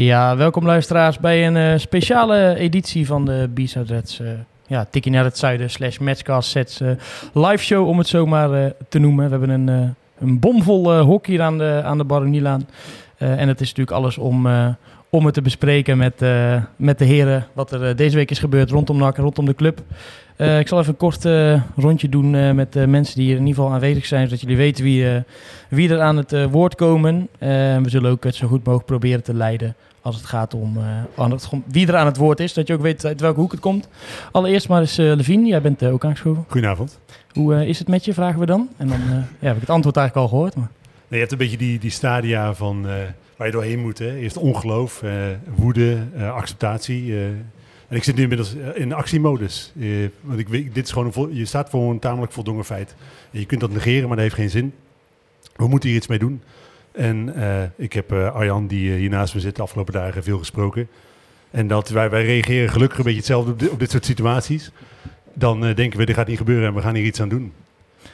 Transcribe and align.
Ja, 0.00 0.36
welkom 0.36 0.66
luisteraars 0.66 1.18
bij 1.18 1.46
een 1.46 1.56
eh, 1.56 1.78
speciale 1.78 2.54
editie 2.54 3.06
van 3.06 3.24
de 3.24 3.50
B-Side 3.54 3.94
Reds. 3.94 4.20
eh, 4.20 4.28
ja, 4.66 4.84
Tikkie 4.90 5.12
naar 5.12 5.24
het 5.24 5.38
zuiden 5.38 5.70
slash 5.70 5.98
Matchcast 5.98 6.50
Sets 6.50 6.80
eh, 6.80 6.90
live 7.32 7.64
show 7.64 7.88
om 7.88 7.98
het 7.98 8.06
zo 8.06 8.26
maar 8.26 8.52
eh, 8.52 8.70
te 8.88 8.98
noemen. 8.98 9.24
We 9.24 9.30
hebben 9.30 9.50
een, 9.50 9.94
een 10.18 10.38
bomvol 10.38 10.98
hok 10.98 11.26
hier 11.26 11.42
aan 11.42 11.58
de, 11.58 11.80
aan 11.84 11.98
de 11.98 12.04
Baronielaan. 12.04 12.68
Eh 13.16 13.40
en 13.40 13.48
het 13.48 13.60
is 13.60 13.68
natuurlijk 13.68 13.96
alles 13.96 14.18
om, 14.18 14.48
om 15.10 15.24
het 15.24 15.34
te 15.34 15.42
bespreken 15.42 15.98
met, 15.98 16.24
met 16.76 16.98
de 16.98 17.04
heren. 17.04 17.46
Wat 17.52 17.72
er 17.72 17.96
deze 17.96 18.16
week 18.16 18.30
is 18.30 18.38
gebeurd 18.38 18.70
rondom 18.70 18.96
NAC 18.96 19.16
rondom 19.16 19.44
de 19.44 19.54
club. 19.54 19.80
Ik 20.36 20.68
zal 20.68 20.78
even 20.78 20.90
een 20.90 20.96
kort 20.96 21.24
rondje 21.76 22.08
doen 22.08 22.54
met 22.54 22.72
de 22.72 22.86
mensen 22.86 23.16
die 23.16 23.24
hier 23.24 23.36
in 23.36 23.46
ieder 23.46 23.54
geval 23.54 23.72
aanwezig 23.74 24.06
zijn. 24.06 24.24
Zodat 24.24 24.40
jullie 24.40 24.56
weten 24.56 24.84
wie, 24.84 25.22
wie 25.68 25.90
er 25.90 26.00
aan 26.00 26.16
het 26.16 26.50
woord 26.50 26.74
komen. 26.74 27.28
We 27.38 27.82
zullen 27.86 28.10
ook 28.10 28.24
het 28.24 28.34
zo 28.34 28.46
goed 28.46 28.64
mogelijk 28.64 28.86
proberen 28.86 29.22
te 29.22 29.34
leiden 29.34 29.74
als 30.02 30.16
het 30.16 30.24
gaat 30.24 30.54
om 30.54 30.76
eh, 31.16 31.30
het, 31.30 31.48
wie 31.66 31.86
er 31.86 31.96
aan 31.96 32.06
het 32.06 32.16
woord 32.16 32.40
is. 32.40 32.52
Dat 32.52 32.66
je 32.66 32.74
ook 32.74 32.80
weet 32.80 33.04
uit 33.04 33.20
welke 33.20 33.40
hoek 33.40 33.50
het 33.50 33.60
komt. 33.60 33.88
Allereerst 34.32 34.68
maar 34.68 34.80
eens 34.80 34.98
uh, 34.98 35.14
Levine, 35.14 35.46
jij 35.46 35.60
bent 35.60 35.82
eh, 35.82 35.92
ook 35.92 36.04
aangeschoven. 36.04 36.44
Goedenavond. 36.48 36.98
Hoe 37.32 37.66
is 37.66 37.78
het 37.78 37.88
met 37.88 38.04
je, 38.04 38.14
vragen 38.14 38.40
we 38.40 38.46
dan. 38.46 38.68
En 38.76 38.88
dan 38.88 39.00
ja, 39.08 39.46
heb 39.46 39.54
ik 39.54 39.60
het 39.60 39.70
antwoord 39.70 39.96
eigenlijk 39.96 40.26
al 40.26 40.36
gehoord. 40.36 40.54
Maar... 40.54 40.70
Nee, 41.08 41.20
je 41.20 41.26
hebt 41.26 41.32
een 41.32 41.38
beetje 41.38 41.56
die, 41.56 41.78
die 41.78 41.90
stadia 41.90 42.54
van 42.54 42.86
waar 43.36 43.46
je 43.46 43.52
doorheen 43.52 43.80
moet. 43.80 43.98
Hè. 43.98 44.16
Eerst 44.16 44.36
ongeloof, 44.36 45.02
woede, 45.54 45.98
acceptatie. 46.34 47.14
en 47.88 47.96
ik 47.96 48.04
zit 48.04 48.16
nu 48.16 48.22
inmiddels 48.22 48.54
in 48.74 48.92
actiemodus. 48.92 49.72
Want 50.20 50.38
ik 50.38 50.48
weet, 50.48 50.74
dit 50.74 50.84
is 50.84 50.92
gewoon 50.92 51.12
een 51.14 51.36
je 51.36 51.44
staat 51.44 51.70
voor 51.70 51.90
een 51.90 51.98
tamelijk 51.98 52.32
voldongen 52.32 52.64
feit. 52.64 52.94
En 53.32 53.40
je 53.40 53.46
kunt 53.46 53.60
dat 53.60 53.70
negeren, 53.70 54.06
maar 54.08 54.16
dat 54.16 54.24
heeft 54.24 54.34
geen 54.34 54.50
zin. 54.50 54.72
We 55.56 55.68
moeten 55.68 55.88
hier 55.88 55.98
iets 55.98 56.06
mee 56.06 56.18
doen. 56.18 56.42
En 57.00 57.34
eh, 57.34 57.62
ik 57.76 57.92
heb 57.92 58.12
eh, 58.12 58.34
Arjan, 58.34 58.66
die 58.66 58.92
eh, 58.92 58.96
hier 58.96 59.08
naast 59.08 59.34
me 59.34 59.40
zit, 59.40 59.56
de 59.56 59.62
afgelopen 59.62 59.92
dagen 59.92 60.22
veel 60.22 60.38
gesproken. 60.38 60.88
En 61.50 61.66
dat 61.66 61.88
wij, 61.88 62.10
wij 62.10 62.24
reageren 62.24 62.70
gelukkig 62.70 62.98
een 62.98 63.04
beetje 63.04 63.18
hetzelfde 63.18 63.50
op 63.50 63.58
dit, 63.58 63.70
op 63.70 63.78
dit 63.78 63.90
soort 63.90 64.04
situaties. 64.04 64.70
Dan 65.34 65.60
denken 65.60 65.98
we, 65.98 66.06
dit 66.06 66.14
gaat 66.14 66.26
niet 66.26 66.38
gebeuren 66.38 66.68
en 66.68 66.74
we 66.74 66.80
gaan 66.80 66.94
hier 66.94 67.04
iets 67.04 67.20
aan 67.20 67.28
doen. 67.28 67.52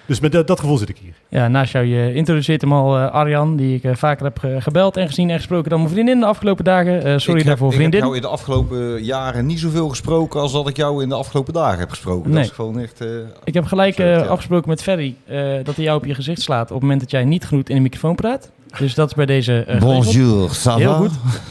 Dus 0.06 0.20
met 0.20 0.32
dat, 0.32 0.46
dat 0.46 0.60
gevoel 0.60 0.76
zit 0.78 0.88
ik 0.88 0.96
hier. 1.02 1.12
Ja, 1.28 1.48
naast 1.48 1.72
jou, 1.72 1.84
je 1.84 2.14
introduceert 2.14 2.60
hem 2.60 2.72
al 2.72 2.96
eh, 2.96 3.10
Arjan, 3.12 3.56
die 3.56 3.74
ik 3.76 3.84
eh, 3.84 3.94
vaker 3.94 4.24
heb 4.24 4.38
ge- 4.38 4.56
gebeld 4.60 4.96
en 4.96 5.06
gezien 5.06 5.30
en 5.30 5.36
gesproken 5.36 5.70
dan 5.70 5.78
mijn 5.80 5.92
vriendin 5.92 6.20
de 6.20 6.26
afgelopen 6.26 6.64
dagen. 6.64 7.04
Eh, 7.04 7.18
sorry 7.18 7.30
ik 7.30 7.36
heb, 7.36 7.46
daarvoor, 7.46 7.68
Ik 7.68 7.74
vriendin. 7.74 7.92
heb 8.00 8.02
jou 8.02 8.16
in 8.16 8.22
de 8.22 8.28
afgelopen 8.28 9.04
jaren 9.04 9.46
niet 9.46 9.58
zoveel 9.60 9.88
gesproken 9.88 10.40
als 10.40 10.52
dat 10.52 10.68
ik 10.68 10.76
jou 10.76 11.02
in 11.02 11.08
de 11.08 11.14
afgelopen 11.14 11.52
dagen 11.52 11.78
heb 11.78 11.90
gesproken. 11.90 12.30
Nee. 12.30 12.38
Dat 12.38 12.50
is 12.50 12.56
gewoon 12.56 12.78
echt... 12.78 13.00
eh, 13.00 13.08
Ik 13.44 13.54
heb 13.54 13.64
gelijk 13.64 13.96
ja. 13.96 14.04
eh, 14.22 14.28
afgesproken 14.28 14.68
met 14.68 14.82
Ferry 14.82 15.14
eh, 15.24 15.38
dat 15.62 15.76
hij 15.76 15.84
jou 15.84 15.98
op 15.98 16.04
je 16.04 16.14
gezicht 16.14 16.40
slaat 16.40 16.62
op 16.62 16.68
het 16.72 16.80
moment 16.82 17.00
dat 17.00 17.10
jij 17.10 17.24
niet 17.24 17.44
genoeg 17.44 17.64
in 17.68 17.74
de 17.74 17.80
microfoon 17.82 18.14
praat. 18.14 18.50
Dus 18.78 18.94
dat 18.94 19.08
is 19.08 19.14
bij 19.14 19.26
deze. 19.26 19.76
Bonjour, 19.78 20.50
ça 20.54 20.74
Heel 20.76 20.94
goed. 20.94 21.10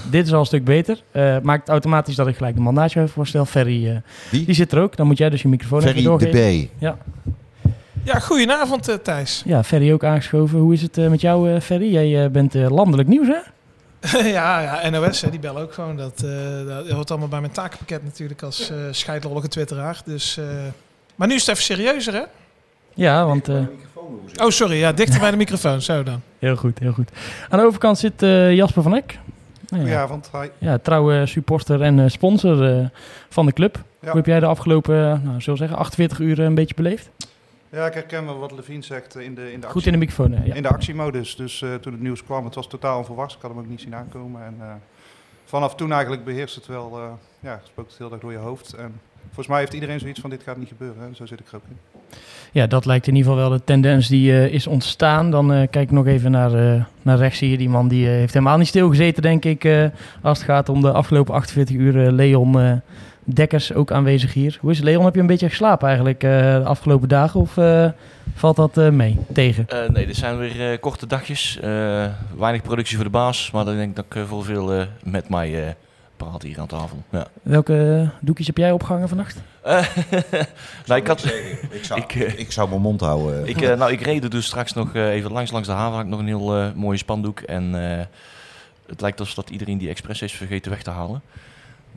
Dit 0.10 0.26
is 0.26 0.34
al 0.34 0.40
een 0.40 0.46
stuk 0.46 0.64
beter. 0.64 1.02
Eh, 1.12 1.36
maakt 1.44 1.70
automatisch 1.70 2.16
dat 2.16 2.28
ik 2.28 2.36
gelijk 2.36 2.56
de 2.56 2.62
man 2.62 2.74
naast 2.74 2.94
je 2.94 3.00
even 3.00 3.12
voorstel. 3.14 3.46
Ferry, 3.46 3.88
eh, 3.88 3.96
Wie? 4.32 4.46
die 4.46 4.56
zit 4.56 4.72
er 4.72 4.82
ook. 4.82 4.96
Dan 4.98 5.08
moet 5.08 5.18
jij 5.18 5.30
dus 5.30 5.42
je 5.42 5.48
microfoon 5.48 5.82
Ferry 5.82 5.98
even 6.00 6.12
de 6.20 6.26
doorgeven. 6.26 6.66
B. 6.68 6.70
Ja, 6.82 6.98
goedenavond 8.14 8.88
eh, 8.88 8.96
Thijs. 8.96 9.42
Ja, 9.46 9.64
Ferry 9.64 9.92
ook 9.94 10.04
aangeschoven. 10.04 10.60
Hoe 10.60 10.74
is 10.74 10.82
het 10.82 10.98
eh, 10.98 11.08
met 11.08 11.22
jou, 11.22 11.52
eh, 11.54 11.62
Ferry? 11.62 11.92
Jij 11.94 12.32
bent 12.32 12.56
eh, 12.56 12.70
landelijk 12.70 13.08
nieuws, 13.10 13.28
hè? 13.28 13.40
ja, 14.30 14.60
ja, 14.62 14.90
NOS, 14.90 15.22
hè, 15.22 15.30
die 15.30 15.40
bellen 15.40 15.62
ook 15.62 15.74
gewoon. 15.74 15.96
Dat, 15.98 16.24
eh, 16.24 16.68
dat 16.68 16.90
hoort 16.90 17.10
allemaal 17.10 17.28
bij 17.28 17.40
mijn 17.40 17.52
takenpakket 17.52 18.04
natuurlijk 18.04 18.42
als 18.42 18.70
eh 18.70 18.78
scheidlollige 18.92 19.48
twitteraar. 19.48 20.02
Dus, 20.06 20.38
eh, 20.38 20.46
maar 21.16 21.28
nu 21.28 21.34
is 21.34 21.40
het 21.40 21.50
even 21.50 21.64
serieuzer, 21.64 22.14
hè? 22.14 22.22
Ja, 22.94 23.26
want... 23.26 23.48
eh, 23.50 23.56
Oh, 24.42 24.50
sorry. 24.50 24.76
Ja, 24.78 24.92
dichter 24.92 25.20
bij 25.20 25.32
de 25.32 25.38
microfoon. 25.38 25.82
Zo 25.82 26.04
dan. 26.04 26.22
heel 26.40 26.56
goed, 26.56 26.80
heel 26.80 26.92
goed. 26.92 27.10
Aan 27.50 27.60
de 27.60 27.66
overkant 27.66 27.98
zit 27.98 28.22
eh, 28.24 28.54
Jasper 28.54 28.84
van 28.84 28.96
Eck. 28.96 29.06
Nou 29.12 29.18
ja, 29.70 29.78
Goedenavond, 29.78 30.30
hi. 30.32 30.48
ja, 30.58 30.78
trouwe 30.78 31.26
supporter 31.26 31.82
en 31.82 32.12
sponsor 32.12 32.78
eh, 32.80 32.86
van 33.30 33.46
de 33.46 33.54
club. 33.54 33.76
Ja. 34.02 34.08
Hoe 34.08 34.16
heb 34.18 34.26
jij 34.26 34.40
de 34.40 34.46
afgelopen, 34.46 34.96
nou, 34.96 35.22
zullen 35.42 35.44
we 35.46 35.56
zeggen, 35.58 35.78
48 35.78 36.20
uur 36.20 36.40
een 36.40 36.56
beetje 36.56 36.76
beleefd? 36.76 37.10
Ja, 37.76 37.86
ik 37.86 37.94
herken 37.94 38.26
wel 38.26 38.40
wat 38.40 38.52
Levine 38.52 38.84
zegt 38.84 39.16
eh, 39.16 39.24
in 39.24 39.36
de, 39.36 39.52
in 39.52 39.60
de, 39.60 39.68
Goed 39.68 39.76
actie, 39.76 39.92
in 39.92 40.00
de 40.00 40.06
microfoon, 40.06 40.32
ja. 40.46 40.54
in 40.54 40.62
de 40.62 40.70
actiemodus. 40.70 41.36
Dus 41.36 41.62
eh, 41.62 41.74
toen 41.74 41.94
het 41.94 42.02
nieuws 42.02 42.24
kwam, 42.24 42.46
het 42.46 42.56
was 42.56 42.68
totaal 42.68 42.98
onverwachts. 42.98 43.36
Ik 43.36 43.42
had 43.42 43.52
hem 43.52 43.60
ook 43.60 43.68
niet 43.68 43.82
zien 43.82 43.96
aankomen. 43.96 44.46
En 44.46 44.56
eh, 44.60 44.68
vanaf 45.46 45.76
toen 45.76 45.92
eigenlijk 45.92 46.24
beheerst 46.24 46.56
het 46.56 46.68
wel, 46.68 47.00
ja, 47.40 47.62
spookt 47.64 47.90
het 47.90 47.98
heel 47.98 48.12
erg 48.12 48.22
door 48.22 48.32
je 48.32 48.38
hoofd. 48.38 48.74
En 48.74 49.00
volgens 49.26 49.48
mij 49.48 49.60
heeft 49.60 49.74
iedereen 49.74 50.00
zoiets 50.00 50.20
van, 50.20 50.30
dit 50.30 50.44
gaat 50.44 50.58
niet 50.58 50.68
gebeuren. 50.68 51.04
Hè? 51.04 51.14
Zo 51.14 51.26
zit 51.26 51.40
ik 51.40 51.48
er 51.48 51.56
ook 51.56 51.64
in. 51.70 51.78
Ja, 52.52 52.68
dat 52.68 52.86
lijkt 52.86 53.08
in 53.08 53.16
ieder 53.16 53.32
geval 53.32 53.50
wel 53.50 53.58
de 53.58 53.64
tendens 53.64 54.08
die 54.08 54.50
is 54.52 54.68
ontstaan. 54.68 55.32
Dan 55.32 55.48
kijk 55.48 55.76
ik 55.76 55.92
nog 55.92 56.08
even 56.08 56.32
naar, 56.32 56.52
naar 57.02 57.18
rechts 57.18 57.40
hier. 57.40 57.58
Die 57.58 57.70
man 57.70 57.88
die 57.88 58.08
heeft 58.08 58.34
helemaal 58.34 58.58
niet 58.58 58.68
stilgezeten, 58.68 59.22
denk 59.22 59.46
ik. 59.46 59.92
als 60.22 60.38
het 60.38 60.48
gaat 60.48 60.70
om 60.70 60.82
de 60.82 60.92
afgelopen 60.92 61.34
48 61.34 61.76
uur. 61.76 62.12
Leon 62.12 62.82
Dekkers 63.28 63.74
ook 63.74 63.92
aanwezig 63.92 64.34
hier. 64.34 64.58
Hoe 64.62 64.72
is 64.72 64.78
het, 64.78 64.86
Leon? 64.86 65.06
Heb 65.06 65.14
je 65.16 65.20
een 65.22 65.28
beetje 65.28 65.50
geslapen 65.50 65.88
eigenlijk 65.88 66.24
eh, 66.24 66.30
de 66.32 66.64
afgelopen 66.66 67.10
dagen? 67.10 67.40
Of 67.40 67.58
eh, 67.58 67.90
valt 68.36 68.56
dat 68.56 68.78
eh, 68.78 68.90
mee, 68.90 69.18
tegen? 69.34 69.66
Eh, 69.68 69.90
nee, 69.90 70.06
dit 70.06 70.16
zijn 70.16 70.38
weer 70.38 70.72
eh, 70.72 70.80
korte 70.80 71.08
dagjes. 71.08 71.60
Eh, 71.62 72.06
weinig 72.38 72.62
productie 72.62 72.96
voor 72.96 73.06
de 73.06 73.12
baas. 73.12 73.52
Maar 73.52 73.66
dan 73.66 73.76
denk 73.76 73.90
ik 73.90 73.96
dat 73.96 74.06
ik 74.10 74.28
voor 74.28 74.44
veel 74.44 74.74
eh, 74.74 74.86
met 75.04 75.30
mij 75.30 75.68
eh 75.68 75.74
praat 76.18 76.42
hier 76.42 76.60
aan 76.60 76.68
tafel. 76.68 77.04
Ja. 77.10 77.28
Welke 77.42 78.10
doekjes 78.22 78.48
heb 78.48 78.58
jij 78.58 78.72
opgehangen 78.72 79.08
vannacht? 79.08 79.42
Eh, 79.62 79.86
nou, 80.88 81.02
ik, 81.02 81.08
had, 81.08 81.26
Ik 81.70 81.84
zou, 81.84 82.00
Ik, 82.08 82.14
ik 82.14 82.52
zou 82.52 82.70
mijn 82.70 82.82
mond 82.82 83.02
houden. 83.02 83.48
ik, 83.48 83.62
eh, 83.62 83.78
nou, 83.78 83.92
ik 83.92 84.02
reed 84.02 84.24
er 84.24 84.30
dus 84.30 84.46
straks 84.46 84.74
nog 84.74 84.96
even 84.96 85.32
langs, 85.32 85.52
langs 85.52 85.68
de 85.68 85.74
haven. 85.74 85.94
Had 85.96 86.04
ik 86.04 86.10
nog 86.10 86.20
een 86.20 86.28
heel 86.28 86.72
mooie 86.76 86.98
spandoek. 86.98 87.40
En 87.40 87.92
eh, 87.92 88.06
het 88.88 89.02
lijkt 89.02 89.20
alsof 89.20 89.36
dat 89.36 89.50
iedereen 89.50 89.78
die 89.78 89.90
expres 89.90 90.22
is 90.22 90.34
vergeten 90.34 90.72
weg 90.72 90.84
te 90.84 90.90
halen. 90.90 91.22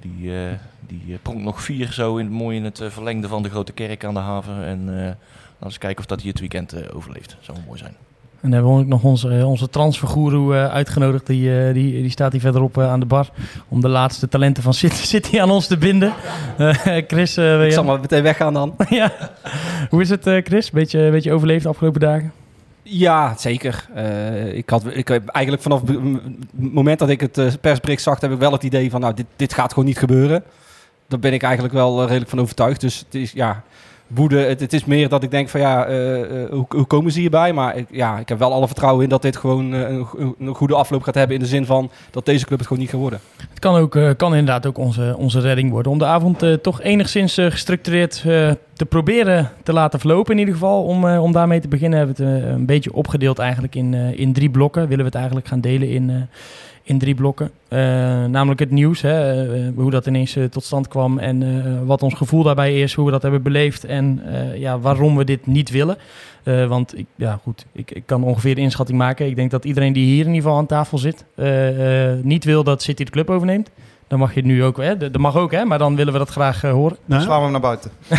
Die, 0.01 0.35
eh 0.35 0.53
die 0.89 1.03
eh, 1.09 1.15
pronkt 1.23 1.43
nog 1.43 1.63
vier 1.63 1.93
zo 1.93 2.17
in, 2.17 2.31
mooi 2.31 2.57
in 2.57 2.65
het 2.65 2.81
eh, 2.81 2.89
verlengde 2.91 3.29
van 3.29 3.43
de 3.43 3.51
grote 3.51 3.73
kerk 3.73 4.05
aan 4.05 4.15
de 4.15 4.21
haven. 4.21 4.65
En 4.65 4.81
eh, 4.89 4.95
laten 4.95 5.17
we 5.59 5.65
eens 5.65 5.79
kijken 5.79 5.99
of 5.99 6.07
dat 6.07 6.21
hier 6.21 6.31
het 6.31 6.41
weekend 6.41 6.73
eh, 6.73 6.97
overleeft. 6.97 7.37
Zou 7.41 7.59
mooi 7.67 7.79
zijn. 7.79 7.95
En 8.41 8.51
dan 8.51 8.53
hebben 8.53 8.73
we 8.77 8.81
ook 8.81 8.87
nog 8.87 9.03
onze, 9.03 9.43
onze 9.47 9.69
transfergoeroe 9.71 10.55
eh, 10.55 10.67
uitgenodigd. 10.69 11.27
Die, 11.27 11.67
eh, 11.67 11.75
die, 11.75 11.93
die 11.93 12.11
staat 12.11 12.33
hier 12.33 12.41
verderop 12.41 12.79
aan 12.79 13.01
de 13.01 13.07
bar. 13.07 13.29
Om 13.69 13.81
de 13.81 13.89
laatste 13.89 14.29
talenten 14.29 14.63
van 14.63 14.75
City, 14.85 14.95
City 15.07 15.41
aan 15.41 15.51
ons 15.51 15.67
te 15.67 15.77
binden. 15.79 16.13
Eh, 16.59 16.75
Chris, 17.07 17.37
eh, 17.37 17.45
wil 17.45 17.61
Ik 17.61 17.67
je- 17.67 17.73
zal 17.73 17.85
maar 17.85 18.01
meteen 18.01 18.23
weggaan 18.23 18.53
dan. 18.55 18.75
ja. 18.91 19.13
Hoe 19.91 20.01
is 20.01 20.09
het, 20.11 20.27
eh, 20.27 20.43
Chris? 20.45 20.71
Beetje, 20.71 21.11
beetje 21.11 21.33
overleefd 21.33 21.63
de 21.63 21.69
afgelopen 21.69 22.01
dagen? 22.01 22.33
Ja, 22.83 23.35
zeker. 23.37 23.87
Eh, 23.95 24.55
ik, 24.55 24.71
had, 24.71 24.83
ik 24.91 25.09
heb 25.09 25.29
eigenlijk 25.29 25.63
vanaf 25.65 25.81
het 25.87 25.99
moment 26.73 26.99
dat 26.99 27.09
ik 27.09 27.21
het 27.21 27.59
persbericht 27.61 28.03
zag, 28.03 28.21
heb 28.21 28.33
ik 28.33 28.39
wel 28.39 28.53
het 28.53 28.63
idee 28.63 28.91
van, 28.91 29.01
nou, 29.01 29.15
dit, 29.15 29.27
dit 29.37 29.55
gaat 29.55 29.71
gewoon 29.73 29.85
niet 29.89 29.99
gebeuren. 29.99 30.43
Daar 31.09 31.19
ben 31.19 31.33
ik 31.33 31.43
eigenlijk 31.43 31.75
wel 31.75 32.01
eh, 32.01 32.07
redelijk 32.07 32.31
van 32.31 32.41
overtuigd. 32.41 32.81
Dus 32.81 32.99
het 32.99 33.15
is, 33.15 33.33
ja, 33.33 33.63
woede. 34.07 34.39
Het, 34.39 34.73
is 34.73 34.85
meer 34.85 35.09
dat 35.09 35.23
ik 35.23 35.31
denk 35.31 35.49
van, 35.49 35.61
ja, 35.61 35.85
eh, 35.85 36.43
eh, 36.43 36.51
hoe, 36.51 36.67
hoe 36.69 36.85
komen 36.85 37.13
ze 37.13 37.21
hierbij? 37.21 37.53
Maar 37.53 37.77
ik, 37.77 37.87
ja, 37.91 38.19
ik 38.19 38.29
heb 38.29 38.39
wel 38.39 38.53
alle 38.53 38.67
vertrouwen 38.67 39.03
in 39.03 39.09
dat 39.09 39.23
dit 39.23 39.37
gewoon 39.37 39.73
een, 39.73 40.05
go- 40.05 40.35
een 40.39 40.55
goede 40.55 40.75
afloop 40.75 41.03
gaat 41.03 41.15
hebben 41.15 41.37
in 41.37 41.43
de 41.43 41.49
zin 41.49 41.67
van 41.67 41.91
dat 42.11 42.25
deze 42.25 42.47
club 42.47 42.59
het 42.59 42.67
gewoon 42.67 42.83
niet 42.83 42.93
gaat 42.93 43.01
worden. 43.01 43.21
Het 43.49 43.59
kan, 43.59 43.75
ook, 43.75 43.99
kan 44.17 44.35
inderdaad 44.35 44.67
ook 44.67 44.79
onze, 44.79 45.15
onze 45.19 45.41
redding 45.41 45.71
worden. 45.71 45.93
Om 45.93 45.99
de 45.99 46.05
avond 46.05 46.63
toch 46.63 46.83
enigszins 46.83 47.35
gestructureerd 47.35 48.23
te 48.73 48.87
proberen 48.89 49.51
te 49.63 49.73
laten 49.73 50.01
verlopen 50.01 50.33
in 50.33 50.39
ieder 50.39 50.55
geval. 50.55 50.85
Om, 50.85 51.05
om 51.05 51.33
daarmee 51.33 51.61
te 51.61 51.69
beginnen 51.69 51.99
hebben 51.99 52.17
we 52.17 52.25
het 52.25 52.45
een 52.45 52.67
beetje 52.67 52.93
opgedeeld 52.93 53.39
eigenlijk 53.39 53.75
in, 53.75 53.95
in 53.95 54.33
drie 54.33 54.51
blokken. 54.51 54.83
Willen 54.83 54.99
we 54.99 55.11
het 55.11 55.15
eigenlijk 55.15 55.49
gaan 55.49 55.61
delen 55.61 55.89
in, 55.89 56.29
in 56.89 56.99
drie 56.99 57.15
blokken. 57.15 57.51
Eh, 57.69 57.79
namelijk 58.25 58.61
het 58.61 58.71
nieuws, 58.71 59.01
hè, 59.01 59.45
eh, 59.55 59.61
hoe 59.75 59.91
dat 59.91 60.07
ineens 60.07 60.37
eh, 60.37 60.45
tot 60.45 60.65
stand 60.65 60.89
kwam 60.89 61.19
en 61.19 61.43
eh, 61.43 61.87
wat 61.87 62.03
ons 62.03 62.15
gevoel 62.15 62.43
daarbij 62.43 62.81
is, 62.81 62.95
hoe 62.95 63.05
we 63.05 63.11
dat 63.11 63.23
hebben 63.23 63.43
beleefd 63.43 63.85
en 63.85 64.21
eh, 64.25 64.57
ja, 64.61 64.79
waarom 64.79 65.17
we 65.17 65.25
dit 65.25 65.47
niet 65.47 65.71
willen. 65.71 65.97
Eh, 66.43 66.67
want 66.67 66.99
ik, 66.99 67.07
ja, 67.15 67.41
goed, 67.43 67.67
ik, 67.73 67.91
ik 67.91 68.03
kan 68.07 68.25
ongeveer 68.25 68.55
de 68.55 68.61
inschatting 68.61 68.99
maken. 68.99 69.27
Ik 69.27 69.37
denk 69.37 69.51
dat 69.51 69.65
iedereen 69.65 69.93
die 69.93 70.05
hier 70.05 70.27
in 70.27 70.35
ieder 70.35 70.43
geval 70.43 70.57
aan 70.57 70.67
tafel 70.67 70.99
zit, 70.99 71.25
niet 72.23 72.45
wil 72.45 72.65
dat 72.65 72.83
City 72.83 73.05
de 73.05 73.11
club 73.11 73.31
overneemt. 73.31 73.71
Dan 74.09 74.19
mag 74.19 74.35
je 74.35 74.41
het 74.41 74.49
nu 74.49 74.65
ook, 74.65 74.77
hè? 74.77 74.97
Dat 74.97 75.19
mag 75.19 75.37
ook, 75.37 75.53
hè? 75.53 75.65
Maar 75.65 75.79
dan 75.79 75.97
willen 75.97 76.13
we 76.13 76.19
dat 76.19 76.29
graag 76.29 76.61
horen. 76.61 76.97
Nou, 77.05 77.23
Slaan 77.23 77.37
we 77.37 77.43
hem 77.43 77.53
naar 77.53 77.61
buiten. 77.61 77.91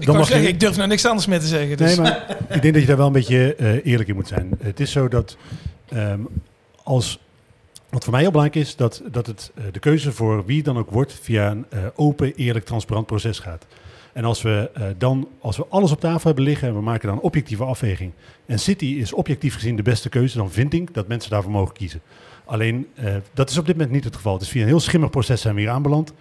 Ik 0.00 0.06
dan 0.06 0.16
mag 0.16 0.26
zeggen, 0.26 0.46
je, 0.46 0.52
ik 0.52 0.60
durf 0.60 0.76
nou 0.76 0.88
niks 0.88 1.06
anders 1.06 1.26
meer 1.26 1.40
te 1.40 1.46
zeggen. 1.46 1.76
Dus. 1.76 1.96
Nee, 1.96 2.00
maar 2.00 2.36
ik 2.48 2.62
denk 2.62 2.74
dat 2.74 2.82
je 2.82 2.88
daar 2.88 2.96
wel 2.96 3.06
een 3.06 3.12
beetje 3.12 3.54
eh, 3.54 3.86
eerlijk 3.86 4.08
in 4.08 4.14
moet 4.14 4.28
zijn. 4.28 4.50
Het 4.62 4.80
is 4.80 4.90
zo 4.90 5.08
dat 5.08 5.36
ehm, 5.88 6.20
als 6.82 7.18
Wat 7.90 8.04
voor 8.04 8.12
mij 8.12 8.22
heel 8.22 8.30
belangrijk 8.30 8.66
is, 8.66 8.76
dat, 8.76 9.02
dat 9.10 9.26
het, 9.26 9.52
eh, 9.54 9.64
de 9.72 9.78
keuze 9.78 10.12
voor 10.12 10.44
wie 10.44 10.62
dan 10.62 10.78
ook 10.78 10.90
wordt 10.90 11.12
via 11.12 11.50
een 11.50 11.66
eh, 11.68 11.84
open, 11.94 12.34
eerlijk, 12.34 12.64
transparant 12.64 13.06
proces 13.06 13.38
gaat. 13.38 13.66
En 14.12 14.24
als 14.24 14.42
we 14.42 14.70
eh, 14.74 14.82
dan, 14.98 15.28
als 15.40 15.56
we 15.56 15.66
alles 15.68 15.90
op 15.92 16.00
tafel 16.00 16.26
hebben 16.26 16.44
liggen 16.44 16.68
en 16.68 16.74
we 16.74 16.80
maken 16.80 17.08
dan 17.08 17.16
een 17.16 17.22
objectieve 17.22 17.64
afweging. 17.64 18.12
En 18.46 18.58
City 18.58 18.84
is 18.84 19.12
objectief 19.12 19.54
gezien 19.54 19.76
de 19.76 19.82
beste 19.82 20.08
keuze, 20.08 20.36
dan 20.36 20.50
vind 20.50 20.72
ik 20.72 20.94
dat 20.94 21.08
mensen 21.08 21.30
daarvoor 21.30 21.52
mogen 21.52 21.74
kiezen. 21.74 22.00
Alleen, 22.44 22.86
dat 23.34 23.50
is 23.50 23.58
op 23.58 23.66
dit 23.66 23.76
moment 23.76 23.94
niet 23.94 24.04
het 24.04 24.16
geval. 24.16 24.32
Het 24.32 24.42
is 24.42 24.48
via 24.48 24.62
een 24.62 24.68
heel 24.68 24.80
schimmig 24.80 25.10
proces 25.10 25.40
zijn 25.40 25.54
we 25.54 25.60
hier 25.60 25.70
aanbeland. 25.70 26.12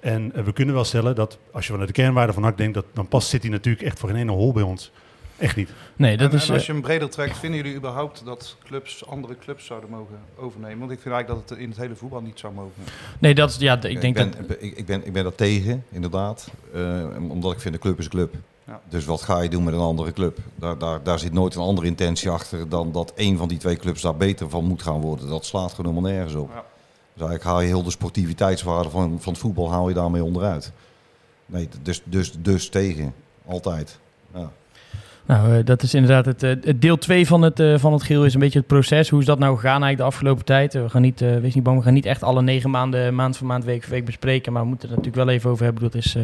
En 0.00 0.44
we 0.44 0.52
kunnen 0.52 0.74
wel 0.74 0.84
stellen 0.84 1.14
dat 1.14 1.38
als 1.52 1.64
je 1.64 1.70
vanuit 1.70 1.88
de 1.88 2.02
kernwaarden 2.02 2.34
van 2.34 2.42
NAC 2.42 2.56
denkt, 2.56 2.74
dat, 2.74 2.84
dan 2.92 3.08
past 3.08 3.28
City 3.28 3.48
natuurlijk 3.48 3.84
echt 3.84 3.98
voor 3.98 4.08
geen 4.08 4.18
ene 4.18 4.32
hol 4.32 4.52
bij 4.52 4.62
ons. 4.62 4.92
Echt 5.38 5.56
niet. 5.56 5.70
Nee, 5.96 6.16
dat 6.16 6.30
en, 6.30 6.36
is... 6.36 6.48
en 6.48 6.52
als 6.52 6.60
eh, 6.60 6.66
je 6.66 6.72
hem 6.72 6.82
breder 6.82 7.10
trekt, 7.10 7.38
vinden 7.38 7.60
jullie 7.60 7.76
überhaupt 7.76 8.24
dat 8.24 8.56
clubs 8.64 9.06
andere 9.06 9.36
clubs 9.38 9.64
zouden 9.64 9.90
mogen 9.90 10.18
overnemen? 10.36 10.78
Want 10.78 10.90
ik 10.90 11.00
vind 11.00 11.14
eigenlijk 11.14 11.40
dat 11.40 11.50
het 11.50 11.64
in 11.64 11.68
het 11.68 11.78
hele 11.78 11.94
voetbal 11.94 12.20
niet 12.20 12.38
zou 12.38 12.52
mogen. 12.52 12.82
nee, 13.18 13.34
dat 13.34 13.50
is... 13.50 13.56
Ja, 13.56 13.82
ik 13.82 14.00
denk 14.00 14.14
ben, 14.14 14.30
dat... 14.30 14.56
ik, 14.58 14.76
ik, 14.76 14.86
ben, 14.86 15.06
ik 15.06 15.12
ben 15.12 15.22
daar 15.22 15.34
tegen, 15.34 15.84
inderdaad. 15.90 16.50
Eh, 16.74 17.06
omdat 17.28 17.52
ik 17.52 17.60
vind, 17.60 17.74
een 17.74 17.80
club 17.80 17.98
is 17.98 18.04
een 18.04 18.10
club. 18.10 18.34
Ja. 18.66 18.80
Dus 18.88 19.04
wat 19.04 19.22
ga 19.22 19.40
je 19.40 19.48
doen 19.48 19.64
met 19.64 19.74
een 19.74 19.80
andere 19.80 20.12
club? 20.12 20.38
Daar, 20.54 20.78
daar, 20.78 21.02
daar 21.02 21.18
zit 21.18 21.32
nooit 21.32 21.54
een 21.54 21.60
andere 21.60 21.86
intentie 21.86 22.30
achter 22.30 22.68
dan 22.68 22.92
dat 22.92 23.12
één 23.14 23.36
van 23.36 23.48
die 23.48 23.58
twee 23.58 23.76
clubs 23.76 24.02
daar 24.02 24.16
beter 24.16 24.50
van 24.50 24.64
moet 24.64 24.82
gaan 24.82 25.00
worden. 25.00 25.28
Dat 25.28 25.44
slaat 25.44 25.70
gewoon 25.70 25.90
helemaal 25.90 26.10
nergens 26.10 26.34
op. 26.34 26.50
Ja. 26.50 26.64
Dus 27.12 27.26
eigenlijk 27.26 27.42
haal 27.42 27.60
je 27.60 27.66
heel 27.66 27.82
de 27.82 27.90
sportiviteitswaarde 27.90 28.90
van, 28.90 29.20
van 29.20 29.32
het 29.32 29.42
voetbal 29.42 29.70
haal 29.70 29.88
je 29.88 29.94
daarmee 29.94 30.24
onderuit. 30.24 30.72
Nee, 31.46 31.68
dus, 31.82 32.02
dus, 32.04 32.32
dus 32.38 32.68
tegen. 32.68 33.14
Altijd. 33.46 33.98
Ja. 34.34 34.50
Nou, 35.28 35.56
eh, 35.56 35.64
dat 35.64 35.82
is 35.82 35.94
inderdaad 35.94 36.24
het, 36.24 36.42
eh, 36.42 36.74
deel 36.76 36.98
2 36.98 37.26
van 37.26 37.42
het, 37.42 37.60
eh, 37.60 37.74
van 37.76 37.92
het 37.92 38.02
geheel 38.02 38.24
is 38.24 38.34
een 38.34 38.40
beetje 38.40 38.58
het 38.58 38.68
proces. 38.68 39.08
Hoe 39.08 39.20
is 39.20 39.26
dat 39.26 39.38
nou 39.38 39.54
gegaan 39.54 39.82
eigenlijk 39.82 39.98
de 39.98 40.04
afgelopen 40.04 40.44
tijd? 40.44 40.72
We 40.72 40.88
gaan 40.88 41.02
niet, 41.02 41.20
wees 41.20 41.54
niet 41.54 41.62
bang, 41.62 41.78
we 41.78 41.84
gaan 41.84 41.92
niet 41.92 42.06
echt 42.06 42.22
alle 42.22 42.42
negen 42.42 42.70
maanden, 42.70 43.14
maand 43.14 43.36
voor 43.36 43.46
maand, 43.46 43.64
week 43.64 43.82
voor 43.82 43.92
week 43.92 44.04
bespreken. 44.04 44.52
Maar 44.52 44.62
we 44.62 44.68
moeten 44.68 44.88
het 44.88 44.96
natuurlijk 44.96 45.24
wel 45.26 45.34
even 45.34 45.50
over 45.50 45.64
hebben 45.64 45.82
dat 45.82 45.94
is, 45.94 46.16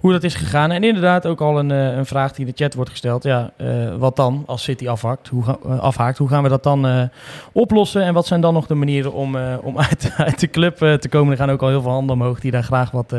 hoe 0.00 0.12
dat 0.12 0.22
is 0.22 0.34
gegaan. 0.34 0.70
En 0.70 0.84
inderdaad 0.84 1.26
ook 1.26 1.40
al 1.40 1.58
een, 1.58 1.70
een 1.70 2.06
vraag 2.06 2.32
die 2.32 2.46
in 2.46 2.52
de 2.56 2.64
chat 2.64 2.74
wordt 2.74 2.90
gesteld. 2.90 3.22
Ja, 3.22 3.52
wat 3.98 4.16
dan 4.16 4.42
als 4.46 4.62
City 4.62 4.88
afhaakt? 4.88 5.28
Hoe, 5.28 5.44
afhaakt? 5.80 6.18
hoe 6.18 6.28
gaan 6.28 6.42
we 6.42 6.48
dat 6.48 6.62
dan 6.62 7.10
oplossen? 7.52 8.02
En 8.02 8.14
wat 8.14 8.26
zijn 8.26 8.40
dan 8.40 8.54
nog 8.54 8.66
de 8.66 8.74
manieren 8.74 9.12
om, 9.12 9.36
om 9.62 9.78
uit, 9.88 10.12
uit 10.16 10.40
de 10.40 10.50
club 10.50 10.76
te 10.76 11.08
komen? 11.08 11.32
Er 11.32 11.38
gaan 11.38 11.50
ook 11.50 11.62
al 11.62 11.68
heel 11.68 11.82
veel 11.82 11.90
handen 11.90 12.14
omhoog 12.14 12.40
die 12.40 12.50
daar 12.50 12.62
graag 12.62 12.90
wat, 12.90 13.14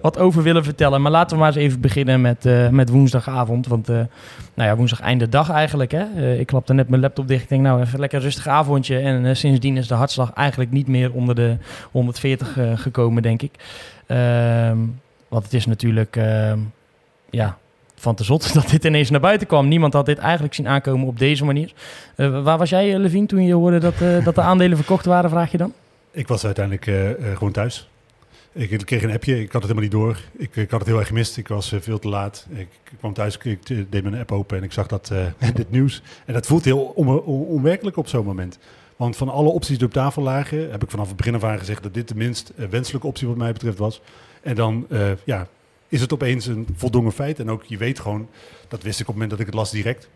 wat 0.00 0.18
over 0.18 0.42
willen 0.42 0.64
vertellen. 0.64 1.02
Maar 1.02 1.12
laten 1.12 1.36
we 1.36 1.42
maar 1.42 1.52
eens 1.52 1.62
even 1.62 1.80
beginnen 1.80 2.20
met, 2.20 2.48
met 2.70 2.88
woensdagavond. 2.88 3.66
Want 3.66 3.88
nou 4.62 4.74
ja, 4.74 4.80
woensdag 4.80 5.00
einde 5.00 5.28
dag 5.28 5.50
eigenlijk. 5.50 5.90
Hè. 5.90 6.04
Eh, 6.16 6.40
ik 6.40 6.46
klapte 6.46 6.74
net 6.74 6.88
mijn 6.88 7.00
laptop 7.00 7.28
dicht. 7.28 7.42
Ik 7.42 7.48
denk, 7.48 7.62
nou, 7.62 7.80
even 7.80 8.00
lekker 8.00 8.20
rustig 8.20 8.46
avondje. 8.46 8.98
En 8.98 9.26
eh, 9.26 9.34
sindsdien 9.34 9.76
is 9.76 9.88
de 9.88 9.94
hartslag 9.94 10.32
eigenlijk 10.32 10.70
niet 10.70 10.88
meer 10.88 11.12
onder 11.12 11.34
de 11.34 11.56
140 11.90 12.58
eh, 12.58 12.72
gekomen, 12.74 13.22
denk 13.22 13.42
ik. 13.42 13.52
Ehm, 14.06 14.78
want 15.28 15.44
het 15.44 15.54
is 15.54 15.66
natuurlijk, 15.66 16.16
ehm, 16.16 16.58
ja, 17.30 17.58
van 17.94 18.14
te 18.14 18.24
zot 18.24 18.52
dat 18.54 18.68
dit 18.68 18.84
ineens 18.84 19.10
naar 19.10 19.20
buiten 19.20 19.46
kwam. 19.46 19.68
Niemand 19.68 19.92
had 19.92 20.06
dit 20.06 20.18
eigenlijk 20.18 20.54
zien 20.54 20.68
aankomen 20.68 21.06
op 21.06 21.18
deze 21.18 21.44
manier. 21.44 21.72
Waar 22.16 22.58
was 22.58 22.70
jij, 22.70 22.98
Levine, 22.98 23.26
toen 23.26 23.44
je 23.44 23.54
hoorde 23.54 23.78
dat, 23.78 24.24
dat 24.24 24.34
de 24.34 24.40
aandelen 24.40 24.76
verkocht 24.76 25.04
waren, 25.04 25.30
vraag 25.30 25.50
je 25.50 25.58
dan? 25.58 25.72
Ik 26.10 26.28
was 26.28 26.44
uiteindelijk 26.44 26.84
gewoon 27.34 27.52
thuis. 27.52 27.88
Ik 28.54 28.78
kreeg 28.84 29.02
een 29.02 29.10
appje, 29.12 29.40
ik 29.40 29.52
had 29.52 29.62
het 29.62 29.72
helemaal 29.72 29.82
niet 29.82 29.90
door. 29.90 30.18
Ik, 30.32 30.56
ik 30.56 30.70
had 30.70 30.80
het 30.80 30.88
heel 30.88 30.98
erg 30.98 31.06
gemist, 31.06 31.36
ik 31.36 31.48
was 31.48 31.72
eh, 31.72 31.80
veel 31.80 31.98
te 31.98 32.08
laat. 32.08 32.46
Ik, 32.50 32.68
kwam 32.98 33.12
thuis, 33.12 33.36
ik, 33.36 33.44
ik 33.44 33.92
deed 33.92 34.02
mijn 34.02 34.14
app 34.14 34.32
open 34.32 34.56
en 34.56 34.62
ik 34.62 34.72
zag 34.72 34.86
dat, 34.86 35.10
eh, 35.10 35.50
dit 35.54 35.70
nieuws. 35.70 36.02
En 36.26 36.32
dat 36.34 36.46
voelt 36.46 36.64
heel 36.64 36.82
on- 36.82 37.22
on- 37.22 37.46
onwerkelijk 37.46 37.96
op 37.96 38.08
zo'n 38.08 38.24
moment. 38.24 38.58
Want 38.96 39.16
van 39.16 39.28
alle 39.28 39.48
opties 39.48 39.78
die 39.78 39.86
op 39.86 39.92
tafel 39.92 40.22
lagen, 40.22 40.70
heb 40.70 40.82
ik 40.82 40.90
vanaf 40.90 41.08
het 41.08 41.16
begin 41.16 41.34
af 41.34 41.44
aan 41.44 41.58
gezegd 41.58 41.82
dat 41.82 41.94
dit 41.94 42.08
de 42.08 42.14
minst 42.14 42.52
eh, 42.56 42.66
wenselijke 42.66 43.06
optie 43.06 43.28
wat 43.28 43.36
mij 43.36 43.52
betreft 43.52 43.78
was. 43.78 44.00
En 44.42 44.54
dan 44.54 44.86
eh, 44.90 45.10
ja, 45.24 45.48
is 45.88 46.00
het 46.00 46.12
opeens 46.12 46.46
een 46.46 46.66
voldongen 46.76 47.12
feit. 47.12 47.38
En 47.38 47.50
ook 47.50 47.64
je 47.64 47.76
weet 47.76 48.00
gewoon, 48.00 48.28
dat 48.68 48.82
wist 48.82 49.00
ik 49.00 49.08
op 49.08 49.14
het 49.14 49.14
moment 49.14 49.30
dat 49.30 49.40
ik 49.40 49.46
het 49.46 49.54
las 49.54 49.70
direct. 49.70 50.08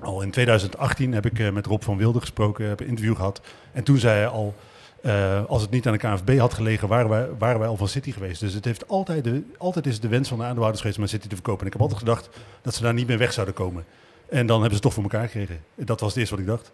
Al 0.00 0.22
in 0.22 0.30
2018 0.30 1.12
heb 1.12 1.26
ik 1.26 1.38
eh, 1.38 1.50
met 1.50 1.66
Rob 1.66 1.82
van 1.82 1.96
Wilde 1.96 2.20
gesproken, 2.20 2.68
heb 2.68 2.80
een 2.80 2.86
interview 2.86 3.16
gehad. 3.16 3.40
En 3.72 3.82
toen 3.82 3.98
zei 3.98 4.16
hij 4.16 4.26
al, 4.26 4.54
eh, 5.02 5.44
als 5.44 5.62
het 5.62 5.70
niet 5.70 5.86
aan 5.86 5.92
de 5.92 5.98
KNVB 5.98 6.38
had 6.38 6.54
gelegen, 6.54 6.88
waren 6.88 7.08
wij, 7.10 7.26
waren 7.38 7.58
wij 7.58 7.68
al 7.68 7.76
van 7.76 7.88
City 7.88 8.12
geweest. 8.12 8.40
Dus 8.40 8.54
het 8.54 8.64
heeft 8.64 8.88
altijd, 8.88 9.24
de, 9.24 9.42
altijd 9.58 9.86
is 9.86 9.92
het 9.92 10.02
de 10.02 10.08
wens 10.08 10.28
van 10.28 10.36
de 10.38 10.42
aandeelhouders 10.42 10.80
geweest 10.80 10.98
om 10.98 11.04
aan 11.04 11.10
City 11.10 11.28
te 11.28 11.34
verkopen. 11.34 11.60
En 11.60 11.66
ik 11.66 11.72
heb 11.72 11.82
altijd 11.82 11.98
gedacht 12.00 12.28
dat 12.62 12.74
ze 12.74 12.82
daar 12.82 12.94
niet 12.94 13.06
meer 13.06 13.18
weg 13.18 13.32
zouden 13.32 13.54
komen. 13.54 13.84
En 14.28 14.46
dan 14.46 14.60
hebben 14.60 14.68
ze 14.68 14.74
het 14.74 14.82
toch 14.82 14.92
voor 14.94 15.02
elkaar 15.02 15.24
gekregen. 15.28 15.60
Dat 15.74 16.00
was 16.00 16.08
het 16.08 16.18
eerste 16.18 16.34
wat 16.34 16.44
ik 16.44 16.50
dacht. 16.50 16.72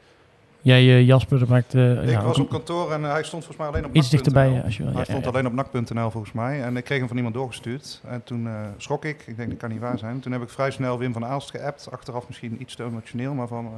Jij, 0.61 1.05
Jasper, 1.05 1.49
maakt... 1.49 1.75
eh, 1.75 2.03
ik 2.03 2.09
ja, 2.11 2.23
was 2.25 2.39
op 2.39 2.51
kantoor 2.51 2.93
en 2.93 3.05
eh, 3.05 3.11
hij 3.11 3.23
stond 3.23 3.45
volgens 3.45 3.57
mij 3.57 3.67
alleen 3.67 3.85
op 3.91 3.95
Iets 3.95 4.11
dichterbij, 4.11 4.63
als 4.65 4.77
je 4.77 4.83
wil. 4.83 4.93
Hij 4.93 4.99
Ja, 5.01 5.05
stond 5.05 5.25
ja, 5.25 5.31
ja. 5.31 5.39
alleen 5.39 5.47
op 5.47 5.73
nak.nl 5.73 6.11
volgens 6.11 6.33
mij. 6.33 6.63
En 6.63 6.77
ik 6.77 6.85
kreeg 6.85 6.99
hem 6.99 7.09
van 7.09 7.17
iemand 7.17 7.35
doorgestuurd. 7.35 8.01
En 8.07 8.25
toen 8.25 8.47
eh, 8.47 8.53
schrok 8.77 9.05
ik. 9.05 9.23
Ik 9.27 9.37
denk, 9.37 9.49
dat 9.51 9.59
kan 9.59 9.71
niet 9.71 9.81
waar 9.81 9.99
zijn. 9.99 10.21
Toen 10.21 10.33
heb 10.33 10.43
ik 10.43 10.49
vrij 10.49 10.71
snel 10.71 10.99
Wim 10.99 11.13
van 11.13 11.25
Aalst 11.25 11.51
geappt. 11.51 11.89
Achteraf 11.91 12.27
misschien 12.29 12.57
iets 12.61 12.75
te 12.75 12.85
emotioneel, 12.85 13.35
maar 13.35 13.49
van... 13.49 13.71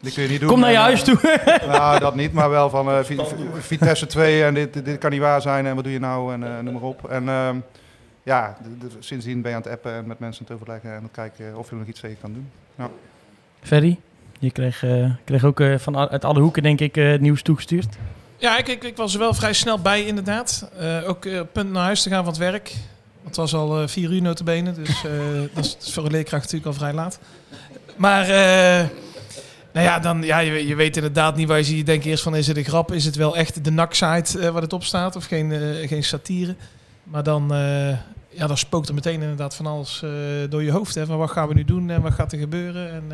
dit 0.00 0.12
kun 0.14 0.22
je 0.22 0.28
niet 0.28 0.40
doen. 0.40 0.48
Kom 0.48 0.60
naar 0.60 0.70
je 0.70 0.76
En, 0.76 0.82
eh, 0.82 0.88
huis 0.88 1.02
toe. 1.02 1.18
nou, 1.66 1.98
dat 1.98 2.14
niet, 2.14 2.32
maar 2.32 2.50
wel 2.50 2.70
van 2.70 2.90
eh, 2.90 2.98
Vi- 3.04 3.20
Vitesse 3.58 4.06
2 4.06 4.44
en 4.44 4.54
dit, 4.54 4.84
dit 4.84 4.98
kan 4.98 5.10
niet 5.10 5.20
waar 5.20 5.40
zijn 5.42 5.66
en 5.66 5.74
wat 5.74 5.84
doe 5.84 5.92
je 5.92 5.98
nou 5.98 6.32
en 6.32 6.42
eh, 6.44 6.58
noem 6.62 6.72
maar 6.72 6.82
op. 6.82 7.10
En 7.10 7.28
ehm, 7.28 7.56
ja, 8.22 8.56
d- 8.62 8.90
d- 8.90 8.96
sindsdien 9.04 9.42
ben 9.42 9.50
je 9.50 9.56
aan 9.56 9.62
het 9.62 9.72
appen 9.72 9.92
en 9.92 10.06
met 10.06 10.18
mensen 10.18 10.40
aan 10.46 10.52
het 10.52 10.62
overleggen 10.62 10.92
en 11.02 11.08
kijken 11.12 11.56
of 11.56 11.64
je 11.66 11.72
er 11.72 11.78
nog 11.78 11.86
iets 11.88 12.00
tegen 12.00 12.16
kan 12.20 12.32
doen. 12.32 12.50
Ja. 12.74 12.88
Ferry, 13.62 13.98
je 14.38 14.50
kreeg, 14.50 14.84
eh, 14.84 15.10
kreeg 15.24 15.44
ook 15.44 15.60
eh, 15.60 15.78
van 15.78 15.96
uit 16.10 16.24
alle 16.24 16.40
hoeken, 16.40 16.62
denk 16.62 16.80
ik, 16.80 16.96
eh, 16.96 17.10
het 17.10 17.20
nieuws 17.20 17.42
toegestuurd. 17.42 17.96
Ja, 18.36 18.58
ik, 18.58 18.68
ik, 18.68 18.84
ik 18.84 18.96
was 18.96 19.12
er 19.12 19.18
wel 19.18 19.34
vrij 19.34 19.52
snel 19.52 19.78
bij 19.80 20.04
inderdaad. 20.06 20.70
Eh, 20.78 21.08
ook 21.08 21.26
punt 21.52 21.72
naar 21.72 21.84
huis 21.84 22.02
te 22.02 22.08
gaan 22.08 22.24
van 22.24 22.32
het 22.32 22.42
werk. 22.42 22.74
Het 23.24 23.36
was 23.36 23.54
al 23.54 23.88
vier 23.88 24.12
uur 24.12 24.22
notabene, 24.22 24.72
dus 24.72 24.88
eh, 25.04 25.10
dat, 25.54 25.64
is, 25.64 25.72
dat 25.74 25.82
is 25.86 25.92
voor 25.94 26.04
een 26.04 26.10
leerkracht 26.10 26.42
natuurlijk 26.42 26.66
al 26.72 26.78
vrij 26.78 26.92
laat. 26.92 27.18
Maar 27.96 28.28
eh, 28.28 28.86
nou 29.78 29.90
ja, 29.90 29.98
dan, 29.98 30.22
ja 30.22 30.38
je, 30.38 30.74
weet 30.74 30.96
inderdaad 30.96 31.36
niet 31.36 31.48
waar 31.48 31.58
je 31.58 31.64
ziet. 31.64 31.76
Je 31.76 31.84
denkt 31.84 32.04
eerst 32.04 32.22
van, 32.22 32.36
is 32.36 32.46
het 32.46 32.56
een 32.56 32.64
grap? 32.64 32.92
Is 32.92 33.04
het 33.04 33.16
wel 33.16 33.36
echt 33.36 33.64
de 33.64 33.70
NAC-site 33.70 34.38
eh, 34.38 34.50
waar 34.50 34.62
het 34.62 34.72
op 34.72 34.84
staat? 34.84 35.16
Of 35.16 35.24
geen, 35.24 35.52
eh, 35.52 35.88
geen 35.88 36.04
satire? 36.04 36.54
Maar 37.04 37.22
dan, 37.22 37.54
eh, 37.54 37.88
ja, 38.28 38.46
dan 38.46 38.56
spookt 38.56 38.88
er 38.88 38.94
meteen 38.94 39.22
inderdaad 39.22 39.54
van 39.54 39.66
alles 39.66 40.02
eh, 40.02 40.10
door 40.48 40.62
je 40.62 40.70
hoofd. 40.70 40.94
Hè, 40.94 41.06
van 41.06 41.18
wat 41.18 41.30
gaan 41.30 41.48
we 41.48 41.54
nu 41.54 41.64
doen 41.64 41.90
en 41.90 42.02
wat 42.02 42.12
gaat 42.12 42.32
er 42.32 42.38
gebeuren? 42.38 42.92
En 42.92 43.04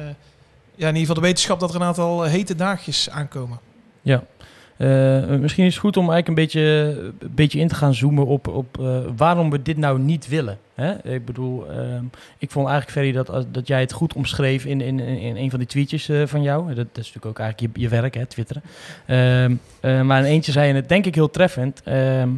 ja, 0.75 0.88
in 0.88 0.94
ieder 0.94 1.00
geval 1.00 1.14
de 1.14 1.20
wetenschap 1.20 1.61
dat 1.61 1.70
er 1.70 1.76
een 1.76 1.87
aantal 1.87 2.22
hete 2.22 2.55
daagjes 2.55 3.11
aankomen. 3.11 3.59
Ja. 4.02 4.23
Misschien 5.38 5.64
is 5.64 5.73
het 5.73 5.83
goed 5.83 5.97
om 5.97 6.11
eigenlijk 6.11 6.28
een 6.28 6.44
beetje, 6.44 6.61
een 7.18 7.35
beetje 7.35 7.59
in 7.59 7.68
te 7.68 7.75
gaan 7.75 7.94
zoomen 7.94 8.26
op, 8.26 8.49
op 8.49 8.76
waarom 9.16 9.50
we 9.50 9.62
dit 9.62 9.76
nou 9.76 9.99
niet 9.99 10.28
willen. 10.28 10.59
Ik 11.02 11.25
bedoel, 11.25 11.71
ehm, 11.71 12.04
ik 12.38 12.50
vond 12.50 12.69
eigenlijk, 12.69 12.90
Ferry, 12.99 13.12
dat, 13.12 13.31
als- 13.31 13.45
dat 13.52 13.66
jij 13.66 13.81
het 13.81 13.93
goed 13.93 14.14
omschreef 14.14 14.64
in, 14.64 14.81
in, 14.81 15.00
in 15.00 15.37
een 15.37 15.50
van 15.50 15.59
die 15.59 15.69
tweetjes 15.69 16.09
eh, 16.09 16.23
van 16.26 16.43
jou. 16.43 16.66
Dat, 16.66 16.76
dat 16.76 16.87
is 16.87 16.97
natuurlijk 16.97 17.26
ook 17.26 17.38
eigenlijk 17.38 17.76
je, 17.76 17.83
je 17.83 17.88
werk, 17.88 18.14
hè, 18.14 18.26
twitteren. 18.26 18.62
Ehm, 19.07 19.54
eh, 19.81 20.00
maar 20.00 20.19
in 20.19 20.25
eentje 20.25 20.52
zei 20.52 20.69
je 20.69 20.75
het 20.75 20.88
denk 20.88 21.07
ik 21.07 21.14
heel 21.14 21.31
treffend. 21.31 21.81
Ehm, 21.85 22.28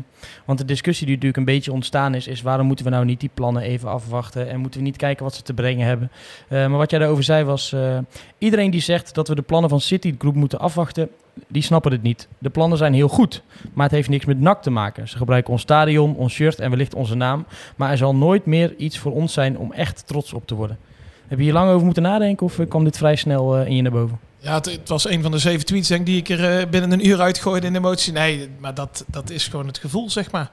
want 0.44 0.58
de 0.58 0.64
discussie 0.64 1.06
die 1.06 1.14
natuurlijk 1.14 1.46
een 1.48 1.54
beetje 1.54 1.72
ontstaan 1.72 2.14
is, 2.14 2.26
is 2.26 2.42
waarom 2.42 2.66
moeten 2.66 2.84
we 2.84 2.90
nou 2.90 3.04
niet 3.04 3.20
die 3.20 3.30
plannen 3.34 3.62
even 3.62 3.88
afwachten 3.88 4.48
en 4.48 4.60
moeten 4.60 4.80
we 4.80 4.86
niet 4.86 4.96
kijken 4.96 5.24
wat 5.24 5.34
ze 5.34 5.42
te 5.42 5.54
brengen 5.54 5.86
hebben. 5.86 6.10
Eh, 6.48 6.58
maar 6.58 6.78
wat 6.78 6.90
jij 6.90 6.98
daarover 6.98 7.24
zei 7.24 7.44
was, 7.44 7.72
eh, 7.72 7.98
iedereen 8.38 8.70
die 8.70 8.80
zegt 8.80 9.14
dat 9.14 9.28
we 9.28 9.34
de 9.34 9.42
plannen 9.42 9.70
van 9.70 9.80
City 9.80 10.14
Group 10.18 10.34
moeten 10.34 10.58
afwachten, 10.58 11.08
die 11.48 11.62
snappen 11.62 11.92
het 11.92 12.02
niet. 12.02 12.28
De 12.38 12.50
plannen 12.50 12.78
zijn 12.78 12.94
heel 12.94 13.08
goed, 13.08 13.42
maar 13.72 13.84
het 13.84 13.94
heeft 13.94 14.08
niks 14.08 14.24
met 14.24 14.40
NAC 14.40 14.62
te 14.62 14.70
maken. 14.70 15.08
Ze 15.08 15.16
gebruiken 15.16 15.52
ons 15.52 15.62
stadion, 15.62 16.14
ons 16.16 16.32
shirt 16.32 16.58
en 16.58 16.70
wellicht 16.70 16.94
onze 16.94 17.14
naam, 17.14 17.46
maar 17.76 17.90
er 17.90 17.96
zal 17.96 18.14
nooit 18.14 18.25
meer 18.44 18.74
iets 18.76 18.98
voor 18.98 19.12
ons 19.12 19.32
zijn 19.32 19.58
om 19.58 19.72
echt 19.72 20.06
trots 20.06 20.32
op 20.32 20.46
te 20.46 20.54
worden. 20.54 20.78
Heb 21.26 21.38
je 21.38 21.44
hier 21.44 21.52
lang 21.52 21.70
over 21.70 21.84
moeten 21.84 22.02
nadenken 22.02 22.46
of 22.46 22.58
eh, 22.58 22.68
kwam 22.68 22.84
dit 22.84 22.96
vrij 22.96 23.16
snel 23.16 23.56
eh, 23.56 23.66
in 23.66 23.76
je 23.76 23.82
naar 23.82 23.92
boven? 23.92 24.18
Ja, 24.38 24.54
het, 24.54 24.66
het 24.66 24.88
was 24.88 25.08
een 25.08 25.22
van 25.22 25.30
de 25.30 25.38
zeven 25.38 25.66
tweets 25.66 25.88
denk, 25.88 26.00
ik, 26.00 26.06
die 26.06 26.16
ik 26.16 26.28
er 26.28 26.58
eh, 26.60 26.70
binnen 26.70 26.92
een 26.92 27.06
uur 27.06 27.20
uitgooide 27.20 27.66
in 27.66 27.76
emotie. 27.76 28.12
Nee, 28.12 28.48
maar 28.58 28.74
dat, 28.74 29.04
dat 29.06 29.30
is 29.30 29.48
gewoon 29.48 29.66
het 29.66 29.78
gevoel, 29.78 30.10
zeg 30.10 30.30
maar. 30.30 30.50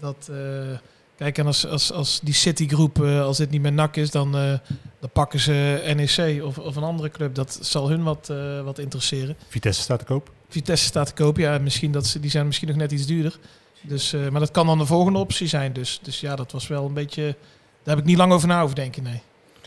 Dat, 0.00 0.28
eh, 0.30 0.78
kijk, 1.16 1.38
en 1.38 1.46
als, 1.46 1.66
als, 1.66 1.92
als 1.92 2.20
die 2.22 2.34
Citigroep, 2.34 3.02
eh 3.02 3.20
als 3.20 3.36
dit 3.36 3.50
niet 3.50 3.62
meer 3.62 3.72
NAC 3.72 3.96
is, 3.96 4.10
dan, 4.10 4.36
eh, 4.36 4.58
dan 5.00 5.10
pakken 5.12 5.40
ze 5.40 5.82
NEC 5.96 6.44
of, 6.44 6.58
of 6.58 6.76
een 6.76 6.82
andere 6.82 7.10
club. 7.10 7.34
Dat 7.34 7.58
zal 7.60 7.88
hun 7.88 8.02
wat, 8.02 8.28
eh, 8.30 8.60
wat 8.60 8.78
interesseren. 8.78 9.36
Vitesse 9.48 9.82
staat 9.82 9.98
te 9.98 10.04
koop. 10.04 10.32
Vitesse 10.48 10.84
staat 10.84 11.06
te 11.06 11.14
kopen, 11.14 11.42
ja, 11.42 11.58
misschien 11.58 11.92
dat 11.92 12.06
ze, 12.06 12.20
die 12.20 12.30
zijn 12.30 12.46
misschien 12.46 12.68
nog 12.68 12.76
net 12.76 12.92
iets 12.92 13.06
duurder. 13.06 13.38
Dus, 13.86 14.12
eh, 14.12 14.28
maar 14.28 14.40
dat 14.40 14.50
kan 14.50 14.66
dan 14.66 14.78
de 14.78 14.86
volgende 14.86 15.18
optie 15.18 15.46
zijn. 15.46 15.72
Dus, 15.72 16.00
dus 16.02 16.20
ja, 16.20 16.36
dat 16.36 16.52
was 16.52 16.66
wel 16.66 16.86
een 16.86 16.94
beetje... 16.94 17.36
Daar 17.82 17.94
heb 17.94 18.04
ik 18.04 18.10
niet 18.10 18.18
lang 18.18 18.32
over 18.32 18.48
na 18.48 18.58
hoeven 18.58 18.76
denken, 18.76 19.02
nee. 19.02 19.22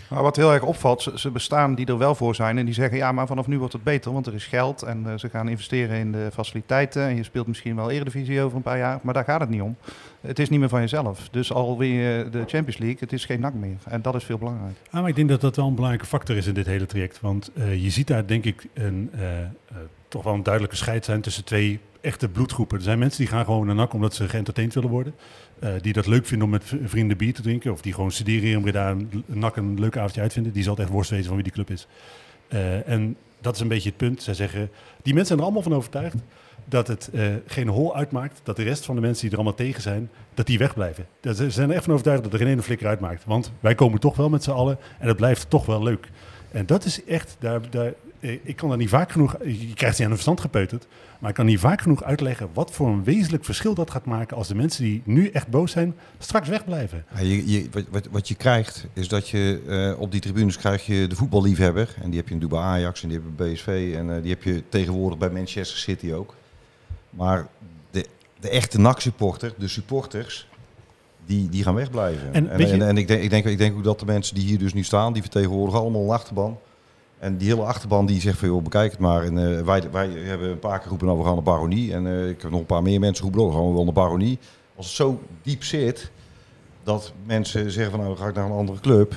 Maar 0.10 0.24
wat 0.24 0.36
heel 0.36 0.54
erg 0.54 0.64
opvalt, 0.64 1.02
ze, 1.02 1.12
ze 1.16 1.32
bestaan 1.32 1.76
die 1.76 1.86
er 1.86 1.98
wel 1.98 2.16
voor 2.16 2.36
zijn 2.36 2.58
en 2.58 2.66
die 2.66 2.74
zeggen 2.74 2.98
ja, 2.98 3.12
maar 3.12 3.28
vanaf 3.28 3.48
nu 3.48 3.60
wordt 3.60 3.74
het 3.74 3.84
beter, 3.84 4.14
want 4.14 4.28
er 4.28 4.34
is 4.34 4.46
geld 4.46 4.82
en 4.82 5.04
eh, 5.08 5.18
ze 5.18 5.30
gaan 5.30 5.50
investeren 5.50 5.98
in 5.98 6.12
de 6.12 6.30
faciliteiten 6.34 7.04
en 7.08 7.16
je 7.16 7.24
speelt 7.24 7.48
misschien 7.48 7.76
wel 7.76 7.92
Eredivisie 7.92 8.42
over 8.42 8.58
een 8.58 8.64
paar 8.64 8.78
jaar, 8.78 9.00
maar 9.02 9.14
daar 9.14 9.24
gaat 9.24 9.40
het 9.40 9.50
niet 9.50 9.62
om. 9.62 9.76
het 10.22 10.40
is 10.40 10.50
niet 10.50 10.60
meer 10.60 10.70
van 10.70 10.82
jezelf. 10.82 11.30
Dus 11.32 11.54
alweer 11.54 12.32
de 12.32 12.44
Champions 12.46 12.78
League, 12.78 12.98
het 13.00 13.14
is 13.14 13.26
geen 13.26 13.40
nak 13.40 13.54
meer. 13.54 13.78
En 13.84 14.02
dat 14.02 14.16
is 14.16 14.24
veel 14.24 14.38
belangrijk. 14.38 14.76
Ah, 14.92 15.00
maar 15.00 15.10
ik 15.10 15.16
denk 15.16 15.30
dat 15.30 15.42
dat 15.42 15.56
wel 15.56 15.68
een 15.68 15.76
belangrijke 15.76 16.08
factor 16.08 16.38
is 16.38 16.48
in 16.48 16.54
dit 16.54 16.66
hele 16.66 16.86
traject. 16.86 17.22
Want 17.22 17.52
eh, 17.54 17.84
je 17.84 17.90
ziet 17.90 18.08
daar 18.08 18.28
denk 18.28 18.46
ik 18.46 18.68
een, 18.74 19.10
eh, 19.14 19.40
eh, 19.40 19.48
toch 20.08 20.24
wel 20.24 20.34
een 20.34 20.44
duidelijke 20.44 20.78
scheid 20.78 21.06
zijn 21.06 21.22
tussen 21.22 21.44
twee 21.44 21.80
echte 22.02 22.30
bloedgroepen. 22.30 22.78
Er 22.78 22.84
zijn 22.84 23.00
mensen 23.00 23.20
die 23.20 23.30
gaan 23.32 23.46
gewoon 23.46 23.66
naar 23.66 23.76
NAC 23.76 23.94
omdat 23.94 24.14
ze 24.14 24.30
geëntertained 24.30 24.74
willen 24.74 24.90
worden. 24.90 25.16
Eh, 25.60 25.72
die 25.82 25.94
dat 25.94 26.08
leuk 26.08 26.26
vinden 26.26 26.46
om 26.46 26.54
met 26.54 26.74
vrienden 26.84 27.18
bier 27.18 27.34
te 27.34 27.42
drinken. 27.42 27.72
Of 27.72 27.82
die 27.82 27.94
gewoon 27.94 28.12
studeren 28.12 28.42
hier 28.42 28.56
in 28.56 28.62
Breda 28.62 28.90
en 28.90 29.24
NAC 29.26 29.56
een 29.56 29.80
leuk 29.80 29.98
avondje 29.98 30.22
uitvinden. 30.22 30.54
Die 30.54 30.64
zal 30.64 30.74
het 30.74 30.82
echt 30.82 30.92
worst 30.92 31.10
weten 31.10 31.26
van 31.26 31.36
wie 31.36 31.44
die 31.44 31.54
club 31.54 31.70
is. 31.70 31.88
Eh, 32.48 32.88
en 32.88 33.18
dat 33.42 33.56
is 33.56 33.62
een 33.62 33.68
beetje 33.68 33.90
het 33.90 33.98
punt. 33.98 34.24
Zij 34.24 34.34
zeggen, 34.34 34.70
die 35.02 35.14
mensen 35.14 35.26
zijn 35.26 35.40
er 35.40 35.46
allemaal 35.46 35.62
van 35.62 35.74
overtuigd 35.74 36.16
dat 36.66 36.88
het 36.88 37.10
eh, 37.14 37.26
geen 37.46 37.68
hol 37.68 37.96
uitmaakt. 37.96 38.40
Dat 38.44 38.56
de 38.56 38.64
rest 38.64 38.86
van 38.86 38.96
de 38.96 39.02
mensen 39.02 39.22
die 39.22 39.32
er 39.32 39.36
allemaal 39.36 39.58
tegen 39.58 39.82
zijn, 39.82 40.10
dat 40.34 40.46
die 40.46 40.58
wegblijven. 40.58 41.08
Dat 41.20 41.38
Ze 41.38 41.50
zijn 41.50 41.70
er 41.70 41.76
echt 41.76 41.84
van 41.84 41.94
overtuigd 41.94 42.24
dat 42.24 42.34
er 42.34 42.40
geen 42.40 42.48
ene 42.48 42.62
flikker 42.62 42.88
uitmaakt. 42.88 43.26
Want 43.26 43.52
wij 43.60 43.76
komen 43.76 44.00
toch 44.00 44.16
wel 44.16 44.30
met 44.30 44.44
z'n 44.44 44.52
allen 44.52 44.78
en 45.00 45.08
het 45.08 45.18
blijft 45.18 45.50
toch 45.50 45.66
wel 45.66 45.84
leuk. 45.84 46.10
En 46.52 46.66
dat 46.66 46.86
is 46.86 47.04
echt, 47.04 47.36
daar, 47.40 47.70
daar, 47.70 47.94
ik 48.20 48.56
kan 48.56 48.70
daar 48.70 48.78
niet 48.78 48.90
vaak 48.90 49.12
genoeg, 49.12 49.36
je 49.44 49.74
krijgt 49.74 49.96
ze 49.96 50.04
aan 50.04 50.10
de 50.10 50.16
verstand 50.16 50.42
gepeuterd, 50.42 50.88
maar 51.20 51.30
ik 51.30 51.36
kan 51.36 51.46
niet 51.46 51.60
vaak 51.60 51.82
genoeg 51.82 52.04
uitleggen 52.04 52.50
wat 52.54 52.72
voor 52.72 52.88
een 52.88 53.04
wezenlijk 53.04 53.46
verschil 53.46 53.74
dat 53.74 53.92
gaat 53.92 54.06
maken 54.06 54.38
als 54.38 54.48
de 54.48 54.56
mensen 54.56 54.84
die 54.84 55.02
nu 55.06 55.30
echt 55.30 55.48
boos 55.48 55.72
zijn, 55.72 55.96
straks 56.20 56.48
wegblijven. 56.48 57.06
Ja, 57.16 57.22
je, 57.22 57.52
je, 57.52 57.70
wat, 57.90 58.08
wat, 58.12 58.28
je 58.28 58.36
krijgt, 58.36 58.88
is 58.94 59.08
dat 59.08 59.30
je 59.30 59.62
eh, 59.68 60.02
op 60.02 60.12
die 60.12 60.22
tribunes 60.22 60.58
krijg 60.58 60.86
je 60.86 61.08
de 61.08 61.16
voetballiefhebber. 61.16 61.96
En 62.02 62.10
die 62.10 62.20
heb 62.20 62.30
je 62.30 62.36
nu 62.36 62.48
bij 62.48 62.60
Ajax 62.60 63.04
en 63.04 63.10
die 63.10 63.18
heb 63.18 63.28
je 63.28 63.34
bij 63.44 63.54
BSV. 63.54 63.94
En 63.98 64.16
eh, 64.16 64.22
die 64.22 64.32
heb 64.32 64.44
je 64.44 64.64
tegenwoordig 64.70 65.20
bij 65.20 65.30
Manchester 65.30 65.78
City 65.78 66.14
ook. 66.14 66.36
Maar 67.10 67.48
de, 67.92 68.06
de 68.40 68.50
echte 68.50 68.80
NAC-supporter, 68.80 69.54
de 69.58 69.68
supporters, 69.68 70.48
die, 71.26 71.50
die 71.50 71.64
gaan 71.64 71.76
wegblijven. 71.76 72.34
En 72.34 72.50
en, 72.50 72.82
en 72.82 72.98
ik, 72.98 73.08
denk, 73.08 73.22
ik, 73.22 73.30
denk, 73.30 73.46
ik 73.46 73.58
denk 73.58 73.78
ook 73.78 73.84
dat 73.84 74.00
de 74.00 74.06
mensen 74.06 74.36
die 74.36 74.46
hier 74.46 74.58
dus 74.58 74.74
nu 74.74 74.84
staan, 74.84 75.14
die 75.14 75.22
vertegenwoordigen 75.22 75.80
allemaal 75.80 76.04
een 76.04 76.10
achterban. 76.10 76.60
En 77.20 77.38
die 77.38 77.48
hele 77.48 77.64
achterban 77.64 78.06
die 78.06 78.22
zegt 78.22 78.38
van, 78.38 78.48
joh, 78.48 78.64
bekijk 78.64 78.92
het 78.92 79.00
maar. 79.00 79.24
Eh, 79.24 79.62
wij, 79.62 79.92
wij 79.92 80.10
hebben 80.10 80.50
een 80.50 80.60
paar 80.60 80.72
keer 80.72 80.82
geroepen, 80.82 81.08
nou, 81.08 81.20
we 81.20 81.26
gaan 81.26 81.34
naar 81.34 81.44
Baronie. 81.44 81.94
En 81.94 82.08
eh, 82.08 82.30
ik 82.30 82.42
heb 82.42 82.52
nog 82.52 82.60
een 82.60 82.66
paar 82.66 82.82
meer 82.82 83.00
mensen 83.00 83.26
geroepen, 83.26 83.42
oh, 83.44 83.58
we 83.58 83.66
gaan 83.66 83.74
wel 83.74 83.84
naar 83.84 83.94
Baronie. 83.94 84.40
Als 84.76 84.86
het 84.86 84.96
zo 84.96 85.20
diep 85.42 85.64
zit, 85.64 86.12
dat 86.84 87.14
mensen 87.26 87.72
zeggen 87.72 87.92
van, 87.92 88.02
nou, 88.02 88.18
ga 88.18 88.28
ik 88.28 88.36
naar 88.36 88.46
een 88.46 88.52
andere 88.52 88.80
club. 88.80 89.16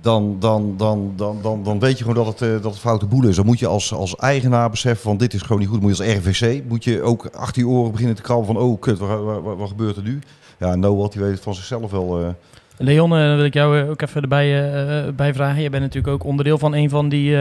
Dan, 0.00 0.36
dan, 0.38 0.76
dan, 0.76 1.12
dan, 1.16 1.38
dan, 1.42 1.62
dan 1.62 1.78
weet 1.78 1.98
je 1.98 2.04
gewoon 2.04 2.24
dat 2.24 2.40
het, 2.40 2.48
eh, 2.48 2.62
dat 2.62 2.72
het 2.72 2.78
foute 2.80 3.06
boel 3.06 3.28
is. 3.28 3.36
Dan 3.36 3.46
moet 3.46 3.58
je 3.58 3.66
als, 3.66 3.92
als 3.92 4.16
eigenaar 4.16 4.70
beseffen 4.70 5.02
van 5.02 5.16
dit 5.16 5.34
is 5.34 5.42
gewoon 5.42 5.58
niet 5.58 5.68
goed. 5.68 5.80
Dan 5.80 5.88
moet 5.88 5.96
je 5.96 6.04
als 6.04 6.14
RVC, 6.14 6.62
moet 6.68 6.84
je 6.84 7.02
ook 7.02 7.26
achter 7.26 7.62
je 7.62 7.68
oren 7.68 7.90
beginnen 7.90 8.16
te 8.16 8.22
krabben 8.22 8.46
van 8.46 8.56
oh 8.56 8.80
kut, 8.80 8.98
wat, 8.98 9.22
wat, 9.22 9.42
wat, 9.42 9.56
wat 9.56 9.68
gebeurt 9.68 9.96
er 9.96 10.02
nu? 10.02 10.18
Ja, 10.58 10.74
Noah 10.74 11.10
die 11.10 11.20
weet 11.20 11.32
het 11.32 11.42
van 11.42 11.54
zichzelf 11.54 11.90
wel. 11.90 12.34
Leon, 12.76 13.12
eh, 13.12 13.18
dan 13.26 13.36
wil 13.36 13.44
ik 13.44 13.54
jou 13.54 13.78
eh, 13.80 13.90
ook 13.90 14.02
even 14.02 14.22
erbij 14.22 14.72
eh, 14.72 15.12
bij 15.12 15.34
vragen. 15.34 15.60
Jij 15.60 15.70
bent 15.70 15.82
natuurlijk 15.82 16.14
ook 16.14 16.24
onderdeel 16.24 16.58
van 16.58 16.74
een 16.74 16.88
van 16.90 17.08
die, 17.08 17.36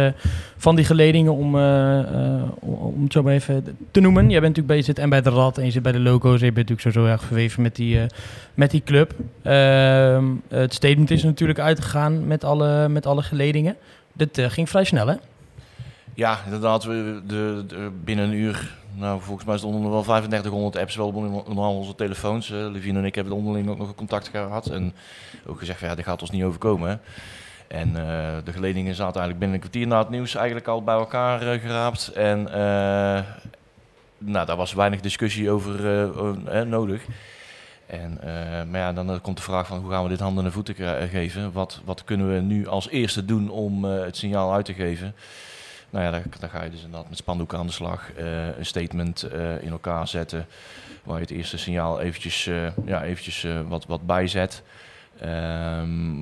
van 0.57 0.75
die 0.75 0.85
geledingen, 0.85 1.33
om, 1.33 1.55
om- 2.59 3.03
het 3.03 3.11
zo 3.13 3.23
maar 3.23 3.33
even 3.33 3.77
te 3.91 3.99
noemen. 3.99 4.29
Jij 4.29 4.41
bent 4.41 4.55
natuurlijk 4.55 4.67
bij, 4.67 4.77
je 4.77 4.83
zit 4.83 4.99
en 4.99 5.09
bij 5.09 5.21
de 5.21 5.29
Rad 5.29 5.57
en 5.57 5.65
je 5.65 5.71
zit 5.71 5.83
bij 5.83 5.91
de 5.91 5.99
logo's. 5.99 6.39
En 6.39 6.45
je 6.45 6.51
bent 6.51 6.69
natuurlijk 6.69 6.81
sowieso 6.81 7.05
erg 7.13 7.23
verweven 7.23 7.61
met 7.61 7.75
die, 7.75 7.99
met 8.53 8.71
die 8.71 8.81
club. 8.85 9.13
Ehm, 9.41 10.25
het 10.49 10.73
statement 10.73 11.11
is 11.11 11.23
natuurlijk 11.23 11.59
uitgegaan 11.59 12.27
met 12.27 12.43
alle, 12.43 12.89
met 12.89 13.05
alle 13.05 13.21
geledingen. 13.21 13.75
Dit 14.13 14.41
ging 14.47 14.69
vrij 14.69 14.83
snel, 14.83 15.07
hè? 15.07 15.15
Ja, 16.13 16.37
inderdaad. 16.45 16.83
We, 16.83 17.21
de, 17.27 17.63
de- 17.67 17.89
binnen 18.03 18.25
een 18.25 18.33
uur, 18.33 18.71
nou 18.95 19.21
volgens 19.21 19.45
mij 19.45 19.57
stonden 19.57 19.83
er 19.83 19.89
wel 19.89 20.03
3500 20.03 20.77
apps 20.77 20.95
wel 20.95 21.07
onder 21.07 21.55
onze 21.55 21.95
telefoons. 21.95 22.49
Uh, 22.49 22.71
Levine 22.71 22.99
en 22.99 23.05
ik 23.05 23.15
hebben 23.15 23.33
onderling 23.33 23.69
ook 23.69 23.77
nog 23.77 23.95
contact 23.95 24.27
gehad. 24.27 24.67
En 24.67 24.93
ook 25.45 25.59
gezegd 25.59 25.79
van 25.79 25.87
ja, 25.87 25.95
dit 25.95 26.05
gaat 26.05 26.21
ons 26.21 26.31
niet 26.31 26.43
overkomen. 26.43 27.01
En 27.67 27.87
eh, 27.87 28.37
de 28.43 28.53
geledingen 28.53 28.95
zaten 28.95 29.21
eigenlijk 29.21 29.39
binnen 29.39 29.55
een 29.55 29.69
kwartier 29.69 29.87
na 29.87 29.99
het 29.99 30.09
nieuws 30.09 30.35
eigenlijk 30.35 30.67
al 30.67 30.83
bij 30.83 30.95
elkaar 30.95 31.41
eh, 31.41 31.61
geraapt. 31.61 32.07
En 32.07 32.43
nou, 34.17 34.45
daar 34.45 34.55
was 34.55 34.73
weinig 34.73 34.99
discussie 34.99 35.49
over 35.49 35.81
nodig. 36.67 37.05
En, 37.85 38.19
maar 38.69 38.79
ja, 38.79 38.93
dan 38.93 39.21
komt 39.21 39.37
de 39.37 39.43
vraag 39.43 39.67
van 39.67 39.79
hoe 39.79 39.91
gaan 39.91 40.03
we 40.03 40.09
dit 40.09 40.19
handen 40.19 40.45
en 40.45 40.51
voeten 40.51 40.75
geven? 41.09 41.51
Wat, 41.51 41.81
wat 41.85 42.03
kunnen 42.03 42.33
we 42.33 42.39
nu 42.39 42.67
als 42.67 42.89
eerste 42.89 43.25
doen 43.25 43.49
om 43.49 43.83
het 43.83 44.17
signaal 44.17 44.53
uit 44.53 44.65
te 44.65 44.73
geven? 44.73 45.15
Nou 45.93 46.05
ja, 46.05 46.21
dan 46.39 46.49
ga 46.49 46.63
je 46.63 46.69
dus 46.69 46.83
inderdaad 46.83 47.09
met 47.09 47.17
spandoeken 47.17 47.57
aan 47.57 47.65
de 47.65 47.71
slag. 47.71 48.11
eh, 48.13 48.57
een 48.57 48.65
statement 48.65 49.23
eh, 49.23 49.63
in 49.63 49.71
elkaar 49.71 50.07
zetten. 50.07 50.47
Waar 51.03 51.15
je 51.15 51.21
het 51.21 51.31
eerste 51.31 51.57
signaal 51.57 51.99
eventjes, 51.99 52.47
eh, 52.47 52.67
ja, 52.85 53.03
eventjes 53.03 53.47
wat, 53.67 53.85
wat 53.85 54.05
bijzet. 54.05 54.63
Ehm, 55.19 56.21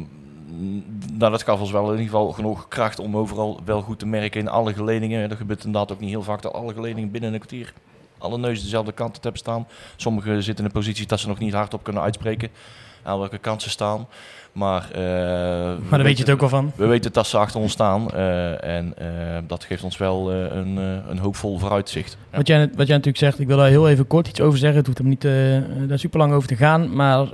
nou, 1.18 1.32
dat 1.32 1.44
gaf 1.44 1.60
ons 1.60 1.72
wel 1.72 1.86
in 1.86 1.92
ieder 1.92 2.06
geval 2.06 2.32
genoeg 2.32 2.68
kracht 2.68 3.00
om 3.00 3.18
overal 3.18 3.60
wel 3.66 3.82
goed 3.82 4.00
te 4.00 4.06
merken 4.06 4.40
in 4.40 4.48
alle 4.48 4.74
geledingen. 4.74 5.30
Dat 5.30 5.38
gebeurt 5.38 5.64
inderdaad 5.64 5.92
ook 5.92 6.00
niet 6.00 6.10
heel 6.10 6.24
vaak 6.24 6.42
dat 6.42 6.54
alle 6.54 6.74
geledingen 6.74 7.12
binnen 7.12 7.34
een 7.34 7.40
kwartier 7.40 7.74
alle 8.18 8.38
neuzen 8.38 8.64
dezelfde 8.64 8.92
kant 8.92 9.18
op 9.18 9.24
hebben 9.24 9.42
staan. 9.42 9.68
Sommigen 9.96 10.44
zitten 10.44 10.66
in 10.66 10.66
een 10.66 10.80
positie 10.80 11.08
dat 11.08 11.20
ze 11.20 11.28
nog 11.28 11.40
niet 11.40 11.54
hardop 11.54 11.84
kunnen 11.84 12.02
uitspreken 12.02 12.50
aan 13.04 13.20
welke 13.20 13.38
kant 13.38 13.62
ze 13.62 13.70
staan. 13.70 14.08
Maar, 14.52 14.88
eh, 14.92 15.02
Maar 15.02 15.78
daar 15.90 16.04
weet 16.04 16.18
je 16.18 16.24
het 16.24 16.32
ook 16.32 16.40
wel 16.40 16.50
van. 16.50 16.72
we 16.76 16.86
weten 16.86 17.14
dat 17.14 17.28
ze 17.28 17.38
achter 17.38 17.60
ons 17.60 17.72
staan 17.72 18.12
eh, 18.12 18.78
en 18.78 18.94
eh, 18.98 19.08
dat 19.48 19.64
geeft 19.64 19.84
ons 19.84 19.98
wel 19.98 20.32
een, 20.32 20.78
een 21.10 21.18
hoopvol 21.18 21.58
vooruitzicht. 21.58 22.18
Ja. 22.32 22.38
Wat, 22.38 22.48
jij, 22.48 22.60
wat 22.60 22.88
jij 22.88 22.96
natuurlijk 22.96 23.18
zegt, 23.18 23.40
ik 23.40 23.48
wil 23.48 23.58
daar 23.58 23.68
heel 23.68 23.90
even 23.90 24.08
kort 24.08 24.28
iets 24.28 24.42
over 24.42 24.60
zeggen. 24.60 24.78
Het 24.78 24.86
hoeft 24.86 24.98
hem 24.98 25.08
niet 25.08 25.22
daar 25.90 26.00
super 26.00 26.20
lang 26.20 26.34
over 26.34 26.48
te 26.48 26.56
gaan. 26.56 26.96
Maar 26.96 27.30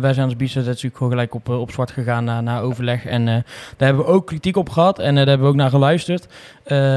wij 0.00 0.12
zijn 0.12 0.26
als 0.26 0.36
BISA 0.36 0.60
natuurlijk 0.60 0.96
gewoon 0.96 1.12
gelijk 1.12 1.34
op, 1.34 1.48
op 1.48 1.70
zwart 1.70 1.90
gegaan 1.90 2.24
na, 2.24 2.40
na 2.40 2.60
overleg. 2.60 3.06
En 3.06 3.24
daar 3.24 3.44
hebben 3.76 4.04
we 4.04 4.10
ook 4.10 4.26
kritiek 4.26 4.56
op 4.56 4.68
gehad 4.68 4.98
en 4.98 5.14
daar 5.14 5.26
hebben 5.26 5.46
we 5.46 5.52
ook 5.52 5.58
naar 5.58 5.70
geluisterd. 5.70 6.26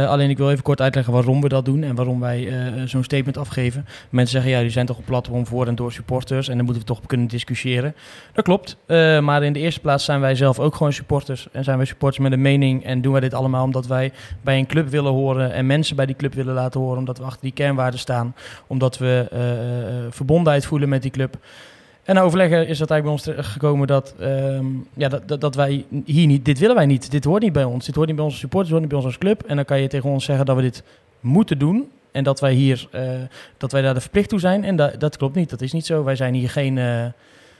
Alleen 0.07 0.29
ik 0.29 0.37
wil 0.37 0.51
even 0.51 0.63
kort 0.63 0.81
uitleggen 0.81 1.13
waarom 1.13 1.41
we 1.41 1.49
dat 1.49 1.65
doen 1.65 1.83
en 1.83 1.95
waarom 1.95 2.19
wij 2.19 2.53
zo'n 2.85 3.03
statement 3.03 3.37
afgeven. 3.37 3.85
Mensen 4.09 4.31
zeggen, 4.31 4.51
ja, 4.51 4.61
die 4.61 4.69
zijn 4.69 4.85
toch 4.85 4.97
een 4.97 5.03
platform 5.03 5.45
voor 5.45 5.67
en 5.67 5.75
door 5.75 5.91
supporters. 5.91 6.47
En 6.47 6.55
daar 6.55 6.63
moeten 6.63 6.83
we 6.83 6.89
toch 6.89 6.99
op 6.99 7.07
kunnen 7.07 7.27
discussiëren. 7.27 7.95
Dat 8.33 8.43
klopt. 8.43 8.77
Maar 9.21 9.43
in 9.43 9.46
de 9.53 9.59
eerste 9.59 9.79
plaats 9.79 10.05
zijn 10.05 10.19
wij 10.19 10.35
zelf 10.35 10.59
ook 10.59 10.75
gewoon 10.75 10.93
supporters. 10.93 11.47
En 11.51 11.63
zijn 11.63 11.77
wij 11.77 11.85
supporters 11.85 12.23
met 12.23 12.31
een 12.31 12.41
mening. 12.41 12.83
En 12.85 13.01
doen 13.01 13.11
wij 13.11 13.21
dit 13.21 13.33
allemaal 13.33 13.63
omdat 13.63 13.87
wij 13.87 14.11
bij 14.41 14.57
een 14.57 14.65
club 14.65 14.89
willen 14.89 15.11
horen. 15.11 15.51
En 15.53 15.65
mensen 15.65 15.95
bij 15.95 16.05
die 16.05 16.15
club 16.15 16.33
willen 16.33 16.53
laten 16.53 16.79
horen. 16.79 16.97
Omdat 16.97 17.17
we 17.17 17.23
achter 17.23 17.41
die 17.41 17.51
kernwaarden 17.51 17.99
staan. 17.99 18.35
Omdat 18.67 18.97
we 18.97 19.27
eh, 19.31 19.51
eh, 19.51 20.05
verbondenheid 20.09 20.65
voelen 20.65 20.89
met 20.89 21.01
die 21.01 21.11
club. 21.11 21.37
En 22.03 22.15
na 22.15 22.21
overleggen 22.21 22.67
is 22.67 22.77
dat 22.77 22.89
eigenlijk 22.89 23.23
bij 23.25 23.35
ons 23.35 23.47
gekomen 23.49 23.87
dat, 23.87 24.15
ehm, 24.19 24.65
ja, 24.93 25.09
dat, 25.25 25.41
dat, 25.41 25.55
wij 25.55 25.85
hier 26.05 26.27
niet, 26.27 26.45
dit 26.45 26.59
willen 26.59 26.75
wij 26.75 26.85
niet. 26.85 27.11
Dit 27.11 27.23
hoort 27.23 27.41
niet 27.41 27.53
bij 27.53 27.63
ons. 27.63 27.85
Dit 27.85 27.95
hoort 27.95 28.07
niet 28.07 28.15
bij 28.15 28.25
onze 28.25 28.37
supporters, 28.37 28.69
dit 28.73 28.79
hoort 28.79 28.91
niet 28.91 29.01
bij 29.01 29.11
ons 29.11 29.17
als 29.17 29.17
club. 29.17 29.49
En 29.49 29.55
dan 29.55 29.65
kan 29.65 29.81
je 29.81 29.87
tegen 29.87 30.09
ons 30.09 30.25
zeggen 30.25 30.45
dat 30.45 30.55
we 30.55 30.61
dit 30.61 30.83
moeten 31.19 31.57
doen. 31.57 31.89
En 32.11 32.23
dat 32.23 32.39
wij 32.39 32.53
hier, 32.53 32.87
eh, 32.91 33.01
dat 33.57 33.71
wij 33.71 33.81
daar 33.81 33.93
de 33.93 34.01
verplicht 34.01 34.29
toe 34.29 34.39
zijn. 34.39 34.63
En 34.63 34.75
dat, 34.75 35.17
klopt 35.17 35.35
niet. 35.35 35.49
Dat 35.49 35.61
is 35.61 35.73
niet 35.73 35.85
zo. 35.85 36.03
Wij 36.03 36.15
zijn 36.15 36.33
hier 36.33 36.49
geen. 36.49 36.77
eh, 36.77 37.03
eh, 37.03 37.05
eh, 37.05 37.11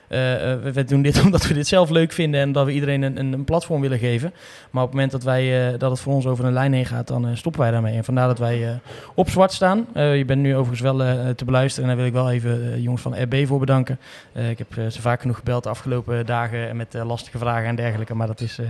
we, 0.08 0.72
we 0.74 0.84
doen 0.84 1.02
dit 1.02 1.22
omdat 1.26 1.48
we 1.48 1.54
dit 1.54 1.68
zelf 1.68 1.90
leuk 1.90 2.12
vinden 2.12 2.42
en 2.42 2.52
dat 2.52 2.66
we 2.66 2.72
iedereen 2.72 3.02
een, 3.02 3.20
een, 3.20 3.34
een 3.34 3.44
platform 3.44 3.82
willen 3.82 4.00
geven. 4.00 4.34
Maar 4.72 4.84
op 4.84 4.90
het 4.90 4.98
moment 4.98 5.12
dat, 5.12 5.24
wij, 5.24 5.72
eh, 5.74 5.80
dat 5.80 5.92
het 5.92 6.00
voor 6.00 6.14
ons 6.14 6.26
over 6.26 6.46
een 6.46 6.54
lijn 6.54 6.74
heen 6.74 6.86
gaat, 6.86 7.08
dan 7.08 7.28
eh, 7.28 7.36
stoppen 7.36 7.62
wij 7.62 7.72
daarmee. 7.72 7.96
En 7.96 8.04
vandaar 8.04 8.28
dat 8.28 8.40
wij 8.40 8.68
eh, 8.68 8.76
op 9.16 9.30
zwart 9.30 9.52
staan. 9.52 9.86
Eh, 9.94 10.18
je 10.18 10.26
bent 10.26 10.42
nu 10.42 10.56
overigens 10.56 10.82
wel 10.82 11.04
eh, 11.04 11.30
te 11.30 11.46
beluisteren 11.46 11.90
en 11.90 11.96
daar 11.96 12.06
wil 12.06 12.14
ik 12.14 12.22
wel 12.22 12.32
even 12.32 12.74
eh, 12.74 12.84
jongens 12.84 13.02
van 13.02 13.22
RB 13.22 13.48
voor 13.48 13.60
bedanken. 13.60 14.00
Eh, 14.34 14.50
ik 14.50 14.58
heb 14.58 14.78
eh, 14.78 14.88
ze 14.88 15.02
vaak 15.02 15.22
genoeg 15.22 15.38
gebeld 15.38 15.64
de 15.64 15.70
afgelopen 15.70 16.26
dagen 16.26 16.76
met 16.76 16.96
eh, 16.96 17.06
lastige 17.06 17.38
vragen 17.38 17.68
en 17.68 17.76
dergelijke. 17.76 18.16
Maar 18.16 18.28
dat 18.28 18.42
is, 18.42 18.60
eh, 18.60 18.66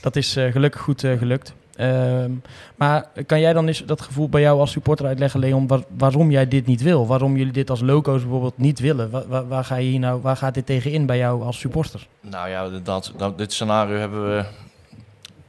dat 0.00 0.16
is 0.16 0.36
eh, 0.36 0.52
gelukkig 0.52 0.80
goed 0.80 1.04
eh, 1.04 1.18
gelukt. 1.18 1.54
Ehm, 1.76 2.30
maar 2.76 3.06
kan 3.26 3.40
jij 3.40 3.52
dan 3.52 3.66
eens 3.66 3.84
dat 3.84 4.00
gevoel 4.00 4.28
bij 4.28 4.40
jou 4.40 4.60
als 4.60 4.70
supporter 4.70 5.06
uitleggen, 5.06 5.40
Leon, 5.40 5.66
waar- 5.66 5.84
waarom 5.98 6.30
jij 6.30 6.48
dit 6.48 6.66
niet 6.66 6.82
wil? 6.82 7.06
Waarom 7.06 7.36
jullie 7.36 7.52
dit 7.52 7.70
als 7.70 7.80
loco's 7.80 8.20
bijvoorbeeld 8.22 8.58
niet 8.58 8.78
willen? 8.78 9.10
Waar, 9.48 9.64
ga 9.64 9.76
je 9.76 9.88
hier 9.90 9.98
nou, 9.98 10.20
waar 10.20 10.36
gaat 10.36 10.54
dit 10.54 10.66
tegen 10.66 10.90
in 10.92 11.06
bij 11.06 11.18
jou 11.18 11.42
als 11.42 11.58
supporter? 11.58 12.06
Nou 12.20 12.48
ja, 12.48 12.68
dat, 12.68 13.12
nou, 13.18 13.32
dit 13.36 13.52
scenario 13.52 13.96
hebben 13.96 14.28
we 14.36 14.44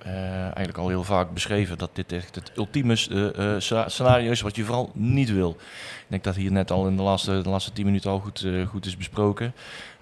eh, 0.03 0.41
eigenlijk 0.41 0.77
al 0.77 0.87
heel 0.87 1.03
vaak 1.03 1.33
beschreven. 1.33 1.77
Dat 1.77 1.89
dit 1.93 2.11
echt 2.11 2.35
het 2.35 2.51
ultieme 2.55 2.97
eh, 3.11 3.55
eh, 3.55 3.85
scenario 3.87 4.31
is 4.31 4.41
wat 4.41 4.55
je 4.55 4.63
vooral 4.63 4.91
niet 4.93 5.33
wil. 5.33 5.49
Ik 5.49 6.05
denk 6.07 6.23
dat 6.23 6.35
hier 6.35 6.51
net 6.51 6.71
al 6.71 6.87
in 6.87 6.95
de 6.95 7.01
laatste, 7.03 7.41
de 7.41 7.49
laatste 7.49 7.71
tien 7.71 7.85
minuten 7.85 8.11
al 8.11 8.19
goed, 8.19 8.47
goed 8.69 8.85
is 8.85 8.97
besproken. 8.97 9.53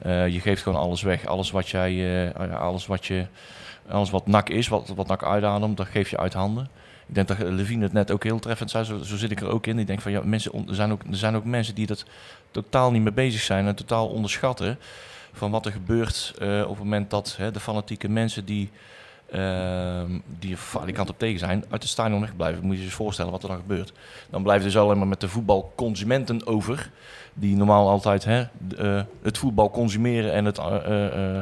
Je 0.04 0.40
geeft 0.42 0.64
gewoon 0.64 0.80
alles 0.80 1.02
weg. 1.02 1.26
Alles 1.26 1.52
wat 1.52 1.70
jij, 1.70 2.34
alles 2.58 2.86
wat 2.86 3.06
je, 3.06 3.26
alles 3.90 4.10
wat 4.10 4.28
nak 4.28 4.50
is, 4.50 4.68
wat, 4.68 4.94
wat 4.96 5.08
nak 5.08 5.24
uitademt, 5.24 5.78
dat 5.78 5.88
geef 5.88 6.10
je 6.10 6.18
uit 6.18 6.34
handen. 6.34 6.70
Ik 7.08 7.16
denk 7.16 7.28
dat 7.28 7.38
Levine 7.40 7.84
het 7.84 7.94
net 7.94 8.12
ook 8.12 8.24
heel 8.24 8.40
treffend 8.40 8.72
zei, 8.72 8.84
zo, 8.84 9.18
zit 9.18 9.32
ik 9.32 9.42
er 9.42 9.50
ook 9.50 9.68
in. 9.68 9.80
Ik 9.80 9.88
denk 9.88 10.02
van 10.02 10.12
ja, 10.12 10.22
mensen, 10.24 10.68
er, 10.68 10.76
zijn 10.76 10.92
ook, 10.92 11.02
er 11.12 11.18
zijn 11.18 11.36
ook 11.36 11.46
mensen 11.46 11.76
die 11.76 11.86
dat 11.86 12.06
totaal 12.52 12.92
niet 12.92 13.04
mee 13.04 13.14
bezig 13.14 13.42
zijn 13.42 13.68
en 13.68 13.76
totaal 13.76 14.08
onderschatten 14.08 14.78
van 15.34 15.52
wat 15.52 15.66
er 15.66 15.72
gebeurt 15.72 16.34
eh, 16.40 16.62
op 16.62 16.70
het 16.70 16.78
moment 16.78 17.10
dat 17.10 17.36
hè, 17.38 17.52
de 17.52 17.60
fanatieke 17.60 18.10
mensen 18.10 18.46
die 18.46 18.70
ehm, 19.32 20.20
die 20.40 20.58
er 20.86 21.10
op 21.10 21.20
tegen 21.20 21.40
zijn, 21.40 21.64
uit 21.70 21.82
het 21.82 21.92
stadion 21.92 22.22
wegblijven. 22.22 22.64
Moet 22.64 22.74
je 22.74 22.80
je 22.80 22.86
eens 22.86 22.96
voorstellen 22.96 23.32
wat 23.32 23.44
er 23.44 23.50
dan 23.50 23.58
gebeurt. 23.58 23.94
Dan 24.30 24.44
blijven 24.44 24.66
dus 24.66 24.78
alleen 24.78 24.98
maar 24.98 25.08
met 25.08 25.22
de 25.22 25.30
voetbalconsumenten 25.30 26.48
over, 26.48 26.90
die 27.34 27.56
normaal 27.56 27.90
altijd 27.90 28.24
hè, 28.24 28.46
eh, 28.78 29.02
het 29.22 29.38
voetbal 29.38 29.70
consumeren 29.72 30.34
en 30.34 30.46
het, 30.46 30.58
eh, 30.58 31.40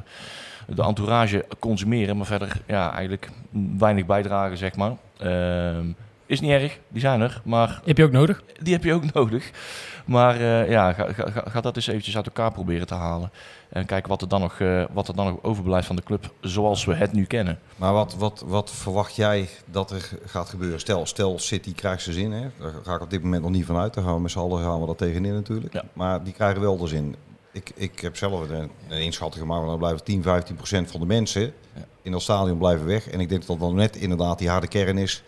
de 0.67 0.83
entourage 0.83 1.45
consumeren, 1.59 2.17
maar 2.17 2.25
verder 2.25 2.61
ja, 2.67 2.91
eigenlijk 2.93 3.29
weinig 3.77 4.05
bijdragen, 4.05 4.57
zeg 4.57 4.75
maar. 4.75 4.91
Ehm, 5.17 5.85
is 6.25 6.39
niet 6.41 6.51
erg, 6.51 6.79
die 6.87 7.01
zijn 7.01 7.21
er, 7.21 7.41
maar 7.43 7.81
Heb 7.85 7.97
je 7.97 8.03
ook 8.03 8.11
nodig? 8.11 8.43
die 8.61 8.73
heb 8.73 8.83
je 8.83 8.93
ook 8.93 9.13
nodig. 9.13 9.51
Maar 10.05 10.35
eh, 10.35 10.69
ja, 10.69 10.93
ga, 10.93 11.13
ga, 11.13 11.29
ga- 11.29 11.49
ga 11.49 11.61
dat 11.61 11.75
eens 11.75 11.87
eventjes 11.87 12.15
uit 12.15 12.25
elkaar 12.25 12.51
proberen 12.51 12.87
te 12.87 12.93
halen. 12.93 13.31
En 13.69 13.85
kijken 13.85 14.09
wat 14.09 14.21
er 14.21 14.27
dan 14.27 14.41
nog, 14.41 14.59
eh, 14.59 14.83
wat 14.91 15.07
er 15.07 15.15
dan 15.15 15.25
nog 15.25 15.37
overblijft 15.43 15.87
van 15.87 15.95
de 15.95 16.03
club 16.03 16.33
zoals 16.41 16.85
we 16.85 16.93
het 16.95 17.11
nu 17.13 17.25
kennen. 17.25 17.59
Maar 17.75 17.93
wat, 17.93 18.15
wat, 18.15 18.43
wat 18.47 18.71
verwacht 18.71 19.15
jij 19.15 19.49
dat 19.65 19.91
er 19.91 20.09
gaat 20.25 20.49
gebeuren? 20.49 20.79
Stel, 20.79 21.05
stel 21.05 21.39
City 21.39 21.73
krijgt 21.73 22.01
zijn 22.03 22.15
zin, 22.15 22.31
hè? 22.31 22.41
daar 22.59 22.71
ga 22.83 22.95
ik 22.95 23.01
op 23.01 23.09
dit 23.09 23.23
moment 23.23 23.41
nog 23.41 23.51
niet 23.51 23.65
van 23.65 23.77
uit. 23.77 23.93
Daar 23.93 24.03
gaan 24.03 24.15
we 24.15 24.21
met 24.21 24.31
z'n 24.31 24.39
allen 24.39 24.63
gaan 24.63 24.79
we 24.79 24.85
dat 24.85 24.97
tegenin 24.97 25.33
natuurlijk. 25.33 25.73
Ja. 25.73 25.83
Maar 25.93 26.23
die 26.23 26.33
krijgen 26.33 26.61
wel 26.61 26.77
de 26.77 26.87
zin. 26.87 27.15
Ik, 27.53 27.71
ik 27.75 27.99
heb 27.99 28.17
zelf 28.17 28.49
een, 28.49 28.71
een 28.89 29.01
inschatting 29.01 29.41
gemaakt, 29.41 29.61
maar 29.61 29.69
dan 29.69 29.79
blijven 29.79 30.03
10, 30.03 30.23
15 30.23 30.55
procent 30.55 30.91
van 30.91 30.99
de 30.99 31.05
mensen 31.05 31.53
in 32.01 32.11
dat 32.11 32.21
stadion 32.21 32.57
blijven 32.57 32.85
weg. 32.85 33.09
En 33.09 33.19
ik 33.19 33.29
denk 33.29 33.45
dat 33.45 33.59
dat 33.59 33.67
dan 33.67 33.75
net 33.75 33.95
inderdaad 33.95 34.39
die 34.39 34.49
harde 34.49 34.67
kern 34.67 34.97
is 34.97 35.23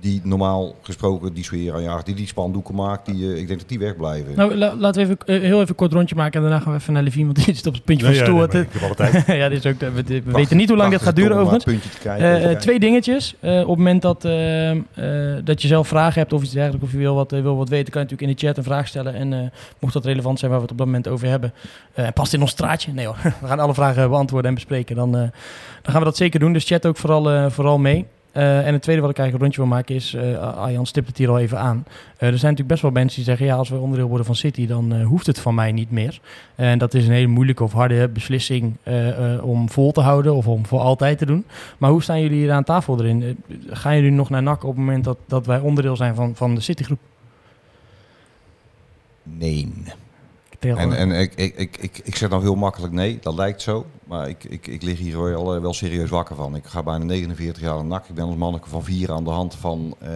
die 0.00 0.20
normaal 0.24 0.74
gesproken 0.82 1.34
die 1.34 1.44
sfeer 1.44 1.74
aanjaagt, 1.74 2.06
die 2.06 2.14
die 2.14 2.26
spandoeken 2.26 2.74
maakt. 2.74 3.06
Die, 3.06 3.32
eh, 3.32 3.38
ik 3.40 3.46
denk 3.46 3.58
dat 3.58 3.68
die 3.68 3.78
wegblijven. 3.78 4.32
Nou, 4.36 4.54
la- 4.54 4.74
laten 4.76 5.06
we 5.06 5.08
even, 5.08 5.26
eh, 5.26 5.40
heel 5.48 5.56
even 5.56 5.68
een 5.68 5.74
kort 5.74 5.92
rondje 5.92 6.14
maken 6.14 6.34
en 6.34 6.40
daarna 6.48 6.64
gaan 6.64 6.72
we 6.72 6.78
even 6.78 6.92
naar 6.92 7.02
Levine, 7.02 7.24
want 7.24 7.44
die 7.44 7.54
zit 7.56 7.66
op 7.66 7.74
het 7.74 7.84
puntje 7.84 8.06
Nee, 8.06 8.16
van 8.16 8.24
ja, 8.24 8.30
stoel. 8.30 8.46
nee, 8.46 8.64
maar 8.64 8.74
ik 8.74 8.80
heb 8.80 8.82
alle 8.82 9.10
tijd. 9.10 9.26
ja, 9.42 9.48
dit 9.48 9.64
is 9.64 9.72
ook, 9.72 9.78
we, 9.80 10.02
we 10.06 10.22
weten 10.32 10.56
niet 10.56 10.68
hoe 10.68 10.78
lang 10.78 10.90
dit 10.90 11.02
gaat 11.02 11.16
duren 11.16 11.32
overigens. 11.36 11.64
Puntje 11.64 11.88
te 11.90 11.98
kijken, 11.98 12.24
Eh, 12.26 12.50
eh, 12.50 12.58
twee 12.58 12.78
dingetjes. 12.80 13.34
Eh, 13.40 13.52
op 13.60 13.68
het 13.68 13.76
moment 13.76 14.02
dat, 14.02 14.24
eh, 14.24 14.70
eh, 14.70 14.80
dat 15.44 15.62
je 15.62 15.68
zelf 15.68 15.88
vragen 15.88 16.20
hebt 16.20 16.32
of 16.32 16.42
iets 16.42 16.52
dergelijks, 16.52 16.84
of 16.86 16.92
je 16.92 16.98
wil 16.98 17.14
wat, 17.14 17.32
eh, 17.32 17.40
wil 17.42 17.56
wat 17.56 17.68
weten, 17.68 17.92
kan 17.92 18.02
je 18.02 18.08
natuurlijk 18.08 18.30
in 18.30 18.36
de 18.40 18.46
chat 18.46 18.56
een 18.56 18.72
vraag 18.72 18.88
stellen. 18.88 19.14
En 19.14 19.32
eh, 19.32 19.38
mocht 19.80 19.92
dat 19.92 20.04
relevant 20.04 20.38
zijn 20.38 20.50
waar 20.50 20.60
we 20.60 20.66
het 20.66 20.72
op 20.72 20.78
dat 20.78 20.86
moment 20.86 21.08
over 21.08 21.28
hebben, 21.28 21.52
eh, 21.94 22.06
past 22.14 22.32
in 22.32 22.40
ons 22.40 22.50
straatje? 22.50 22.92
Nee 22.92 23.06
hoor, 23.06 23.16
we 23.40 23.46
gaan 23.46 23.60
alle 23.60 23.74
vragen 23.74 24.08
beantwoorden 24.10 24.48
en 24.48 24.54
bespreken. 24.54 24.96
Dan, 24.96 25.14
eh, 25.16 25.20
dan 25.82 25.92
gaan 25.92 25.98
we 25.98 26.04
dat 26.04 26.16
zeker 26.16 26.40
doen. 26.40 26.52
Dus 26.52 26.64
chat 26.64 26.86
ook 26.86 26.96
vooral, 26.96 27.30
eh, 27.30 27.46
vooral 27.50 27.78
mee. 27.78 28.06
Eh, 28.36 28.66
en 28.66 28.72
het 28.72 28.82
tweede 28.82 29.02
wat 29.02 29.10
ik 29.10 29.18
eigenlijk 29.18 29.32
een 29.32 29.38
rondje 29.38 29.60
wil 29.60 29.78
maken 29.78 29.94
is, 29.94 30.14
eh 30.14 30.56
Arjan 30.58 30.86
stipt 30.86 31.06
het 31.06 31.16
hier 31.16 31.28
al 31.28 31.38
even 31.38 31.58
aan. 31.58 31.84
Eh, 31.86 31.92
er 32.12 32.18
zijn 32.18 32.30
natuurlijk 32.30 32.68
best 32.68 32.82
wel 32.82 32.90
mensen 32.90 33.16
die 33.16 33.24
zeggen, 33.24 33.46
ja, 33.46 33.54
als 33.54 33.68
we 33.68 33.78
onderdeel 33.78 34.08
worden 34.08 34.26
van 34.26 34.34
City, 34.34 34.66
dan 34.66 35.02
hoeft 35.02 35.26
het 35.26 35.38
van 35.38 35.54
mij 35.54 35.72
niet 35.72 35.90
meer. 35.90 36.20
En 36.54 36.78
dat 36.78 36.94
is 36.94 37.06
een 37.06 37.12
hele 37.12 37.26
moeilijke 37.26 37.62
of 37.62 37.72
harde 37.72 38.08
beslissing 38.08 38.76
om 39.42 39.70
vol 39.70 39.92
te 39.92 40.00
houden 40.00 40.34
of 40.34 40.46
om 40.46 40.66
voor 40.66 40.80
altijd 40.80 41.18
te 41.18 41.26
doen. 41.26 41.44
Maar 41.78 41.90
hoe 41.90 42.02
staan 42.02 42.20
jullie 42.20 42.38
hier 42.38 42.52
aan 42.52 42.64
tafel 42.64 43.00
erin? 43.00 43.44
Gaan 43.70 43.94
jullie 43.94 44.10
nog 44.10 44.30
naar 44.30 44.42
NAC 44.42 44.62
op 44.62 44.68
het 44.68 44.78
moment 44.78 45.04
dat, 45.04 45.18
dat 45.26 45.46
wij 45.46 45.60
onderdeel 45.60 45.96
zijn 45.96 46.14
van, 46.14 46.34
van 46.34 46.54
de 46.54 46.60
Citygroep? 46.60 46.98
Nee. 49.22 49.72
En, 50.74 50.92
en 50.92 51.10
ik, 51.10 51.34
ik, 51.34 51.56
ik, 51.56 51.76
ik, 51.76 52.00
ik 52.04 52.16
zeg 52.16 52.30
nou 52.30 52.42
heel 52.42 52.54
makkelijk 52.54 52.92
nee, 52.92 53.18
dat 53.20 53.34
lijkt 53.34 53.62
zo. 53.62 53.86
Maar 54.04 54.28
ik, 54.28 54.44
ik, 54.44 54.66
ik 54.66 54.82
lig 54.82 54.98
hier 54.98 55.22
wel, 55.22 55.54
eh, 55.54 55.60
wel 55.60 55.74
serieus 55.74 56.10
wakker 56.10 56.36
van. 56.36 56.56
Ik 56.56 56.64
ga 56.64 56.82
bijna 56.82 57.04
49 57.04 57.62
jaar 57.62 57.78
aan 57.78 57.86
NAC. 57.86 58.08
Ik 58.08 58.14
ben 58.14 58.24
als 58.24 58.36
manneke 58.36 58.68
van 58.68 58.84
vier 58.84 59.12
aan 59.12 59.24
de 59.24 59.30
hand 59.30 59.54
van 59.54 59.96
eh, 59.98 60.08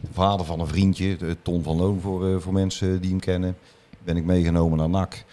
de 0.00 0.12
vader 0.12 0.46
van 0.46 0.60
een 0.60 0.66
vriendje, 0.66 1.16
de 1.16 1.36
Ton 1.42 1.62
van 1.62 1.76
Loon 1.76 2.00
voor, 2.00 2.28
eh, 2.28 2.36
voor 2.38 2.52
mensen 2.52 3.00
die 3.00 3.10
hem 3.10 3.20
kennen. 3.20 3.56
Ben 4.04 4.16
ik 4.16 4.24
meegenomen 4.24 4.78
naar 4.78 4.88
NAC. 4.88 5.24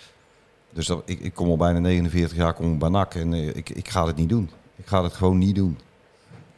Dus 0.77 0.85
dat, 0.87 1.01
ik, 1.05 1.19
ik 1.19 1.33
kom 1.33 1.49
al 1.49 1.57
bijna 1.57 1.79
49 1.79 2.37
jaar 2.37 2.53
kom 2.53 2.79
bij 2.79 2.89
NAC 2.89 3.15
en 3.15 3.33
eh, 3.33 3.55
ik, 3.55 3.69
ik 3.69 3.89
ga 3.89 4.05
het 4.05 4.15
niet 4.15 4.29
doen. 4.29 4.49
Ik 4.75 4.87
ga 4.87 5.03
het 5.03 5.13
gewoon 5.13 5.37
niet 5.37 5.55
doen. 5.55 5.77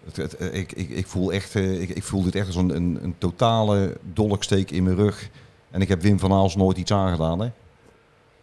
Het, 0.05 0.15
het, 0.15 0.35
eh, 0.35 0.53
ik, 0.53 0.71
ik, 0.71 0.89
ik, 0.89 1.07
voel 1.07 1.33
echt, 1.33 1.55
eh, 1.55 1.81
ik, 1.81 1.89
ik 1.89 2.03
voel 2.03 2.23
dit 2.23 2.35
echt 2.35 2.47
als 2.47 2.55
een, 2.55 2.75
een, 2.75 2.99
een 3.03 3.15
totale 3.17 3.97
dolksteek 4.13 4.71
in 4.71 4.83
mijn 4.83 4.95
rug. 4.95 5.29
En 5.71 5.81
ik 5.81 5.87
heb 5.87 6.01
Wim 6.01 6.19
van 6.19 6.31
Aals 6.31 6.55
nooit 6.55 6.77
iets 6.77 6.91
aangedaan. 6.91 7.39
Hè? 7.39 7.49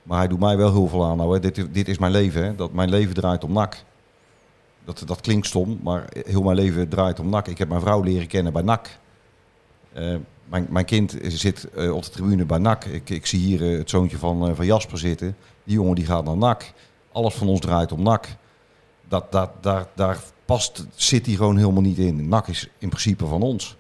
Maar 0.07 0.19
hij 0.19 0.29
doet 0.29 0.39
mij 0.41 0.57
wel 0.57 0.73
heel 0.73 0.89
veel 0.89 1.05
aan. 1.05 1.17
Nou, 1.17 1.35
hè. 1.35 1.41
Dit, 1.41 1.59
is- 1.59 1.65
dit 1.71 1.89
is 1.89 1.99
mijn 1.99 2.13
leven. 2.13 2.45
Hè. 2.45 2.55
Dat, 2.55 2.73
mijn 2.73 2.89
leven 2.91 3.15
draait 3.15 3.45
om 3.45 3.53
NAC. 3.53 3.85
Dat, 4.85 5.03
dat 5.07 5.21
klinkt 5.21 5.47
stom, 5.47 5.79
maar 5.83 6.05
heel 6.27 6.43
mijn 6.43 6.57
leven 6.57 6.89
draait 6.89 7.21
om 7.21 7.29
NAC. 7.29 7.49
Ik 7.49 7.59
heb 7.59 7.69
mijn 7.69 7.81
vrouw 7.81 8.03
leren 8.03 8.27
kennen 8.27 8.53
bij 8.53 8.63
NAC. 8.63 8.99
Eh, 9.93 10.15
mijn, 10.49 10.67
mijn 10.71 10.85
kind 10.85 11.17
zit 11.23 11.71
eh, 11.71 11.95
op 11.95 12.05
de 12.05 12.11
tribune 12.11 12.45
bij 12.45 12.59
NAC. 12.59 12.85
Ik, 12.85 13.11
ik 13.11 13.27
zie 13.27 13.39
hier 13.41 13.73
eh, 13.73 13.79
het 13.79 13.91
zoontje 13.91 14.19
van, 14.19 14.57
van 14.57 14.67
Jasper 14.67 14.99
zitten. 14.99 15.37
Die 15.65 15.75
jongen 15.75 15.95
die 15.95 16.05
gaat 16.07 16.25
naar 16.25 16.37
NAC. 16.37 16.73
Alles 17.13 17.35
van 17.35 17.49
ons 17.49 17.61
draait 17.61 17.93
om 17.93 18.03
NAC. 18.03 18.27
Dat, 19.09 19.33
dat, 19.33 19.51
daar, 19.61 19.87
daar 19.95 20.19
past 20.45 20.87
City 20.95 21.37
gewoon 21.37 21.57
helemaal 21.57 21.83
niet 21.83 21.99
in. 21.99 22.29
NAC 22.29 22.49
is 22.49 22.69
in 22.79 22.89
principe 22.89 23.27
van 23.27 23.43
ons. 23.43 23.77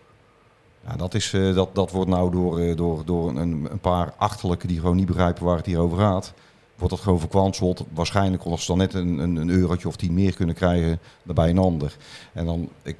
Ja, 0.89 0.97
dat, 0.97 1.15
is, 1.15 1.33
eh, 1.33 1.55
dat, 1.55 1.75
dat 1.75 1.91
wordt 1.91 2.11
nou 2.11 2.31
door, 2.31 2.59
eh, 2.59 2.77
door, 2.77 3.05
door 3.05 3.29
een, 3.29 3.67
een 3.71 3.79
paar 3.81 4.13
achterlijken 4.17 4.69
die 4.69 4.81
gewoon 4.81 4.97
niet 4.97 5.07
begrijpen 5.07 5.45
waar 5.45 5.57
het 5.57 5.67
hier 5.67 5.79
over 5.79 5.99
gaat. 5.99 6.33
Wordt 6.77 6.95
dat 6.95 7.03
gewoon 7.03 7.21
verkwanseld. 7.21 7.85
Waarschijnlijk 7.95 8.45
omdat 8.45 8.61
ze 8.61 8.67
dan 8.67 8.79
net 8.79 8.95
een, 8.95 9.19
een, 9.19 9.37
een 9.37 9.51
eurotje 9.51 9.89
of 9.89 9.97
tien 9.97 10.15
meer 10.15 10.35
kunnen 10.35 10.55
krijgen 10.55 10.99
dan 11.23 11.35
bij 11.35 11.51
een 11.51 11.59
ander. 11.59 11.97
En 12.33 12.45
dan, 12.47 12.69
ik 12.83 12.97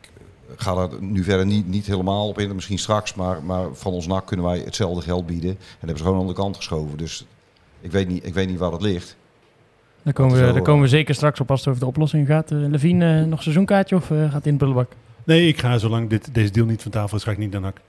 ga 0.57 0.75
daar 0.75 0.89
nu 1.01 1.23
verder 1.23 1.47
niet, 1.47 1.69
niet 1.69 1.87
helemaal 1.87 2.29
op 2.29 2.39
in, 2.39 2.55
misschien 2.55 2.79
straks. 2.79 3.15
Maar, 3.15 3.43
maar 3.43 3.67
van 3.73 3.93
ons 3.93 4.07
NAC 4.07 4.27
kunnen 4.27 4.47
wij 4.47 4.59
hetzelfde 4.59 5.03
geld 5.03 5.27
bieden. 5.27 5.51
En 5.51 5.57
dat 5.57 5.79
hebben 5.79 5.99
ze 5.99 6.05
gewoon 6.05 6.21
aan 6.21 6.27
de 6.27 6.33
kant 6.33 6.57
geschoven. 6.57 6.99
Dus 6.99 7.27
ik 7.81 7.93
weet 7.93 8.09
niet, 8.09 8.27
ik 8.27 8.35
weet 8.35 8.49
niet 8.49 8.59
waar 8.59 8.71
dat 8.71 8.83
ligt. 8.83 9.17
Daar 10.03 10.13
komen, 10.13 10.47
we, 10.47 10.53
daar 10.53 10.63
komen 10.63 10.83
we 10.83 10.89
zeker 10.89 11.15
straks 11.15 11.41
op 11.41 11.51
als 11.51 11.61
het 11.61 11.69
over 11.69 11.81
de 11.81 11.87
oplossing 11.87 12.27
gaat. 12.27 12.51
Eh 12.51 12.59
Levine, 12.59 13.21
eh, 13.21 13.27
nog 13.27 13.43
seizoenkaartje 13.43 13.97
of 13.97 14.11
eh, 14.11 14.33
gaat 14.33 14.47
in 14.47 14.53
de 14.53 14.59
prullenbak? 14.59 14.93
Nee, 15.27 15.49
ik 15.49 15.59
ga 15.61 15.79
zolang 15.79 16.09
dit, 16.09 16.35
deze 16.35 16.51
deal 16.51 16.67
niet 16.67 16.83
van 16.83 16.91
tafel 16.91 17.17
is, 17.17 17.23
ga 17.25 17.31
ik 17.31 17.39
niet 17.39 17.51
naar 17.51 17.61
NAC. 17.61 17.81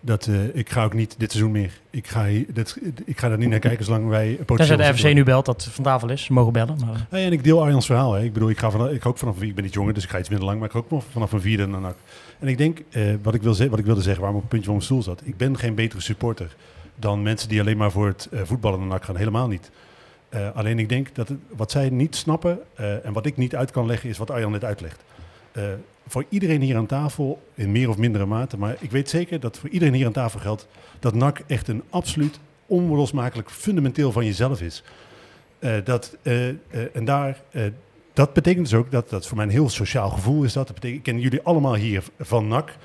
Dat, 0.00 0.26
eh, 0.26 0.54
ik 0.56 0.70
ga 0.70 0.84
ook 0.84 0.94
niet 0.94 1.14
dit 1.18 1.30
seizoen 1.30 1.52
meer. 1.52 1.80
Ik 1.90 2.06
ga, 2.06 2.26
hier- 2.26 2.46
dit, 2.52 2.78
ik 3.04 3.18
ga 3.18 3.28
daar 3.28 3.38
niet 3.38 3.48
naar 3.48 3.58
kijken 3.58 3.84
zolang 3.84 4.08
wij 4.08 4.26
Tenzij 4.26 4.44
potentieel... 4.44 4.76
de 4.76 4.94
FC 4.98 5.12
nu 5.14 5.24
belt 5.24 5.46
dat 5.46 5.64
van 5.70 5.84
tafel 5.84 6.10
is. 6.10 6.22
Ze 6.24 6.32
mogen 6.32 6.52
bellen. 6.52 6.78
Maar, 6.86 7.20
en 7.20 7.32
ik 7.32 7.44
deel 7.44 7.62
Arjans 7.62 7.86
verhaal. 7.86 8.12
Hè. 8.12 8.22
Ik 8.22 8.32
bedoel, 8.32 8.48
ik, 8.50 8.58
ga 8.58 8.70
van, 8.70 8.90
ik 8.90 9.06
ook 9.06 9.18
vanaf, 9.18 9.42
ik 9.42 9.54
ben 9.54 9.64
niet 9.64 9.74
jonger, 9.74 9.94
dus 9.94 10.04
ik 10.04 10.10
ga 10.10 10.18
iets 10.18 10.28
minder 10.28 10.46
lang, 10.46 10.58
maar 10.58 10.68
ik 10.68 10.74
ga 10.74 10.82
ook 10.90 11.02
vanaf 11.10 11.32
een 11.32 11.40
vierde 11.40 11.66
naar 11.66 11.80
NAC. 11.80 11.96
En 12.38 12.48
ik 12.48 12.58
denk, 12.58 12.78
eh, 12.90 13.02
wat, 13.22 13.34
ik 13.34 13.42
wil 13.42 13.68
wat 13.68 13.78
ik 13.78 13.84
wilde 13.84 14.02
zeggen, 14.02 14.22
waarom 14.22 14.38
ik 14.38 14.44
op 14.44 14.50
het 14.50 14.60
puntje 14.60 14.64
van 14.64 14.74
mijn 14.74 14.84
stoel 14.86 15.02
zat. 15.02 15.20
Ik 15.24 15.36
ben 15.36 15.58
geen 15.58 15.74
betere 15.74 16.00
supporter 16.00 16.56
dan 16.96 17.22
mensen 17.22 17.48
die 17.48 17.60
alleen 17.60 17.76
maar 17.76 17.90
voor 17.90 18.06
het 18.06 18.28
eh, 18.32 18.40
voetballen 18.44 18.78
naar 18.78 18.88
NAC 18.88 19.04
gaan. 19.04 19.16
Helemaal 19.16 19.48
niet. 19.48 19.70
Alleen 20.54 20.78
ik 20.78 20.88
denk 20.88 21.14
dat 21.14 21.28
het, 21.28 21.38
wat 21.56 21.70
zij 21.70 21.88
niet 21.90 22.16
snappen 22.16 22.58
en 22.76 23.12
wat 23.12 23.26
ik 23.26 23.36
niet 23.36 23.56
uit 23.56 23.70
kan 23.70 23.86
leggen, 23.86 24.08
is 24.08 24.18
wat 24.18 24.30
Arjan 24.30 24.50
net 24.52 24.64
uitlegt. 24.64 25.02
Eh, 25.54 25.62
voor 26.06 26.24
iedereen 26.28 26.60
hier 26.60 26.76
aan 26.76 26.86
tafel, 26.86 27.42
in 27.54 27.72
meer 27.72 27.88
of 27.88 27.96
mindere 27.96 28.26
mate, 28.26 28.58
maar 28.58 28.76
ik 28.80 28.90
weet 28.90 29.08
zeker 29.08 29.40
dat 29.40 29.58
voor 29.58 29.68
iedereen 29.68 29.94
hier 29.94 30.06
aan 30.06 30.12
tafel 30.12 30.40
geldt 30.40 30.66
dat 30.98 31.14
NAC 31.14 31.42
echt 31.46 31.68
een 31.68 31.82
absoluut 31.90 32.40
onlosmakelijk 32.66 33.50
fundamenteel 33.50 34.12
van 34.12 34.24
jezelf 34.24 34.60
is. 34.60 34.82
Eh, 35.58 35.72
dat, 35.84 36.16
eh, 36.22 36.48
en 36.96 37.04
daar, 37.04 37.40
dat 38.12 38.32
betekent 38.32 38.70
dus 38.70 38.78
ook 38.78 38.90
dat 38.90 39.10
dat 39.10 39.26
voor 39.26 39.36
mij 39.36 39.46
een 39.46 39.52
heel 39.52 39.68
sociaal 39.68 40.10
gevoel 40.10 40.44
is. 40.44 40.52
Dat. 40.52 40.66
dat 40.66 40.74
betekent, 40.74 41.06
ik 41.06 41.12
ken 41.12 41.20
jullie 41.20 41.42
allemaal 41.42 41.74
hier 41.74 42.02
van 42.18 42.48
NAC. 42.48 42.76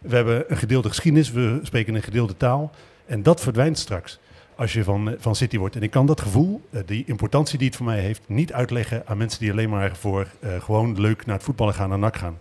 We 0.00 0.14
hebben 0.14 0.44
een 0.48 0.56
gedeelde 0.56 0.88
geschiedenis, 0.88 1.30
we 1.30 1.60
spreken 1.62 1.94
een 1.94 2.02
gedeelde 2.02 2.36
taal. 2.36 2.70
En 3.06 3.22
dat 3.22 3.40
verdwijnt 3.40 3.78
straks 3.78 4.18
als 4.58 4.72
je 4.72 4.84
van, 4.84 5.14
van 5.18 5.36
City 5.36 5.58
wordt. 5.58 5.76
En 5.76 5.82
ik 5.82 5.90
kan 5.90 6.06
dat 6.06 6.20
gevoel, 6.20 6.60
eh, 6.70 6.80
die 6.86 7.04
importantie 7.06 7.58
die 7.58 7.66
het 7.66 7.76
voor 7.76 7.86
mij 7.86 8.00
heeft, 8.00 8.20
niet 8.26 8.52
uitleggen 8.52 9.02
aan 9.06 9.16
mensen 9.16 9.40
die 9.40 9.50
alleen 9.50 9.68
maar 9.68 9.96
voor 9.96 10.26
eh, 10.40 10.60
gewoon 10.60 11.00
leuk 11.00 11.26
naar 11.26 11.34
het 11.34 11.44
voetballen 11.44 11.74
gaan, 11.74 11.88
naar 11.88 11.98
NAC 11.98 12.16
gaan. 12.16 12.38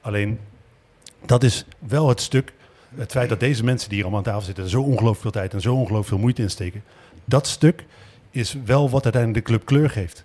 Alleen, 0.00 0.38
dat 1.26 1.42
is 1.42 1.66
wel 1.78 2.08
het 2.08 2.20
stuk, 2.20 2.52
het 2.94 3.10
feit 3.10 3.28
dat 3.28 3.40
deze 3.40 3.64
mensen 3.64 3.88
die 3.88 3.96
hier 3.96 4.06
allemaal 4.06 4.24
aan 4.24 4.32
tafel 4.32 4.46
zitten, 4.46 4.68
zo 4.68 4.82
ongelooflijk 4.82 5.20
veel 5.20 5.30
tijd 5.30 5.54
en 5.54 5.60
zo 5.60 5.74
ongelooflijk 5.74 6.08
veel 6.08 6.18
moeite 6.18 6.42
in 6.42 6.50
steken. 6.50 6.82
Dat 7.24 7.46
stuk 7.46 7.84
is 8.30 8.56
wel 8.64 8.90
wat 8.90 9.04
uiteindelijk 9.04 9.46
de 9.46 9.52
club 9.52 9.64
kleur 9.66 9.90
geeft. 9.90 10.24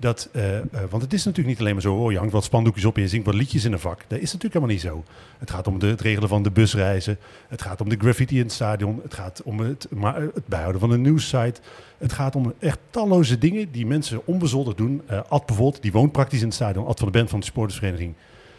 Dat, 0.00 0.28
eh, 0.32 0.58
eh, 0.58 0.64
want 0.90 1.02
het 1.02 1.12
is 1.12 1.24
natuurlijk 1.24 1.48
niet 1.48 1.58
alleen 1.58 1.72
maar 1.72 1.82
zo, 1.82 1.94
oh, 1.94 2.12
je 2.12 2.18
hangt 2.18 2.32
wat 2.32 2.44
spandoekjes 2.44 2.84
op 2.84 2.96
en 2.96 3.02
je 3.02 3.08
zingt 3.08 3.26
wat 3.26 3.34
liedjes 3.34 3.64
in 3.64 3.72
een 3.72 3.78
vak. 3.78 3.98
Dat 4.06 4.18
is 4.18 4.32
natuurlijk 4.32 4.54
helemaal 4.54 4.74
niet 4.74 4.80
zo. 4.80 5.04
Het 5.38 5.50
gaat 5.50 5.66
om 5.66 5.78
de, 5.78 5.86
het 5.86 6.00
regelen 6.00 6.28
van 6.28 6.42
de 6.42 6.50
busreizen. 6.50 7.18
Het 7.48 7.62
gaat 7.62 7.80
om 7.80 7.88
de 7.88 7.96
graffiti 7.98 8.36
in 8.36 8.42
het 8.42 8.52
stadion. 8.52 9.00
Het 9.02 9.14
gaat 9.14 9.42
om 9.42 9.60
het, 9.60 9.86
ma- 9.90 10.20
het 10.34 10.46
bijhouden 10.46 10.80
van 10.80 10.90
een 10.90 11.00
nieuwssite. 11.00 11.60
Het 11.98 12.12
gaat 12.12 12.36
om 12.36 12.54
echt 12.58 12.78
talloze 12.90 13.38
dingen 13.38 13.70
die 13.72 13.86
mensen 13.86 14.26
onbezoldigd 14.26 14.76
doen. 14.76 15.02
Eh 15.06 15.20
Ad 15.28 15.46
bijvoorbeeld, 15.46 15.82
die 15.82 15.92
woont 15.92 16.12
praktisch 16.12 16.40
in 16.40 16.46
het 16.46 16.54
stadion. 16.54 16.86
Ad 16.86 16.98
van 16.98 17.08
de 17.12 17.18
Band 17.18 17.30
van 17.30 17.38
de 17.38 17.44
supportersvereniging. 17.46 18.14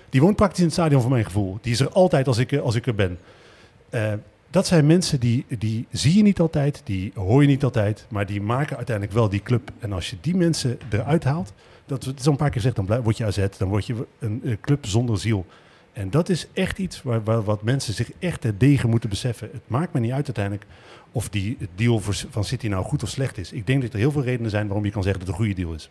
Die 0.10 0.22
woont 0.22 0.36
praktisch 0.36 0.60
in 0.60 0.66
het 0.66 0.74
stadion 0.74 1.02
voor 1.02 1.12
mijn 1.12 1.26
gevoel. 1.26 1.58
Die 1.62 1.72
is 1.72 1.80
er 1.80 1.90
altijd 1.90 2.28
als 2.28 2.38
ik, 2.38 2.58
als 2.58 2.76
ik 2.76 2.88
er 2.88 2.96
ben. 2.96 3.18
Dat 4.52 4.68
zijn 4.68 4.86
mensen 4.86 5.20
die, 5.20 5.46
die 5.48 5.88
zie 5.92 6.16
je 6.16 6.24
niet 6.24 6.40
altijd, 6.40 6.82
die 6.84 7.12
hoor 7.16 7.42
je 7.42 7.48
niet 7.48 7.64
altijd, 7.64 8.06
maar 8.10 8.26
die 8.26 8.42
maken 8.42 8.78
uiteindelijk 8.78 9.18
wel 9.18 9.30
die 9.30 9.42
club. 9.44 9.72
En 9.80 9.94
als 9.94 10.10
je 10.10 10.18
die 10.22 10.36
mensen 10.36 10.78
eruit 10.90 11.24
haalt, 11.24 11.54
dat 11.86 12.14
is 12.18 12.26
al 12.26 12.32
een 12.32 12.38
paar 12.38 12.50
keer 12.50 12.62
gezegd, 12.62 12.76
dan 12.76 13.04
word 13.04 13.18
je 13.18 13.26
AZ, 13.26 13.48
dan 13.58 13.70
word 13.70 13.86
je 13.86 14.08
een, 14.20 14.42
eh, 14.44 14.58
club 14.62 14.86
zonder 14.86 15.20
ziel. 15.20 15.46
En 15.94 16.10
dat 16.10 16.30
is 16.30 16.48
echt 16.54 16.78
iets 16.78 17.02
waar, 17.02 17.44
wat 17.44 17.64
mensen 17.64 17.94
zich 17.94 18.12
echt 18.20 18.42
ter 18.42 18.58
degen 18.58 18.90
moeten 18.90 19.10
beseffen. 19.10 19.50
Het 19.52 19.68
maakt 19.68 19.94
me 19.94 20.00
niet 20.00 20.12
uit 20.12 20.26
uiteindelijk 20.26 20.66
of 21.12 21.30
die 21.30 21.58
deal 21.76 22.02
van 22.30 22.44
City 22.44 22.68
nou 22.68 22.86
goed 22.86 23.04
of 23.04 23.10
slecht 23.10 23.38
is. 23.38 23.52
Ik 23.52 23.68
denk 23.68 23.82
dat 23.82 23.94
er 23.94 24.00
heel 24.00 24.12
veel 24.12 24.24
redenen 24.24 24.52
zijn 24.52 24.68
waarom 24.68 24.86
je 24.86 24.92
kan 24.92 25.04
zeggen 25.04 25.26
dat 25.26 25.30
het 25.30 25.40
een 25.40 25.46
goede 25.46 25.62
deal 25.62 25.76
is. 25.76 25.90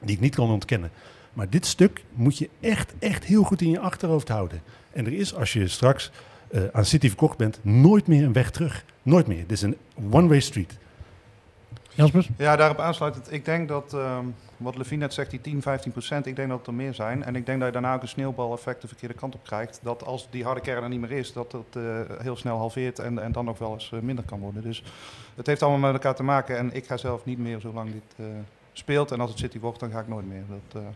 Die 0.00 0.14
ik 0.14 0.20
niet 0.20 0.34
kan 0.34 0.50
ontkennen. 0.50 0.90
Maar 1.32 1.50
dit 1.50 1.66
stuk 1.66 2.04
moet 2.12 2.38
je 2.38 2.48
echt, 2.60 2.94
echt 2.98 3.24
heel 3.24 3.42
goed 3.42 3.60
in 3.60 3.70
je 3.70 3.78
achterhoofd 3.78 4.28
houden. 4.28 4.62
En 4.92 5.06
er 5.06 5.12
is, 5.12 5.34
als 5.34 5.52
je 5.52 5.68
straks 5.68 6.10
eh, 6.54 6.62
aan 6.72 6.84
City 6.84 7.08
verkocht 7.08 7.36
bent, 7.36 7.58
nooit 7.62 8.06
meer 8.06 8.24
een 8.24 8.32
weg 8.32 8.50
terug. 8.50 8.84
Nooit 9.02 9.26
meer. 9.26 9.40
Dit 9.40 9.52
is 9.52 9.62
een 9.62 9.76
one-way 10.10 10.40
street. 10.40 10.78
Jasper? 11.90 12.26
Ja, 12.36 12.56
daarop 12.56 12.78
aansluitend. 12.78 13.32
Ik 13.32 13.44
denk 13.44 13.68
dat, 13.68 13.94
ehm, 13.94 14.24
wat 14.56 14.76
Levine 14.76 15.00
net 15.00 15.14
zegt, 15.14 15.30
die 15.30 15.40
10, 15.40 15.62
15 15.62 15.92
procent, 15.92 16.26
ik 16.26 16.36
denk 16.36 16.48
dat 16.48 16.58
het 16.58 16.66
er 16.66 16.74
meer 16.74 16.94
zijn. 16.94 17.24
En 17.24 17.36
ik 17.36 17.46
denk 17.46 17.58
dat 17.58 17.66
je 17.66 17.72
daarna 17.72 17.94
ook 17.94 18.02
een 18.02 18.08
sneeuwbaleffect 18.08 18.80
de 18.80 18.88
verkeerde 18.88 19.14
kant 19.14 19.34
op 19.34 19.44
krijgt. 19.44 19.80
Dat 19.82 20.04
als 20.04 20.28
die 20.30 20.44
harde 20.44 20.60
kern 20.60 20.82
er 20.82 20.88
niet 20.88 21.00
meer 21.00 21.10
is, 21.10 21.32
dat 21.32 21.52
het 21.52 21.76
eh, 21.76 21.82
heel 22.18 22.36
snel 22.36 22.56
halveert 22.56 22.98
en, 22.98 23.18
en 23.18 23.32
dan 23.32 23.44
nog 23.44 23.58
wel 23.58 23.72
eens 23.72 23.92
eh, 23.92 24.00
minder 24.00 24.24
kan 24.24 24.40
worden. 24.40 24.62
Dus 24.62 24.82
het 25.34 25.46
heeft 25.46 25.62
allemaal 25.62 25.80
met 25.80 25.92
elkaar 25.92 26.14
te 26.14 26.22
maken. 26.22 26.58
En 26.58 26.74
ik 26.74 26.86
ga 26.86 26.96
zelf 26.96 27.24
niet 27.24 27.38
meer 27.38 27.60
zolang 27.60 27.92
dit 27.92 28.14
eh, 28.16 28.24
speelt. 28.72 29.10
En 29.10 29.20
als 29.20 29.30
het 29.30 29.38
City 29.38 29.58
wordt, 29.58 29.80
dan 29.80 29.90
ga 29.90 30.00
ik 30.00 30.08
nooit 30.08 30.26
meer. 30.26 30.42
Dat, 30.48 30.82
eh, 30.82 30.88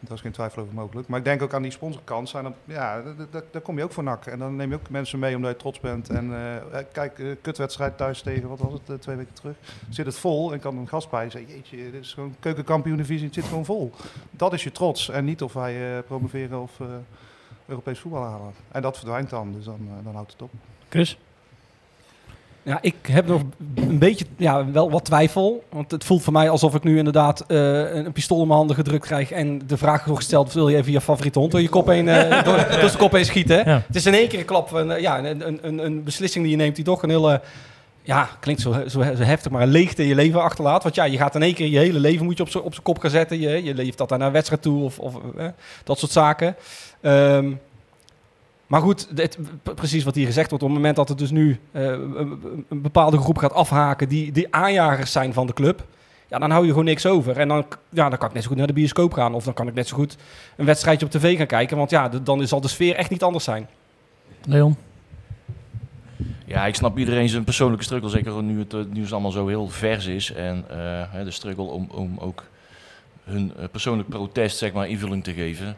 daar 0.00 0.16
is 0.16 0.20
geen 0.20 0.32
twijfel 0.32 0.62
over 0.62 0.74
mogelijk. 0.74 1.08
Maar 1.08 1.18
ik 1.18 1.24
denk 1.24 1.42
ook 1.42 1.54
aan 1.54 1.62
die 1.62 1.70
sponsorkant. 1.70 2.34
Ja, 2.64 3.02
daar 3.50 3.60
kom 3.62 3.78
je 3.78 3.84
ook 3.84 3.92
voor 3.92 4.02
nak. 4.02 4.26
En 4.26 4.38
dan 4.38 4.56
neem 4.56 4.70
je 4.70 4.76
ook 4.76 4.90
mensen 4.90 5.18
mee 5.18 5.36
omdat 5.36 5.50
je 5.50 5.56
trots 5.56 5.80
bent. 5.80 6.08
En 6.08 6.32
eh, 6.32 6.56
eh, 6.56 6.86
kijk, 6.92 7.18
eh, 7.18 7.26
kutwedstrijd 7.40 7.96
thuis 7.96 8.22
tegen, 8.22 8.48
wat 8.48 8.58
was 8.58 8.72
het, 8.72 9.02
twee 9.02 9.16
weken 9.16 9.34
terug. 9.34 9.56
Zit 9.88 10.06
het 10.06 10.16
vol 10.16 10.52
en 10.52 10.60
kan 10.60 10.76
een 10.76 10.88
gast 10.88 11.10
bij 11.10 11.30
zeggen, 11.30 11.54
jeetje, 11.54 11.76
dit 11.76 12.02
is 12.02 12.12
gewoon 12.12 12.34
keukenkampioen-divisie, 12.40 13.24
het 13.24 13.34
zit 13.34 13.44
gewoon 13.44 13.64
vol. 13.64 13.92
Dat 14.30 14.52
is 14.52 14.64
je 14.64 14.72
trots. 14.72 15.08
En 15.08 15.24
niet 15.24 15.42
of 15.42 15.52
wij 15.52 16.02
promoveren 16.02 16.62
of 16.62 16.78
Europees 17.66 17.98
voetbal 17.98 18.22
halen. 18.22 18.52
En 18.68 18.82
dat 18.82 18.96
verdwijnt 18.96 19.30
dan, 19.30 19.52
dus 19.52 19.64
dan, 19.64 19.88
dan 20.04 20.14
houdt 20.14 20.32
het 20.32 20.42
op. 20.42 20.50
Chris? 20.88 21.18
Ja, 22.62 22.78
ik 22.80 22.94
heb 23.02 23.26
nog 23.26 23.42
een 23.74 23.98
beetje, 23.98 24.24
ja, 24.36 24.70
wel 24.70 24.90
wat 24.90 25.04
twijfel. 25.04 25.64
Want 25.70 25.90
het 25.90 26.04
voelt 26.04 26.22
voor 26.22 26.32
mij 26.32 26.50
alsof 26.50 26.74
ik 26.74 26.82
nu 26.82 26.98
inderdaad 26.98 27.44
eh, 27.46 27.94
een, 27.94 28.12
pistool 28.12 28.40
in 28.40 28.46
mijn 28.46 28.58
handen 28.58 28.76
gedrukt 28.76 29.06
krijg. 29.06 29.30
En 29.30 29.66
de 29.66 29.76
vraag 29.76 30.04
wordt 30.04 30.20
gesteld, 30.20 30.52
wil 30.52 30.68
je 30.68 30.76
even 30.76 30.92
je 30.92 31.00
favoriete 31.00 31.38
hond 31.38 31.50
door 31.52 31.60
je 31.60 31.68
kop 31.68 31.86
heen, 31.86 32.08
eh, 32.08 32.44
door, 32.44 32.56
door 32.80 32.88
zijn 32.88 32.96
kop 32.96 33.12
heen 33.12 33.24
schieten? 33.24 33.56
Ja. 33.56 33.82
Het 33.86 33.96
is 33.96 34.06
in 34.06 34.14
één 34.14 34.28
keer 34.28 34.38
een 34.38 34.44
klap, 34.44 34.68
van, 34.68 35.00
ja, 35.00 35.18
een, 35.18 35.46
een, 35.46 35.58
een, 35.62 35.84
een 35.84 36.04
beslissing 36.04 36.44
die 36.44 36.52
je 36.52 36.62
neemt 36.62 36.76
die 36.76 36.84
toch 36.84 37.02
een 37.02 37.10
hele... 37.10 37.40
Ja, 38.02 38.28
klinkt 38.40 38.60
zo, 38.60 38.74
zo, 38.86 39.00
heftig, 39.02 39.52
maar 39.52 39.62
een 39.62 39.68
leegte 39.68 40.02
in 40.02 40.08
je 40.08 40.14
leven 40.14 40.42
achterlaat. 40.42 40.82
Want 40.82 40.94
ja, 40.94 41.04
je 41.04 41.16
gaat 41.16 41.34
in 41.34 41.42
één 41.42 41.54
keer 41.54 41.66
je 41.66 41.78
hele 41.78 41.98
leven 41.98 42.24
moet 42.24 42.36
je 42.36 42.62
op 42.62 42.74
z'n 42.74 42.82
kop 42.82 42.98
gaan 42.98 43.10
zetten. 43.10 43.40
Je, 43.40 43.64
je 43.64 43.74
leeft 43.74 43.98
dat 43.98 44.10
naar 44.10 44.20
een 44.20 44.32
wedstrijd 44.32 44.62
toe 44.62 44.84
of, 44.84 44.98
of 44.98 45.14
eh, 45.36 45.46
dat 45.84 45.98
soort 45.98 46.12
zaken. 46.12 46.56
Ehm, 47.00 47.52
maar 48.70 48.80
goed, 48.80 49.16
dit, 49.16 49.38
precies 49.62 50.04
wat 50.04 50.14
hier 50.14 50.26
gezegd 50.26 50.48
wordt. 50.50 50.64
Op 50.64 50.70
het 50.70 50.78
moment 50.78 50.96
dat 50.96 51.08
het 51.08 51.18
dus 51.18 51.30
nu 51.30 51.58
eh, 51.72 51.84
een, 51.84 52.58
bepaalde 52.82 53.18
groep 53.18 53.38
gaat 53.38 53.52
afhaken 53.52 54.08
die, 54.08 54.32
die 54.32 54.54
aanjagers 54.54 55.12
zijn 55.12 55.32
van 55.32 55.46
de 55.46 55.52
club. 55.52 55.86
Ja, 56.28 56.38
dan 56.38 56.50
hou 56.50 56.62
je 56.64 56.70
gewoon 56.70 56.84
niks 56.84 57.06
over. 57.06 57.36
En 57.38 57.48
dan, 57.48 57.64
ja, 57.88 58.08
dan 58.08 58.18
kan 58.18 58.28
ik 58.28 58.34
net 58.34 58.42
zo 58.42 58.48
goed 58.48 58.58
naar 58.58 58.66
de 58.66 58.72
bioscoop 58.72 59.12
gaan. 59.12 59.34
Of 59.34 59.44
dan 59.44 59.54
kan 59.54 59.68
ik 59.68 59.74
net 59.74 59.88
zo 59.88 59.96
goed 59.96 60.16
een 60.56 60.64
wedstrijdje 60.64 61.06
op 61.06 61.12
tv 61.12 61.36
gaan 61.36 61.46
kijken. 61.46 61.76
Want 61.76 61.90
ja, 61.90 62.08
d- 62.08 62.26
dan 62.26 62.46
zal 62.46 62.60
de 62.60 62.68
sfeer 62.68 62.94
echt 62.94 63.10
niet 63.10 63.22
anders 63.22 63.44
zijn. 63.44 63.68
Leon? 64.44 64.76
Ja, 66.46 66.66
ik 66.66 66.74
snap 66.74 66.98
iedereen 66.98 67.28
zijn 67.28 67.44
persoonlijke 67.44 67.84
struggle. 67.84 68.08
Zeker 68.10 68.42
nu 68.42 68.58
het 68.58 68.74
eh, 68.74 68.80
nieuws 68.92 69.12
allemaal 69.12 69.30
zo 69.30 69.46
heel 69.46 69.68
vers 69.68 70.06
is. 70.06 70.32
En 70.32 70.64
eh, 70.70 70.76
hè, 71.10 71.24
de 71.24 71.30
struggle 71.30 71.64
om, 71.64 71.88
om 71.90 72.18
ook 72.18 72.44
hun 73.24 73.52
eh, 73.58 73.64
persoonlijk 73.70 74.08
protest 74.08 74.56
zeg 74.58 74.72
maar, 74.72 74.88
invulling 74.88 75.24
te 75.24 75.32
geven. 75.32 75.76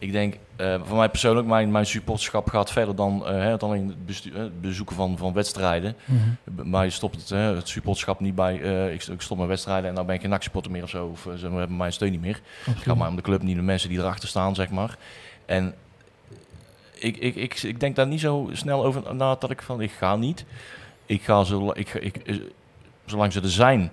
Ik 0.00 0.12
denk, 0.12 0.34
eh, 0.56 0.80
voor 0.84 0.96
mij 0.96 1.08
persoonlijk, 1.08 1.46
mijn, 1.46 1.70
mijn 1.70 1.86
supporterschap 1.86 2.48
gaat 2.48 2.70
verder 2.72 2.94
dan, 2.96 3.26
eh, 3.26 3.32
hè, 3.32 3.56
dan 3.56 3.70
alleen 3.70 3.94
het, 4.06 4.28
eh, 4.32 4.38
het 4.40 4.60
bezoeken 4.60 4.96
van, 4.96 5.16
van 5.18 5.32
wedstrijden. 5.32 5.96
Bij 6.44 6.64
mij 6.64 6.90
stopt 6.90 7.16
het, 7.16 7.28
hè, 7.28 7.38
het 7.38 7.68
supporterschap 7.68 8.20
niet 8.20 8.34
bij, 8.34 8.54
ik, 8.92 9.00
st- 9.02 9.08
ik 9.08 9.20
stop 9.20 9.36
mijn 9.36 9.48
wedstrijden 9.48 9.88
en 9.88 9.94
dan 9.94 10.06
ben 10.06 10.14
ik 10.14 10.20
geen 10.20 10.30
NAC-supporter 10.30 10.70
meer 10.72 10.82
of 10.82 10.88
zo. 10.90 11.06
Of 11.06 11.20
ze 11.38 11.48
hebben 11.48 11.76
mijn 11.76 11.92
steun 11.92 12.10
niet 12.10 12.20
meer. 12.20 12.40
Het 12.64 12.76
gaat 12.78 12.96
maar 12.96 13.08
om 13.08 13.16
de 13.16 13.22
club, 13.22 13.42
niet 13.42 13.56
de 13.56 13.62
mensen 13.62 13.88
die 13.88 13.98
erachter 13.98 14.28
staan, 14.28 14.54
zeg 14.54 14.70
maar. 14.70 14.96
En 15.46 15.74
ik, 16.94 17.16
ik, 17.16 17.34
ik, 17.34 17.62
ik 17.62 17.80
denk 17.80 17.96
daar 17.96 18.06
niet 18.06 18.20
zo 18.20 18.48
snel 18.52 18.84
over 18.84 19.14
na 19.14 19.34
dat 19.34 19.50
ik 19.50 19.62
van, 19.62 19.80
ik 19.80 19.90
ga 19.90 20.16
niet. 20.16 20.44
Ik 21.06 21.22
ga 21.22 21.44
zo, 21.44 21.70
ik, 21.74 21.94
ik, 21.94 22.42
zolang 23.06 23.32
ze 23.32 23.40
er 23.40 23.50
zijn, 23.50 23.90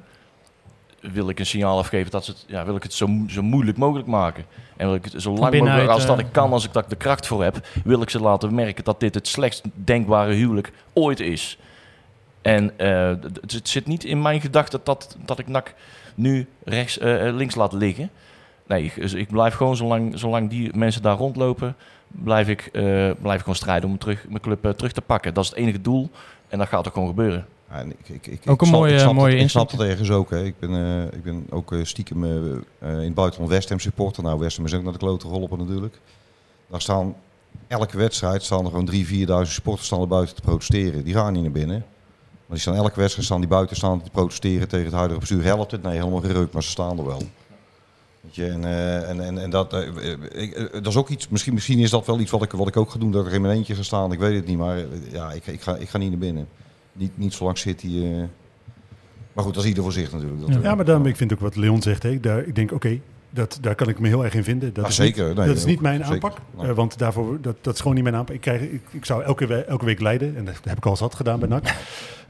wil 1.11 1.29
ik 1.29 1.39
een 1.39 1.45
signaal 1.45 1.77
afgeven 1.77 2.11
dat 2.11 2.25
ze 2.25 2.31
het, 2.31 2.43
ja, 2.47 2.65
wil 2.65 2.75
ik 2.75 2.83
het 2.83 2.93
zo, 2.93 3.07
zo 3.27 3.41
moeilijk 3.41 3.77
mogelijk 3.77 4.07
maken. 4.07 4.45
En 4.77 4.87
wil 4.87 4.95
ik 4.95 5.03
het 5.03 5.21
zo 5.21 5.33
lang 5.33 5.59
mogelijk, 5.59 5.89
als 5.89 6.05
dat 6.05 6.19
eh, 6.19 6.25
ik 6.25 6.31
kan, 6.31 6.51
als 6.51 6.65
ik 6.65 6.73
dat 6.73 6.89
de 6.89 6.95
kracht 6.95 7.27
voor 7.27 7.43
heb, 7.43 7.67
wil 7.83 8.01
ik 8.01 8.09
ze 8.09 8.19
laten 8.19 8.55
merken 8.55 8.83
dat 8.83 8.99
dit 8.99 9.15
het 9.15 9.27
slechtst 9.27 9.63
denkbare 9.73 10.33
huwelijk 10.33 10.71
ooit 10.93 11.19
is. 11.19 11.57
En 12.41 12.79
eh, 12.79 13.07
het, 13.41 13.51
het 13.51 13.69
zit 13.69 13.85
niet 13.85 14.03
in 14.03 14.21
mijn 14.21 14.41
gedachten 14.41 14.79
dat, 14.83 15.17
dat 15.25 15.39
ik 15.39 15.47
NAC 15.47 15.73
nu 16.15 16.47
rechts, 16.63 16.97
eh, 16.97 17.33
links 17.33 17.55
laat 17.55 17.73
liggen. 17.73 18.09
Nee, 18.67 18.83
ik, 18.83 18.95
dus 18.95 19.13
ik 19.13 19.27
blijf 19.27 19.53
gewoon, 19.53 19.75
zolang, 19.75 20.19
zolang 20.19 20.49
die 20.49 20.77
mensen 20.77 21.01
daar 21.01 21.17
rondlopen, 21.17 21.75
blijf 22.07 22.47
ik, 22.47 22.69
blijf 23.21 23.33
ik 23.33 23.39
gewoon 23.39 23.55
strijden 23.55 23.89
om 23.89 23.97
terug, 23.97 24.25
mijn 24.27 24.41
club 24.41 24.73
terug 24.77 24.91
te 24.91 25.01
pakken. 25.01 25.33
Dat 25.33 25.43
is 25.43 25.49
het 25.49 25.59
enige 25.59 25.81
doel 25.81 26.09
en 26.47 26.57
dat 26.57 26.67
gaat 26.67 26.87
ook 26.87 26.93
gewoon 26.93 27.07
gebeuren. 27.07 27.45
En 27.79 27.91
ik, 27.91 28.09
ik, 28.09 28.27
ik, 28.27 28.41
Ook 28.49 28.61
een 28.61 28.67
snap- 28.67 28.79
mooie- 28.79 28.93
ik 28.93 28.99
snap 28.99 29.13
mooie 29.13 29.33
het, 29.33 29.41
Ik 29.43 29.49
snap 29.49 29.71
ergens 29.71 30.09
ook. 30.11 30.29
Hè. 30.29 30.43
Ik, 30.43 30.59
ben, 30.59 30.69
eh, 30.71 31.03
ik 31.17 31.23
ben 31.23 31.47
ook 31.49 31.71
eh, 31.73 31.79
stiekem 31.83 32.23
eh, 32.23 32.29
in 32.81 33.05
het 33.05 33.13
buitenland 33.13 33.51
West 33.51 33.69
Ham 33.69 33.79
supporter. 33.79 34.23
Nou, 34.23 34.39
West 34.39 34.57
Ham 34.57 34.65
is 34.65 34.73
ook 34.73 34.83
naar 34.83 34.91
de 34.93 34.97
klote 34.99 35.25
geholpen 35.27 35.57
natuurlijk. 35.57 35.99
Daar 36.67 36.81
staan 36.81 37.15
elke 37.67 37.97
wedstrijd 37.97 38.43
staan 38.43 38.63
er 38.65 38.69
gewoon 38.69 38.89
3.000, 38.91 38.95
4.000 39.47 39.53
supporters 39.53 39.85
staan 39.87 40.01
er 40.01 40.07
buiten 40.07 40.35
te 40.35 40.41
protesteren. 40.41 41.03
Die 41.03 41.13
gaan 41.13 41.33
niet 41.33 41.41
naar 41.43 41.51
binnen. 41.51 41.77
Maar 42.45 42.57
die 42.57 42.59
staan 42.59 42.75
elke 42.75 42.99
wedstrijd 42.99 43.25
staan 43.27 43.39
die 43.39 43.49
buiten 43.49 43.75
staan 43.75 44.01
te 44.03 44.09
protesteren 44.09 44.67
tegen 44.67 44.85
het 44.85 44.93
huidige 44.93 45.19
bestuur. 45.19 45.43
Helpt 45.43 45.71
het? 45.71 45.83
Nee, 45.83 45.97
helemaal 45.97 46.19
gereukt, 46.21 46.53
maar 46.53 46.63
ze 46.63 46.69
staan 46.69 46.97
er 46.97 47.05
wel. 47.05 47.21
Weet 48.21 48.35
je, 48.35 48.45
en, 48.45 48.63
en, 49.07 49.19
en, 49.25 49.37
en 49.37 49.49
dat, 49.49 49.73
ik, 50.33 50.69
dat 50.73 50.87
is 50.87 50.95
ook 50.95 51.09
iets, 51.09 51.27
misschien, 51.27 51.53
misschien 51.53 51.79
is 51.79 51.89
dat 51.89 52.05
wel 52.05 52.19
iets 52.19 52.31
wat 52.31 52.43
ik, 52.43 52.51
wat 52.51 52.67
ik 52.67 52.77
ook 52.77 52.91
ga 52.91 52.99
doen, 52.99 53.11
dat 53.11 53.21
ik 53.21 53.27
er 53.29 53.35
in 53.35 53.41
mijn 53.41 53.57
eentje 53.57 53.75
ga 53.75 53.83
staan. 53.83 54.11
Ik 54.11 54.19
weet 54.19 54.35
het 54.35 54.47
niet, 54.47 54.57
maar 54.57 54.77
ja, 55.11 55.31
ik, 55.31 55.47
ik, 55.47 55.61
ga, 55.61 55.75
ik 55.75 55.89
ga 55.89 55.97
niet 55.97 56.09
naar 56.09 56.19
binnen. 56.19 56.47
Niet, 56.97 57.17
niet 57.17 57.33
zolang 57.33 57.57
City. 57.57 57.87
eh 58.03 58.23
Maar 59.33 59.43
goed, 59.43 59.53
dat 59.53 59.63
is 59.63 59.69
ieder 59.69 59.83
voor 59.83 59.91
zich 59.93 60.11
natuurlijk. 60.11 60.41
Dat, 60.41 60.49
Ja. 60.53 60.59
Ja, 60.61 60.75
maar 60.75 60.85
daarom, 60.85 61.05
ik 61.05 61.15
vind 61.15 61.33
ook 61.33 61.39
wat 61.39 61.55
Leon 61.55 61.81
zegt. 61.81 62.03
Hè, 62.03 62.19
daar, 62.19 62.43
ik 62.47 62.55
denk, 62.55 62.71
oké, 62.71 62.99
dat, 63.29 63.57
daar 63.61 63.75
kan 63.75 63.89
ik 63.89 63.99
me 63.99 64.07
heel 64.07 64.23
erg 64.23 64.33
in 64.33 64.43
vinden. 64.43 64.73
Dat 64.73 64.83
Ah, 64.83 64.89
is 64.89 64.95
zeker. 64.95 65.27
Niet, 65.27 65.35
Nee, 65.37 65.47
dat 65.47 65.55
is 65.57 65.65
niet 65.65 65.81
mijn 65.81 66.05
Zeker. 66.05 66.13
aanpak. 66.13 66.37
Nee. 66.57 66.67
eh, 66.69 66.75
want 66.75 66.97
daarvoor, 66.97 67.41
dat, 67.41 67.55
dat 67.61 67.73
is 67.73 67.79
gewoon 67.79 67.95
niet 67.95 68.03
mijn 68.03 68.15
aanpak. 68.15 68.35
Ik, 68.35 68.41
krijg, 68.41 68.61
ik, 68.61 68.81
ik 68.91 69.05
zou 69.05 69.23
elke, 69.23 69.45
we- 69.47 69.63
elke 69.63 69.85
week 69.85 69.99
leiden. 70.01 70.35
En 70.37 70.45
dat 70.45 70.55
heb 70.63 70.77
ik 70.77 70.85
al 70.85 70.95
zat 70.95 71.15
gedaan 71.15 71.39
bij 71.39 71.49
NAC. 71.49 71.75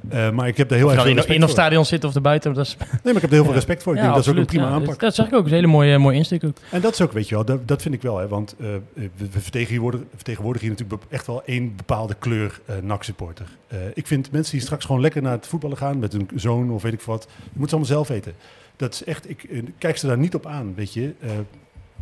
Eh, 0.10 0.32
maar 0.32 0.48
ik 0.48 0.58
heb 0.58 0.70
daar 0.70 0.78
heel 0.78 0.88
erg 0.88 0.98
dan 0.98 1.08
in, 1.08 1.15
respect 1.15 1.38
in 1.38 1.44
of 1.44 1.50
stadion 1.50 1.86
zit 1.86 2.04
of 2.04 2.15
erbuiten. 2.15 2.54
Dat 2.54 2.65
is, 2.65 2.78
Nee, 2.80 2.88
maar 3.04 3.15
ik 3.15 3.22
heb 3.22 3.30
er 3.30 3.36
heel 3.36 3.44
veel 3.44 3.54
respect 3.54 3.84
voor. 3.84 3.94
Ik 3.94 3.98
Ja, 4.00 4.04
denk, 4.04 4.15
dat 4.15 4.26
is 4.26 4.32
ook 4.32 4.38
een 4.38 4.46
prima 4.46 4.68
aanpak. 4.68 5.00
Dat, 5.00 5.15
zeg 5.15 5.26
ik 5.26 5.34
ook. 5.34 5.38
Dat 5.38 5.46
is 5.46 5.52
een 5.52 5.58
hele 5.58 5.72
mooie, 5.72 5.98
mooie 5.98 6.18
insteek 6.18 6.44
ook. 6.44 6.58
En 6.72 6.82
dat 6.82 6.94
is 6.94 7.02
ook, 7.02 7.12
weet 7.12 7.30
je 7.30 7.36
wel, 7.36 7.46
dat, 7.46 7.68
dat 7.68 7.82
vind 7.82 7.94
ik 7.96 8.02
wel. 8.02 8.18
Hè, 8.18 8.28
want 8.28 8.56
eh, 8.60 8.68
we, 8.94 9.10
vertegenwoordigen, 9.30 10.08
vertegenwoordigen 10.15 10.68
hier 10.68 10.78
natuurlijk 10.78 11.12
echt 11.12 11.28
wel 11.28 11.44
één 11.46 11.76
bepaalde 11.76 12.15
kleur 12.20 12.60
eh 12.65 12.76
NAC-supporter. 12.82 13.46
Eh, 13.68 13.78
ik 13.94 14.08
vind 14.08 14.32
mensen 14.32 14.52
die 14.52 14.62
straks 14.62 14.86
gewoon 14.86 15.02
lekker 15.02 15.22
naar 15.22 15.32
het 15.32 15.48
voetballen 15.48 15.78
gaan 15.78 16.00
met 16.00 16.12
hun 16.13 16.30
zoon 16.36 16.72
of 16.72 16.82
weet 16.82 16.94
ik 16.94 17.02
wat, 17.02 17.28
je 17.44 17.50
moet 17.54 17.70
ze 17.70 17.76
allemaal 17.76 17.94
zelf 17.94 18.08
weten. 18.08 18.34
Dat 18.76 18.94
is 18.94 19.04
echt, 19.04 19.30
ik 19.30 19.44
eh, 19.44 19.62
kijk 19.78 19.98
ze 19.98 20.08
daar 20.08 20.18
niet 20.18 20.36
op 20.36 20.46
aan, 20.46 20.74
weet 20.76 20.94
je. 20.94 21.13
Eh, 21.22 21.30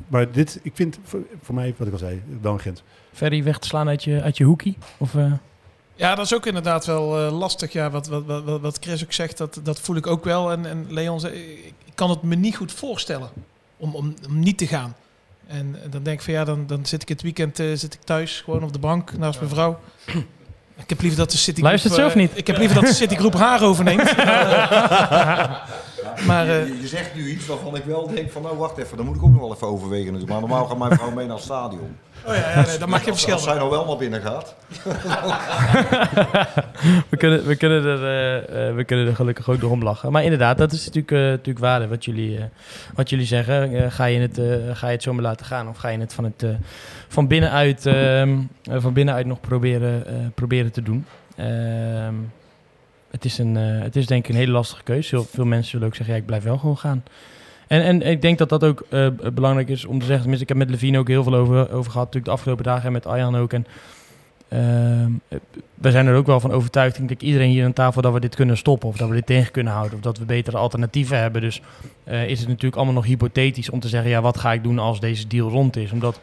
maar 0.08 0.32
dit, 0.32 0.60
ik 0.64 0.72
vind 0.76 1.00
voor, 1.04 1.20
voor 1.42 1.56
mij, 1.56 1.74
wat 1.78 1.88
ik 1.88 1.94
al 1.94 2.00
zei, 2.00 2.22
wel 2.42 2.54
een 2.54 2.60
grens. 2.60 2.84
Ferry 3.14 3.44
weg 3.44 3.60
te 3.60 3.68
slaan 3.68 3.88
uit 3.88 4.04
je, 4.04 4.22
uit 4.22 4.38
je 4.38 4.44
hoekie? 4.44 4.78
Of, 4.98 5.16
eh, 5.16 5.32
Ja, 5.96 6.16
dat 6.16 6.26
is 6.26 6.34
ook 6.34 6.46
inderdaad 6.46 6.86
wel 6.86 7.26
eh, 7.26 7.38
lastig. 7.38 7.74
Ja, 7.74 7.90
wat, 7.90 8.08
wat, 8.08 8.24
wat, 8.26 8.62
wat- 8.62 8.78
Chris 8.80 9.04
ook 9.04 9.14
zegt, 9.14 9.38
dat, 9.38 9.60
dat 9.64 9.80
voel 9.80 9.96
ik 9.96 10.08
ook 10.08 10.24
wel. 10.24 10.52
En, 10.52 10.66
en 10.66 10.86
Leon 10.90 11.20
zei, 11.20 11.34
ik 11.86 11.94
kan 11.96 12.10
het 12.10 12.22
me 12.24 12.36
niet 12.36 12.56
goed 12.56 12.72
voorstellen 12.72 13.30
om, 13.78 13.96
om, 13.96 14.14
om 14.28 14.40
niet 14.40 14.58
te 14.58 14.68
gaan. 14.68 14.96
En 15.48 15.76
dan 15.90 16.04
denk 16.04 16.18
ik 16.18 16.24
van 16.26 16.34
ja, 16.34 16.44
dan, 16.44 16.68
dan 16.68 16.86
zit 16.86 17.02
ik 17.02 17.10
het 17.10 17.22
weekend 17.22 17.60
eh, 17.60 17.68
zit 17.74 17.94
ik 17.94 18.02
thuis, 18.04 18.42
gewoon 18.46 18.64
op 18.64 18.74
de 18.74 18.80
bank 18.80 19.18
naast 19.18 19.40
mijn 19.40 19.52
vrouw. 19.52 19.80
Ik 20.76 20.90
heb 20.90 21.02
liever 21.02 21.20
dat 21.20 21.32
de 21.32 21.38
City 21.38 21.62
Luistert 21.62 21.94
ze 21.94 22.06
of 22.06 22.16
niet? 22.16 22.32
Ik 22.36 22.48
heb 22.48 22.58
liever 22.58 22.76
dat 22.76 22.86
de 22.86 22.94
Citigroep 22.94 23.34
haar 23.34 23.62
overneemt. 23.64 24.14
maar 26.26 26.48
eh, 26.48 26.68
je, 26.68 26.82
je 26.82 26.88
zegt 26.88 27.16
nu 27.16 27.30
iets 27.30 27.46
waarvan 27.46 27.76
ik 27.76 27.84
wel 27.84 28.08
denk 28.08 28.32
van, 28.32 28.42
nou 28.42 28.58
wacht 28.58 28.78
even, 28.78 28.98
dan 28.98 29.06
moet 29.06 29.16
ik 29.16 29.24
ook 29.24 29.32
nog 29.32 29.42
wel 29.42 29.54
even 29.54 29.68
overwegen 29.68 30.14
natuurlijk. 30.14 30.32
Maar 30.32 30.40
normaal 30.50 30.66
gaat 30.66 30.78
mijn 30.78 30.96
vrouw 30.96 31.12
mee 31.12 31.26
naar 31.26 31.36
het 31.36 31.44
stadion. 31.44 31.98
oh 32.26 32.36
ja, 32.36 32.50
ja 32.50 32.66
nee, 32.66 32.78
dat 32.78 32.88
maakt 32.88 33.04
geen 33.04 33.12
Als, 33.12 33.24
verschil. 33.24 33.34
als 33.34 33.44
zij 33.44 33.56
nou 33.56 33.70
wel 33.70 33.86
naar 33.86 33.98
binnen 33.98 34.22
gaat. 34.22 34.56
we, 37.10 37.18
kunnen, 37.18 37.46
we, 37.46 37.56
kunnen 37.56 37.86
er, 37.86 38.04
eh, 38.04 38.68
eh, 38.68 38.76
we 38.76 38.84
kunnen 38.84 39.08
er 39.08 39.16
gelukkig 39.16 39.50
ook 39.50 39.62
nog 39.62 39.72
om 39.72 39.84
lachen. 39.84 40.12
Maar 40.12 40.24
inderdaad, 40.24 40.58
dat 40.58 40.72
is 40.72 40.86
natuurlijk, 40.86 41.12
eh, 41.12 41.20
natuurlijk 41.20 41.60
waarde 41.60 41.88
wat 41.88 42.06
jullie, 42.06 42.38
eh, 42.38 42.44
wat 42.96 43.10
jullie 43.10 43.26
zeggen. 43.26 43.92
Ga, 43.92 44.06
je 44.06 44.20
het, 44.20 44.38
eh, 44.38 44.46
ga 44.74 44.88
je 44.88 44.94
het 44.94 45.04
zomaar 45.04 45.24
laten 45.24 45.46
gaan 45.46 45.70
of 45.70 45.78
ga 45.78 45.90
je 45.90 46.00
het 46.00 46.14
van, 46.14 46.24
het, 46.24 46.44
eh, 46.44 46.50
van, 47.08 47.28
binnenuit, 47.28 47.86
ehm, 47.86 48.38
eh, 48.64 48.76
van 48.78 48.94
binnenuit 48.94 49.26
nog 49.26 49.40
proberen, 49.40 50.08
eh, 50.08 50.14
proberen 50.36 50.72
te 50.72 50.82
doen? 50.82 51.06
Het, 53.14 53.26
is 53.26 53.38
een, 53.38 53.58
eh, 53.58 53.82
het 53.82 53.96
is 53.96 54.06
denk 54.06 54.24
ik 54.24 54.30
een 54.30 54.40
hele 54.40 54.52
lastige 54.52 54.84
keuze. 54.84 55.16
Heel 55.16 55.26
veel 55.26 55.46
mensen 55.46 55.70
zullen 55.70 55.88
ook 55.88 55.96
zeggen, 55.96 56.16
ja, 56.16 56.22
ik 56.22 56.28
blijf 56.28 56.44
wel 56.44 56.58
gewoon 56.58 56.78
gaan. 56.78 57.04
En, 57.68 57.82
en 57.82 58.02
ik 58.02 58.22
denk 58.22 58.38
dat 58.38 58.50
dat 58.50 58.64
ook 58.64 58.86
eh, 58.90 59.08
belangrijk 59.34 59.70
is 59.70 59.86
om 59.86 60.00
te 60.00 60.06
zeggen. 60.06 60.22
Tenminste, 60.22 60.44
ik 60.44 60.50
heb 60.50 60.58
met 60.58 60.70
Levine 60.70 60.98
ook 60.98 61.08
heel 61.08 61.24
veel 61.24 61.36
over, 61.36 61.72
over 61.72 61.92
gehad, 61.92 62.06
natuurlijk 62.06 62.26
de 62.26 62.32
afgelopen 62.32 62.64
dagen 62.64 62.86
en 62.86 62.92
met 62.92 63.06
Arjan 63.06 63.36
ook. 63.36 63.54
En 63.54 63.66
Ehm, 64.54 65.12
eh, 65.28 65.40
we 65.76 65.92
zijn 65.92 66.08
er 66.08 66.16
ook 66.16 66.26
wel 66.26 66.40
van 66.40 66.52
overtuigd, 66.52 66.98
denk 66.98 67.10
ik, 67.10 67.22
iedereen 67.22 67.50
hier 67.50 67.66
aan 67.66 67.74
tafel, 67.74 68.02
dat 68.02 68.14
we 68.14 68.20
dit 68.20 68.36
kunnen 68.36 68.58
stoppen. 68.58 68.90
Of 68.90 68.98
dat 68.98 69.10
we 69.10 69.16
dit 69.16 69.26
tegen 69.26 69.52
kunnen 69.52 69.74
houden. 69.74 69.96
Of 69.96 70.04
dat 70.04 70.18
we 70.18 70.26
betere 70.26 70.58
alternatieven 70.58 71.20
hebben. 71.20 71.42
Dus 71.42 71.62
is 72.06 72.40
het 72.40 72.48
natuurlijk 72.48 72.76
allemaal 72.76 72.94
nog 72.94 73.06
hypothetisch 73.06 73.70
om 73.70 73.80
te 73.80 73.88
zeggen, 73.88 74.10
ja, 74.10 74.22
wat 74.22 74.38
ga 74.38 74.54
ik 74.54 74.64
doen 74.64 74.80
als 74.80 75.00
deze 75.00 75.28
deal 75.28 75.50
rond 75.50 75.76
is? 75.76 75.92
Omdat 75.92 76.20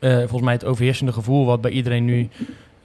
volgens 0.00 0.42
mij 0.42 0.52
het 0.52 0.64
overheersende 0.64 1.12
gevoel 1.12 1.46
wat 1.46 1.60
bij 1.60 1.70
iedereen 1.70 2.04
nu 2.04 2.28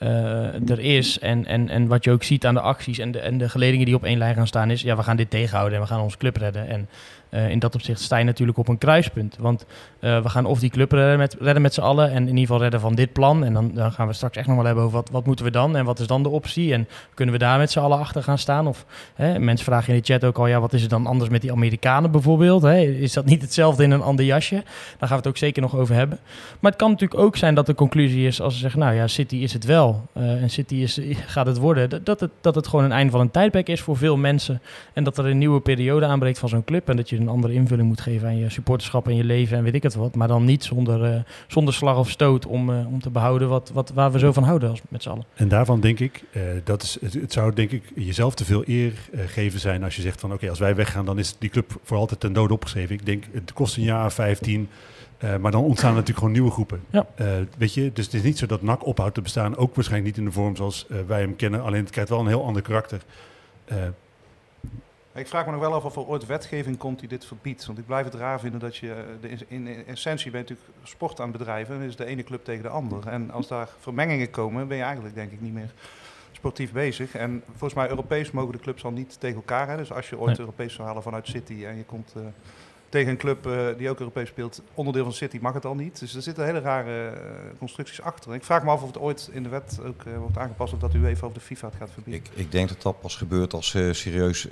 eh, 0.01 0.69
er 0.69 0.79
is. 0.79 1.19
En, 1.19 1.45
en, 1.45 1.69
en 1.69 1.87
wat 1.87 2.03
je 2.03 2.11
ook 2.11 2.23
ziet 2.23 2.45
aan 2.45 2.53
de 2.53 2.61
acties 2.61 2.97
en 2.97 3.11
de, 3.11 3.19
en 3.19 3.37
de 3.37 3.49
geledingen 3.49 3.85
die 3.85 3.95
op 3.95 4.03
één 4.03 4.17
lijn 4.17 4.35
gaan 4.35 4.47
staan, 4.47 4.71
is 4.71 4.81
ja, 4.81 4.95
we 4.95 5.03
gaan 5.03 5.17
dit 5.17 5.29
tegenhouden 5.29 5.77
en 5.77 5.83
we 5.83 5.89
gaan 5.89 6.01
onze 6.01 6.17
club 6.17 6.37
redden. 6.37 6.67
En 6.67 6.89
eh, 7.31 7.49
in 7.49 7.59
dat 7.59 7.75
opzicht 7.75 8.01
sta 8.01 8.17
je 8.17 8.23
natuurlijk 8.23 8.57
op 8.57 8.67
een 8.67 8.77
kruispunt. 8.77 9.35
Want 9.39 9.65
eh, 9.99 10.21
we 10.21 10.29
gaan 10.29 10.45
of 10.45 10.59
die 10.59 10.69
club 10.69 10.91
redden 10.91 11.17
met, 11.17 11.35
redden 11.39 11.61
met 11.61 11.73
z'n 11.73 11.81
allen 11.81 12.11
en 12.11 12.21
in 12.21 12.27
ieder 12.27 12.39
geval 12.39 12.59
redden 12.61 12.79
van 12.79 12.95
dit 12.95 13.13
plan. 13.13 13.43
En 13.43 13.53
dan, 13.53 13.71
dan 13.73 13.91
gaan 13.91 14.07
we 14.07 14.13
straks 14.13 14.37
echt 14.37 14.47
nog 14.47 14.55
wel 14.55 14.65
hebben 14.65 14.83
over 14.83 14.95
wat, 14.95 15.09
wat 15.09 15.25
moeten 15.25 15.45
we 15.45 15.51
dan 15.51 15.75
en 15.75 15.85
wat 15.85 15.99
is 15.99 16.07
dan 16.07 16.23
de 16.23 16.29
optie. 16.29 16.73
En 16.73 16.87
kunnen 17.13 17.33
we 17.33 17.39
daar 17.41 17.57
met 17.57 17.71
z'n 17.71 17.79
allen 17.79 17.99
achter 17.99 18.23
gaan 18.23 18.37
staan? 18.37 18.67
Of 18.67 18.85
hè, 19.15 19.39
mensen 19.39 19.65
vragen 19.65 19.93
in 19.93 19.99
de 19.99 20.13
chat 20.13 20.23
ook 20.23 20.37
al, 20.37 20.47
ja, 20.47 20.59
wat 20.59 20.73
is 20.73 20.83
er 20.83 20.89
dan 20.89 21.05
anders 21.05 21.29
met 21.29 21.41
die 21.41 21.51
Amerikanen 21.51 22.11
bijvoorbeeld? 22.11 22.61
Hè? 22.61 22.79
Is 22.81 23.13
dat 23.13 23.25
niet 23.25 23.41
hetzelfde 23.41 23.83
in 23.83 23.91
een 23.91 24.01
ander 24.01 24.25
jasje? 24.25 24.55
Daar 24.55 24.63
gaan 24.97 25.09
we 25.09 25.15
het 25.15 25.27
ook 25.27 25.37
zeker 25.37 25.61
nog 25.61 25.75
over 25.75 25.95
hebben. 25.95 26.19
Maar 26.59 26.71
het 26.71 26.79
kan 26.79 26.91
natuurlijk 26.91 27.21
ook 27.21 27.37
zijn 27.37 27.55
dat 27.55 27.65
de 27.65 27.75
conclusie 27.75 28.27
is 28.27 28.41
als 28.41 28.53
ze 28.53 28.59
zeggen, 28.59 28.79
nou 28.79 28.93
ja, 28.95 29.07
City 29.07 29.35
is 29.35 29.53
het 29.53 29.65
wel. 29.65 30.07
eh, 30.13 30.41
en 30.41 30.49
City 30.49 30.75
is, 30.75 30.99
gaat 31.35 31.45
het 31.45 31.57
worden. 31.57 31.89
Dat, 31.89 32.05
dat, 32.05 32.19
het, 32.19 32.31
dat 32.41 32.55
het 32.55 32.67
gewoon 32.67 32.85
een 32.85 32.91
einde 32.91 33.11
van 33.11 33.21
een 33.21 33.31
tijdperk 33.31 33.69
is 33.69 33.81
voor 33.81 33.97
veel 33.97 34.17
mensen. 34.17 34.61
En 34.93 35.03
dat 35.03 35.17
er 35.17 35.25
een 35.25 35.37
nieuwe 35.37 35.59
periode 35.59 36.05
aanbreekt 36.05 36.39
van 36.39 36.49
zo'n 36.49 36.63
club. 36.63 36.89
En 36.89 36.95
dat 36.95 37.09
je 37.09 37.20
een 37.21 37.27
andere 37.27 37.53
invulling 37.53 37.87
moet 37.87 38.01
geven 38.01 38.27
aan 38.27 38.37
je 38.37 38.49
supporterschap 38.49 39.07
en 39.07 39.15
je 39.15 39.23
leven 39.23 39.57
en 39.57 39.63
weet 39.63 39.73
ik 39.73 39.83
het 39.83 39.95
wat. 39.95 40.15
Maar 40.15 40.27
dan 40.27 40.45
niet 40.45 40.63
zonder, 40.63 41.03
eh, 41.03 41.21
zonder 41.47 41.73
slag 41.73 41.97
of 41.97 42.09
stoot 42.09 42.45
om, 42.45 42.69
eh, 42.69 42.87
om 42.87 43.01
te 43.01 43.09
behouden 43.09 43.49
wat, 43.49 43.71
wat, 43.73 43.91
waar 43.93 44.11
we 44.11 44.19
zo 44.19 44.31
van 44.31 44.43
houden 44.43 44.69
als, 44.69 44.81
met 44.89 45.03
z'n 45.03 45.09
allen. 45.09 45.25
En 45.33 45.47
daarvan 45.47 45.79
denk 45.79 45.99
ik, 45.99 46.23
eh, 46.31 46.41
dat 46.63 46.83
is, 46.83 46.97
het, 47.01 47.13
het 47.13 47.33
zou 47.33 47.53
denk 47.53 47.71
ik 47.71 47.91
jezelf 47.95 48.35
te 48.35 48.45
veel 48.45 48.63
eer 48.65 48.93
geven 49.25 49.59
zijn 49.59 49.83
als 49.83 49.95
je 49.95 50.01
zegt 50.01 50.19
van 50.19 50.33
oké, 50.33 50.49
als 50.49 50.59
wij 50.59 50.75
weggaan, 50.75 51.05
dan 51.05 51.19
is 51.19 51.35
die 51.37 51.49
club 51.49 51.79
voor 51.83 51.97
altijd 51.97 52.19
ten 52.19 52.33
dode 52.33 52.53
opgeschreven. 52.53 52.95
Ik 52.95 53.05
denk, 53.05 53.23
het 53.31 53.53
kost 53.53 53.77
een 53.77 53.83
jaar, 53.83 54.11
15, 54.11 54.69
eh, 55.17 55.37
maar 55.37 55.51
dan 55.51 55.63
ontstaan 55.63 55.91
natuurlijk 55.91 56.17
gewoon 56.17 56.33
nieuwe 56.33 56.51
groepen. 56.51 56.81
Ja. 56.89 57.05
Weet 57.57 57.73
je, 57.73 57.91
dus 57.93 58.05
het 58.05 58.13
is 58.13 58.21
niet 58.21 58.37
zo 58.37 58.45
dat 58.45 58.61
NAC 58.61 58.85
ophoudt 58.85 59.13
te 59.13 59.21
bestaan, 59.21 59.57
ook 59.57 59.75
waarschijnlijk 59.75 60.09
niet 60.15 60.25
in 60.25 60.29
de 60.29 60.35
vorm 60.35 60.55
zoals 60.55 60.87
wij 61.07 61.21
hem 61.21 61.35
kennen, 61.35 61.63
alleen 61.63 61.81
het 61.81 61.91
krijgt 61.91 62.09
wel 62.09 62.19
een 62.19 62.27
heel 62.27 62.45
ander 62.45 62.61
karakter. 62.61 63.01
Ik 65.13 65.27
vraag 65.27 65.45
me 65.45 65.51
nog 65.51 65.59
wel 65.59 65.73
af 65.73 65.83
of 65.83 65.95
er 65.95 66.07
ooit 66.07 66.25
wetgeving 66.25 66.77
komt 66.77 66.99
die 66.99 67.09
dit 67.09 67.25
verbiedt. 67.25 67.65
Want 67.65 67.77
ik 67.77 67.85
blijf 67.85 68.05
het 68.05 68.13
raar 68.13 68.39
vinden 68.39 68.59
dat 68.59 68.77
je, 68.77 68.93
eh, 68.93 69.03
de, 69.21 69.45
in, 69.47 69.67
in 69.67 69.87
essentie 69.87 70.31
ben 70.31 70.41
je 70.41 70.47
natuurlijk 70.49 70.77
sport 70.87 71.19
aan 71.19 71.27
het 71.27 71.37
bedrijven. 71.37 71.79
Dan 71.79 71.87
is 71.87 71.95
de 71.95 72.05
ene 72.05 72.23
club 72.23 72.43
tegen 72.43 72.63
de 72.63 72.69
ander. 72.69 73.07
En 73.07 73.31
als 73.31 73.47
daar 73.47 73.69
vermengingen 73.79 74.29
komen, 74.29 74.67
ben 74.67 74.77
je 74.77 74.83
eigenlijk 74.83 75.15
denk 75.15 75.31
ik 75.31 75.41
niet 75.41 75.53
meer 75.53 75.73
sportief 76.31 76.71
bezig. 76.71 77.15
En 77.15 77.43
volgens 77.49 77.73
mij 77.73 77.89
Europees 77.89 78.31
mogen 78.31 78.51
de 78.51 78.59
clubs 78.59 78.83
al 78.83 78.91
niet 78.91 79.19
tegen 79.19 79.35
elkaar. 79.35 79.67
Hè? 79.67 79.77
Dus 79.77 79.91
als 79.91 80.09
je 80.09 80.17
ooit 80.17 80.27
Nee. 80.27 80.39
Europees 80.39 80.73
zou 80.73 80.87
halen 80.87 81.03
vanuit 81.03 81.27
City 81.27 81.65
en 81.65 81.77
je 81.77 81.83
komt 81.83 82.13
eh, 82.15 82.21
tegen 82.91 83.11
een 83.11 83.17
club 83.17 83.47
eh, 83.47 83.65
die 83.77 83.89
ook 83.89 83.99
Europees 83.99 84.27
speelt, 84.27 84.61
onderdeel 84.73 85.03
van 85.03 85.13
City 85.13 85.37
mag 85.41 85.53
het 85.53 85.65
al 85.65 85.75
niet. 85.75 85.99
Dus 85.99 86.15
er 86.15 86.21
zitten 86.21 86.45
hele 86.45 86.59
rare 86.59 87.07
eh, 87.07 87.57
constructies 87.59 88.01
achter. 88.01 88.29
En 88.29 88.35
ik 88.35 88.43
vraag 88.43 88.63
me 88.63 88.69
af 88.69 88.81
of 88.81 88.87
het 88.87 88.97
ooit 88.97 89.29
in 89.31 89.43
de 89.43 89.49
wet 89.49 89.79
ook 89.85 90.03
eh, 90.03 90.17
wordt 90.17 90.37
aangepast 90.37 90.73
of 90.73 90.79
dat 90.79 90.93
u 90.93 91.05
even 91.05 91.23
over 91.23 91.39
de 91.39 91.45
FIFA 91.45 91.67
het 91.67 91.75
gaat 91.75 91.91
verbieden. 91.93 92.23
Ik, 92.23 92.39
ik 92.39 92.51
denk 92.51 92.69
dat 92.69 92.81
dat 92.81 93.01
pas 93.01 93.15
gebeurt 93.15 93.53
als 93.53 93.69
ze 93.69 93.89
serieus 93.93 94.47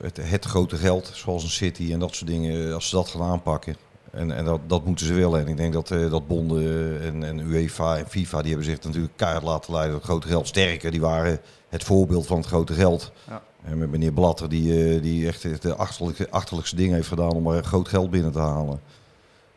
het, 0.00 0.16
het 0.20 0.44
grote 0.44 0.76
geld, 0.76 1.10
zoals 1.14 1.42
een 1.42 1.50
City 1.50 1.92
en 1.92 1.98
dat 1.98 2.14
soort 2.14 2.30
dingen, 2.30 2.74
als 2.74 2.88
ze 2.88 2.96
dat 2.96 3.08
gaan 3.08 3.22
aanpakken. 3.22 3.76
En, 4.10 4.30
en 4.30 4.44
dat, 4.44 4.60
dat 4.66 4.84
moeten 4.84 5.06
ze 5.06 5.14
willen. 5.14 5.40
En 5.40 5.48
ik 5.48 5.56
denk 5.56 5.72
dat, 5.72 5.88
dat 5.88 6.26
bonden 6.26 7.00
en, 7.00 7.24
en 7.24 7.38
UEFA 7.38 7.96
en 7.96 8.08
FIFA, 8.08 8.38
die 8.38 8.48
hebben 8.48 8.66
zich 8.66 8.82
natuurlijk 8.82 9.16
keihard 9.16 9.44
laten 9.44 9.72
leiden 9.72 9.92
door 9.92 10.00
het 10.00 10.10
grote 10.10 10.28
geld. 10.28 10.46
Sterker, 10.46 10.90
die 10.90 11.00
waren 11.00 11.40
het 11.68 11.84
voorbeeld 11.84 12.26
van 12.26 12.36
het 12.36 12.46
grote 12.46 12.72
geld. 12.72 13.12
Ja. 13.28 13.42
En 13.64 13.78
met 13.78 13.90
meneer 13.90 14.12
Blatter, 14.12 14.48
die, 14.48 14.94
eh, 14.94 15.02
die 15.02 15.26
echt 15.26 15.62
de 15.62 15.74
achterlijkste, 15.74 16.30
achterlijkste 16.30 16.76
dingen 16.76 16.94
heeft 16.94 17.08
gedaan 17.08 17.32
om 17.32 17.46
er 17.46 17.64
groot 17.64 17.88
geld 17.88 18.10
binnen 18.10 18.32
te 18.32 18.38
halen. 18.38 18.80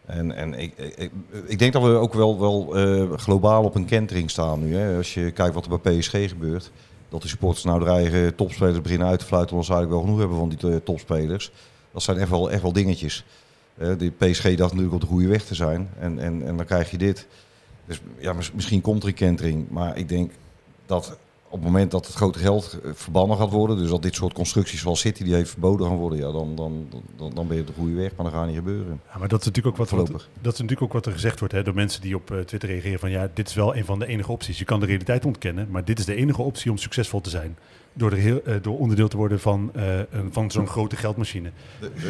En, 0.05 0.31
en 0.31 0.53
ik, 0.53 0.77
ik, 0.77 1.11
ik 1.45 1.59
denk 1.59 1.73
dat 1.73 1.81
we 1.81 1.89
ook 1.89 2.13
wel, 2.13 2.39
wel 2.39 2.75
eh, 2.77 3.17
globaal 3.17 3.63
op 3.63 3.75
een 3.75 3.85
kentering 3.85 4.29
staan 4.29 4.59
nu. 4.59 4.75
Hè. 4.75 4.97
Als 4.97 5.13
je 5.13 5.31
kijkt 5.31 5.53
wat 5.53 5.65
er 5.65 5.79
bij 5.79 5.97
PSG 5.97 6.11
gebeurt. 6.11 6.71
Dat 7.09 7.21
de 7.21 7.27
supporters 7.27 7.63
nou 7.63 7.79
de 7.83 7.89
eigen 7.89 8.35
topspelers 8.35 8.81
beginnen 8.81 9.07
uit 9.07 9.19
te 9.19 9.25
fluiten. 9.25 9.55
Want 9.55 9.67
ze 9.67 9.73
eigenlijk 9.73 10.01
wel 10.01 10.13
genoeg 10.13 10.29
hebben 10.29 10.49
van 10.49 10.49
die 10.69 10.75
eh, 10.75 10.83
topspelers. 10.83 11.51
Dat 11.91 12.03
zijn 12.03 12.17
echt 12.17 12.29
wel, 12.29 12.51
echt 12.51 12.61
wel 12.61 12.73
dingetjes. 12.73 13.25
Die 13.97 14.11
PSG 14.11 14.43
dacht 14.43 14.59
natuurlijk 14.59 14.93
op 14.93 15.01
de 15.01 15.07
goede 15.07 15.27
weg 15.27 15.45
te 15.45 15.55
zijn. 15.55 15.89
En, 15.99 16.19
en, 16.19 16.47
en 16.47 16.57
dan 16.57 16.65
krijg 16.65 16.91
je 16.91 16.97
dit. 16.97 17.27
Dus 17.85 18.01
ja, 18.19 18.33
mis- 18.33 18.51
misschien 18.51 18.81
komt 18.81 19.01
er 19.03 19.07
een 19.09 19.13
kentering. 19.15 19.69
Maar 19.69 19.97
ik 19.97 20.09
denk 20.09 20.31
dat 20.85 21.17
op 21.49 21.53
het 21.53 21.63
moment 21.63 21.91
dat 21.91 22.05
het 22.05 22.15
grote 22.15 22.39
geld 22.39 22.79
eh, 22.83 22.91
verbannen 22.93 23.37
gaat 23.37 23.51
worden. 23.51 23.77
Dus 23.77 23.89
dat 23.89 24.01
dit 24.01 24.15
soort 24.15 24.33
constructies 24.33 24.81
zoals 24.81 24.99
City 24.99 25.23
die 25.23 25.33
heeft 25.33 25.49
verboden 25.49 25.87
gaan 25.87 25.95
worden. 25.95 26.19
Ja, 26.19 26.31
dan, 26.31 26.55
dan, 26.55 26.87
dan, 27.15 27.31
dan 27.33 27.47
ben 27.47 27.55
je 27.55 27.61
op 27.61 27.67
de 27.67 27.73
goede 27.73 27.93
weg. 27.95 28.15
Maar 28.15 28.25
dat 28.25 28.35
gaat 28.35 28.45
niet 28.45 28.55
gebeuren. 28.55 29.01
Ja, 29.11 29.17
maar 29.17 29.27
dat 29.27 29.39
is 29.39 29.45
natuurlijk 29.45 29.79
ook 29.79 29.89
wat, 29.89 30.07
dat 30.41 30.53
is 30.53 30.59
natuurlijk 30.59 30.81
ook 30.81 30.93
wat 30.93 31.05
er 31.05 31.11
gezegd 31.11 31.39
wordt 31.39 31.53
hè, 31.53 31.63
door 31.63 31.73
mensen 31.73 32.01
die 32.01 32.15
op 32.15 32.31
eh, 32.31 32.39
Twitter 32.39 32.69
reageren 32.69 32.99
van 32.99 33.09
ja, 33.09 33.29
dit 33.33 33.47
is 33.47 33.53
wel 33.53 33.75
een 33.75 33.85
van 33.85 33.99
de 33.99 34.07
enige 34.07 34.31
opties. 34.31 34.59
Je 34.59 34.65
kan 34.65 34.79
de 34.79 34.85
realiteit 34.85 35.25
ontkennen, 35.25 35.67
maar 35.69 35.85
dit 35.85 35.99
is 35.99 36.05
de 36.05 36.15
enige 36.15 36.41
optie 36.41 36.71
om 36.71 36.77
succesvol 36.77 37.21
te 37.21 37.29
zijn. 37.29 37.57
Door, 37.97 38.11
er 38.11 38.17
heel, 38.17 38.41
eh, 38.45 38.55
door 38.61 38.77
onderdeel 38.77 39.07
te 39.07 39.17
worden 39.17 39.39
van, 39.39 39.69
eh, 39.73 39.83
van 40.31 40.51
zo'n 40.51 40.67
grote 40.67 40.95
geldmachine. 40.95 41.51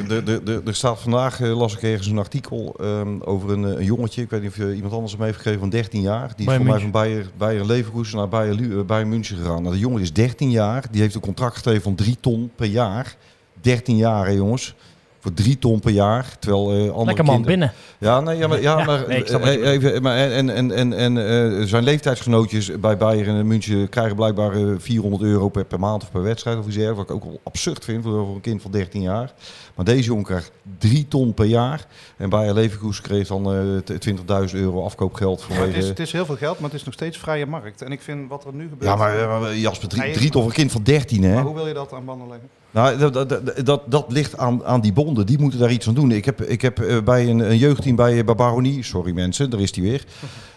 De- 0.07 0.23
de- 0.23 0.41
de- 0.43 0.61
Er 0.65 0.75
staat 0.75 0.99
vandaag, 1.01 1.41
eh, 1.41 1.57
las 1.57 1.73
ik 1.75 1.81
ergens 1.83 2.07
een 2.07 2.17
artikel 2.17 2.75
ehm, 2.79 3.19
over 3.21 3.49
een, 3.51 3.63
een 3.63 3.83
jongetje. 3.83 4.21
Ik 4.21 4.29
weet 4.29 4.41
niet 4.41 4.49
of 4.49 4.57
je 4.57 4.75
iemand 4.75 4.93
anders 4.93 5.11
hem 5.13 5.21
heeft 5.21 5.37
gegeven 5.37 5.59
van 5.59 5.69
13 5.69 6.01
jaar. 6.01 6.27
Die 6.35 6.47
is 6.47 6.53
voor 6.55 6.65
mij 6.65 6.79
van 6.81 6.91
Bayer, 6.91 7.29
Bayer 7.37 7.65
Leverkusen 7.65 8.17
naar 8.17 8.27
Bayer, 8.29 8.85
Bayern 8.85 9.09
München 9.09 9.37
gegaan. 9.37 9.61
Nou, 9.61 9.73
de 9.73 9.79
jongen 9.79 10.01
is 10.01 10.13
13 10.13 10.51
jaar. 10.51 10.83
Die 10.91 11.01
heeft 11.01 11.15
een 11.15 11.21
contract 11.21 11.55
gegeven 11.57 11.81
van 11.81 11.95
3 11.95 12.17
ton 12.19 12.51
per 12.55 12.67
jaar. 12.67 13.15
13 13.61 13.97
jaar, 13.97 14.25
hè, 14.25 14.31
jongens. 14.31 14.75
Voor 15.19 15.33
3 15.33 15.59
ton 15.59 15.79
per 15.79 15.91
jaar. 15.91 16.35
Terwijl 16.39 16.71
eh 16.71 16.79
andere 16.89 17.05
Lekker 17.05 17.25
man, 17.25 17.33
kinderen- 17.43 17.43
binnen. 17.59 17.73
Ja, 17.97 18.19
nee, 18.19 18.37
ja, 18.37 18.47
maar, 18.47 18.61
ja, 18.61 18.77
Ja, 18.79 18.85
maar, 18.85 19.05
nee, 19.07 19.23
eh, 19.23 19.71
even, 19.71 20.01
maar 20.01 20.17
en, 20.17 20.49
en, 20.49 20.71
en, 20.71 20.93
en 20.93 21.17
eh, 21.17 21.65
zijn 21.67 21.83
leeftijdsgenootjes 21.83 22.79
bij 22.79 22.97
Bayern 22.97 23.37
en 23.37 23.47
München 23.47 23.89
krijgen 23.89 24.15
blijkbaar 24.15 24.51
eh, 24.55 24.65
400 24.77 25.23
euro 25.23 25.49
per, 25.49 25.65
per 25.65 25.79
maand 25.79 26.03
of 26.03 26.11
per 26.11 26.21
wedstrijd 26.23 26.57
of 26.57 26.65
iets 26.65 26.75
dergelijks. 26.75 27.07
Wat 27.07 27.17
ik 27.17 27.23
ook 27.25 27.31
wel 27.31 27.39
absurd 27.43 27.83
vind 27.85 28.03
voor, 28.03 28.25
voor 28.25 28.35
een 28.35 28.41
kind 28.41 28.61
van 28.61 28.71
13 28.71 29.01
jaar. 29.01 29.33
Maar 29.75 29.85
deze 29.85 30.03
jongen 30.03 30.23
krijgt 30.23 30.51
3 30.77 31.07
ton 31.07 31.33
per 31.33 31.45
jaar. 31.45 31.85
En 32.17 32.29
Bayer 32.29 32.53
Leverkusen 32.53 33.03
kreeg 33.03 33.27
dan 33.27 33.53
eh, 33.53 33.77
t- 33.97 34.07
20.000 34.49 34.55
euro 34.59 34.83
afkoopgeld 34.83 35.45
Maar 35.49 35.59
het, 35.67 35.75
is, 35.75 35.87
het 35.87 35.99
is 35.99 36.11
heel 36.11 36.25
veel 36.25 36.35
geld, 36.37 36.59
maar 36.59 36.69
het 36.69 36.79
is 36.79 36.85
nog 36.85 36.93
steeds 36.93 37.17
vrije 37.17 37.45
markt. 37.45 37.81
En 37.81 37.91
ik 37.91 38.01
vind 38.01 38.29
wat 38.29 38.45
er 38.45 38.53
nu 38.53 38.63
gebeurt... 38.69 38.83
Ja, 38.91 38.95
maar, 38.95 39.27
maar 39.39 39.55
Jasper, 39.55 39.87
drie, 39.87 40.11
drie 40.13 40.29
ton 40.29 40.41
voor 40.41 40.51
een 40.51 40.57
kind 40.57 40.71
van 40.71 40.83
13, 40.83 41.23
hè? 41.23 41.33
Maar 41.33 41.43
hoe 41.43 41.55
wil 41.55 41.67
je 41.67 41.73
dat 41.73 41.93
aan 41.93 42.05
banden 42.05 42.27
leggen? 42.27 42.49
Nou, 42.77 42.97
dat, 42.97 43.39
dat, 43.65 43.81
dat, 43.91 44.05
ligt 44.07 44.37
aan, 44.37 44.65
aan 44.65 44.81
die 44.81 44.93
bonden. 44.93 45.25
Die 45.25 45.39
moeten 45.39 45.59
daar 45.59 45.71
iets 45.71 45.87
aan 45.87 45.93
doen. 45.93 46.11
Ik 46.11 46.25
heb, 46.25 46.41
ik 46.41 46.61
heb 46.61 46.79
eh, 46.79 47.03
bij 47.03 47.29
een, 47.29 47.39
een 47.39 47.57
jeugdteam 47.57 47.95
bij, 47.95 48.25
bij 48.25 48.35
Baronie... 48.35 48.83
Sorry 48.83 49.13
mensen, 49.13 49.49
daar 49.49 49.59
is 49.59 49.75
hij 49.75 49.83
weer. 49.83 50.05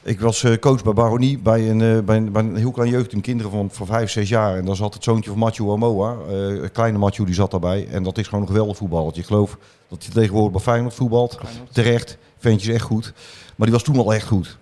Ik 0.02 0.20
was 0.20 0.42
eh, 0.42 0.56
coach 0.58 0.82
bij 0.82 0.92
Baronie 0.92 1.38
bij 1.38 1.70
een, 1.70 1.80
eh, 1.80 1.98
bij, 2.04 2.16
een, 2.16 2.32
bij 2.32 2.42
een 2.42 2.56
heel 2.56 2.70
klein 2.70 2.90
jeugdteam. 2.90 3.22
Kinderen 3.22 3.52
van, 3.52 3.70
van 3.70 3.86
5, 3.86 4.10
6 4.10 4.28
jaar. 4.28 4.56
En 4.56 4.64
daar 4.64 4.76
zat 4.76 4.94
het 4.94 5.04
zoontje 5.04 5.30
van 5.30 5.38
Mathieu 5.38 5.70
Amoa. 5.70 6.16
eh, 6.28 6.68
kleine 6.72 6.98
Mathieu, 6.98 7.26
die 7.26 7.34
zat 7.34 7.50
daarbij. 7.50 7.86
En 7.88 8.02
dat 8.02 8.18
is 8.18 8.26
gewoon 8.26 8.40
een 8.40 8.50
geweldig 8.50 8.76
voetballetje. 8.76 9.20
Ik 9.20 9.26
geloof 9.26 9.56
dat 9.88 10.04
hij 10.04 10.12
tegenwoordig 10.12 10.52
bij 10.52 10.60
Feyenoord 10.60 10.94
voetbalt. 10.94 11.38
Feyenoord. 11.42 11.74
Terecht. 11.74 12.18
Ventje 12.38 12.68
is 12.68 12.74
echt 12.74 12.84
goed. 12.84 13.12
Maar 13.56 13.66
die 13.66 13.76
was 13.76 13.82
toen 13.84 13.98
al 13.98 14.14
echt 14.14 14.26
goed. 14.26 14.58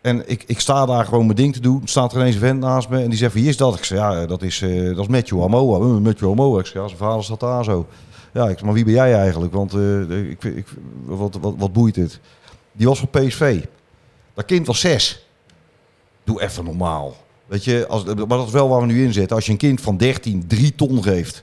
En 0.00 0.30
ik, 0.30 0.44
ik 0.46 0.60
sta 0.60 0.86
daar 0.86 1.04
gewoon 1.04 1.24
mijn 1.24 1.36
ding 1.36 1.52
te 1.52 1.60
doen. 1.60 1.82
Staat 1.84 2.12
er 2.12 2.18
ineens 2.18 2.34
een 2.34 2.40
vent 2.40 2.60
naast 2.60 2.88
me 2.88 3.02
en 3.02 3.08
die 3.08 3.18
zegt 3.18 3.34
wie 3.34 3.48
is 3.48 3.56
dat? 3.56 3.76
Ik 3.76 3.84
zeg, 3.84 3.98
ja, 3.98 4.26
dat 4.26 4.42
is, 4.42 4.62
eh 4.62 4.84
dat 4.84 4.98
is 4.98 5.06
Matthew 5.06 5.42
Amoa. 5.42 5.78
Uh, 5.78 5.98
Matthew. 6.00 6.58
Ik 6.58 6.66
zeg, 6.66 6.86
zijn 6.86 6.96
vader 6.96 7.24
staat 7.24 7.40
daar 7.40 7.64
zo. 7.64 7.86
Ja, 8.32 8.48
ik 8.48 8.58
zeg, 8.58 8.62
maar 8.62 8.74
wie 8.74 8.84
ben 8.84 8.94
jij 8.94 9.14
eigenlijk? 9.14 9.52
Want 9.52 9.74
eh, 9.74 10.30
ik, 10.30 10.44
ik, 10.44 10.66
wat, 11.04 11.38
wat, 11.40 11.72
boeit 11.72 11.96
het? 11.96 12.20
Die 12.72 12.86
was 12.86 12.98
van 12.98 13.08
PSV. 13.10 13.64
Dat 14.34 14.44
kind 14.44 14.66
was 14.66 14.80
zes. 14.80 15.26
Doe 16.24 16.42
even 16.42 16.64
normaal. 16.64 17.16
Weet 17.46 17.64
je, 17.64 17.86
als, 17.88 18.04
maar 18.04 18.26
dat 18.26 18.46
is 18.46 18.52
wel 18.52 18.68
waar 18.68 18.80
we 18.80 18.86
nu 18.86 19.04
in 19.04 19.12
zitten. 19.12 19.36
Als 19.36 19.46
je 19.46 19.52
een 19.52 19.58
kind 19.58 19.80
van 19.80 19.96
13 19.96 20.46
drie 20.46 20.74
ton 20.74 21.02
geeft 21.02 21.42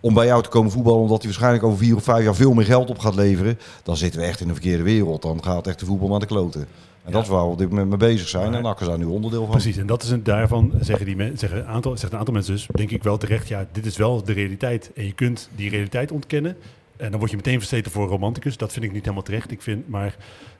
om 0.00 0.14
bij 0.14 0.26
jou 0.26 0.42
te 0.42 0.48
komen 0.48 0.70
voetballen, 0.70 1.00
omdat 1.00 1.18
hij 1.18 1.26
waarschijnlijk 1.26 1.64
over 1.64 1.78
vier 1.78 1.96
of 1.96 2.02
vijf 2.02 2.24
jaar 2.24 2.34
veel 2.34 2.52
meer 2.52 2.64
geld 2.64 2.90
op 2.90 2.98
gaat 2.98 3.14
leveren, 3.14 3.58
dan 3.82 3.96
zitten 3.96 4.20
we 4.20 4.26
echt 4.26 4.40
in 4.40 4.46
de 4.46 4.52
verkeerde 4.52 4.82
wereld. 4.82 5.22
Dan 5.22 5.44
gaat 5.44 5.66
echt 5.66 5.78
de 5.78 5.86
voetbal 5.86 6.08
naar 6.08 6.20
de 6.20 6.26
kloten. 6.26 6.68
En 7.04 7.12
dat 7.12 7.22
is 7.22 7.28
waar 7.28 7.44
we 7.44 7.50
op 7.50 7.58
dit 7.58 7.68
moment 7.68 7.88
mee 7.88 7.98
bezig 7.98 8.28
zijn. 8.28 8.50
Maar- 8.50 8.58
En 8.58 8.64
Akker 8.66 8.86
daar 8.86 8.98
nu 8.98 9.04
onderdeel 9.04 9.42
van. 9.42 9.50
Precies, 9.50 9.76
en 9.76 9.86
dat 9.86 10.02
is 10.02 10.10
een, 10.10 10.22
daarvan 10.22 10.72
zeggen, 10.80 11.06
die 11.06 11.16
men, 11.16 11.38
zeggen 11.38 11.58
een 11.58 11.66
aantal, 11.66 11.96
zegt 11.96 12.12
een 12.12 12.18
aantal 12.18 12.34
mensen 12.34 12.52
dus, 12.54 12.66
denk 12.74 12.90
ik 12.90 13.02
wel 13.02 13.16
terecht, 13.16 13.48
ja, 13.48 13.66
dit 13.72 13.86
is 13.86 13.96
wel 13.96 14.24
de 14.24 14.32
realiteit. 14.32 14.90
En 14.94 15.04
je 15.06 15.12
kunt 15.12 15.48
die 15.56 15.70
realiteit 15.70 16.12
ontkennen. 16.12 16.56
En 16.96 17.10
dan 17.10 17.18
word 17.18 17.30
je 17.30 17.36
meteen 17.36 17.58
versleten 17.58 17.92
voor 17.92 18.08
romanticus. 18.08 18.56
Dat 18.56 18.72
vind 18.72 18.84
ik 18.84 18.92
niet 18.92 19.02
helemaal 19.02 19.22
terecht. 19.24 19.50
Ik 19.50 19.62
vind, 19.62 19.88
maar 19.88 20.16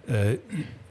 eh, 0.06 0.16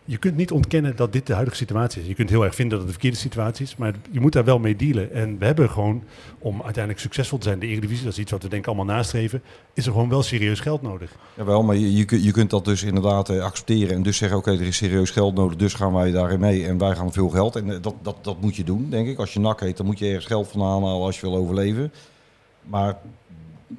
je 0.06 0.18
kunt 0.18 0.36
niet 0.36 0.52
ontkennen 0.52 0.96
dat 0.96 1.13
dit 1.13 1.28
de 1.28 1.34
huidige 1.34 1.58
situatie 1.58 2.02
is. 2.02 2.08
Je 2.08 2.13
kunt 2.13 2.30
heel 2.30 2.44
erg 2.44 2.56
vinden 2.56 2.78
dat 2.78 2.88
het 2.88 2.88
de 2.88 3.00
verkeerde 3.00 3.18
situatie 3.28 3.66
is, 3.66 3.76
maar 3.76 3.94
je 4.12 4.20
moet 4.20 4.34
daar 4.34 4.44
wel 4.44 4.60
mee 4.60 4.76
dealen. 4.76 5.12
En 5.12 5.38
we 5.38 5.46
hebben 5.46 5.70
gewoon, 5.70 6.04
om 6.39 6.62
uiteindelijk 6.62 7.04
succesvol 7.04 7.38
te 7.38 7.48
zijn, 7.48 7.60
de 7.60 7.68
Eredivisie, 7.68 8.04
dat 8.04 8.13
is 8.13 8.20
iets 8.20 8.32
wat 8.32 8.44
we 8.44 8.50
denk 8.50 8.62
ik 8.62 8.68
allemaal 8.68 8.96
nastreven, 8.96 9.42
is 9.74 9.86
er 9.86 9.92
gewoon 9.92 10.10
wel 10.10 10.24
serieus 10.24 10.60
geld 10.60 10.82
nodig. 10.82 11.12
Jawel, 11.38 11.63
maar 11.63 11.76
je, 11.76 12.24
je 12.24 12.32
kunt 12.32 12.50
dat 12.50 12.66
dus 12.66 12.84
inderdaad 12.84 13.30
eh, 13.30 13.44
accepteren 13.44 13.96
en 13.96 14.04
dus 14.04 14.18
zeggen, 14.18 14.38
oké, 14.38 14.52
er 14.52 14.62
is 14.62 14.78
serieus 14.78 15.10
geld 15.10 15.36
nodig, 15.36 15.58
dus 15.58 15.74
gaan 15.74 15.94
wij 15.94 16.12
daarin 16.12 16.39
mee 16.39 16.66
en 16.66 16.78
wij 16.78 16.96
gaan 16.96 17.13
veel 17.13 17.30
geld. 17.30 17.56
En 17.56 17.70
eh, 17.70 17.82
dat, 17.82 17.96
dat, 18.02 18.18
dat 18.22 18.42
moet 18.42 18.56
je 18.56 18.63
doen, 18.63 18.89
denk 18.89 19.08
ik. 19.08 19.18
Als 19.18 19.34
je 19.34 19.39
nak 19.39 19.60
heet, 19.60 19.78
dan 19.78 19.86
moet 19.86 20.00
je 20.00 20.06
ergens 20.06 20.26
geld 20.26 20.48
vandaan 20.48 20.84
halen 20.84 21.02
als 21.02 21.20
je 21.20 21.30
wil 21.30 21.38
overleven. 21.38 21.92
Maar 22.63 22.98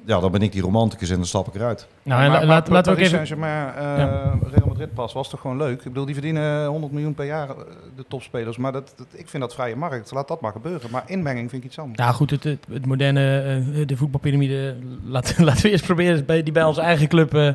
ja, 0.05 0.19
dan 0.19 0.31
ben 0.31 0.41
ik 0.41 0.51
die 0.51 0.61
romanticus 0.61 1.09
en 1.09 1.15
dan 1.15 1.25
stap 1.25 1.47
ik 1.47 1.55
eruit. 1.55 1.87
Nou, 2.03 2.21
en 2.23 2.29
maar, 2.31 2.39
la- 2.39 2.45
maar 2.45 2.55
laat- 2.55 2.67
laten 2.69 2.91
we 2.91 2.97
ook 2.99 3.03
even... 3.05 3.15
Saint-Germain, 3.15 3.73
eh, 3.75 3.97
Ja. 3.97 4.33
Real 4.51 4.67
Madrid 4.67 4.93
pas, 4.93 5.13
was 5.13 5.29
toch 5.29 5.39
gewoon 5.41 5.57
leuk? 5.57 5.77
Ik 5.77 5.83
bedoel, 5.83 6.05
die 6.05 6.13
verdienen 6.13 6.65
100 6.65 6.93
miljoen 6.93 7.13
per 7.13 7.25
jaar, 7.25 7.49
eh, 7.49 7.55
de 7.95 8.05
topspelers. 8.07 8.57
Maar 8.57 8.71
dat, 8.71 8.93
dat- 8.97 9.07
ik 9.11 9.27
vind 9.29 9.43
dat 9.43 9.53
vrije 9.53 9.75
markt. 9.75 10.11
Laat 10.11 10.27
dat 10.27 10.41
maar 10.41 10.51
gebeuren. 10.51 10.89
Maar 10.91 11.03
inmenging 11.05 11.49
vind 11.49 11.63
ik 11.63 11.67
iets 11.69 11.79
anders. 11.79 11.99
Ja, 11.99 12.11
goed, 12.11 12.29
het, 12.31 12.43
het, 12.43 12.65
het 12.71 12.85
moderne, 12.85 13.39
eh, 13.75 13.87
de 13.87 13.97
voetbalpyramide, 13.97 14.75
laten, 15.15 15.43
laten 15.43 15.61
we 15.63 15.69
eerst 15.71 15.85
proberen 15.85 16.25
bij, 16.25 16.43
die 16.43 16.53
bij 16.53 16.63
onze 16.63 16.81
eigen 16.81 17.07
club 17.07 17.33
eh, 17.33 17.49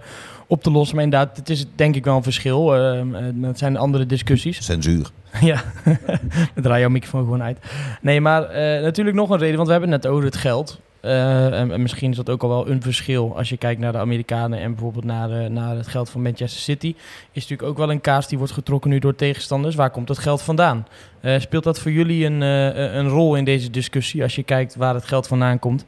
op 0.46 0.62
te 0.62 0.70
lossen. 0.70 0.94
Maar 0.96 1.04
inderdaad, 1.04 1.36
het 1.36 1.50
is 1.50 1.64
denk 1.74 1.94
ik 1.94 2.04
wel 2.04 2.16
een 2.16 2.22
verschil. 2.22 2.74
Eh, 2.74 3.00
eh, 3.00 3.06
dat 3.34 3.58
zijn 3.58 3.76
andere 3.76 4.06
discussies. 4.06 4.64
Censuur. 4.64 5.10
ja, 5.40 5.62
we 6.54 6.60
draaien 6.60 6.80
jouw 6.80 6.88
microfoon 6.90 7.20
gewoon 7.24 7.42
uit. 7.42 7.58
Nee, 8.02 8.20
maar 8.20 8.42
eh, 8.44 8.82
natuurlijk 8.82 9.16
nog 9.16 9.30
een 9.30 9.38
reden, 9.38 9.54
want 9.56 9.66
we 9.66 9.72
hebben 9.72 9.92
het 9.92 10.02
net 10.02 10.12
over 10.12 10.24
het 10.24 10.36
geld. 10.36 10.80
Eh, 11.00 11.60
en, 11.60 11.72
en 11.72 11.82
misschien 11.82 12.10
is 12.10 12.16
dat 12.16 12.30
ook 12.30 12.42
al 12.42 12.48
wel 12.48 12.68
een 12.68 12.82
verschil 12.82 13.36
als 13.36 13.48
je 13.48 13.56
kijkt 13.56 13.80
naar 13.80 13.92
de 13.92 13.98
Amerikanen 13.98 14.58
en 14.60 14.70
bijvoorbeeld 14.70 15.04
naar, 15.04 15.30
eh, 15.30 15.50
naar 15.50 15.76
het 15.76 15.86
geld 15.86 16.10
van 16.10 16.22
Manchester 16.22 16.60
City. 16.60 16.94
Is 17.32 17.42
natuurlijk 17.42 17.68
ook 17.68 17.76
wel 17.76 17.90
een 17.90 18.00
kaas 18.00 18.28
die 18.28 18.38
wordt 18.38 18.52
getrokken 18.52 18.90
nu 18.90 18.98
door 18.98 19.14
tegenstanders. 19.14 19.74
Waar 19.74 19.90
komt 19.90 20.06
dat 20.06 20.18
geld 20.18 20.42
vandaan? 20.42 20.86
Eh, 21.20 21.40
speelt 21.40 21.64
dat 21.64 21.80
voor 21.80 21.90
jullie 21.90 22.24
een, 22.24 22.42
eh, 22.42 22.94
een 22.94 23.08
rol 23.08 23.34
in 23.34 23.44
deze 23.44 23.70
discussie 23.70 24.22
als 24.22 24.34
je 24.34 24.42
kijkt 24.42 24.76
waar 24.76 24.94
het 24.94 25.04
geld 25.04 25.26
vandaan 25.26 25.58
komt? 25.58 25.86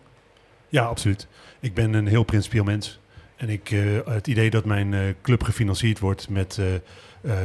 Ja, 0.69 0.85
absoluut. 0.85 1.27
Ik 1.61 1.75
ben 1.75 1.95
een 1.95 2.07
heel 2.07 2.25
principieel 2.25 2.65
mens. 2.65 3.01
En 3.37 3.49
ik, 3.49 3.75
het 4.05 4.27
idee 4.27 4.51
dat 4.51 4.65
mijn 4.65 5.17
club 5.23 5.43
gefinancierd 5.43 5.99
wordt 5.99 6.29
met 6.29 6.61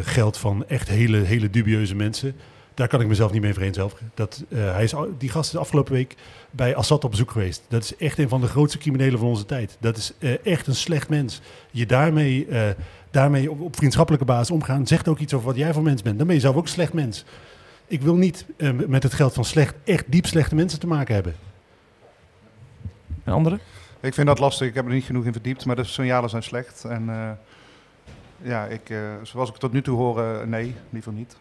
geld 0.01 0.37
van 0.37 0.67
echt 0.67 0.89
hele, 0.89 1.17
hele 1.17 1.49
dubieuze 1.49 1.95
mensen, 1.95 2.35
daar 2.77 2.87
kan 2.87 3.01
ik 3.01 3.07
mezelf 3.07 3.31
niet 3.31 3.41
mee 3.41 3.53
vereenzelvigen. 3.53 4.11
Dat, 4.13 4.43
eh, 4.49 4.71
hij 4.73 4.83
is, 4.83 4.93
die 5.17 5.29
gast 5.29 5.53
is 5.53 5.59
afgelopen 5.59 5.93
week 5.93 6.15
bij 6.51 6.75
Assad 6.75 7.03
op 7.03 7.11
bezoek 7.11 7.31
geweest. 7.31 7.63
Dat 7.67 7.83
is 7.83 7.95
echt 7.95 8.17
een 8.17 8.29
van 8.29 8.41
de 8.41 8.47
grootste 8.47 8.77
criminelen 8.77 9.19
van 9.19 9.27
onze 9.27 9.45
tijd. 9.45 9.77
Dat 9.79 9.97
is 9.97 10.13
eh, 10.19 10.45
echt 10.45 10.67
een 10.67 10.75
slecht 10.75 11.09
mens. 11.09 11.41
Je 11.71 11.85
daarmee, 11.85 12.45
eh, 12.45 12.69
daarmee 13.11 13.51
op, 13.51 13.61
op 13.61 13.75
vriendschappelijke 13.75 14.25
basis 14.25 14.51
omgaan, 14.51 14.87
zegt 14.87 15.07
ook 15.07 15.19
iets 15.19 15.33
over 15.33 15.47
wat 15.47 15.55
jij 15.55 15.73
voor 15.73 15.83
mens 15.83 16.01
bent. 16.01 16.17
Dan 16.17 16.27
ben 16.27 16.35
je 16.35 16.41
zelf 16.41 16.55
ook 16.55 16.63
een 16.63 16.69
slecht 16.69 16.93
mens. 16.93 17.25
Ik 17.87 18.01
wil 18.01 18.15
niet 18.15 18.45
eh, 18.57 18.71
met 18.71 19.03
het 19.03 19.13
geld 19.13 19.33
van 19.33 19.45
slecht, 19.45 19.75
echt 19.83 20.05
diep 20.07 20.25
slechte 20.25 20.55
mensen 20.55 20.79
te 20.79 20.87
maken 20.87 21.13
hebben. 21.13 21.35
Een 23.23 23.33
andere? 23.33 23.59
Ik 23.99 24.13
vind 24.13 24.27
dat 24.27 24.39
lastig. 24.39 24.67
Ik 24.67 24.75
heb 24.75 24.85
er 24.85 24.91
niet 24.91 25.03
genoeg 25.03 25.25
in 25.25 25.31
verdiept. 25.31 25.65
Maar 25.65 25.75
de 25.75 25.83
signalen 25.83 26.29
zijn 26.29 26.43
slecht. 26.43 26.85
En 26.85 27.09
eh, 27.09 27.31
ja, 28.41 28.65
ik, 28.65 28.89
eh, 28.89 28.99
zoals 29.23 29.49
ik 29.49 29.55
tot 29.55 29.71
nu 29.71 29.81
toe 29.81 29.97
hoor, 29.97 30.21
eh, 30.21 30.45
nee, 30.45 30.75
liever 30.89 31.13
niet. 31.13 31.37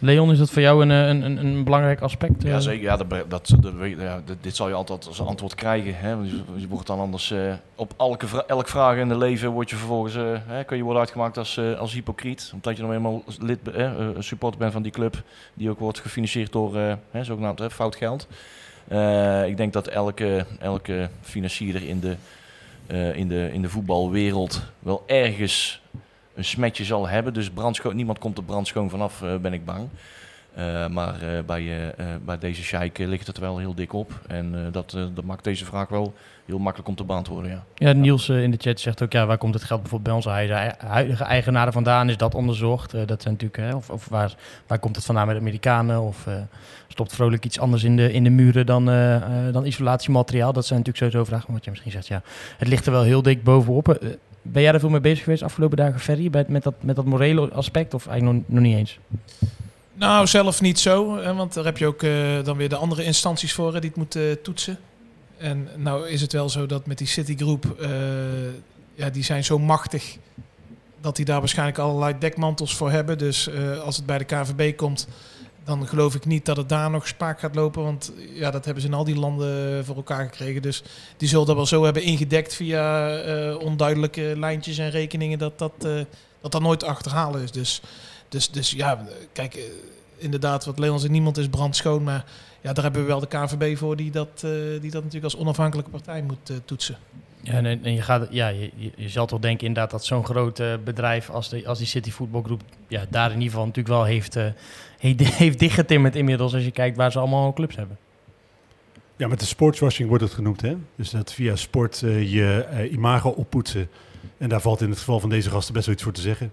Leon, 0.00 0.30
is 0.30 0.38
dat 0.38 0.50
voor 0.50 0.62
jou 0.62 0.82
een, 0.82 0.90
eh, 0.90 1.08
een, 1.08 1.22
een, 1.22 1.36
een 1.46 1.64
belangrijk 1.64 2.00
aspect? 2.00 2.44
eh? 2.44 2.50
Ja, 2.50 2.60
zeker. 2.60 2.82
Ja, 2.82 2.96
dat, 2.96 3.08
dat, 3.10 3.54
dat, 3.60 3.72
ja, 3.98 4.20
dit, 4.40 4.56
zal 4.56 4.68
je 4.68 4.74
altijd 4.74 5.06
als 5.06 5.20
antwoord 5.20 5.54
krijgen. 5.54 5.94
Hè? 5.96 6.16
Want 6.16 6.30
je, 6.30 6.40
je 6.56 6.68
wordt 6.68 6.86
dan 6.86 6.98
anders 6.98 7.30
eh, 7.30 7.52
op 7.74 7.94
elke, 7.96 8.26
vra- 8.26 8.44
elk 8.46 8.68
vraag 8.68 8.96
in 8.96 9.08
het 9.08 9.18
leven 9.18 9.50
word 9.50 9.70
je 9.70 9.76
vervolgens, 9.76 10.14
eh, 10.14 10.22
hè, 10.46 10.64
kun 10.64 10.76
je 10.76 10.82
worden 10.82 11.00
uitgemaakt 11.00 11.38
als, 11.38 11.56
eh, 11.56 11.78
als 11.78 11.92
hypocriet. 11.92 12.50
Omdat 12.54 12.76
je 12.76 12.82
dan 12.82 12.92
eenmaal 12.92 13.22
lid, 13.40 13.58
eh, 13.74 13.84
eh, 13.84 14.08
supporter 14.18 14.58
bent 14.60 14.72
van 14.72 14.82
die 14.82 14.92
club. 14.92 15.22
Die 15.54 15.70
ook 15.70 15.78
wordt 15.78 15.98
gefinancierd 16.00 16.52
door 16.52 16.76
eh, 16.76 16.92
hè, 17.10 17.24
zogenaamd 17.24 17.58
hè, 17.58 17.70
fout 17.70 17.96
geld. 17.96 18.26
Eh, 18.88 19.46
ik 19.46 19.56
denk 19.56 19.72
dat 19.72 19.86
elke, 19.86 20.46
elke 20.60 21.08
financierder 21.20 21.88
in 21.88 22.00
de, 22.00 22.16
eh, 22.86 23.16
in, 23.16 23.28
de, 23.28 23.50
in 23.52 23.62
de 23.62 23.68
voetbalwereld 23.68 24.62
wel 24.78 25.02
ergens 25.06 25.80
een 26.38 26.44
smetje 26.44 26.84
zal 26.84 27.08
hebben. 27.08 27.34
Dus 27.34 27.50
brandschoon, 27.50 27.96
niemand 27.96 28.18
komt 28.18 28.38
er 28.38 28.44
brandschoon 28.44 28.90
vanaf, 28.90 29.22
eh, 29.22 29.36
ben 29.36 29.52
ik 29.52 29.64
bang. 29.64 29.88
Eh, 30.54 30.88
maar 30.88 31.22
eh, 31.22 31.44
bij, 31.46 31.94
bij 32.24 32.38
deze 32.38 32.62
sheik 32.62 32.98
ligt 32.98 33.26
het 33.26 33.38
wel 33.38 33.58
heel 33.58 33.74
dik 33.74 33.92
op. 33.92 34.12
En 34.26 34.68
dat, 34.72 34.96
dat 35.14 35.24
maakt 35.24 35.44
deze 35.44 35.64
vraag 35.64 35.88
wel 35.88 36.14
heel 36.44 36.58
makkelijk 36.58 36.88
om 36.88 36.94
te 36.94 37.04
beantwoorden. 37.04 37.50
Ja. 37.50 37.64
Ja, 37.74 37.92
Niels 37.92 38.28
in 38.28 38.50
de 38.50 38.56
chat 38.60 38.80
zegt 38.80 39.02
ook, 39.02 39.12
ja, 39.12 39.26
waar 39.26 39.38
komt 39.38 39.54
het 39.54 39.64
geld 39.64 39.80
bijvoorbeeld 39.80 40.22
bij 40.22 40.32
onze 40.32 40.54
hui- 40.54 40.74
huidige 40.78 41.24
eigenaren 41.24 41.72
vandaan? 41.72 42.08
Is 42.08 42.16
dat 42.16 42.34
onderzocht? 42.34 43.08
Dat 43.08 43.22
zijn 43.22 43.36
natuurlijk, 43.40 43.74
of, 43.74 43.90
of 43.90 44.08
waar, 44.08 44.34
waar 44.66 44.78
komt 44.78 44.96
het 44.96 45.04
vandaan 45.04 45.26
met 45.26 45.34
de 45.34 45.40
Amerikanen? 45.40 46.00
Of 46.00 46.26
stopt 46.98 47.14
vrolijk 47.14 47.44
iets 47.44 47.58
anders 47.58 47.84
in 47.84 47.96
de, 47.96 48.12
in 48.12 48.24
de 48.24 48.30
muren 48.30 48.66
dan, 48.66 48.90
eh, 48.90 49.22
dan 49.52 49.66
isolatiemateriaal? 49.66 50.52
Dat 50.52 50.66
zijn 50.66 50.78
natuurlijk 50.78 51.12
sowieso 51.12 51.30
vragen. 51.30 51.52
Wat 51.52 51.64
je 51.64 51.70
misschien 51.70 51.92
zegt, 51.92 52.06
ja, 52.06 52.22
het 52.58 52.68
ligt 52.68 52.86
er 52.86 52.92
wel 52.92 53.02
heel 53.02 53.22
dik 53.22 53.44
bovenop. 53.44 53.98
Eh, 54.48 54.54
ben 54.54 54.62
jij 54.62 54.72
er 54.72 54.80
veel 54.80 54.88
mee 54.88 55.00
bezig 55.00 55.24
geweest 55.24 55.42
afgelopen 55.42 55.76
dagen, 55.76 56.00
Ferry, 56.00 56.30
bij, 56.30 56.44
met, 56.48 56.62
dat, 56.62 56.74
met 56.80 56.96
dat 56.96 57.04
morele 57.04 57.50
aspect? 57.50 57.94
Of 57.94 58.06
eigenlijk 58.06 58.38
nog, 58.38 58.48
nog 58.48 58.62
niet 58.62 58.76
eens? 58.76 58.98
Nou, 59.94 60.26
zelf 60.26 60.60
niet 60.60 60.78
zo. 60.78 61.18
Hè, 61.18 61.34
want 61.34 61.54
daar 61.54 61.64
heb 61.64 61.78
je 61.78 61.86
ook 61.86 62.02
eh, 62.02 62.44
dan 62.44 62.56
weer 62.56 62.68
de 62.68 62.76
andere 62.76 63.04
instanties 63.04 63.52
voor 63.52 63.72
die 63.72 63.80
het 63.80 63.96
moeten 63.96 64.42
toetsen. 64.42 64.78
En 65.36 65.68
nou 65.76 66.08
is 66.08 66.20
het 66.20 66.32
wel 66.32 66.48
zo 66.48 66.66
dat 66.66 66.86
met 66.86 66.98
die 66.98 67.06
Citigroup, 67.06 67.76
eh 67.80 67.88
ja, 68.94 69.10
die 69.10 69.24
zijn 69.24 69.44
zo 69.44 69.58
machtig 69.58 70.16
dat 71.00 71.16
die 71.16 71.24
daar 71.24 71.38
waarschijnlijk 71.38 71.78
allerlei 71.78 72.14
dekmantels 72.18 72.76
voor 72.76 72.90
hebben. 72.90 73.18
Dus 73.18 73.48
eh, 73.48 73.78
als 73.78 73.96
het 73.96 74.06
bij 74.06 74.18
de 74.18 74.24
KVB 74.24 74.76
komt, 74.76 75.08
dan 75.68 75.86
geloof 75.86 76.14
ik 76.14 76.24
niet 76.24 76.44
dat 76.44 76.56
het 76.56 76.68
daar 76.68 76.90
nog 76.90 77.06
spaak 77.06 77.40
gaat 77.40 77.54
lopen. 77.54 77.82
Want 77.82 78.12
ja, 78.32 78.50
dat 78.50 78.64
hebben 78.64 78.82
ze 78.82 78.88
in 78.88 78.94
al 78.94 79.04
die 79.04 79.18
landen 79.18 79.84
voor 79.84 79.96
elkaar 79.96 80.24
gekregen. 80.24 80.62
Dus 80.62 80.82
die 81.16 81.28
zullen 81.28 81.46
dat 81.46 81.56
wel 81.56 81.66
zo 81.66 81.84
hebben 81.84 82.02
ingedekt 82.02 82.54
via 82.54 83.16
eh, 83.18 83.56
onduidelijke 83.58 84.34
lijntjes 84.36 84.78
en 84.78 84.90
rekeningen 84.90 85.38
dat 85.38 85.58
dat, 85.58 85.72
eh, 85.78 85.94
dat, 86.40 86.52
dat 86.52 86.62
nooit 86.62 86.78
te 86.78 86.86
achterhalen 86.86 87.42
is. 87.42 87.50
Dus, 87.52 87.80
dus, 88.28 88.50
dus 88.50 88.70
ja, 88.70 89.06
kijk, 89.32 89.54
eh, 89.54 89.62
inderdaad, 90.16 90.64
wat 90.64 90.78
Leon 90.78 91.00
zegt, 91.00 91.12
niemand 91.12 91.38
is 91.38 91.48
brandschoon. 91.48 92.02
Maar 92.02 92.24
ja, 92.60 92.72
daar 92.72 92.84
hebben 92.84 93.02
we 93.02 93.08
wel 93.08 93.20
de 93.20 93.26
KVB 93.26 93.76
voor 93.76 93.96
die 93.96 94.10
dat, 94.10 94.40
die 94.80 94.90
dat 94.90 95.02
natuurlijk 95.02 95.24
als 95.24 95.36
onafhankelijke 95.36 95.90
partij 95.90 96.22
moet 96.22 96.52
toetsen. 96.64 96.96
Ja, 97.42 97.52
en, 97.52 97.84
en 97.84 97.94
je, 97.94 98.02
gaat, 98.02 98.26
ja 98.30 98.48
je, 98.48 98.70
je, 98.96 99.08
zal 99.08 99.26
toch 99.26 99.40
denken 99.40 99.66
inderdaad 99.66 99.90
dat 99.90 100.04
zo'n 100.04 100.24
groot 100.24 100.62
bedrijf 100.84 101.30
als, 101.30 101.48
de, 101.48 101.66
als 101.66 101.78
die 101.78 101.86
City 101.86 102.10
Voetbalgroep... 102.10 102.62
Ja, 102.88 103.04
daar 103.10 103.26
in 103.26 103.36
ieder 103.36 103.50
geval 103.50 103.66
natuurlijk 103.66 103.94
wel 103.94 104.04
heeft, 104.04 104.36
heeft, 105.00 105.58
dichtgetimmerd 105.58 106.16
inmiddels... 106.16 106.54
als 106.54 106.64
je 106.64 106.70
kijkt 106.70 106.96
waar 106.96 107.12
ze 107.12 107.18
allemaal 107.18 107.52
clubs 107.52 107.76
hebben. 107.76 107.98
Ja, 109.18 109.28
met 109.28 109.40
de 109.40 109.46
sportswashing 109.46 110.08
wordt 110.08 110.24
het 110.24 110.32
genoemd, 110.32 110.60
hè? 110.60 110.76
Dus 110.96 111.10
dat 111.10 111.32
via 111.32 111.56
sport 111.56 112.02
eh, 112.02 112.32
je 112.32 112.64
eh, 112.70 112.92
imago 112.92 113.28
oppoetsen. 113.28 113.88
En 114.36 114.48
daar 114.48 114.60
valt 114.60 114.80
in 114.80 114.90
het 114.90 114.98
geval 114.98 115.20
van 115.20 115.30
deze 115.30 115.50
gasten 115.50 115.74
best 115.74 115.86
wel 115.86 115.94
iets 115.94 116.04
voor 116.04 116.12
te 116.12 116.20
zeggen. 116.20 116.52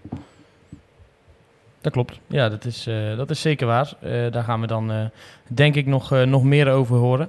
Dat 1.80 1.92
klopt. 1.92 2.20
Ja, 2.26 2.48
dat 2.48 2.64
is, 2.64 2.86
eh, 2.86 3.16
dat 3.16 3.30
is 3.30 3.40
zeker 3.40 3.66
waar. 3.66 3.92
Daar 4.30 4.44
gaan 4.44 4.60
we 4.60 4.66
dan 4.66 5.10
denk 5.46 5.74
ik 5.74 5.86
nog, 5.86 6.10
nog 6.10 6.44
meer 6.44 6.70
over 6.70 6.96
horen. 6.96 7.28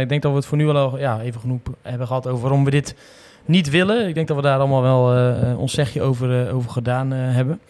Ik 0.00 0.08
denk 0.08 0.22
dat 0.22 0.30
we 0.30 0.36
het 0.36 0.46
voor 0.46 0.58
nu 0.58 0.66
wel 0.66 0.76
al, 0.76 0.98
ja, 0.98 1.20
even 1.20 1.40
genoeg 1.40 1.60
hebben 1.82 2.06
gehad 2.06 2.26
over 2.26 2.42
waarom 2.42 2.64
we 2.64 2.70
dit 2.70 2.94
niet 3.44 3.70
willen. 3.70 4.08
Ik 4.08 4.14
denk 4.14 4.28
dat 4.28 4.36
we 4.36 4.42
daar 4.42 4.58
allemaal 4.58 4.82
wel 4.82 5.56
ons 5.56 5.72
zegje 5.72 6.02
over, 6.02 6.52
over 6.52 6.70
gedaan 6.70 7.10
hebben. 7.10 7.60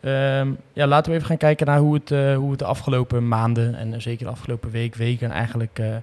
Ehm, 0.00 0.48
ja, 0.72 0.86
laten 0.86 1.10
we 1.10 1.16
even 1.16 1.28
gaan 1.28 1.36
kijken 1.36 1.66
naar 1.66 1.78
hoe 1.78 1.94
het, 1.94 2.10
eh, 2.10 2.36
hoe 2.36 2.50
het 2.50 2.58
de 2.58 2.64
afgelopen 2.64 3.28
maanden 3.28 3.74
en 3.74 3.94
eh, 3.94 4.00
zeker 4.00 4.24
de 4.24 4.30
afgelopen 4.30 4.70
week, 4.70 4.94
weken 4.94 5.30
eigenlijk, 5.30 5.78
eh, 5.78 5.96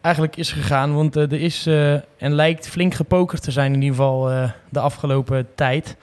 eigenlijk 0.00 0.36
is 0.36 0.52
gegaan. 0.52 0.94
Want 0.94 1.16
eh, 1.16 1.22
er 1.22 1.40
is 1.40 1.66
en 2.16 2.32
lijkt 2.32 2.68
flink 2.68 2.94
gepokerd 2.94 3.42
te 3.42 3.50
zijn 3.50 3.72
in 3.72 3.82
ieder 3.82 3.96
geval 3.96 4.48
de 4.68 4.80
afgelopen 4.80 5.46
tijd. 5.54 5.96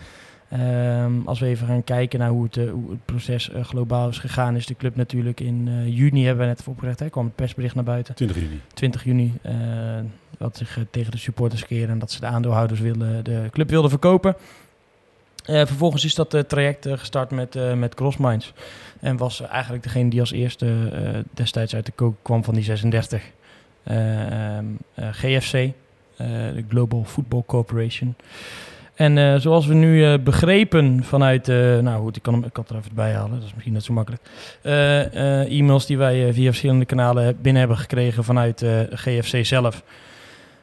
Ehm, 0.49 1.11
als 1.25 1.39
we 1.39 1.45
even 1.45 1.67
gaan 1.67 1.83
kijken 1.83 2.19
naar 2.19 2.29
hoe 2.29 2.43
het, 2.43 2.55
hoe 2.55 2.89
het 2.89 3.05
proces 3.05 3.51
globaal 3.61 4.09
is 4.09 4.17
gegaan, 4.17 4.55
is 4.55 4.65
de 4.65 4.75
club 4.75 4.95
natuurlijk 4.95 5.39
in 5.39 5.91
juni, 5.93 6.25
hebben 6.25 6.43
we 6.43 6.51
net 6.51 6.63
voorbereid, 6.63 6.99
hè, 6.99 7.09
kwam 7.09 7.25
het 7.25 7.35
persbericht 7.35 7.75
naar 7.75 7.83
buiten. 7.83 8.15
20 8.15 8.37
juni. 8.37 8.59
20 8.73 9.03
juni, 9.03 9.33
dat 10.37 10.57
zich 10.57 10.79
tegen 10.89 11.11
de 11.11 11.17
supporters 11.17 11.65
keren 11.65 11.89
en 11.89 11.99
dat 11.99 12.11
ze 12.11 12.19
de 12.19 12.25
aandeelhouders 12.25 12.79
willen, 12.79 13.23
de 13.23 13.47
club 13.51 13.69
wilden 13.69 13.89
verkopen. 13.89 14.35
Eh, 15.47 15.65
vervolgens 15.65 16.05
is 16.05 16.15
dat 16.15 16.33
eh, 16.33 16.41
traject 16.41 16.85
eh, 16.85 16.97
gestart 16.97 17.31
met, 17.31 17.75
met 17.75 17.95
Crossminds. 17.95 18.53
En 18.99 19.17
was 19.17 19.41
eigenlijk 19.41 19.83
degene 19.83 20.09
die 20.09 20.19
als 20.19 20.31
eerste 20.31 20.73
destijds 21.33 21.75
uit 21.75 21.85
de 21.85 21.91
kook 21.91 22.15
kwam 22.21 22.43
van 22.43 22.53
die 22.53 22.63
36. 22.63 23.21
eh, 23.83 24.55
ehm, 24.55 24.65
eh, 24.93 25.07
GFC, 25.11 25.71
de 26.17 26.63
Global 26.69 27.03
Football 27.03 27.43
Corporation. 27.45 28.15
En 28.95 29.41
zoals 29.41 29.65
we 29.65 29.73
nu 29.73 30.17
begrepen 30.19 31.03
vanuit, 31.03 31.47
nou 31.81 32.01
goed, 32.01 32.15
ik 32.15 32.21
kan 32.21 32.45
ik 32.45 32.53
kan 32.53 32.65
er 32.69 32.75
even 32.75 32.95
bij 32.95 33.13
halen, 33.13 33.31
dat 33.31 33.43
is 33.43 33.53
misschien 33.53 33.73
net 33.73 33.83
zo 33.83 33.93
makkelijk. 33.93 34.21
E-mails 35.49 35.85
die 35.85 35.97
wij 35.97 36.33
via 36.33 36.45
verschillende 36.45 36.85
kanalen 36.85 37.37
binnen 37.41 37.59
hebben 37.59 37.77
gekregen 37.77 38.23
vanuit 38.23 38.65
GFC 38.91 39.45
zelf. 39.45 39.83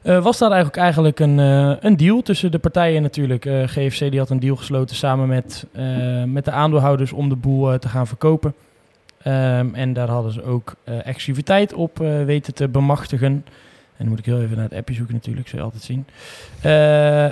Eh, 0.04 0.22
was 0.22 0.38
daar 0.38 0.50
eigenlijk, 0.50 0.82
eigenlijk 0.82 1.20
een, 1.20 1.38
eh, 1.38 1.72
een 1.80 1.96
deal 1.96 2.22
tussen 2.22 2.50
de 2.50 2.58
partijen 2.58 3.02
natuurlijk. 3.02 3.46
Eh, 3.46 3.62
GFC 3.66 3.98
die 3.98 4.18
had 4.18 4.30
een 4.30 4.40
deal 4.40 4.56
gesloten 4.56 4.96
samen 4.96 5.28
met, 5.28 5.66
met 6.26 6.44
de 6.44 6.50
aandeelhouders 6.50 7.12
om 7.12 7.28
de 7.28 7.36
boel 7.36 7.78
te 7.78 7.88
gaan 7.88 8.06
verkopen. 8.06 8.54
Ehm, 9.22 9.74
en 9.74 9.92
daar 9.92 10.08
hadden 10.08 10.32
ze 10.32 10.44
ook 10.44 10.74
exclusiviteit 10.84 11.74
op 11.74 11.98
weten 12.24 12.54
te 12.54 12.68
bemachtigen. 12.68 13.26
En 13.26 13.44
dan 13.96 14.08
moet 14.08 14.18
ik 14.18 14.24
heel 14.24 14.40
even 14.40 14.56
naar 14.56 14.68
het 14.68 14.78
appje 14.78 14.94
zoeken 14.94 15.14
natuurlijk, 15.14 15.48
zul 15.48 15.58
je 15.58 15.64
altijd 15.64 15.82
zien. 15.82 16.06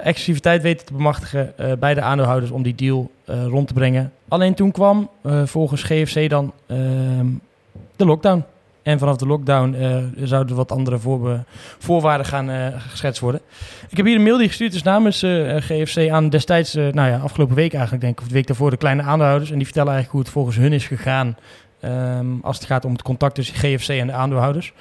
Exclusiviteit 0.05 0.63
weten 0.63 0.87
te 0.87 0.93
bemachtigen 0.93 1.55
bij 1.79 1.95
de 1.95 2.01
aandeelhouders 2.01 2.51
om 2.51 2.63
die 2.63 2.75
deal 2.75 3.11
rond 3.27 3.69
te 3.69 3.75
brengen. 3.75 4.13
Alleen 4.29 4.55
toen 4.55 4.71
kwam 4.71 5.11
volgens 5.45 5.83
GFC 5.83 6.31
dan 6.31 6.53
ehm, 6.67 7.27
de 7.97 8.05
lockdown. 8.05 8.45
En 8.83 8.99
vanaf 8.99 9.17
de 9.17 9.27
lockdown 9.27 9.75
eh, 9.75 9.97
zouden 10.23 10.57
wat 10.57 10.73
andere 10.73 10.99
voorwaarden 11.79 12.27
gaan 12.27 12.51
eh, 12.51 12.67
geschetst 12.89 13.21
worden. 13.21 13.41
Ik 13.89 13.97
heb 13.97 14.07
hier 14.07 14.17
een 14.17 14.23
mail 14.23 14.39
die 14.39 14.49
gestuurd 14.49 14.75
is 14.75 14.83
namens 14.83 15.23
eh, 15.23 15.57
GFC 15.57 16.11
aan 16.11 16.29
destijds, 16.29 16.75
nou 16.75 17.09
ja, 17.09 17.19
afgelopen 17.19 17.55
week 17.57 17.73
eigenlijk 17.73 18.03
denk 18.03 18.15
ik, 18.15 18.21
of 18.21 18.29
de 18.29 18.35
week 18.35 18.47
daarvoor, 18.47 18.71
de 18.71 18.77
kleine 18.77 19.03
aandeelhouders. 19.03 19.51
En 19.51 19.57
die 19.57 19.67
vertellen 19.67 19.93
eigenlijk 19.93 20.25
hoe 20.25 20.33
het 20.33 20.39
volgens 20.39 20.57
hun 20.57 20.73
is 20.73 20.87
gegaan 20.87 21.37
ehm, 21.81 22.27
als 22.43 22.57
het 22.57 22.67
gaat 22.67 22.85
om 22.85 22.93
het 22.93 23.03
contact 23.03 23.35
tussen 23.35 23.57
GFC 23.57 23.89
en 23.89 24.07
de 24.07 24.13
aandeelhouders. 24.13 24.73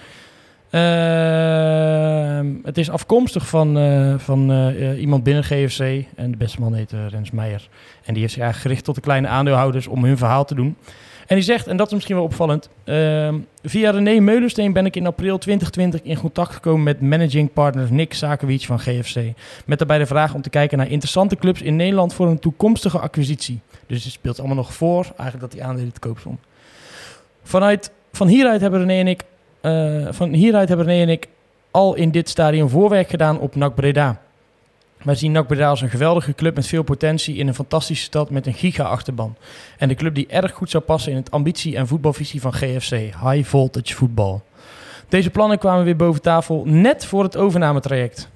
Ehm, 0.69 2.47
het 2.63 2.77
is 2.77 2.89
afkomstig 2.89 3.47
van, 3.47 3.77
van 4.19 4.71
iemand 4.97 5.23
binnen 5.23 5.43
GFC. 5.43 6.05
En 6.15 6.31
de 6.31 6.37
beste 6.37 6.59
man 6.59 6.73
heet 6.73 6.93
Rens 7.09 7.31
Meijer. 7.31 7.69
En 8.05 8.13
die 8.13 8.21
heeft 8.21 8.33
zich 8.33 8.41
eigenlijk 8.41 8.61
gericht 8.61 8.83
tot 8.83 8.95
de 8.95 9.01
kleine 9.01 9.27
aandeelhouders 9.27 9.87
om 9.87 10.03
hun 10.03 10.17
verhaal 10.17 10.45
te 10.45 10.55
doen. 10.55 10.75
En 11.31 11.37
die 11.37 11.45
zegt, 11.45 11.67
en 11.67 11.77
dat 11.77 11.87
is 11.87 11.93
misschien 11.93 12.15
wel 12.15 12.23
opvallend. 12.23 12.69
ehm, 12.83 13.39
via 13.63 13.91
René 13.91 14.19
Meulensteen 14.19 14.73
ben 14.73 14.85
ik 14.85 14.95
in 14.95 15.05
april 15.05 15.37
2020 15.37 16.01
in 16.01 16.19
contact 16.19 16.53
gekomen 16.53 16.83
met 16.83 17.01
managing 17.01 17.53
partner 17.53 17.93
Nick 17.93 18.13
Sakewicz 18.13 18.65
van 18.65 18.79
GFC. 18.79 19.15
Met 19.65 19.77
daarbij 19.77 19.97
de 19.97 20.05
vraag 20.05 20.33
om 20.33 20.41
te 20.41 20.49
kijken 20.49 20.77
naar 20.77 20.89
interessante 20.89 21.35
clubs 21.35 21.61
in 21.61 21.75
Nederland 21.75 22.13
voor 22.13 22.27
een 22.27 22.39
toekomstige 22.39 22.99
acquisitie. 22.99 23.59
Dus 23.87 24.03
het 24.03 24.13
speelt 24.13 24.39
allemaal 24.39 24.55
nog 24.55 24.73
voor, 24.73 25.03
eigenlijk 25.03 25.39
dat 25.39 25.51
die 25.51 25.63
aandelen 25.63 25.93
te 25.93 25.99
koop 25.99 26.19
stond. 26.19 26.39
Vanuit, 27.43 27.91
van 28.11 28.27
hieruit 28.27 28.61
hebben 28.61 28.79
René 28.79 28.99
en 28.99 29.07
ik, 29.07 29.23
eh, 29.61 30.07
van 30.09 30.33
hieruit 30.33 30.67
hebben 30.67 30.85
René 30.85 31.01
en 31.01 31.09
ik 31.09 31.27
al 31.71 31.93
in 31.95 32.11
dit 32.11 32.29
stadium 32.29 32.69
voorwerk 32.69 33.09
gedaan 33.09 33.39
op 33.39 33.55
NAC 33.55 33.75
Breda. 33.75 34.21
Wij 35.03 35.15
zien 35.15 35.31
NAC 35.31 35.47
Breda 35.47 35.69
als 35.69 35.81
een 35.81 35.89
geweldige 35.89 36.33
club 36.33 36.55
met 36.55 36.67
veel 36.67 36.83
potentie 36.83 37.35
in 37.35 37.47
een 37.47 37.55
fantastische 37.55 38.03
stad 38.03 38.29
met 38.29 38.47
een 38.47 38.53
giga-achterban. 38.53 39.35
En 39.77 39.87
de 39.87 39.95
club 39.95 40.15
die 40.15 40.27
erg 40.27 40.51
goed 40.51 40.69
zou 40.69 40.83
passen 40.83 41.11
in 41.11 41.17
het 41.17 41.31
ambitie 41.31 41.75
en 41.75 41.87
voetbalvisie 41.87 42.41
van 42.41 42.53
GFC, 42.53 42.91
High 42.91 43.43
Voltage 43.43 43.95
Voetbal. 43.95 44.43
Deze 45.09 45.29
plannen 45.29 45.57
kwamen 45.57 45.83
weer 45.83 45.95
boven 45.95 46.21
tafel 46.21 46.63
net 46.65 47.05
voor 47.05 47.23
het 47.23 47.37
overnametraject. 47.37 48.29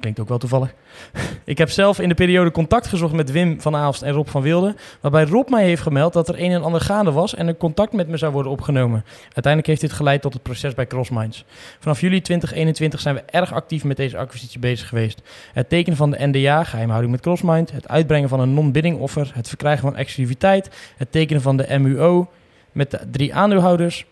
Klinkt 0.00 0.20
ook 0.20 0.28
wel 0.28 0.38
toevallig. 0.38 0.74
Ik 1.44 1.58
heb 1.58 1.70
zelf 1.70 2.00
in 2.00 2.08
de 2.08 2.14
periode 2.14 2.50
contact 2.50 2.86
gezocht 2.86 3.12
met 3.12 3.30
Wim 3.30 3.60
van 3.60 3.76
Aalst 3.76 4.02
en 4.02 4.12
Rob 4.12 4.28
van 4.28 4.42
Wilde. 4.42 4.74
Waarbij 5.00 5.24
Rob 5.24 5.48
mij 5.48 5.64
heeft 5.64 5.82
gemeld 5.82 6.12
dat 6.12 6.28
er 6.28 6.42
een 6.42 6.50
en 6.50 6.62
ander 6.62 6.80
gaande 6.80 7.12
was 7.12 7.34
en 7.34 7.48
een 7.48 7.56
contact 7.56 7.92
met 7.92 8.08
me 8.08 8.16
zou 8.16 8.32
worden 8.32 8.52
opgenomen. 8.52 9.04
Uiteindelijk 9.22 9.66
heeft 9.66 9.80
dit 9.80 9.92
geleid 9.92 10.22
tot 10.22 10.32
het 10.32 10.42
proces 10.42 10.74
bij 10.74 10.86
Crossminds. 10.86 11.44
Vanaf 11.78 12.00
juli 12.00 12.20
2021 12.20 13.00
zijn 13.00 13.14
we 13.14 13.20
erg 13.20 13.52
actief 13.52 13.84
met 13.84 13.96
deze 13.96 14.16
acquisitie 14.16 14.58
bezig 14.58 14.88
geweest. 14.88 15.22
Het 15.52 15.68
tekenen 15.68 15.96
van 15.96 16.10
de 16.10 16.26
NDA, 16.26 16.64
geheimhouding 16.64 17.12
met 17.12 17.20
Crossmind, 17.20 17.72
het 17.72 17.88
uitbrengen 17.88 18.28
van 18.28 18.40
een 18.40 18.54
non-bidding 18.54 18.98
offer, 18.98 19.30
het 19.34 19.48
verkrijgen 19.48 19.82
van 19.82 19.96
exclusiviteit, 19.96 20.70
het 20.96 21.12
tekenen 21.12 21.42
van 21.42 21.56
de 21.56 21.78
MUO 21.78 22.28
met 22.72 22.90
de 22.90 23.00
drie 23.10 23.34
aandeelhouders, 23.34 24.06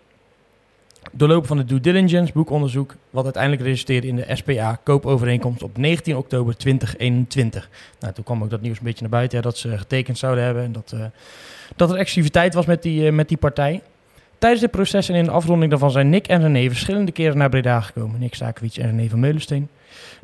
doorlopen 1.16 1.48
van 1.48 1.56
de 1.56 1.64
due 1.64 1.80
diligence, 1.80 2.32
boekonderzoek, 2.32 2.94
wat 3.10 3.24
uiteindelijk 3.24 3.62
resulteerde 3.62 4.06
in 4.06 4.16
de 4.16 4.26
SPA 4.28 4.78
koopovereenkomst 4.82 5.62
op 5.62 5.78
19 5.78 6.16
oktober 6.16 6.56
2021. 6.56 7.68
Nou, 8.00 8.14
toen 8.14 8.24
kwam 8.24 8.42
ook 8.42 8.50
dat 8.50 8.60
nieuws 8.60 8.78
een 8.78 8.84
beetje 8.84 9.00
naar 9.00 9.10
buiten, 9.10 9.42
dat 9.42 9.58
ze 9.58 9.78
getekend 9.78 10.18
zouden 10.18 10.44
hebben 10.44 10.62
en 10.62 10.72
dat, 10.72 10.92
eh, 10.94 11.04
dat 11.76 11.90
er 11.90 11.96
exclusiviteit 11.96 12.54
was 12.54 12.66
met 12.66 12.82
die, 12.82 13.06
eh, 13.06 13.12
met 13.12 13.28
die 13.28 13.36
partij. 13.36 13.82
Tijdens 14.38 14.60
dit 14.60 14.70
proces 14.70 15.08
en 15.08 15.14
in 15.14 15.24
de 15.24 15.30
afronding 15.30 15.70
daarvan 15.70 15.90
zijn 15.90 16.10
Nick 16.10 16.26
en 16.26 16.40
René 16.42 16.68
verschillende 16.68 17.12
keren 17.12 17.38
naar 17.38 17.48
Breda 17.48 17.80
gekomen. 17.80 18.20
Nick 18.20 18.34
Sakewicz 18.34 18.78
en 18.78 18.86
René 18.86 19.08
van 19.08 19.20
Meulensteen. 19.20 19.68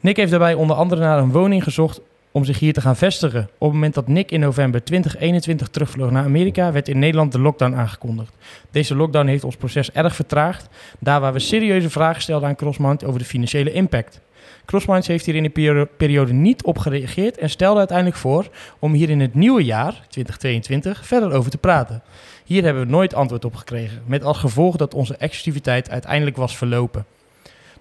Nick 0.00 0.16
heeft 0.16 0.30
daarbij 0.30 0.54
onder 0.54 0.76
andere 0.76 1.00
naar 1.00 1.18
een 1.18 1.32
woning 1.32 1.62
gezocht 1.62 2.00
om 2.32 2.44
zich 2.44 2.58
hier 2.58 2.72
te 2.72 2.80
gaan 2.80 2.96
vestigen. 2.96 3.42
Op 3.42 3.48
het 3.60 3.72
moment 3.72 3.94
dat 3.94 4.08
Nick 4.08 4.30
in 4.30 4.40
november 4.40 4.84
2021 4.84 5.68
terugvloog 5.68 6.10
naar 6.10 6.24
Amerika, 6.24 6.72
werd 6.72 6.88
in 6.88 6.98
Nederland 6.98 7.32
de 7.32 7.38
lockdown 7.38 7.74
aangekondigd. 7.74 8.34
Deze 8.70 8.94
lockdown 8.94 9.26
heeft 9.26 9.44
ons 9.44 9.56
proces 9.56 9.92
erg 9.92 10.14
vertraagd, 10.14 10.68
daar 10.98 11.20
waar 11.20 11.32
we 11.32 11.38
serieuze 11.38 11.90
vragen 11.90 12.22
stelden 12.22 12.48
aan 12.48 12.56
Crossmount 12.56 13.04
over 13.04 13.18
de 13.18 13.24
financiële 13.24 13.72
impact. 13.72 14.20
Crossminds 14.64 15.06
heeft 15.06 15.26
hier 15.26 15.34
in 15.34 15.42
de 15.42 15.50
perio- 15.50 15.88
periode 15.96 16.32
niet 16.32 16.64
op 16.64 16.78
gereageerd 16.78 17.38
en 17.38 17.50
stelde 17.50 17.78
uiteindelijk 17.78 18.16
voor 18.16 18.48
om 18.78 18.92
hier 18.92 19.10
in 19.10 19.20
het 19.20 19.34
nieuwe 19.34 19.64
jaar, 19.64 20.06
2022, 20.08 21.06
verder 21.06 21.32
over 21.32 21.50
te 21.50 21.58
praten. 21.58 22.02
Hier 22.44 22.64
hebben 22.64 22.82
we 22.82 22.90
nooit 22.90 23.14
antwoord 23.14 23.44
op 23.44 23.54
gekregen, 23.54 24.02
met 24.06 24.24
als 24.24 24.38
gevolg 24.38 24.76
dat 24.76 24.94
onze 24.94 25.16
exclusiviteit 25.16 25.90
uiteindelijk 25.90 26.36
was 26.36 26.56
verlopen. 26.56 27.06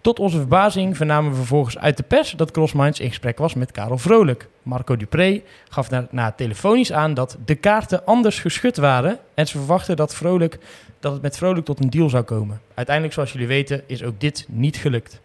Tot 0.01 0.19
onze 0.19 0.37
verbazing 0.37 0.97
vernamen 0.97 1.31
we 1.31 1.37
vervolgens 1.37 1.77
uit 1.77 1.97
de 1.97 2.03
pers 2.03 2.31
dat 2.31 2.51
Crossminds 2.51 2.99
in 2.99 3.07
gesprek 3.07 3.37
was 3.37 3.53
met 3.53 3.71
Karel 3.71 3.97
Vrolijk. 3.97 4.47
Marco 4.63 4.97
Dupré 4.97 5.41
gaf 5.69 5.87
daarna 5.87 6.31
telefonisch 6.31 6.91
aan 6.91 7.13
dat 7.13 7.37
de 7.45 7.55
kaarten 7.55 8.05
anders 8.05 8.39
geschud 8.39 8.77
waren 8.77 9.19
en 9.33 9.47
ze 9.47 9.57
verwachten 9.57 9.95
dat, 9.95 10.15
Vrolijk, 10.15 10.59
dat 10.99 11.13
het 11.13 11.21
met 11.21 11.37
Vrolijk 11.37 11.65
tot 11.65 11.83
een 11.83 11.89
deal 11.89 12.09
zou 12.09 12.23
komen. 12.23 12.61
Uiteindelijk, 12.73 13.15
zoals 13.15 13.31
jullie 13.31 13.47
weten, 13.47 13.81
is 13.87 14.03
ook 14.03 14.19
dit 14.19 14.45
niet 14.49 14.77
gelukt. 14.77 15.21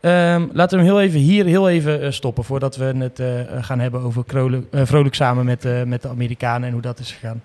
Ehm, 0.00 0.46
laten 0.52 0.78
we 0.78 0.84
hem 0.84 0.94
heel 0.94 1.02
even 1.02 1.20
hier 1.20 1.44
heel 1.44 1.68
even 1.68 2.02
eh, 2.02 2.10
stoppen 2.10 2.44
voordat 2.44 2.76
we 2.76 2.84
het 2.84 3.20
eh, 3.20 3.28
gaan 3.64 3.80
hebben 3.80 4.00
over 4.00 4.24
eh, 4.70 4.80
Vrolijk 4.84 5.14
samen 5.14 5.44
met, 5.44 5.86
met 5.86 6.02
de 6.02 6.08
Amerikanen 6.08 6.66
en 6.66 6.72
hoe 6.72 6.82
dat 6.82 6.98
is 6.98 7.12
gegaan. 7.12 7.42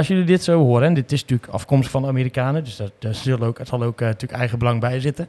Als 0.00 0.08
jullie 0.08 0.24
dit 0.24 0.44
zo 0.44 0.58
horen, 0.58 0.86
en 0.86 0.94
dit 0.94 1.12
is 1.12 1.20
natuurlijk 1.20 1.52
afkomstig 1.52 1.90
van 1.90 2.02
de 2.02 2.08
Amerikanen, 2.08 2.64
dus 2.64 2.76
daar, 2.76 2.90
daar 2.98 3.14
zal 3.14 3.40
ook, 3.40 3.58
zal 3.64 3.82
ook 3.82 4.00
eh, 4.00 4.06
natuurlijk 4.06 4.38
eigen 4.38 4.58
belang 4.58 4.80
bij 4.80 5.00
zitten. 5.00 5.28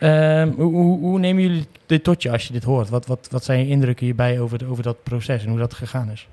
Ehm, 0.00 0.50
hoe, 0.50 0.72
hoe, 0.72 0.98
hoe 0.98 1.18
nemen 1.18 1.42
jullie 1.42 1.66
dit 1.86 2.04
tot 2.04 2.22
je 2.22 2.30
als 2.30 2.46
je 2.46 2.52
dit 2.52 2.64
hoort? 2.64 2.88
Wat, 2.88 3.06
wat, 3.06 3.28
wat 3.30 3.44
zijn 3.44 3.58
je 3.58 3.66
indrukken 3.66 4.06
hierbij 4.06 4.40
over, 4.40 4.70
over 4.70 4.82
dat 4.82 5.02
proces 5.02 5.42
en 5.42 5.48
hoe 5.48 5.58
dat 5.58 5.74
gegaan 5.74 6.10
is? 6.10 6.28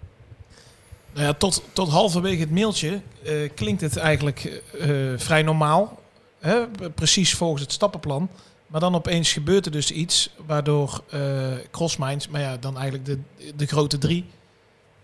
Nou 1.13 1.25
ja, 1.25 1.33
tot, 1.33 1.63
tot 1.73 1.89
halverwege 1.89 2.39
het 2.39 2.51
mailtje 2.51 3.01
eh, 3.23 3.33
klinkt 3.55 3.81
het 3.81 3.97
eigenlijk 3.97 4.61
eh, 4.79 4.89
vrij 5.15 5.41
normaal. 5.41 5.99
Hè? 6.39 6.67
Precies 6.95 7.33
volgens 7.33 7.61
het 7.61 7.71
stappenplan. 7.71 8.29
Maar 8.67 8.79
dan 8.79 8.95
opeens 8.95 9.33
gebeurt 9.33 9.65
er 9.65 9.71
dus 9.71 9.91
iets 9.91 10.29
waardoor 10.45 11.03
Crossminds, 11.71 12.27
maar 12.27 12.41
ja, 12.41 12.57
dan 12.57 12.77
eigenlijk 12.77 13.05
de, 13.05 13.19
de 13.55 13.65
grote 13.65 13.97
drie, 13.97 14.25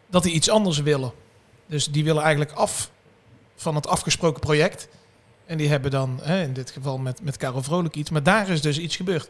dat 0.10 0.24
die 0.24 0.34
iets 0.34 0.50
anders 0.50 0.82
willen. 0.82 1.12
Dus 1.72 1.86
die 1.86 2.04
willen 2.04 2.22
eigenlijk 2.22 2.52
af 2.52 2.92
van 3.56 3.76
het 3.76 3.88
afgesproken 3.88 4.40
project. 4.40 4.88
En 5.46 5.58
die 5.58 5.70
hebben 5.70 5.92
dan, 5.92 6.20
hè, 6.22 6.44
in 6.44 6.54
dit 6.54 6.72
geval 6.72 6.98
met, 6.98 7.24
met 7.24 7.38
Karel 7.38 7.64
Vrolijk 7.64 7.96
iets. 7.96 8.10
Maar 8.10 8.24
daar 8.24 8.50
is 8.50 8.62
dus 8.62 8.80
iets 8.80 8.96
gebeurd. 8.96 9.30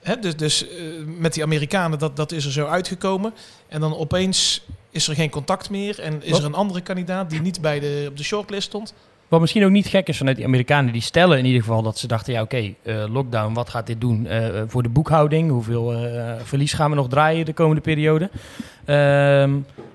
Hè, 0.00 0.18
dus 0.18 0.36
dus 0.36 0.68
eh, 0.68 0.76
met 1.18 1.34
die 1.34 1.42
Amerikanen, 1.42 1.98
dat, 1.98 2.16
dat 2.16 2.32
is 2.32 2.44
er 2.44 2.52
zo 2.52 2.66
uitgekomen. 2.66 3.34
En 3.68 3.80
dan 3.80 3.96
opeens 3.96 4.66
is 4.90 5.08
er 5.08 5.14
geen 5.14 5.30
contact 5.30 5.70
meer. 5.70 6.00
En 6.00 6.22
is 6.22 6.30
Wat? 6.30 6.40
er 6.40 6.46
een 6.46 6.54
andere 6.54 6.80
kandidaat 6.80 7.30
die 7.30 7.40
niet 7.40 7.60
bij 7.60 7.80
de, 7.80 8.06
op 8.08 8.16
de 8.16 8.24
shortlist 8.24 8.66
stond. 8.66 8.94
Wat 9.28 9.40
misschien 9.40 9.64
ook 9.64 9.70
niet 9.70 9.86
gek 9.86 10.08
is 10.08 10.16
vanuit 10.16 10.36
die 10.36 10.46
Amerikanen, 10.46 10.92
die 10.92 11.02
stellen 11.02 11.38
in 11.38 11.44
ieder 11.44 11.60
geval 11.60 11.82
dat 11.82 11.98
ze 11.98 12.06
dachten, 12.06 12.32
ja 12.32 12.42
oké, 12.42 12.74
eh, 12.82 13.04
lockdown, 13.08 13.54
wat 13.54 13.70
gaat 13.70 13.86
dit 13.86 14.00
doen 14.00 14.26
eh, 14.26 14.62
voor 14.66 14.82
de 14.82 14.88
boekhouding? 14.88 15.50
Hoeveel 15.50 16.08
verlies 16.44 16.72
gaan 16.72 16.90
we 16.90 16.96
nog 16.96 17.08
draaien 17.08 17.44
de 17.44 17.52
komende 17.52 17.80
periode? 17.80 18.30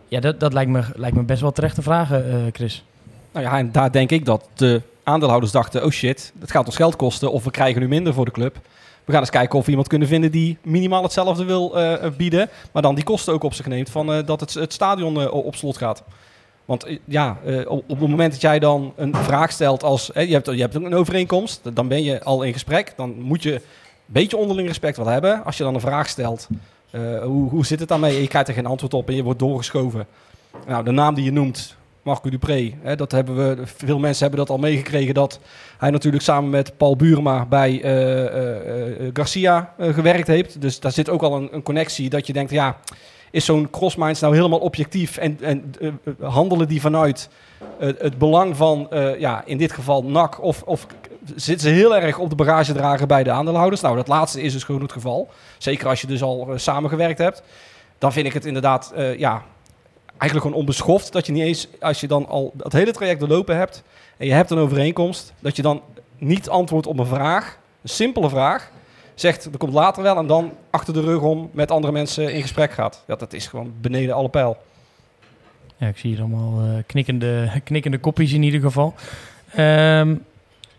Ja, 0.08 0.20
dat, 0.20 0.40
dat 0.40 0.54
lijkt, 0.54 0.72
me, 0.72 0.84
lijkt 0.96 1.16
me 1.16 1.24
best 1.24 1.42
wel 1.42 1.52
terechte 1.52 1.82
vragen, 1.82 2.32
eh, 2.32 2.36
Chris. 2.52 2.84
Nou 3.32 3.46
ja, 3.46 3.58
en 3.58 3.72
daar 3.72 3.92
denk 3.92 4.12
ik 4.12 4.26
dat 4.26 4.48
de 4.54 4.82
aandeelhouders 5.04 5.52
dachten, 5.52 5.84
oh 5.84 5.92
shit, 5.92 6.34
het 6.40 6.52
gaat 6.52 6.66
ons 6.66 6.76
geld 6.76 6.96
kosten 6.96 7.32
of 7.32 7.44
we 7.44 7.52
krijgen 7.52 7.82
nu 7.82 7.88
minder 7.88 8.14
voor 8.14 8.26
de 8.26 8.32
club. 8.32 8.60
We 9.06 9.12
gaan 9.12 9.22
eens 9.22 9.30
kijken 9.30 9.60
of 9.60 9.64
we 9.64 9.70
iemand 9.70 9.88
kunnen 9.88 10.08
vinden 10.08 10.32
die 10.32 10.58
minimaal 10.62 11.04
hetzelfde 11.04 11.46
wil 11.46 11.78
eh, 11.78 11.94
eh, 11.94 12.14
bieden, 12.18 12.50
maar 12.72 12.82
dan 12.82 12.96
die 12.96 13.04
kosten 13.04 13.34
ook 13.34 13.44
op 13.44 13.54
zich 13.54 13.66
neemt 13.66 13.90
van 13.90 14.24
dat 14.26 14.40
het, 14.40 14.54
het 14.54 14.74
stadion 14.74 15.32
op 15.32 15.56
slot 15.56 15.78
gaat. 15.78 16.04
Want 16.66 16.86
ja, 17.06 17.38
op, 17.68 17.84
het 17.88 18.00
moment 18.00 18.32
dat 18.32 18.42
jij 18.42 18.60
dan 18.60 18.94
een 18.96 19.16
vraag 19.16 19.52
stelt 19.52 19.84
als, 19.84 20.12
je, 20.14 20.34
hebt, 20.34 20.46
je 20.46 20.62
hebt 20.62 20.76
een 20.76 20.96
overeenkomst, 20.96 21.62
dan 21.74 21.88
ben 21.88 22.04
je 22.04 22.24
al 22.24 22.44
in 22.44 22.54
gesprek. 22.54 22.94
Dan 22.96 23.22
moet 23.22 23.44
je 23.44 23.54
een 23.54 23.62
beetje 24.06 24.38
onderling 24.38 24.68
respect 24.68 24.98
wel 24.98 25.08
hebben. 25.08 25.44
Als 25.44 25.58
je 25.58 25.64
dan 25.64 25.74
een 25.74 25.80
vraag 25.80 26.08
stelt, 26.08 26.48
eh, 26.92 27.24
hoe, 27.24 27.66
zit 27.66 27.80
het 27.80 27.90
daarmee? 27.90 28.22
Je 28.22 28.28
krijgt 28.28 28.48
er 28.48 28.54
geen 28.54 28.66
antwoord 28.66 28.94
op 28.94 29.10
en 29.10 29.16
je 29.16 29.24
wordt 29.24 29.40
doorgeschoven. 29.40 30.08
Nou, 30.68 30.84
de 30.84 30.92
naam 30.92 31.16
die 31.16 31.24
je 31.24 31.32
noemt, 31.32 31.76
Marco 32.02 32.30
Dupré, 32.30 32.74
hè, 32.82 32.96
dat 32.96 33.12
hebben 33.12 33.36
we, 33.36 33.62
veel 33.66 34.00
mensen 34.00 34.22
hebben 34.22 34.40
dat 34.40 34.50
al 34.50 34.58
meegekregen 34.58 35.14
dat 35.14 35.40
hij 35.78 35.90
natuurlijk 35.90 36.24
samen 36.24 36.50
met 36.50 36.78
Paul 36.78 36.96
Burema 36.96 37.46
bij 37.46 37.82
eh, 37.82 38.86
eh, 38.86 39.10
Garcia 39.14 39.74
gewerkt 39.80 40.28
heeft. 40.28 40.62
Dus 40.62 40.80
daar 40.80 40.92
zit 40.92 41.10
ook 41.10 41.22
al 41.22 41.36
een, 41.36 41.50
een 41.52 41.64
connectie 41.64 42.10
dat 42.10 42.28
je 42.28 42.34
denkt, 42.34 42.52
ja, 42.52 42.78
is 43.32 43.46
zo'n 43.46 43.70
Crossminds 43.70 44.20
nou 44.20 44.36
helemaal 44.36 44.60
objectief 44.60 45.18
en, 45.18 45.38
en 45.42 45.74
handelen 46.22 46.68
die 46.68 46.82
vanuit 46.82 47.30
het 47.78 48.18
belang 48.18 48.56
van, 48.56 48.88
ja, 49.20 49.44
in 49.46 49.58
dit 49.58 49.72
geval 49.72 50.04
NAC 50.04 50.44
of, 50.44 50.62
of 50.62 50.88
zitten 51.36 51.70
ze 51.70 51.76
heel 51.76 51.96
erg 51.96 52.18
op 52.18 52.30
de 52.30 52.36
bagagedrager 52.36 53.08
bij 53.08 53.24
de 53.24 53.32
aandeelhouders. 53.32 53.82
Nou, 53.82 53.96
dat 53.96 54.08
laatste 54.08 54.42
is 54.42 54.54
dus 54.54 54.64
gewoon 54.64 54.82
het 54.82 54.92
geval. 54.92 55.30
Zeker 55.58 55.88
als 55.88 56.02
je 56.02 56.08
dus 56.08 56.22
al 56.22 56.48
eh, 56.52 56.58
samengewerkt 56.58 57.18
hebt. 57.18 57.44
Dan 57.98 58.14
vind 58.14 58.26
ik 58.26 58.34
het 58.34 58.46
inderdaad, 58.46 58.92
eh, 58.96 59.18
ja, 59.18 59.44
eigenlijk 60.08 60.42
gewoon 60.42 60.60
onbeschoft 60.60 61.12
dat 61.12 61.26
je 61.26 61.32
niet 61.32 61.44
eens, 61.44 61.68
als 61.80 62.00
je 62.00 62.08
dan 62.08 62.28
al 62.28 62.52
dat 62.54 62.74
hele 62.74 62.92
traject 62.92 63.20
doorlopen 63.20 63.58
hebt 63.58 63.84
en 64.18 64.26
je 64.26 64.34
hebt 64.34 64.52
een 64.52 64.58
overeenkomst, 64.58 65.34
dat 65.40 65.56
je 65.56 65.62
dan 65.62 65.82
niet 66.18 66.50
antwoordt 66.50 66.88
op 66.88 67.00
een 67.00 67.06
vraag, 67.06 67.58
een 67.82 67.90
simpele 67.90 68.30
vraag, 68.30 68.72
zegt 69.16 69.46
er 69.46 69.58
komt 69.58 69.74
later 69.74 70.04
wel 70.04 70.18
en 70.18 70.28
dan 70.28 70.52
achter 70.70 70.94
de 70.94 71.02
rug 71.02 71.22
om 71.22 71.50
met 71.52 71.72
andere 71.72 71.94
mensen 71.94 72.34
in 72.34 72.42
gesprek 72.42 72.72
gaat. 72.72 73.04
Ja, 73.08 73.16
dat 73.16 73.34
is 73.34 73.48
gewoon 73.48 73.74
beneden 73.82 74.16
alle 74.16 74.30
pijl. 74.30 74.58
Ja, 75.78 75.88
ik 75.88 75.98
zie 75.98 76.10
hier 76.10 76.20
allemaal 76.20 76.62
eh, 76.62 76.84
knikkende, 76.86 77.50
knikkende 77.64 77.98
kopjes 77.98 78.34
in 78.34 78.44
ieder 78.44 78.62
geval. 78.62 78.94
Ehm, 79.54 80.16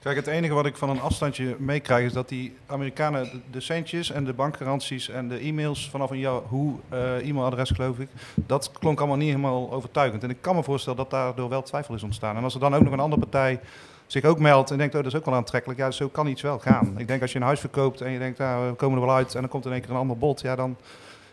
Kijk, 0.09 0.21
het 0.21 0.29
enige 0.29 0.55
wat 0.55 0.67
ik 0.67 0.77
van 0.77 0.91
een 0.91 1.01
afstandje 1.01 1.57
meekrijg 1.59 2.05
is 2.05 2.13
dat 2.13 2.29
die 2.29 2.57
Amerikanen 2.67 3.43
de, 3.51 3.61
centjes 3.61 4.11
en 4.11 4.25
de 4.25 4.33
bankgaranties 4.33 5.09
en 5.09 5.29
de 5.29 5.39
e-mails 5.39 5.91
vanaf 5.91 6.11
een 6.11 6.19
Yahoo 6.19 6.81
eh 6.89 7.29
e-mailadres 7.29 7.71
geloof 7.71 7.99
ik, 7.99 8.09
dat 8.35 8.71
klonk 8.79 8.99
allemaal 8.99 9.17
niet 9.17 9.29
helemaal 9.29 9.73
overtuigend. 9.73 10.23
En 10.23 10.31
ik 10.31 10.37
kan 10.41 10.57
me 10.57 10.63
voorstellen 10.63 10.99
dat 10.99 11.11
daardoor 11.11 11.49
wel 11.49 11.63
twijfel 11.63 11.95
is 11.95 12.03
ontstaan. 12.03 12.37
En 12.37 12.43
als 12.43 12.55
er 12.55 12.61
dan 12.61 12.75
ook 12.75 12.83
nog 12.83 12.93
een 12.93 13.01
andere 13.01 13.21
partij 13.21 13.61
zich 14.07 14.25
ook 14.25 14.39
meldt 14.39 14.71
en 14.71 14.79
denkt, 14.79 14.95
oh 14.95 15.03
dat 15.03 15.13
is 15.13 15.19
ook 15.19 15.25
wel 15.25 15.35
aantrekkelijk, 15.35 15.79
ja, 15.81 15.91
zo 15.91 16.09
kan 16.09 16.27
iets 16.27 16.43
wel 16.43 16.59
gaan. 16.59 16.95
Ik 16.97 17.07
denk 17.09 17.23
als 17.23 17.33
je 17.33 17.39
een 17.39 17.45
huis 17.45 17.61
verkoopt 17.61 18.01
en 18.01 18.11
je 18.11 18.19
denkt, 18.19 18.39
nou, 18.39 18.69
we 18.69 18.75
komen 18.75 18.99
er 18.99 19.07
wel 19.07 19.15
uit 19.15 19.35
en 19.35 19.41
dan 19.41 19.51
komt 19.51 19.67
in 19.67 19.73
één 19.73 19.81
keer 19.81 19.91
een 19.91 19.97
ander 19.97 20.19
bod, 20.19 20.41
ja 20.41 20.57
dan... 20.57 20.77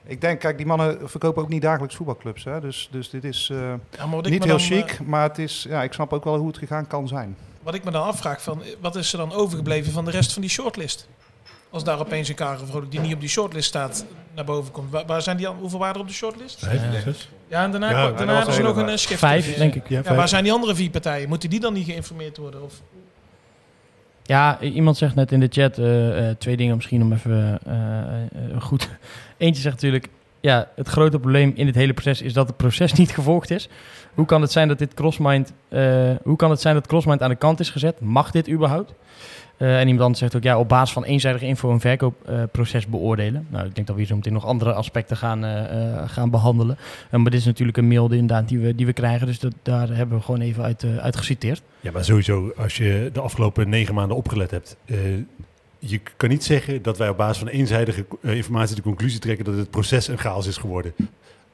Ik 0.08 0.22
denk, 0.22 0.40
kijk, 0.40 0.58
die 0.58 0.66
mannen 0.66 1.10
verkopen 1.10 1.42
ook 1.42 1.50
niet 1.50 1.62
dagelijks 1.62 1.96
voetbalclubs. 1.96 2.44
Hè? 2.44 2.60
Dus, 2.60 2.90
dus 2.92 3.10
dit 3.10 3.24
is 3.24 3.50
eh, 3.52 3.58
Ja, 3.90 4.06
niet 4.06 4.26
heel 4.26 4.40
dan, 4.40 4.60
chic, 4.60 4.90
eh, 4.90 5.00
maar 5.00 5.24
het 5.24 5.38
is, 5.38 5.66
ja, 5.70 5.84
ik 5.84 5.94
snap 5.94 6.14
ook 6.14 6.24
wel 6.24 6.38
hoe 6.38 6.48
het 6.48 6.58
gegaan 6.58 6.88
kan 6.88 7.08
zijn. 7.08 7.36
Wat 7.66 7.74
ik 7.74 7.84
me 7.84 7.92
dan 7.92 8.04
afvraag, 8.04 8.42
van, 8.42 8.64
eh, 8.64 8.68
wat 8.82 8.96
is 8.96 9.12
er 9.12 9.18
dan 9.18 9.32
overgebleven 9.34 9.92
van 9.92 10.06
de 10.06 10.12
rest 10.12 10.34
van 10.34 10.42
die 10.42 10.52
shortlist? 10.52 11.08
Als 11.70 11.84
daar 11.84 12.00
opeens 12.00 12.30
een 12.30 12.36
Karel 12.36 12.66
Vrolijk 12.66 12.92
die 12.92 13.00
niet 13.00 13.14
op 13.14 13.20
die 13.20 13.30
shortlist 13.30 13.68
staat 13.68 14.06
naar 14.36 14.46
boven 14.46 14.72
komt. 14.72 14.92
Waar, 14.92 15.06
waar 15.06 15.22
zijn 15.22 15.38
die, 15.38 15.48
al- 15.48 15.56
hoeveel 15.60 15.80
waren 15.80 15.96
er 15.96 16.02
op 16.02 16.08
de 16.08 16.14
shortlist? 16.14 16.60
Vijf, 16.60 16.82
Ja. 16.94 17.00
zes. 17.02 17.30
Ja, 17.48 17.64
en 17.64 17.72
daarna, 17.72 17.90
Ja, 17.90 18.12
daarna 18.12 18.36
hebben 18.36 18.54
ze 18.54 18.62
nog 18.62 18.76
een 18.78 18.90
eh, 18.90 18.96
schrift. 18.96 19.20
vijf, 19.20 19.56
denk 19.58 19.76
ik. 19.76 19.90
Ja, 19.90 20.02
waar 20.16 20.28
zijn 20.28 20.44
die 20.44 20.52
andere 20.54 20.76
vier 20.76 20.90
partijen? 20.90 21.30
Moeten 21.30 21.50
die 21.50 21.60
dan 21.60 21.74
niet 21.74 21.86
geïnformeerd 21.86 22.38
worden? 22.38 22.64
Of, 22.64 22.82
Ja, 24.24 24.60
iemand 24.60 24.98
zegt 24.98 25.16
net 25.16 25.32
in 25.32 25.40
de 25.40 25.48
chat 25.50 25.78
eh, 25.78 26.30
eh, 26.30 26.36
twee 26.38 26.58
dingen 26.58 26.76
misschien 26.76 27.02
om 27.02 27.14
even 27.14 27.60
eh, 27.66 28.62
goed. 28.62 28.90
Eentje 29.38 29.62
zegt 29.62 29.76
natuurlijk, 29.76 30.08
ja, 30.46 30.68
het 30.76 30.88
grote 30.88 31.20
probleem 31.20 31.52
in 31.56 31.66
dit 31.66 31.76
hele 31.76 31.94
proces 31.94 32.22
is 32.22 32.34
dat 32.34 32.48
het 32.48 32.58
proces 32.58 32.94
niet 33.02 33.12
gevolgd 33.12 33.50
is. 33.50 33.70
Hoe 34.14 34.26
kan 34.26 34.42
het 34.42 34.52
zijn 34.52 34.68
dat 34.68 34.80
dit 34.80 34.94
crossmind, 34.94 35.54
eh, 35.70 36.12
hoe 36.24 36.36
kan 36.36 36.50
het 36.50 36.62
zijn 36.62 36.76
dat 36.76 36.88
crossmind 36.88 37.22
aan 37.22 37.30
de 37.30 37.36
kant 37.36 37.60
is 37.60 37.70
gezet? 37.70 38.00
Mag 38.00 38.32
dit 38.32 38.50
überhaupt? 38.50 38.94
Eh, 39.58 39.80
en 39.80 39.82
iemand 39.82 40.02
anders 40.02 40.20
zegt 40.20 40.36
ook, 40.36 40.44
ja, 40.44 40.60
op 40.60 40.70
basis 40.70 40.94
van 40.94 41.04
eenzijdige 41.04 41.46
info 41.46 41.72
een 41.72 41.80
verkoopproces 41.80 42.88
beoordelen. 42.88 43.48
Nou, 43.50 43.66
ik 43.66 43.76
denk 43.76 43.88
dat 43.88 43.96
we 43.96 44.02
hier 44.02 44.10
zo 44.12 44.16
meteen 44.16 44.34
nog 44.34 44.46
andere 44.46 44.74
aspecten 44.74 45.18
gaan, 45.18 45.46
eh, 45.46 46.10
gaan 46.10 46.30
behandelen. 46.30 46.78
Eh, 47.10 47.20
maar 47.20 47.32
dit 47.32 47.40
is 47.40 47.46
natuurlijk 47.46 47.78
een 47.78 47.88
mail 47.88 48.08
die, 48.08 48.20
inderdaad 48.20 48.48
die, 48.48 48.60
we, 48.60 48.76
die 48.76 48.86
we 48.86 48.94
krijgen, 48.94 49.28
dus 49.28 49.40
dat, 49.40 49.54
daar 49.62 49.96
hebben 49.96 50.18
we 50.18 50.24
gewoon 50.24 50.42
even 50.42 50.64
uit, 50.64 50.86
uit 51.00 51.16
geciteerd. 51.16 51.62
Ja, 51.80 51.92
maar 51.92 52.04
sowieso, 52.04 52.52
als 52.58 52.78
je 52.78 53.10
de 53.14 53.22
afgelopen 53.22 53.70
negen 53.70 53.94
maanden 53.94 54.18
opgelet 54.18 54.52
hebt. 54.52 54.78
Je 55.80 56.00
kan 56.18 56.30
niet 56.30 56.44
zeggen 56.44 56.82
dat 56.82 56.98
wij 56.98 57.10
op 57.10 57.18
basis 57.18 57.38
van 57.38 57.48
eenzijdige 57.48 58.06
eh, 58.22 58.36
informatie 58.36 58.76
de 58.76 58.82
conclusie 58.82 59.20
trekken 59.20 59.46
dat 59.46 59.56
het 59.56 59.70
proces 59.70 60.08
een 60.08 60.18
chaos 60.18 60.48
is 60.48 60.58
geworden. 60.58 60.94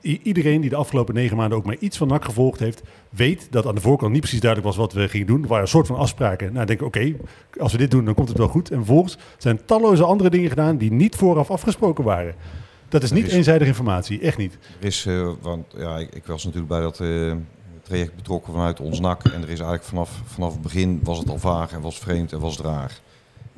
I- 0.04 0.20
iedereen 0.24 0.62
die 0.62 0.70
de 0.70 0.76
afgelopen 0.76 1.14
negen 1.14 1.38
maanden 1.38 1.58
ook 1.58 1.66
maar 1.66 1.78
iets 1.80 1.98
van 1.98 2.08
NAC 2.08 2.26
gevolgd 2.26 2.60
heeft, 2.60 2.82
weet 3.10 3.48
dat 3.50 3.66
aan 3.66 3.76
de 3.76 3.82
voorkant 3.82 4.12
niet 4.12 4.22
precies 4.22 4.40
duidelijk 4.40 4.76
was 4.76 4.80
wat 4.86 4.94
we 4.94 5.10
gingen 5.10 5.28
doen. 5.28 5.42
Er 5.42 5.48
waren 5.48 5.64
een 5.64 5.70
soort 5.70 5.88
van 5.88 5.96
afspraken. 5.96 6.54
Nou, 6.54 6.66
denk 6.66 6.80
ik, 6.80 6.86
oké, 6.86 7.14
als 7.60 7.72
we 7.72 7.78
dit 7.78 7.92
doen, 7.92 8.06
dan 8.06 8.14
komt 8.14 8.28
het 8.30 8.38
wel 8.38 8.48
goed. 8.48 8.70
En 8.72 8.78
vervolgens 8.78 9.18
zijn 9.38 9.66
talloze 9.66 10.04
andere 10.04 10.30
dingen 10.30 10.50
gedaan 10.50 10.78
die 10.78 10.92
niet 10.92 11.16
vooraf 11.16 11.52
afgesproken 11.52 12.04
waren. 12.04 12.36
Dat 12.90 13.04
is 13.04 13.12
niet 13.12 13.28
is- 13.28 13.34
eenzijdige 13.34 13.70
informatie, 13.70 14.20
echt 14.20 14.38
niet. 14.38 14.58
Er 14.80 14.86
is, 14.88 15.06
eh, 15.06 15.30
want 15.42 15.66
ja, 15.78 15.98
ik, 15.98 16.16
ik 16.16 16.26
was 16.26 16.44
natuurlijk 16.44 16.72
bij 16.72 16.82
dat 16.82 17.00
eh, 17.00 17.34
traject 17.84 18.16
betrokken 18.16 18.54
vanuit 18.54 18.80
ons 18.80 19.00
NAC. 19.00 19.24
En 19.24 19.32
er 19.32 19.42
is 19.42 19.48
eigenlijk 19.48 19.84
vanaf, 19.84 20.22
vanaf 20.26 20.52
het 20.54 20.62
begin 20.62 21.00
was 21.04 21.18
het 21.18 21.30
al 21.30 21.38
vaag 21.40 21.72
en 21.72 21.82
was 21.82 21.98
vreemd 22.00 22.32
en 22.34 22.40
was 22.40 22.58
het 22.58 22.66
raar. 22.66 23.00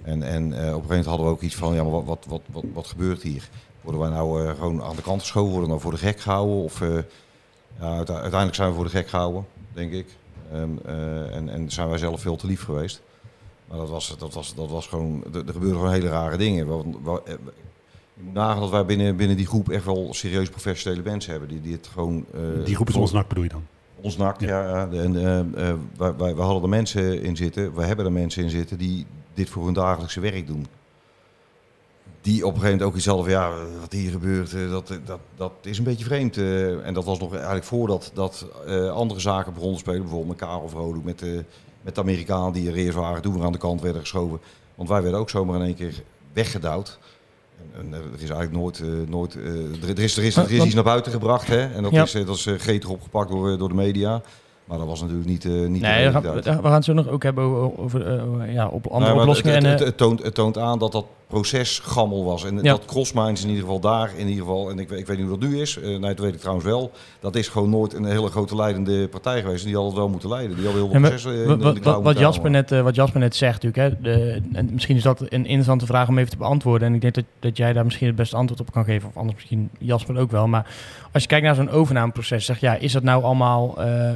En, 0.04 0.24
en 0.24 0.44
eh, 0.44 0.50
op 0.50 0.54
een 0.54 0.66
gegeven 0.66 0.88
moment 0.88 1.06
hadden 1.06 1.26
we 1.26 1.32
ook 1.32 1.42
iets 1.42 1.56
van, 1.56 1.74
ja, 1.74 1.84
maar 1.84 1.92
wat, 1.92 2.06
wat, 2.06 2.26
wat, 2.28 2.42
wat, 2.52 2.64
wat 2.74 2.88
gebeurt 2.88 3.22
hier? 3.22 3.50
Worden 3.84 4.02
wij 4.02 4.10
nou 4.10 4.48
eh, 4.48 4.54
gewoon 4.54 4.84
aan 4.84 4.96
de 4.96 5.02
kant 5.02 5.22
geschoven? 5.22 5.52
Worden 5.52 5.64
we 5.64 5.70
nou 5.70 5.82
voor 5.82 5.92
de 5.92 5.98
gek 5.98 6.20
gehouden? 6.20 6.56
Of 6.56 6.82
eh, 6.82 6.90
ja, 7.80 7.96
uiteindelijk 7.96 8.56
zijn 8.56 8.70
we 8.70 8.76
voor 8.76 8.84
de 8.84 8.90
gek 8.90 9.08
gehouden, 9.08 9.46
denk 9.74 9.92
ik. 9.92 10.08
Ehm, 10.52 10.70
eh, 10.86 11.36
en, 11.36 11.50
en 11.50 11.72
zijn 11.72 11.90
wij 11.90 11.98
zelf 11.98 12.22
veel 12.22 12.36
te 12.36 12.48
lief 12.48 12.64
geweest. 12.64 13.02
Maar 13.68 13.78
dat 13.78 13.90
was, 13.90 14.16
dat 14.18 14.34
was, 14.34 14.56
dat 14.56 14.70
was 14.70 14.88
gewoon, 14.88 15.24
er, 15.34 15.46
er 15.48 15.54
gebeurden 15.54 15.78
gewoon 15.78 15.94
hele 15.94 16.10
rare 16.10 16.38
dingen. 16.38 16.66
Je 16.66 16.84
moet 16.96 17.22
nagaan 18.34 18.60
dat 18.60 18.70
wij 18.70 18.86
binnen, 18.86 19.16
binnen 19.16 19.38
die 19.38 19.46
groep 19.46 19.70
echt 19.70 19.86
wel 19.86 20.14
serieus 20.14 20.50
professionele 20.50 21.04
mensen 21.04 21.32
hebben. 21.32 21.50
Die, 21.50 21.62
die 21.62 21.74
het 21.74 21.88
gewoon... 21.88 22.26
Die 22.66 22.76
groep 22.76 22.90
is 22.90 22.96
ons 22.96 23.12
NAC 23.12 23.28
bedoel 23.28 23.44
je 23.44 23.50
dan? 23.50 23.64
ons 24.02 24.18
NAC, 24.18 24.40
Ja. 24.40 24.68
ja. 24.68 24.90
En, 24.92 25.14
wij, 25.98 26.16
wij, 26.16 26.36
wij 26.36 26.46
hadden 26.46 26.64
er 26.64 26.70
mensen 26.70 27.22
in 27.22 27.36
zitten, 27.36 27.74
we 27.76 27.84
hebben 27.84 28.06
er 28.06 28.12
mensen 28.12 28.44
in 28.44 28.50
zitten 28.50 28.78
die 28.78 29.06
dit 29.34 29.50
voor 29.50 29.66
hun 29.66 29.74
dagelijkse 29.74 30.20
werk 30.20 30.48
doen. 30.48 30.68
Die 32.22 32.46
op 32.46 32.54
een 32.54 32.60
gegeven 32.60 32.72
moment 32.72 32.90
ook 32.90 32.96
iets 32.98 33.06
hadden 33.06 33.26
van, 33.26 33.34
ja, 33.34 33.52
wat 33.80 33.92
hier 33.92 34.12
gebeurt, 34.12 34.54
eh, 34.54 34.70
dat, 34.70 34.88
dat, 35.06 35.20
dat 35.36 35.52
is 35.62 35.78
een 35.78 35.84
beetje 35.84 36.06
vreemd. 36.06 36.38
eh. 36.38 36.86
en 36.86 36.94
dat 36.94 37.06
was 37.06 37.20
nog 37.20 37.34
eigenlijk 37.34 37.66
voordat 37.66 38.12
dat, 38.14 38.46
eh, 38.68 38.90
andere 38.92 39.20
zaken 39.20 39.54
begonnen 39.54 39.78
te 39.78 39.84
spelen. 39.84 40.02
Bijvoorbeeld 40.02 40.40
met 40.40 40.48
Karel 40.50 40.70
Vrolijk, 40.70 41.04
met, 41.04 41.20
de 41.20 41.44
met 41.82 41.96
de 41.96 42.02
Amerikanen 42.02 42.54
die 42.54 42.70
er 42.70 42.76
eerst 42.76 42.98
waren, 42.98 43.22
toen 43.22 43.34
weer 43.34 43.44
aan 43.44 43.52
de 43.52 43.58
kant 43.58 43.82
werden 43.82 44.02
geschoven. 44.02 44.40
Want 44.76 44.90
wij 44.90 45.02
werden 45.02 45.20
ook 45.20 45.30
zomaar 45.30 45.60
in 45.60 45.66
één 45.66 45.76
keer 45.76 46.04
weggedouwd. 46.34 47.00
En, 47.58 47.80
en, 47.80 47.94
eh, 47.94 48.00
er 48.00 48.14
is 48.22 48.30
eigenlijk 48.30 48.52
nooit, 48.52 48.80
eh, 48.80 49.10
nooit 49.10 49.36
eh, 49.36 49.90
er, 49.90 50.00
is, 50.00 50.18
er 50.18 50.24
is, 50.24 50.36
er 50.36 50.52
is 50.52 50.64
iets 50.64 50.74
naar 50.76 50.84
buiten 50.84 51.12
gebracht, 51.12 51.48
hè? 51.48 51.74
En 51.74 51.84
dat 51.84 51.92
Ja. 51.92 52.04
is, 52.04 52.14
eh, 52.14 52.26
dat 52.26 52.36
is 52.36 52.46
eh, 52.46 52.56
gretig 52.60 52.90
opgepakt 52.90 53.30
door, 53.30 53.52
eh, 53.52 53.58
door 53.60 53.70
de 53.70 53.76
media. 53.76 54.22
Maar 54.66 54.78
dat 54.78 54.88
was 54.88 55.02
natuurlijk 55.02 55.30
niet, 55.30 55.46
eh 55.46 55.52
niet 55.52 55.82
Nee, 55.82 56.12
gaan, 56.12 56.22
we 56.22 56.42
gaan 56.44 56.74
het 56.74 56.86
zo 56.86 56.94
nog 56.94 57.08
ook 57.08 57.24
hebben 57.24 57.44
over, 57.44 57.80
over, 57.84 58.08
eh, 58.08 58.54
ja, 58.54 58.68
op 58.68 58.88
andere 58.88 59.12
Nee, 59.12 59.20
oplossingen. 59.22 59.54
Het, 59.56 59.64
en, 59.64 59.70
het, 59.70 59.80
eh, 59.80 59.86
het, 59.86 59.98
toont, 59.98 60.24
het 60.24 60.34
toont 60.34 60.58
aan 60.58 60.80
dat 60.80 60.92
dat 60.92 61.06
proces 61.28 61.80
gammel 61.80 62.24
was. 62.26 62.46
En 62.46 62.56
Ja. 62.56 62.62
dat 62.62 62.86
Crossminds 62.86 63.42
in 63.42 63.48
ieder 63.48 63.64
geval 63.64 63.80
daar, 63.80 64.12
in 64.18 64.28
ieder 64.28 64.44
geval, 64.46 64.70
en 64.70 64.80
ik, 64.80 64.90
weet- 64.90 65.00
ik 65.00 65.06
weet 65.08 65.18
niet 65.18 65.28
hoe 65.28 65.38
dat 65.40 65.50
nu 65.50 65.62
is, 65.62 65.78
eh, 65.80 65.88
nee, 65.88 66.00
dat 66.00 66.20
weet 66.20 66.34
ik 66.34 66.40
trouwens 66.40 66.66
wel. 66.68 66.92
Dat 67.20 67.36
is 67.36 67.48
gewoon 67.48 67.70
nooit 67.70 67.94
een 67.94 68.06
hele 68.06 68.28
grote 68.30 68.56
leidende 68.56 69.08
partij 69.08 69.42
geweest. 69.42 69.60
En 69.62 69.66
die 69.68 69.76
hadden 69.76 69.94
het 69.94 70.02
wel 70.02 70.10
moeten 70.12 70.30
leiden. 70.30 70.56
Die 70.56 70.66
hadden 70.66 70.84
heel 70.84 70.92
veel 70.92 71.02
processen 71.02 71.34
in 71.36 71.48
wat, 71.48 71.76
in 71.76 71.84
wat, 71.84 72.02
wat, 72.02 72.20
Jasper 72.20 72.50
net, 72.50 72.70
wat 72.70 72.96
Jasper 72.96 73.20
net 73.20 73.36
zegt 73.36 73.64
natuurlijk, 73.64 73.96
hè, 73.96 74.02
de, 74.12 74.42
en 74.54 74.70
misschien 74.74 74.96
is 74.96 75.04
dat 75.04 75.20
een 75.22 75.28
interessante 75.46 75.86
vraag 75.86 76.08
om 76.08 76.18
even 76.18 76.30
te 76.32 76.38
beantwoorden. 76.38 76.88
En 76.88 76.94
ik 76.94 77.02
denk 77.02 77.14
dat, 77.14 77.24
dat 77.40 77.58
jij 77.58 77.74
daar 77.74 77.84
misschien 77.84 78.08
het 78.08 78.16
beste 78.16 78.36
antwoord 78.36 78.62
op 78.62 78.72
kan 78.72 78.84
geven, 78.86 79.10
of 79.10 79.18
anders 79.18 79.36
misschien 79.36 79.70
Jasper 79.80 80.18
ook 80.18 80.32
wel. 80.32 80.48
Maar 80.48 80.66
als 81.12 81.22
je 81.22 81.28
kijkt 81.28 81.46
naar 81.46 81.56
zo'n 81.56 81.70
overnameproces, 81.70 82.46
zeg 82.46 82.60
ja, 82.60 82.76
is 82.76 82.92
dat 82.92 83.04
nou 83.04 83.24
allemaal, 83.24 83.82
eh, 83.82 84.12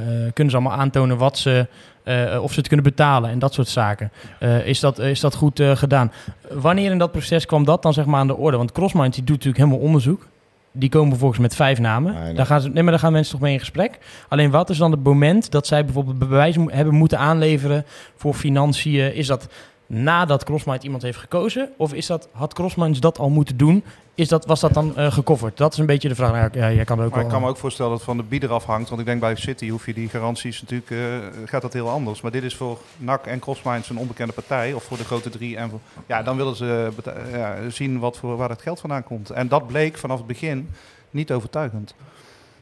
kunnen 0.48 0.66
ze 0.66 0.68
allemaal 0.68 0.86
aantonen 0.86 1.18
wat 1.18 1.38
ze, 1.38 1.66
eh, 2.02 2.42
of 2.42 2.52
ze 2.52 2.58
het 2.58 2.66
kunnen 2.66 2.86
betalen 2.86 3.30
en 3.30 3.38
dat 3.38 3.54
soort 3.54 3.68
zaken. 3.68 4.10
Eh, 4.38 4.66
is, 4.66 4.80
dat, 4.80 4.98
is 4.98 5.20
dat 5.20 5.34
goed 5.34 5.60
eh, 5.60 5.76
gedaan? 5.76 6.12
Wanneer 6.50 6.90
in 6.90 6.98
dat 6.98 7.12
proces 7.12 7.46
kwam 7.46 7.64
dat 7.64 7.82
dan 7.82 7.92
zeg 7.92 8.04
maar 8.04 8.20
aan 8.20 8.26
de 8.26 8.36
orde? 8.36 8.56
Want 8.56 8.72
Crossminds 8.72 9.16
die 9.16 9.24
doet 9.24 9.36
natuurlijk 9.36 9.64
helemaal 9.64 9.86
onderzoek. 9.86 10.26
Die 10.72 10.88
komen 10.88 11.08
vervolgens 11.08 11.40
met 11.40 11.54
vijf 11.54 11.78
namen. 11.78 12.12
Nee, 12.12 12.22
nee. 12.22 12.34
Daar, 12.34 12.46
gaan 12.46 12.60
ze, 12.60 12.68
nee, 12.68 12.82
maar 12.82 12.92
daar 12.92 13.00
gaan 13.00 13.12
mensen 13.12 13.32
toch 13.32 13.40
mee 13.40 13.52
in 13.52 13.58
gesprek. 13.58 13.98
Alleen 14.28 14.50
wat 14.50 14.70
is 14.70 14.78
dan 14.78 14.90
het 14.90 15.02
moment 15.02 15.50
dat 15.50 15.66
zij 15.66 15.84
bijvoorbeeld 15.84 16.18
bewijs 16.18 16.56
hebben 16.66 16.94
moeten 16.94 17.18
aanleveren 17.18 17.84
voor 18.16 18.34
financiën? 18.34 19.14
Is 19.14 19.26
dat 19.26 19.48
nadat 19.86 20.44
Crossminds 20.44 20.84
iemand 20.84 21.02
heeft 21.02 21.18
gekozen? 21.18 21.68
Of 21.76 21.92
is 21.92 22.06
dat, 22.06 22.28
had 22.32 22.54
Crossminds 22.54 23.00
dat 23.00 23.18
al 23.18 23.30
moeten 23.30 23.56
doen? 23.56 23.84
Is 24.18 24.28
dat, 24.28 24.46
was 24.46 24.60
dat 24.60 24.74
dan 24.74 24.96
eh 24.96 25.12
gecoverd? 25.12 25.56
Dat 25.56 25.72
is 25.72 25.78
een 25.78 25.86
beetje 25.86 26.08
de 26.08 26.14
vraag. 26.14 26.32
Nou, 26.32 26.48
ja, 26.52 26.72
jij 26.72 26.84
kan 26.84 27.02
ook 27.02 27.10
Maar 27.10 27.20
ik 27.20 27.28
kan 27.28 27.40
me 27.40 27.48
ook 27.48 27.56
voorstellen 27.56 27.90
dat 27.90 28.00
het 28.00 28.08
van 28.08 28.16
de 28.16 28.22
bieder 28.22 28.52
afhangt. 28.52 28.88
Want 28.88 29.00
ik 29.00 29.06
denk 29.06 29.20
bij 29.20 29.36
City 29.36 29.68
hoef 29.68 29.86
je 29.86 29.94
die 29.94 30.08
garanties 30.08 30.60
natuurlijk, 30.60 30.90
eh, 30.90 30.98
gaat 31.44 31.62
dat 31.62 31.72
heel 31.72 31.88
anders. 31.88 32.20
Maar 32.20 32.30
dit 32.30 32.42
is 32.42 32.56
voor 32.56 32.78
NAC 32.96 33.26
en 33.26 33.38
Crossminds 33.38 33.90
een 33.90 33.98
onbekende 33.98 34.32
partij. 34.32 34.72
Of 34.72 34.82
voor 34.84 34.96
de 34.96 35.04
grote 35.04 35.30
drie. 35.30 35.56
En 35.56 35.70
voor, 35.70 35.80
ja, 36.06 36.22
dan 36.22 36.36
willen 36.36 36.56
ze 36.56 36.90
ja, 37.32 37.56
zien 37.68 37.98
wat 37.98 38.16
voor, 38.16 38.36
waar 38.36 38.48
het 38.48 38.62
geld 38.62 38.80
vandaan 38.80 39.04
komt. 39.04 39.30
En 39.30 39.48
dat 39.48 39.66
bleek 39.66 39.98
vanaf 39.98 40.18
het 40.18 40.26
begin 40.26 40.70
niet 41.10 41.32
overtuigend. 41.32 41.94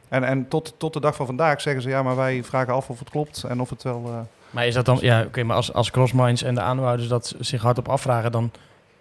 En, 0.09 0.24
en 0.24 0.48
tot, 0.48 0.74
tot 0.76 0.92
de 0.92 1.00
dag 1.00 1.14
van 1.14 1.26
vandaag 1.26 1.61
zeggen 1.61 1.82
ze, 1.82 1.88
ja, 1.88 2.02
maar 2.02 2.16
wij 2.16 2.44
vragen 2.44 2.74
af 2.74 2.90
of 2.90 2.98
het 2.98 3.11
klopt 3.11 3.44
en 3.44 3.61
of 3.61 3.70
het 3.70 3.82
wel... 3.82 4.02
eh, 4.07 4.18
Maar 4.50 4.66
is 4.66 4.74
dat 4.74 4.84
dan, 4.84 4.98
ja, 5.00 5.22
oké, 5.22 5.42
maar 5.42 5.57
als, 5.57 5.72
als 5.72 5.90
Crossminds 5.90 6.42
en 6.42 6.54
de 6.54 6.61
aanhouders 6.61 7.09
dat 7.09 7.34
zich 7.38 7.62
hardop 7.62 7.88
afvragen, 7.88 8.32
dan, 8.32 8.50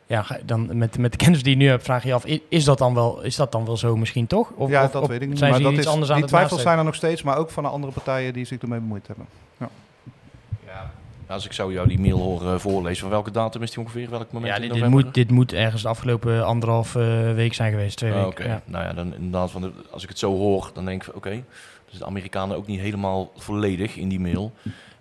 ja, 0.07 0.25
dan 0.45 0.77
met, 0.77 0.97
met 0.97 1.11
de 1.11 1.17
kennis 1.17 1.43
die 1.43 1.51
je 1.51 1.57
nu 1.57 1.67
hebt, 1.67 1.83
vraag 1.83 2.01
je 2.01 2.07
je 2.07 2.13
af, 2.13 2.25
is 2.49 2.63
dat 2.63 2.77
dan 2.77 2.93
wel, 2.93 3.21
is 3.23 3.35
dat 3.35 3.51
dan 3.51 3.65
wel 3.65 3.77
zo 3.77 3.95
misschien 3.97 4.27
toch? 4.27 4.49
Of, 4.55 4.69
ja, 4.69 4.83
of- 4.83 4.91
dat 4.91 5.01
of 5.01 5.07
weet 5.07 5.21
ik 5.21 5.27
niet. 5.27 5.37
Zijn 5.37 5.49
maar 5.51 5.59
ze 5.59 5.65
dat 5.65 5.73
iets 5.75 5.85
is, 5.85 5.91
anders 5.91 6.11
aan 6.11 6.17
die 6.17 6.25
twijfels 6.27 6.61
zijn 6.61 6.77
er 6.77 6.83
nog 6.83 6.95
steeds, 6.95 7.21
maar 7.23 7.37
ook 7.37 7.49
van 7.49 7.63
de 7.63 7.69
andere 7.69 7.93
partijen 7.93 8.33
die 8.33 8.45
zich 8.45 8.61
ermee 8.61 8.79
bemoeid 8.79 9.07
hebben. 9.07 9.25
Ja, 10.65 10.91
als 11.27 11.45
ik 11.45 11.53
zou 11.53 11.73
jou 11.73 11.87
die 11.87 11.99
mail 11.99 12.19
horen 12.19 12.61
voorlezen, 12.61 13.01
van 13.01 13.09
welke 13.09 13.31
datum 13.31 13.61
is 13.61 13.71
die 13.71 13.79
ongeveer? 13.79 14.09
Welk 14.09 14.31
moment 14.31 14.51
Ja, 14.51 14.55
in 14.55 14.61
dit, 14.61 14.71
dit, 14.71 14.79
november? 14.79 15.05
moet, 15.05 15.13
dit 15.13 15.31
moet 15.31 15.53
ergens 15.53 15.81
de 15.81 15.87
afgelopen 15.87 16.45
anderhalf 16.45 16.95
eh, 16.95 17.33
week 17.33 17.53
zijn 17.53 17.71
geweest, 17.71 17.97
twee 17.97 18.11
Ah, 18.11 18.23
weken. 18.23 18.31
Oké, 18.45 18.53
Ja. 18.53 18.61
nou 18.65 18.83
ja, 18.85 18.93
dan 18.93 19.13
inderdaad, 19.15 19.51
van 19.51 19.61
de, 19.61 19.71
als 19.91 20.03
ik 20.03 20.09
het 20.09 20.19
zo 20.19 20.31
hoor, 20.37 20.71
dan 20.73 20.85
denk 20.85 20.97
ik 21.01 21.03
van 21.07 21.15
oké, 21.15 21.43
dus 21.89 21.99
de 21.99 22.05
Amerikanen 22.05 22.57
ook 22.57 22.67
niet 22.67 22.79
helemaal 22.79 23.31
volledig 23.37 23.95
in 23.95 24.07
die 24.09 24.19
mail. 24.19 24.51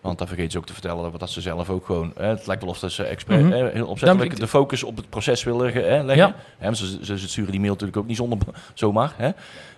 Want 0.04 0.18
daar 0.18 0.28
vergeet 0.28 0.52
ze 0.52 0.58
ook 0.58 0.66
te 0.66 0.72
vertellen 0.72 1.12
dat, 1.18 1.30
ze 1.30 1.40
zelf 1.40 1.70
ook 1.70 1.86
gewoon... 1.86 2.12
Hè, 2.16 2.26
het 2.26 2.46
lijkt 2.46 2.62
wel 2.62 2.70
of 2.70 2.78
dat 2.78 2.92
ze 2.92 3.04
expres, 3.04 3.42
Mhm. 3.42 3.52
heel 3.52 3.86
opzettelijk 3.86 4.30
Dan- 4.30 4.40
de 4.40 4.48
focus 4.48 4.82
op 4.82 4.96
het 4.96 5.08
proces 5.08 5.44
willen 5.44 5.72
hè, 5.72 6.02
leggen. 6.02 6.34
Ja. 6.60 6.74
Ze, 6.74 7.18
sturen 7.18 7.50
die 7.50 7.60
mail 7.60 7.72
natuurlijk 7.72 7.98
ook 7.98 8.06
niet 8.06 8.16
zonder 8.16 8.38
zomaar. 8.74 9.12
Hè. 9.16 9.30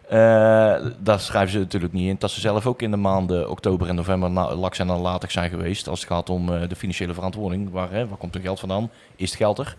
Eh, 0.08 0.86
daar 0.98 1.20
schrijven 1.20 1.52
ze 1.52 1.58
natuurlijk 1.58 1.92
niet 1.92 2.08
in 2.08 2.16
dat 2.18 2.30
ze 2.30 2.40
zelf 2.40 2.66
ook 2.66 2.82
in 2.82 2.90
de 2.90 2.96
maanden 2.96 3.50
oktober 3.50 3.88
en 3.88 3.94
november 3.94 4.30
laks 4.56 4.78
en 4.78 4.86
nalatig 4.86 5.30
zijn 5.30 5.50
geweest. 5.50 5.88
Als 5.88 6.00
het 6.00 6.08
gaat 6.08 6.30
om 6.30 6.54
eh, 6.54 6.68
de 6.68 6.76
financiële 6.76 7.14
verantwoording. 7.14 7.70
Waar, 7.70 7.90
hè, 7.90 8.08
waar 8.08 8.18
komt 8.18 8.34
hun 8.34 8.42
geld 8.42 8.58
vandaan? 8.60 8.90
Is 9.16 9.28
het 9.30 9.38
geld 9.38 9.58
er? 9.58 9.76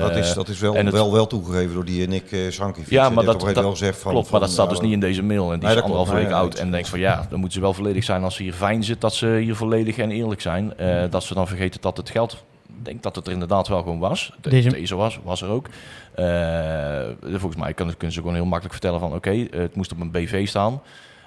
Dat 0.00 0.16
is, 0.16 0.28
Eh, 0.28 0.34
dat 0.34 0.48
is 0.48 0.58
wel, 0.60 0.74
en 0.74 0.84
het- 0.86 0.94
wel, 0.94 1.12
wel 1.12 1.26
toegegeven 1.26 1.74
door 1.74 1.84
die 1.84 2.08
Nick 2.08 2.30
uh, 2.32 2.50
Sankiewicz. 2.50 2.90
Ja, 2.90 3.06
Die 3.06 3.14
maar 3.14 3.24
dat, 3.24 3.40
dat 3.40 3.54
wel 3.54 3.70
gezegd 3.70 3.98
van, 4.00 4.12
klopt, 4.12 4.30
maar 4.30 4.40
dat 4.40 4.50
staat 4.50 4.70
dus 4.70 4.80
niet 4.80 4.92
in 4.92 5.00
deze 5.00 5.22
mail. 5.22 5.52
En 5.52 5.58
die 5.58 5.68
Nee, 5.68 5.76
is 5.76 5.82
anderhalve 5.82 6.14
week 6.14 6.24
Nee, 6.24 6.34
oud. 6.34 6.52
nee, 6.52 6.62
En 6.62 6.70
denk 6.70 6.86
van 6.86 6.98
ja, 6.98 7.16
dan 7.30 7.38
moeten 7.38 7.52
ze 7.52 7.60
wel 7.60 7.74
volledig 7.74 8.04
zijn 8.04 8.22
als 8.24 8.34
ze 8.34 8.42
hier 8.42 8.52
fijn 8.52 8.84
zit, 8.84 9.00
dat 9.00 9.14
ze 9.14 9.26
hier 9.42 9.54
volledig 9.56 9.98
en 9.98 10.10
eerlijk 10.10 10.40
zijn. 10.40 10.76
Eh, 10.78 11.02
dat 11.10 11.22
ze 11.22 11.34
dan 11.34 11.46
vergeten 11.46 11.80
dat 11.80 11.96
het 11.96 12.10
geld, 12.10 12.32
ik 12.78 12.84
denk 12.84 13.02
dat 13.02 13.16
het 13.16 13.26
er 13.26 13.32
inderdaad 13.32 13.68
wel 13.68 13.78
gewoon 13.82 13.98
was. 13.98 14.32
De- 14.40 14.50
Deze- 14.50 14.68
Deze, 14.70 14.94
was, 14.96 15.20
was 15.24 15.42
er 15.42 15.48
ook. 15.48 15.66
Eh, 16.14 17.36
volgens 17.38 17.56
mij 17.62 17.74
kunnen, 17.74 17.94
kunnen 17.96 18.12
ze 18.14 18.20
gewoon 18.20 18.34
heel 18.34 18.44
makkelijk 18.44 18.72
vertellen 18.72 19.00
van 19.00 19.14
oké, 19.14 19.30
eh, 19.30 19.46
het 19.60 19.74
moest 19.76 19.92
op 19.92 20.00
een 20.00 20.10
BV 20.10 20.48
staan. 20.48 20.82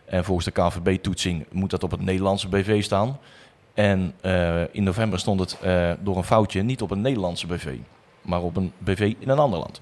En 0.05 0.23
volgens 0.23 0.45
de 0.45 0.51
KVB-toetsing 0.51 1.45
moet 1.51 1.69
dat 1.69 1.83
op 1.83 1.91
het 1.91 2.01
Nederlandse 2.01 2.47
BV 2.47 2.83
staan. 2.83 3.17
En 3.73 4.13
eh, 4.21 4.61
in 4.71 4.83
november 4.83 5.19
stond 5.19 5.39
het 5.39 5.57
eh, 5.61 5.89
door 5.99 6.17
een 6.17 6.23
foutje 6.23 6.61
niet 6.61 6.81
op 6.81 6.91
een 6.91 7.01
Nederlandse 7.01 7.47
BV, 7.47 7.67
maar 8.21 8.41
op 8.41 8.55
een 8.55 8.71
BV 8.77 9.13
in 9.19 9.29
een 9.29 9.39
ander 9.39 9.59
land. 9.59 9.81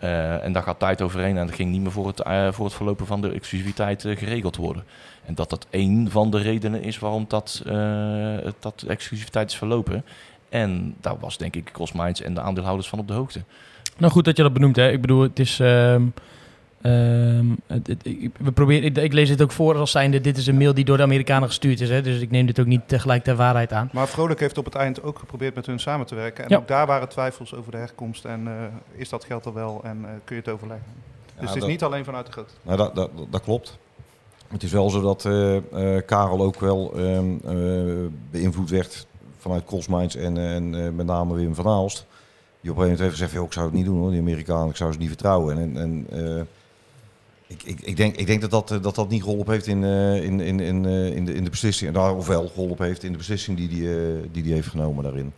Eh, 0.00 0.44
en 0.44 0.52
daar 0.52 0.62
gaat 0.62 0.78
tijd 0.78 1.02
overheen 1.02 1.36
en 1.36 1.46
dat 1.46 1.54
ging 1.54 1.70
niet 1.70 1.80
meer 1.80 1.90
voor 1.90 2.06
het, 2.06 2.20
eh, 2.20 2.52
voor 2.52 2.64
het 2.64 2.74
verlopen 2.74 3.06
van 3.06 3.20
de 3.20 3.32
exclusiviteit 3.32 4.04
eh, 4.04 4.16
geregeld 4.16 4.56
worden. 4.56 4.84
En 5.24 5.34
dat 5.34 5.50
dat 5.50 5.66
één 5.70 6.10
van 6.10 6.30
de 6.30 6.38
redenen 6.38 6.82
is 6.82 6.98
waarom 6.98 7.24
dat, 7.28 7.62
dat 8.60 8.84
exclusiviteit 8.88 9.50
is 9.50 9.56
verlopen. 9.56 10.04
En 10.48 10.94
daar 11.00 11.18
was 11.18 11.38
denk 11.38 11.56
ik 11.56 11.70
Crossminds 11.72 12.22
en 12.22 12.34
de 12.34 12.40
aandeelhouders 12.40 12.88
van 12.88 12.98
op 12.98 13.08
de 13.08 13.14
hoogte. 13.14 13.42
Nou, 13.96 14.12
goed 14.12 14.24
dat 14.24 14.36
je 14.36 14.42
dat 14.42 14.52
benoemt. 14.52 14.76
Hè. 14.76 14.90
Ik 14.90 15.00
bedoel, 15.00 15.22
het 15.22 15.38
is... 15.38 15.60
het- 17.66 17.86
het- 17.86 18.06
ik, 18.06 18.30
we 18.38 18.52
proberen, 18.52 18.84
ik, 18.84 18.96
ik 18.96 19.12
lees 19.12 19.28
dit 19.28 19.42
ook 19.42 19.52
voor 19.52 19.76
als 19.76 19.90
zijnde... 19.90 20.20
dit 20.20 20.36
is 20.36 20.46
een 20.46 20.56
mail 20.56 20.74
die 20.74 20.84
door 20.84 20.96
de 20.96 21.02
Amerikanen 21.02 21.48
gestuurd 21.48 21.80
is. 21.80 21.88
Hè. 21.88 22.02
Dus 22.02 22.20
ik 22.20 22.30
neem 22.30 22.46
dit 22.46 22.60
ook 22.60 22.66
niet 22.66 22.80
tegelijk 22.88 23.24
ter 23.24 23.36
waarheid 23.36 23.72
aan. 23.72 23.88
Maar 23.92 24.08
Vrolijk 24.08 24.40
heeft 24.40 24.58
op 24.58 24.64
het 24.64 24.74
eind 24.74 25.02
ook 25.02 25.18
geprobeerd 25.18 25.54
met 25.54 25.66
hun 25.66 25.78
samen 25.80 26.06
te 26.06 26.14
werken. 26.14 26.44
En 26.44 26.50
Ja. 26.50 26.56
ook 26.56 26.68
daar 26.68 26.86
waren 26.86 27.08
twijfels 27.08 27.54
over 27.54 27.70
de 27.72 27.78
herkomst. 27.78 28.24
En 28.24 28.46
eh, 28.46 28.52
is 29.00 29.08
dat 29.08 29.24
geld 29.24 29.44
er 29.44 29.54
wel 29.54 29.80
en 29.84 29.98
eh, 30.04 30.10
kun 30.24 30.36
je 30.36 30.42
het 30.42 30.50
overleggen? 30.50 30.86
Dus 30.94 31.34
Ja, 31.34 31.46
het 31.46 31.54
is 31.54 31.60
dat- 31.60 31.70
niet 31.70 31.82
alleen 31.82 32.04
vanuit 32.04 32.26
de 32.26 32.32
grote. 32.32 32.52
Nou, 32.62 32.76
dat, 32.76 32.94
dat, 32.94 33.10
dat 33.30 33.42
klopt. 33.42 33.78
Het 34.48 34.62
is 34.62 34.72
wel 34.72 34.90
zo 34.90 35.00
dat 35.00 35.24
eh, 35.24 35.56
eh, 35.96 36.04
Karel 36.06 36.40
ook 36.42 36.60
wel 36.60 36.92
ehm, 36.96 37.24
eh, 37.44 38.06
beïnvloed 38.30 38.70
werd 38.70 39.06
vanuit 39.38 39.64
Crossminds 39.64 40.16
en, 40.16 40.36
en 40.38 40.84
eh, 40.84 40.90
met 40.92 41.06
name 41.06 41.34
Wim 41.34 41.54
van 41.54 41.66
Aalst. 41.66 42.06
Die 42.60 42.70
op 42.70 42.76
een 42.76 42.82
gegeven 42.82 42.82
moment 42.82 42.98
heeft 42.98 43.10
gezegd, 43.12 43.32
"Joh, 43.32 43.44
ik 43.44 43.52
zou 43.52 43.66
het 43.66 43.74
niet 43.74 43.84
doen 43.84 43.98
hoor, 43.98 44.10
die 44.10 44.20
Amerikanen, 44.20 44.68
ik 44.68 44.76
zou 44.76 44.92
ze 44.92 44.98
niet 44.98 45.08
vertrouwen. 45.08 45.58
En, 45.58 45.76
en 45.76 46.06
eh, 46.10 46.42
ik, 47.50 47.62
ik, 47.62 47.80
ik, 47.80 47.96
denk, 47.96 48.16
ik 48.16 48.26
denk 48.26 48.40
dat 48.40 48.50
dat, 48.50 48.70
eh, 48.70 48.82
dat, 48.82 48.94
dat 48.94 49.08
niet 49.08 49.22
geholpen 49.22 49.52
heeft 49.52 49.66
in, 49.66 49.84
eh, 49.84 50.22
in, 50.22 50.40
in, 50.40 50.60
in, 50.60 50.84
eh, 50.86 51.16
in, 51.16 51.24
de, 51.24 51.34
in 51.34 51.44
de 51.44 51.50
beslissing. 51.50 51.92
Nou, 51.92 52.16
of 52.16 52.26
wel 52.26 52.48
geholpen 52.48 52.86
heeft 52.86 53.02
in 53.02 53.12
de 53.12 53.18
beslissing 53.18 53.56
die 53.56 53.68
die, 53.68 53.88
eh, 53.88 53.96
die, 54.32 54.42
die 54.42 54.52
heeft 54.52 54.68
genomen 54.68 55.04
daarin. 55.04 55.32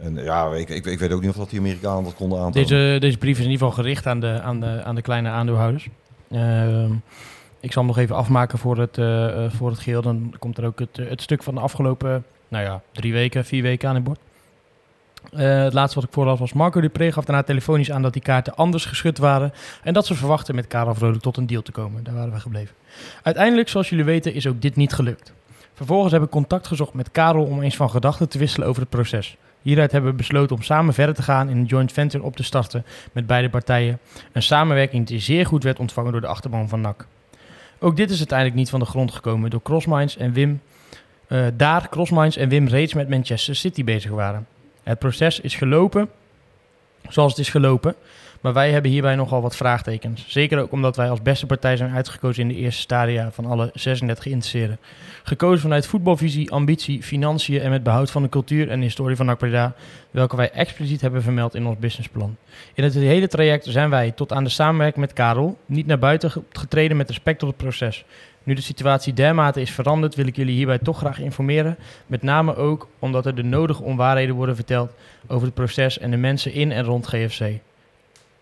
En 0.00 0.14
ja, 0.14 0.54
ik, 0.54 0.68
ik, 0.68 0.98
weet 0.98 1.12
ook 1.12 1.20
niet 1.20 1.30
of 1.30 1.36
dat 1.36 1.50
die 1.50 1.58
Amerikanen 1.58 2.04
dat 2.04 2.14
konden 2.14 2.38
aantonen. 2.38 2.68
Deze, 2.68 2.96
deze 3.00 3.18
brief 3.18 3.38
is 3.38 3.44
in 3.44 3.50
ieder 3.50 3.66
geval 3.66 3.82
gericht 3.82 4.06
aan 4.06 4.20
de, 4.20 4.40
aan 4.40 4.60
de, 4.60 4.82
aan 4.82 4.94
de 4.94 5.02
kleine 5.02 5.28
aandeelhouders. 5.28 5.88
Ehm, 6.30 6.92
ik 7.60 7.72
zal 7.72 7.82
hem 7.82 7.86
nog 7.86 7.98
even 7.98 8.16
afmaken 8.16 8.58
voor 8.58 8.78
het, 8.78 8.94
voor 9.54 9.70
het 9.70 9.78
geheel. 9.78 10.02
Dan 10.02 10.34
komt 10.38 10.58
er 10.58 10.64
ook 10.64 10.78
het, 10.78 10.96
het 10.96 11.22
stuk 11.22 11.42
van 11.42 11.54
de 11.54 11.60
afgelopen 11.60 12.24
nou 12.48 12.64
ja, 12.64 12.82
drie 12.92 13.12
weken, 13.12 13.44
vier 13.44 13.62
weken 13.62 13.88
aan 13.88 13.94
het 13.94 14.04
bord. 14.04 14.18
Eh, 15.32 15.62
het 15.62 15.72
laatste 15.72 16.00
wat 16.00 16.08
ik 16.08 16.14
voorlas 16.14 16.38
was 16.38 16.52
Marco 16.52 16.80
Dupré 16.80 17.12
gaf 17.12 17.24
daarna 17.24 17.42
telefonisch 17.42 17.90
aan 17.90 18.02
dat 18.02 18.12
die 18.12 18.22
kaarten 18.22 18.54
anders 18.54 18.84
geschud 18.84 19.18
waren. 19.18 19.52
En 19.82 19.92
dat 19.92 20.06
ze 20.06 20.14
verwachten 20.14 20.54
met 20.54 20.66
Karel 20.66 20.94
Vrolijk 20.94 21.22
tot 21.22 21.36
een 21.36 21.46
deal 21.46 21.62
te 21.62 21.72
komen. 21.72 22.04
Daar 22.04 22.14
waren 22.14 22.32
we 22.32 22.40
gebleven. 22.40 22.74
Uiteindelijk, 23.22 23.68
zoals 23.68 23.88
jullie 23.88 24.04
weten, 24.04 24.34
is 24.34 24.46
ook 24.46 24.62
dit 24.62 24.76
niet 24.76 24.92
gelukt. 24.92 25.32
Vervolgens 25.74 26.12
heb 26.12 26.22
ik 26.22 26.30
contact 26.30 26.66
gezocht 26.66 26.94
met 26.94 27.10
Karel 27.10 27.44
om 27.44 27.62
eens 27.62 27.76
van 27.76 27.90
gedachten 27.90 28.28
te 28.28 28.38
wisselen 28.38 28.68
over 28.68 28.80
het 28.80 28.90
proces. 28.90 29.36
Hieruit 29.62 29.92
hebben 29.92 30.10
we 30.10 30.16
besloten 30.16 30.56
om 30.56 30.62
samen 30.62 30.94
verder 30.94 31.14
te 31.14 31.22
gaan 31.22 31.48
en 31.48 31.56
een 31.56 31.64
joint 31.64 31.92
venture 31.92 32.24
op 32.24 32.36
te 32.36 32.42
starten 32.42 32.84
met 33.12 33.26
beide 33.26 33.50
partijen. 33.50 33.98
Een 34.32 34.42
samenwerking 34.42 35.06
die 35.06 35.20
zeer 35.20 35.46
goed 35.46 35.62
werd 35.62 35.78
ontvangen 35.78 36.12
door 36.12 36.20
de 36.20 36.26
achterban 36.26 36.68
van 36.68 36.80
NAC. 36.80 37.06
Ook 37.78 37.96
dit 37.96 38.10
is 38.10 38.18
uiteindelijk 38.18 38.58
niet 38.58 38.70
van 38.70 38.80
de 38.80 38.86
grond 38.86 39.12
gekomen 39.12 39.50
door 39.50 39.62
Crossminds 39.62 40.16
en 40.16 40.32
Wim. 40.32 40.60
eh, 41.28 41.46
daar 41.56 41.88
Crossminds 41.88 42.36
en 42.36 42.48
Wim 42.48 42.66
reeds 42.68 42.94
met 42.94 43.08
Manchester 43.08 43.56
City 43.56 43.84
bezig 43.84 44.10
waren. 44.10 44.46
Het 44.90 44.98
proces 44.98 45.40
is 45.40 45.54
gelopen 45.54 46.08
zoals 47.08 47.30
het 47.32 47.40
is 47.40 47.48
gelopen. 47.48 47.94
Maar 48.40 48.52
wij 48.52 48.70
hebben 48.70 48.90
hierbij 48.90 49.14
nogal 49.14 49.42
wat 49.42 49.56
vraagtekens. 49.56 50.24
Zeker 50.28 50.58
ook 50.60 50.72
omdat 50.72 50.96
wij 50.96 51.10
als 51.10 51.22
beste 51.22 51.46
partij 51.46 51.76
zijn 51.76 51.94
uitgekozen 51.94 52.42
in 52.42 52.48
de 52.48 52.54
eerste 52.54 52.80
stadia 52.80 53.30
van 53.30 53.46
alle 53.46 53.70
36 53.74 54.24
geïnteresseerden. 54.24 54.78
Gekozen 55.22 55.60
vanuit 55.60 55.86
voetbalvisie, 55.86 56.50
ambitie, 56.50 57.02
financiën 57.02 57.60
en 57.60 57.70
met 57.70 57.82
behoud 57.82 58.10
van 58.10 58.22
de 58.22 58.28
cultuur 58.28 58.70
en 58.70 58.80
historie 58.80 59.16
van 59.16 59.26
NAC 59.26 59.38
Breda, 59.38 59.74
welke 60.10 60.36
wij 60.36 60.50
expliciet 60.50 61.00
hebben 61.00 61.22
vermeld 61.22 61.54
in 61.54 61.66
ons 61.66 61.78
businessplan. 61.78 62.36
In 62.74 62.84
het 62.84 62.94
hele 62.94 63.28
traject 63.28 63.64
zijn 63.64 63.90
wij 63.90 64.10
tot 64.10 64.32
aan 64.32 64.44
de 64.44 64.50
samenwerking 64.50 65.00
met 65.04 65.12
Karel 65.12 65.58
niet 65.66 65.86
naar 65.86 65.98
buiten 65.98 66.30
ge- 66.30 66.42
getreden 66.52 66.96
met 66.96 67.08
respect 67.08 67.38
tot 67.38 67.48
het 67.48 67.58
proces. 67.58 68.04
Nu 68.42 68.54
de 68.54 68.60
situatie 68.60 69.12
dermate 69.12 69.60
is 69.60 69.70
veranderd, 69.70 70.14
wil 70.14 70.26
ik 70.26 70.36
jullie 70.36 70.54
hierbij 70.54 70.78
toch 70.78 70.98
graag 70.98 71.18
informeren. 71.18 71.76
Met 72.06 72.22
name 72.22 72.56
ook 72.56 72.88
omdat 72.98 73.26
er 73.26 73.34
de 73.34 73.42
nodige 73.42 73.82
onwaarheden 73.82 74.34
worden 74.34 74.54
verteld 74.54 74.92
over 75.26 75.46
het 75.46 75.54
proces 75.54 75.98
en 75.98 76.10
de 76.10 76.16
mensen 76.16 76.52
in 76.52 76.72
en 76.72 76.84
rond 76.84 77.06
GFC. 77.06 77.44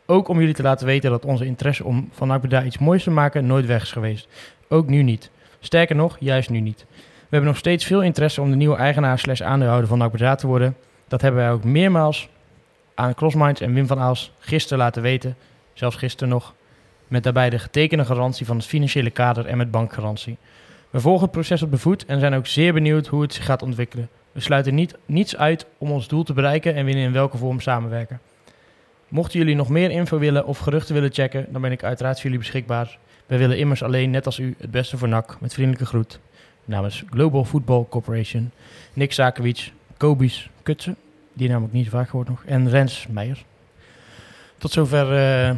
Ook 0.07 0.29
om 0.29 0.39
jullie 0.39 0.55
te 0.55 0.63
laten 0.63 0.87
weten 0.87 1.11
dat 1.11 1.25
onze 1.25 1.45
interesse 1.45 1.85
om 1.85 2.09
van 2.13 2.29
NAC 2.29 2.41
Breda 2.41 2.63
iets 2.63 2.79
moois 2.79 3.03
te 3.03 3.11
maken 3.11 3.47
nooit 3.47 3.67
weg 3.67 3.83
is 3.83 3.93
geweest. 3.93 4.29
Ook 4.69 4.89
nu 4.89 5.03
niet. 5.03 5.31
Sterker 5.61 5.97
nog, 5.97 6.17
juist 6.21 6.51
nu 6.51 6.61
niet. 6.61 6.87
We 6.89 7.35
hebben 7.35 7.51
nog 7.51 7.59
steeds 7.59 7.85
veel 7.85 8.03
interesse 8.03 8.41
om 8.41 8.51
de 8.51 8.57
nieuwe 8.57 8.77
eigenaar 8.77 9.19
slash 9.19 9.41
aandeelhouder 9.41 9.89
van 9.89 9.99
NAC 9.99 10.11
Breda 10.11 10.35
te 10.35 10.47
worden. 10.47 10.77
Dat 11.09 11.21
hebben 11.21 11.41
wij 11.41 11.51
ook 11.53 11.65
meermaals 11.65 12.29
aan 12.95 13.15
Crossminds 13.15 13.61
en 13.61 13.75
Wim 13.75 13.87
van 13.87 13.99
Aals 13.99 14.33
gisteren 14.39 14.79
laten 14.79 15.03
weten. 15.03 15.37
Zelfs 15.73 15.97
gisteren 15.97 16.29
nog. 16.29 16.55
Met 17.09 17.23
daarbij 17.23 17.51
de 17.51 17.59
getekende 17.59 18.05
garantie 18.05 18.47
van 18.47 18.57
het 18.57 18.67
financiële 18.67 19.11
kader 19.11 19.47
en 19.47 19.57
met 19.57 19.71
bankgarantie. 19.71 20.37
We 20.91 21.01
volgen 21.01 21.23
het 21.23 21.31
proces 21.31 21.63
op 21.63 21.71
de 21.71 21.79
voet 21.79 22.05
en 22.05 22.21
zijn 22.21 22.35
ook 22.35 22.47
zeer 22.47 22.73
benieuwd 22.73 23.07
hoe 23.07 23.23
het 23.23 23.35
zich 23.35 23.45
gaat 23.45 23.63
ontwikkelen. 23.63 24.09
We 24.33 24.41
sluiten 24.41 24.75
niet, 24.75 24.95
niets 25.07 25.37
uit 25.37 25.67
om 25.79 25.91
ons 25.91 26.09
doel 26.09 26.23
te 26.23 26.33
bereiken 26.33 26.75
en 26.75 26.85
willen 26.85 27.03
in 27.03 27.13
welke 27.13 27.37
vorm 27.37 27.61
samenwerken. 27.61 28.21
Mochten 29.09 29.39
jullie 29.39 29.55
nog 29.55 29.69
meer 29.69 29.91
info 29.91 30.19
willen 30.19 30.47
of 30.47 30.59
geruchten 30.59 30.95
willen 30.95 31.13
checken, 31.13 31.47
dan 31.51 31.61
ben 31.61 31.73
ik 31.73 31.83
uiteraard 31.83 32.15
voor 32.15 32.25
jullie 32.25 32.39
beschikbaar. 32.39 32.99
Wij 33.27 33.39
willen 33.39 33.59
immers 33.59 33.83
alleen, 33.83 34.11
net 34.11 34.27
als 34.27 34.39
u, 34.39 34.55
het 34.59 34.71
beste 34.71 34.99
voor 34.99 35.09
NAC. 35.09 35.37
Met 35.41 35.55
vriendelijke 35.55 35.87
groet. 35.87 36.21
Namens 36.65 37.05
Global 37.11 37.45
Football 37.45 37.87
Corporation. 37.89 38.51
Nick 38.93 39.13
Zakovic, 39.13 39.73
Kobis 39.97 40.51
Kutsen, 40.63 40.97
die 41.33 41.57
ook 41.57 41.73
niet 41.73 41.89
vaak 41.89 42.09
gehoord 42.09 42.29
nog. 42.29 42.45
En 42.45 42.71
Rens 42.71 43.07
Meijer. 43.07 43.45
Tot 44.59 44.73
zover 44.73 45.17
eh, 45.17 45.57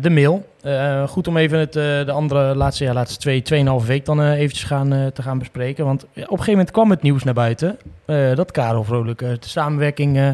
de 0.00 0.10
mail. 0.10 0.46
Eh, 0.62 1.08
goed 1.08 1.28
om 1.28 1.36
even 1.36 1.58
het, 1.58 1.76
eh, 1.76 1.82
de 1.82 2.10
andere 2.12 2.54
laatste, 2.54 2.84
ja, 2.84 2.92
laatste 2.92 3.18
twee, 3.18 3.42
tweeënhalve 3.42 3.86
week 3.86 4.04
dan 4.04 4.20
eh, 4.20 4.32
eventjes 4.32 4.64
gaan, 4.64 4.92
eh, 4.92 5.06
te 5.06 5.22
gaan 5.22 5.38
bespreken. 5.38 5.84
Want 5.84 6.02
op 6.04 6.10
een 6.14 6.22
gegeven 6.24 6.50
moment 6.50 6.70
kwam 6.70 6.90
het 6.90 7.02
nieuws 7.02 7.24
naar 7.24 7.34
buiten 7.34 7.78
eh, 8.04 8.34
dat 8.34 8.50
Karel 8.50 8.84
Vrolijk 8.84 9.22
eh, 9.22 9.28
de 9.28 9.48
samenwerking 9.48 10.16
eh, 10.16 10.30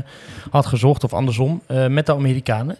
had 0.51 0.67
gezocht, 0.67 1.05
of 1.05 1.13
andersom, 1.13 1.61
eh, 1.67 1.87
met 1.87 2.07
de 2.07 2.13
Amerikanen. 2.13 2.77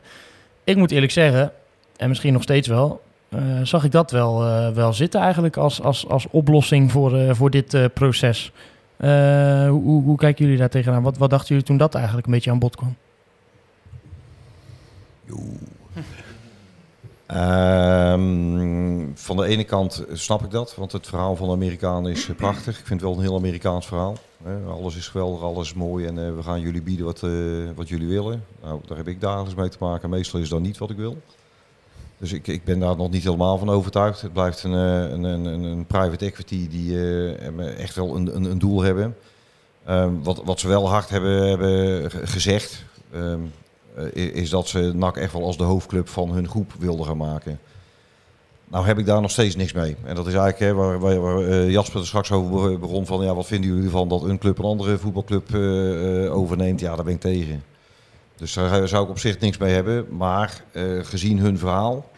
Ik 0.65 0.77
moet 0.77 0.91
eerlijk 0.91 1.13
zeggen, 1.13 1.53
en 1.97 2.09
misschien 2.09 2.33
nog 2.33 2.43
steeds 2.43 2.69
wel, 2.69 3.03
eh, 3.29 3.41
zag 3.63 3.85
ik 3.85 3.93
dat 3.93 4.11
wel, 4.11 4.45
eh, 4.45 4.69
wel 4.69 4.93
zitten 4.93 5.21
eigenlijk 5.21 5.57
als, 5.57 5.83
als, 5.83 6.09
als 6.09 6.27
oplossing 6.31 6.91
voor, 6.91 7.17
eh, 7.17 7.35
voor 7.35 7.51
dit 7.51 7.75
eh, 7.75 7.85
proces. 7.95 8.53
Eh, 8.97 9.69
hoe, 9.69 10.03
hoe 10.03 10.17
kijken 10.17 10.45
jullie 10.45 10.61
daar 10.61 10.69
tegenaan? 10.69 11.03
Wat, 11.03 11.19
wat 11.19 11.31
dachten 11.31 11.49
jullie 11.49 11.65
toen 11.65 11.77
dat 11.77 11.95
eigenlijk 11.95 12.27
een 12.27 12.33
beetje 12.33 12.51
aan 12.51 12.59
bod 12.59 12.77
kwam? 12.77 12.97
Ehm, 17.35 19.07
van 19.15 19.37
de 19.37 19.45
ene 19.47 19.65
kant 19.65 20.05
snap 20.13 20.45
ik 20.45 20.51
dat, 20.51 20.75
want 20.77 20.93
het 20.93 21.07
verhaal 21.07 21.37
van 21.37 21.47
de 21.47 21.53
Amerikanen 21.53 22.11
is 22.11 22.29
prachtig. 22.37 22.79
Ik 22.79 22.87
vind 22.87 23.01
het 23.01 23.09
wel 23.09 23.19
een 23.19 23.25
heel 23.25 23.37
Amerikaans 23.37 23.87
verhaal. 23.87 24.17
alles 24.69 24.97
is 24.97 25.09
geweldig, 25.09 25.43
alles 25.43 25.69
is 25.69 25.75
mooi 25.75 26.07
en 26.07 26.27
eh, 26.27 26.35
we 26.37 26.43
gaan 26.43 26.61
jullie 26.61 26.83
bieden 26.83 27.05
wat, 27.05 27.23
eh, 27.23 27.31
wat 27.75 27.89
jullie 27.89 28.09
willen. 28.09 28.45
Nou, 28.63 28.81
daar 28.87 28.97
heb 28.97 29.09
ik 29.09 29.21
dagelijks 29.21 29.55
mee 29.55 29.69
te 29.69 29.77
maken. 29.81 30.11
Meestal 30.11 30.41
is 30.41 30.49
dat 30.49 30.61
niet 30.61 30.79
wat 30.79 30.91
ik 30.91 30.97
wil. 30.97 31.17
Dus 32.19 32.33
ik, 32.33 32.47
ik 32.47 32.65
ben 32.65 32.79
daar 32.79 32.97
nog 32.97 33.11
niet 33.11 33.25
helemaal 33.25 33.59
van 33.59 33.71
overtuigd. 33.71 34.21
Het 34.21 34.33
blijft 34.33 34.63
een, 34.63 34.75
eh, 34.75 35.11
een, 35.11 35.25
een, 35.25 35.45
een, 35.65 35.87
private 35.87 36.25
equity 36.25 36.69
die 36.69 36.99
echt 37.77 37.95
wel 37.95 38.17
een, 38.17 38.37
een, 38.37 38.45
een 38.45 38.59
doel 38.59 38.83
hebben. 38.83 39.17
Ehm, 39.85 40.11
wat, 40.23 40.43
wat 40.45 40.61
ze 40.61 40.69
wel 40.69 40.89
hard 40.89 41.09
hebben, 41.09 41.49
hebben 41.49 42.11
ge- 42.11 42.27
gezegd, 42.27 42.85
ehm, 43.13 43.23
eh, 43.23 43.39
is 44.13 44.51
dat 44.51 44.69
ze 44.69 44.93
NAC 44.95 45.17
echt 45.17 45.33
wel 45.33 45.45
als 45.45 45.57
de 45.57 45.65
hoofdclub 45.65 46.09
van 46.09 46.31
hun 46.31 46.49
groep 46.49 46.73
wilden 46.79 47.07
gaan 47.07 47.17
maken. 47.17 47.59
Nou 48.69 48.87
heb 48.87 48.99
ik 48.99 49.07
daar 49.07 49.21
nog 49.21 49.31
steeds 49.31 49.57
niks 49.57 49.73
mee. 49.73 49.97
En 50.05 50.15
dat 50.15 50.27
is 50.27 50.35
eigenlijk 50.35 50.59
hè, 50.59 50.75
waar, 50.75 51.21
waar, 51.21 51.39
eh, 51.49 51.71
Jasper 51.71 52.01
er 52.01 52.07
straks 52.07 52.33
over 52.33 52.71
be- 52.71 52.79
begon 52.79 53.07
van... 53.07 53.25
Ja, 53.25 53.35
wat 53.35 53.47
vinden 53.47 53.71
jullie 53.71 53.85
ervan 53.85 54.09
dat 54.09 54.23
een 54.23 54.39
club 54.39 54.59
een 54.59 54.65
andere 54.65 54.99
voetbalclub 54.99 55.55
eh, 55.55 56.25
eh, 56.25 56.35
overneemt? 56.37 56.81
Ja, 56.81 56.95
daar 56.95 57.05
ben 57.05 57.15
ik 57.15 57.21
tegen. 57.21 57.63
Dus 58.37 58.53
daar 58.53 58.89
zou 58.89 59.05
ik 59.05 59.11
op 59.11 59.19
zich 59.19 59.39
niks 59.39 59.59
mee 59.59 59.73
hebben. 59.73 60.07
Maar 60.17 60.65
eh, 60.73 60.83
gezien 61.03 61.39
hun 61.39 61.59
verhaal... 61.59 62.11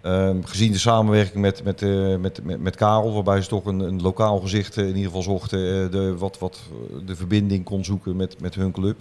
ehm, 0.00 0.42
gezien 0.42 0.72
de 0.72 0.78
samenwerking 0.78 1.40
met, 1.40 1.64
met, 1.64 1.82
eh, 1.82 2.16
met, 2.16 2.60
met, 2.60 2.76
Karel... 2.76 3.12
waarbij 3.14 3.42
ze 3.42 3.48
toch 3.48 3.64
een, 3.64 3.80
een 3.80 4.02
lokaal 4.02 4.40
gezicht 4.40 4.76
eh, 4.76 4.82
in 4.82 4.96
ieder 4.96 5.04
geval 5.04 5.22
zochten... 5.22 5.58
eh, 5.58 5.90
de, 5.90 6.16
wat, 6.18 6.38
wat 6.38 6.60
de 7.06 7.16
verbinding 7.16 7.64
kon 7.64 7.84
zoeken 7.84 8.16
met, 8.16 8.40
met 8.40 8.54
hun 8.54 8.72
club... 8.72 9.00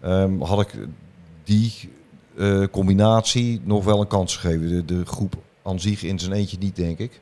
ehm, 0.00 0.40
had 0.40 0.60
ik 0.60 0.74
die 1.44 1.90
eh, 2.36 2.62
combinatie 2.70 3.60
nog 3.64 3.84
wel 3.84 4.00
een 4.00 4.06
kans 4.06 4.36
gegeven. 4.36 4.68
De, 4.68 4.84
de 4.84 5.06
groep 5.06 5.34
aan 5.62 5.80
zich 5.80 6.02
in 6.02 6.18
zijn 6.18 6.32
eentje 6.32 6.56
niet, 6.60 6.76
denk 6.76 6.98
ik. 6.98 7.20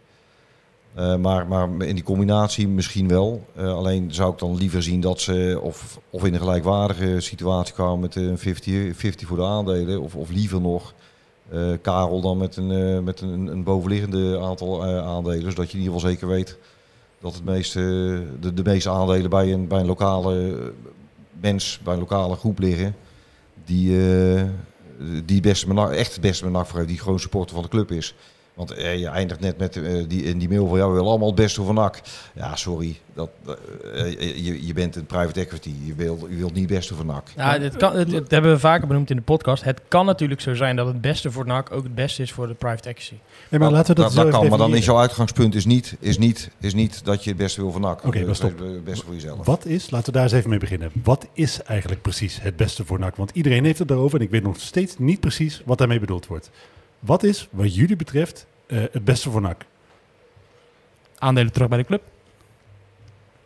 Eh, 0.95 1.16
maar, 1.16 1.47
maar 1.47 1.68
in 1.68 1.95
die 1.95 2.05
combinatie 2.05 2.68
misschien 2.68 3.09
wel. 3.09 3.47
Eh, 3.55 3.74
alleen 3.74 4.14
zou 4.14 4.33
ik 4.33 4.39
dan 4.39 4.57
liever 4.57 4.83
zien 4.83 5.01
dat 5.01 5.20
ze 5.20 5.59
of, 5.62 6.01
of 6.11 6.24
in 6.24 6.35
een 6.35 6.41
gelijkwaardige 6.41 7.20
situatie 7.20 7.74
kwamen 7.74 8.01
met 8.01 8.14
een 8.14 8.39
50, 8.39 8.97
50 8.97 9.29
voor 9.29 9.37
de 9.37 9.43
aandelen. 9.43 10.01
Of, 10.01 10.14
of 10.14 10.31
liever 10.31 10.61
nog 10.61 10.95
Karel 11.83 12.20
dan 12.20 12.39
met 12.39 12.57
een, 12.57 13.05
met 13.05 13.20
een, 13.20 13.47
een 13.47 13.62
bovenliggende 13.62 14.39
aantal 14.41 14.85
aandelen. 14.85 15.51
Zodat 15.51 15.70
je 15.70 15.79
in 15.79 15.85
ieder 15.85 15.95
geval 15.95 16.11
zeker 16.11 16.29
weet 16.29 16.59
dat 17.20 17.35
het 17.35 17.45
meeste, 17.45 17.81
de, 18.41 18.55
de 18.55 18.62
meeste 18.62 18.91
aandelen 18.91 19.31
bij 19.31 19.53
een, 19.53 19.66
bij 19.66 19.81
een 19.81 19.87
lokale 19.87 20.72
mens, 21.41 21.80
bij 21.84 21.93
een 21.95 22.01
lokale 22.01 22.36
groep 22.36 22.59
liggen. 22.59 22.97
Die, 23.64 24.11
eh, 24.36 24.43
die 25.24 25.41
benak- 25.66 25.93
echt 25.93 26.12
het 26.12 26.20
beste 26.20 26.45
benak 26.45 26.66
voor 26.66 26.76
heeft, 26.78 26.91
die 26.91 26.99
gewoon 26.99 27.20
supporter 27.20 27.55
van 27.55 27.62
de 27.64 27.70
club 27.70 27.91
is. 27.91 28.14
Want 28.59 28.71
eh, 28.71 28.99
je 28.99 29.07
eindigt 29.07 29.41
net 29.41 29.59
met 29.59 29.77
eh, 29.77 30.05
die, 30.09 30.23
in 30.23 30.39
die 30.39 30.49
mail 30.49 30.69
van 30.69 30.79
ja, 30.79 30.87
we 30.87 30.93
willen 30.93 31.09
allemaal 31.09 31.27
het 31.27 31.37
beste 31.37 31.63
voor 31.63 31.75
NAC. 31.75 32.01
Ja, 32.35 32.57
sorry. 32.57 32.99
Dat, 33.15 33.31
eh, 33.95 34.45
je, 34.45 34.67
je 34.67 34.73
bent 34.73 34.97
een 34.97 35.07
private 35.07 35.41
equity. 35.41 35.73
Je 35.85 35.95
wilt, 35.95 36.21
je 36.29 36.37
wilt 36.37 36.53
niet 36.53 36.69
het 36.69 36.79
beste 36.79 36.95
voor 36.95 37.05
NAC. 37.05 37.29
Ja, 37.37 37.59
dit 37.59 37.77
kan, 37.77 37.97
het, 37.97 38.13
het 38.13 38.31
hebben 38.31 38.51
we 38.51 38.59
vaker 38.59 38.87
benoemd 38.87 39.11
in 39.11 39.17
de 39.17 39.23
podcast. 39.23 39.65
Het 39.65 39.81
kan 39.89 40.07
natuurlijk 40.07 40.41
zo 40.41 40.55
zijn 40.55 40.77
dat 40.77 40.87
het 40.87 41.01
beste 41.01 41.31
voor 41.31 41.47
NAC 41.47 41.73
ook 41.73 41.83
het 41.83 41.95
beste 41.95 42.23
is 42.23 42.33
voor 42.33 42.47
de 42.47 42.55
private 42.55 42.89
equity. 42.89 43.15
Nee, 43.49 43.61
maar 43.61 43.71
laten 43.71 43.95
we 43.95 44.01
dat, 44.01 44.13
dat, 44.13 44.25
zo 44.25 44.31
kan, 44.31 44.39
even 44.39 44.49
maar 44.49 44.69
dan 44.69 44.77
is 44.77 44.85
jouw 44.85 44.99
uitgangspunt 44.99 45.55
is 45.55 45.65
niet, 45.65 45.97
is 46.01 46.19
niet, 46.19 46.51
is 46.61 46.75
niet 46.75 47.05
dat 47.05 47.25
je 47.25 47.31
het 47.31 47.39
beste 47.39 47.61
wil 47.61 47.71
voor 47.71 47.81
NAC. 47.81 48.07
Oké, 48.07 48.35
stop. 48.35 48.59
Het 48.59 48.85
beste 48.85 49.05
voor 49.05 49.15
jezelf. 49.15 49.47
Wat 49.47 49.65
is, 49.67 49.91
laten 49.91 50.07
we 50.07 50.13
daar 50.13 50.23
eens 50.23 50.33
even 50.33 50.51
mee 50.51 50.59
beginnen. 50.59 50.91
Wat 51.05 51.27
is 51.33 51.63
eigenlijk 51.63 52.03
precies 52.03 52.41
het 52.43 52.57
beste 52.57 52.85
voor 52.85 52.99
NAC? 52.99 53.17
Want 53.17 53.31
iedereen 53.35 53.65
heeft 53.65 53.79
het 53.79 53.89
daarover 53.89 54.19
en 54.19 54.25
ik 54.25 54.31
weet 54.31 54.43
nog 54.43 54.61
steeds 54.61 54.99
niet 54.99 55.21
precies 55.21 55.63
wat 55.65 55.79
daarmee 55.79 56.01
bedoeld 56.01 56.27
wordt. 56.27 56.51
Wat 57.01 57.23
is, 57.23 57.49
wat 57.51 57.75
jullie 57.75 57.97
betreft, 57.97 58.47
eh, 58.67 58.79
het 58.79 59.05
beste 59.05 59.31
voor 59.31 59.41
NAC? 59.41 59.65
Aandelen 61.19 61.53
terug 61.53 61.69
bij 61.69 61.79
de 61.79 61.85
club. 61.85 62.03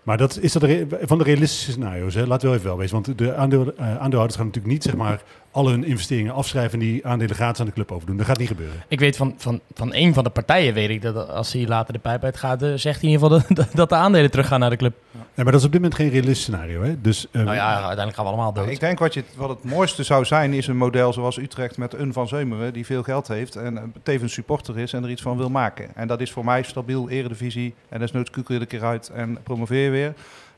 Maar 0.03 0.17
dat 0.17 0.39
is 0.41 0.53
dat 0.53 0.71
van 1.03 1.19
de 1.19 1.25
realistische 1.25 1.71
scenario's, 1.71 2.15
hè? 2.15 2.27
laten 2.27 2.41
we 2.41 2.47
wel 2.47 2.55
even 2.55 2.67
wel 2.67 2.79
wezen. 2.79 3.03
Want 3.03 3.19
de 3.19 3.35
aandeel, 3.35 3.75
eh, 3.75 3.87
aandeelhouders 3.87 4.37
gaan 4.37 4.47
natuurlijk 4.47 4.75
niet 4.75 4.83
zeg 4.83 4.97
maar, 4.97 5.23
al 5.53 5.69
hun 5.69 5.85
investeringen 5.85 6.35
afschrijven 6.35 6.73
en 6.73 6.87
die 6.87 7.07
aandelen 7.07 7.35
gratis 7.35 7.61
aan 7.61 7.67
de 7.67 7.73
club 7.73 7.93
overdoen. 7.93 8.17
Dat 8.17 8.27
gaat 8.27 8.39
niet 8.39 8.49
gebeuren. 8.49 8.83
Ik 8.89 9.01
weet 9.01 9.17
van, 9.17 9.35
van, 9.37 9.61
van 9.75 9.95
een 9.95 10.15
van 10.15 10.25
de 10.25 10.31
partijen, 10.31 10.75
weet 10.75 10.91
ik, 10.91 11.03
dat 11.03 11.29
als 11.29 11.53
hij 11.53 11.67
later 11.67 11.93
de 11.93 11.99
pijp 11.99 12.25
uitgaat, 12.25 12.63
eh, 12.63 12.73
zegt 12.75 13.01
hij 13.01 13.11
in 13.11 13.15
ieder 13.15 13.29
geval 13.29 13.55
dat, 13.55 13.67
dat 13.75 13.89
de 13.89 13.95
aandelen 13.95 14.31
teruggaan 14.31 14.61
naar 14.61 14.71
de 14.71 14.77
club. 14.77 14.95
Nee, 15.13 15.23
maar 15.35 15.45
dat 15.45 15.55
is 15.55 15.67
op 15.67 15.73
dit 15.73 15.81
moment 15.81 16.01
geen 16.01 16.11
realistisch 16.11 16.43
scenario. 16.43 16.83
Hè? 16.83 17.01
Dus, 17.01 17.27
eh, 17.31 17.43
Nou 17.43 17.57
ja, 17.57 17.75
uiteindelijk 17.75 18.15
gaan 18.17 18.25
we 18.25 18.31
allemaal 18.31 18.53
dood. 18.53 18.69
Ik 18.69 18.81
denk 18.81 18.99
wat, 18.99 19.15
je, 19.15 19.25
wat 19.37 19.49
het 19.49 19.65
mooiste 19.65 20.03
zou 20.03 20.25
zijn, 20.25 20.53
is 20.53 20.67
een 20.67 20.77
model 20.77 21.13
zoals 21.13 21.39
Utrecht 21.39 21.77
met 21.77 21.95
een 21.95 22.13
van 22.13 22.29
Zeumeren, 22.29 22.73
die 22.73 22.87
veel 22.87 23.03
geld 23.03 23.29
heeft 23.29 23.57
en 23.57 23.77
eh, 23.77 23.83
tevens 24.03 24.33
supporter 24.33 24.79
is 24.79 24.93
en 24.93 25.05
er 25.05 25.11
iets 25.11 25.23
van 25.23 25.37
wil 25.37 25.51
maken. 25.51 25.89
En 25.95 26.09
dat 26.09 26.21
is 26.21 26.33
voor 26.33 26.45
mij 26.45 26.63
stabiel 26.63 27.09
eredivisie 27.09 27.75
en 27.89 27.99
desnoods 27.99 28.31
kukel 28.31 28.55
je 28.55 28.61
er 28.61 28.73
een 28.73 28.79
keer 28.79 28.89
uit 28.89 29.11
en 29.15 29.39
promoveer 29.43 29.85
je 29.85 29.91
weer. 29.91 30.15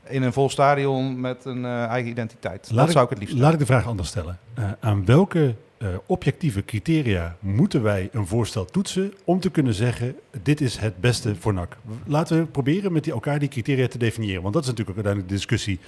In 0.09 0.23
een 0.23 0.33
vol 0.33 0.49
stadion 0.49 1.21
met 1.21 1.45
een 1.45 1.65
eh, 1.65 1.85
eigen 1.85 2.11
identiteit. 2.11 2.67
Laat 2.69 2.77
dat 2.77 2.87
ik- 2.87 2.93
zou 2.93 3.05
ik 3.05 3.11
het 3.11 3.19
liefst 3.19 3.37
Laat 3.37 3.53
ik 3.53 3.59
de 3.59 3.67
vraag 3.67 3.87
anders 3.87 4.09
stellen. 4.09 4.39
Eh, 4.55 4.65
aan 4.81 5.05
welke 5.05 5.55
eh, 5.79 5.89
objectieve 6.07 6.65
criteria 6.65 7.37
moeten 7.41 7.83
wij 7.83 8.09
een 8.13 8.27
voorstel 8.27 8.65
toetsen 8.65 9.13
om 9.25 9.41
te 9.41 9.51
kunnen 9.51 9.75
zeggen, 9.75 10.15
dit 10.43 10.61
is 10.61 10.77
het 10.77 11.01
beste 11.01 11.35
voor 11.37 11.55
NAC? 11.55 11.77
Laten 12.07 12.39
we 12.39 12.45
proberen 12.47 12.93
met 12.93 13.05
die, 13.05 13.13
elkaar 13.13 13.39
die 13.39 13.49
criteria 13.49 13.89
te 13.89 13.99
definiëren. 13.99 14.43
Want 14.43 14.55
dat 14.55 14.63
is 14.63 14.69
natuurlijk 14.69 14.99
ook 14.99 15.05
uiteindelijk 15.05 15.29
de 15.29 15.55
discussie, 15.57 15.81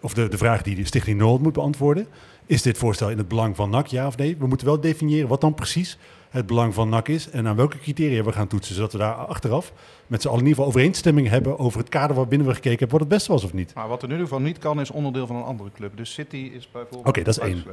of 0.00 0.14
de, 0.14 0.28
de 0.28 0.38
vraag 0.38 0.62
die 0.62 0.74
de 0.74 0.84
Stichting 0.84 1.18
Noord 1.18 1.42
moet 1.42 1.52
beantwoorden. 1.52 2.06
Is 2.46 2.62
dit 2.62 2.78
voorstel 2.78 3.10
in 3.10 3.18
het 3.18 3.28
belang 3.28 3.56
van 3.56 3.70
NAC, 3.70 3.86
ja 3.86 4.06
of 4.06 4.16
nee? 4.16 4.36
We 4.38 4.46
moeten 4.46 4.66
wel 4.66 4.80
definiëren 4.80 5.28
wat 5.28 5.40
dan 5.40 5.54
precies 5.54 5.98
het 6.30 6.46
belang 6.46 6.74
van 6.74 6.88
NAC 6.88 7.08
is 7.08 7.30
en 7.30 7.46
aan 7.46 7.56
welke 7.56 7.78
criteria 7.78 8.22
we 8.22 8.32
gaan 8.32 8.46
toetsen, 8.46 8.74
zodat 8.74 8.92
we 8.92 8.98
daar 8.98 9.14
achteraf 9.14 9.72
met 10.06 10.22
z'n 10.22 10.28
allen 10.28 10.40
in 10.40 10.46
ieder 10.46 10.62
geval 10.62 10.74
overeenstemming 10.74 11.28
hebben 11.28 11.58
over 11.58 11.78
het 11.78 11.88
kader 11.88 12.16
waarbinnen 12.16 12.46
we 12.46 12.54
gekeken 12.54 12.78
hebben 12.78 12.98
wat 12.98 13.00
het 13.00 13.16
beste 13.16 13.32
was 13.32 13.44
of 13.44 13.52
niet. 13.52 13.74
Maar 13.74 13.88
wat 13.88 13.98
er 13.98 14.04
in 14.04 14.10
ieder 14.10 14.26
geval 14.26 14.42
niet 14.42 14.58
kan, 14.58 14.80
is 14.80 14.90
onderdeel 14.90 15.26
van 15.26 15.36
een 15.36 15.42
andere 15.42 15.70
club. 15.74 15.96
Dus 15.96 16.12
City 16.12 16.50
is 16.54 16.70
bijvoorbeeld. 16.70 17.06
Oké, 17.06 17.22
dat 17.22 17.36
is 17.36 17.42
één. 17.42 17.64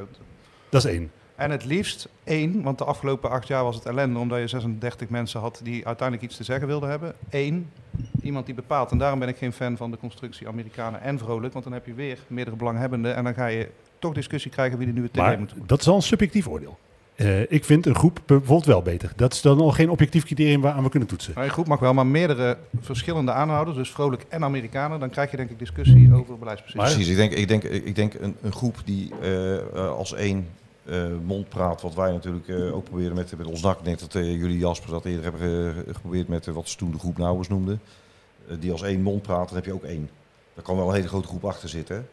Dat 0.68 0.84
is 0.84 0.90
één. 0.90 1.10
En 1.36 1.50
het 1.50 1.64
liefst 1.64 2.08
één, 2.24 2.62
want 2.62 2.78
de 2.78 2.84
afgelopen 2.84 3.30
acht 3.30 3.48
jaar 3.48 3.64
was 3.64 3.74
het 3.74 3.86
ellende 3.86 4.18
omdat 4.18 4.38
je 4.38 4.46
36 4.46 5.08
mensen 5.08 5.40
had 5.40 5.60
die 5.62 5.86
uiteindelijk 5.86 6.28
iets 6.28 6.36
te 6.36 6.44
zeggen 6.44 6.66
wilden 6.66 6.88
hebben. 6.88 7.14
Eén, 7.30 7.70
iemand 8.22 8.46
die 8.46 8.54
bepaalt. 8.54 8.90
En 8.90 8.98
daarom 8.98 9.18
ben 9.18 9.28
ik 9.28 9.36
geen 9.36 9.52
fan 9.52 9.76
van 9.76 9.90
de 9.90 9.96
constructie 9.96 10.48
Amerikanen 10.48 11.00
en 11.00 11.18
vrolijk, 11.18 11.52
want 11.52 11.64
dan 11.64 11.74
heb 11.74 11.86
je 11.86 11.94
weer 11.94 12.18
meerdere 12.26 12.56
belanghebbenden 12.56 13.14
en 13.14 13.24
dan 13.24 13.34
ga 13.34 13.46
je 13.46 13.68
toch 13.98 14.14
discussie 14.14 14.50
krijgen 14.50 14.78
wie 14.78 14.86
de 14.86 14.92
nieuwe 14.92 15.08
TD 15.08 15.16
Maar 15.16 15.38
moet 15.38 15.54
dat 15.66 15.80
is 15.80 15.88
al 15.88 15.96
een 15.96 16.02
subjectief 16.02 16.48
oordeel. 16.48 16.78
Eh, 17.14 17.50
ik 17.52 17.64
vind 17.64 17.86
een 17.86 17.94
groep 17.94 18.20
bijvoorbeeld 18.26 18.64
wel 18.66 18.82
beter. 18.82 19.12
Dat 19.16 19.32
is 19.32 19.42
dan 19.42 19.60
al 19.60 19.70
geen 19.70 19.90
objectief 19.90 20.24
criterium 20.24 20.60
waaraan 20.60 20.82
we 20.82 20.88
kunnen 20.88 21.08
toetsen. 21.08 21.32
Maar 21.34 21.44
een 21.44 21.50
groep 21.50 21.66
mag 21.66 21.78
wel, 21.78 21.94
maar 21.94 22.06
meerdere 22.06 22.56
verschillende 22.80 23.32
aanhouders, 23.32 23.76
dus 23.76 23.90
vrolijk 23.90 24.24
en 24.28 24.44
Amerikanen, 24.44 25.00
dan 25.00 25.10
krijg 25.10 25.30
je 25.30 25.36
denk 25.36 25.50
ik 25.50 25.58
discussie 25.58 26.14
over 26.14 26.38
beleidsbeslissingen. 26.38 27.04
Precies, 27.06 27.08
ik 27.10 27.16
denk, 27.16 27.32
ik 27.32 27.48
denk, 27.48 27.84
ik 27.84 27.94
denk 27.96 28.14
een, 28.14 28.36
een 28.42 28.52
groep 28.52 28.76
die 28.84 29.10
eh, 29.22 29.56
eh, 29.56 29.88
als 29.88 30.14
één 30.14 30.46
eh, 30.84 31.04
mond 31.24 31.48
praat, 31.48 31.82
wat 31.82 31.94
wij 31.94 32.12
natuurlijk 32.12 32.48
eh, 32.48 32.74
ook 32.74 32.84
proberen 32.84 33.14
met, 33.14 33.36
met 33.38 33.46
ons 33.46 33.60
dak. 33.60 33.78
Ik 33.78 33.84
denk 33.84 33.98
dat 33.98 34.14
eh, 34.14 34.22
jullie 34.36 34.58
Jasper 34.58 34.90
dat 34.90 35.04
eerder 35.04 35.22
hebben 35.22 35.40
ge- 35.40 35.92
geprobeerd 35.92 36.28
met 36.28 36.46
wat 36.46 36.68
ze 36.68 36.76
toen 36.76 36.90
de 36.90 36.98
groep 36.98 37.18
Nauwers 37.18 37.48
noemden. 37.48 37.80
Die 38.58 38.72
als 38.72 38.82
één 38.82 39.02
mond 39.02 39.22
praat, 39.22 39.46
dan 39.46 39.56
heb 39.56 39.64
je 39.64 39.72
ook 39.74 39.84
één. 39.84 40.10
Daar 40.54 40.64
kan 40.64 40.76
wel 40.76 40.88
een 40.88 40.94
hele 40.94 41.08
grote 41.08 41.28
groep 41.28 41.44
achter 41.44 41.68
zitten. 41.68 42.06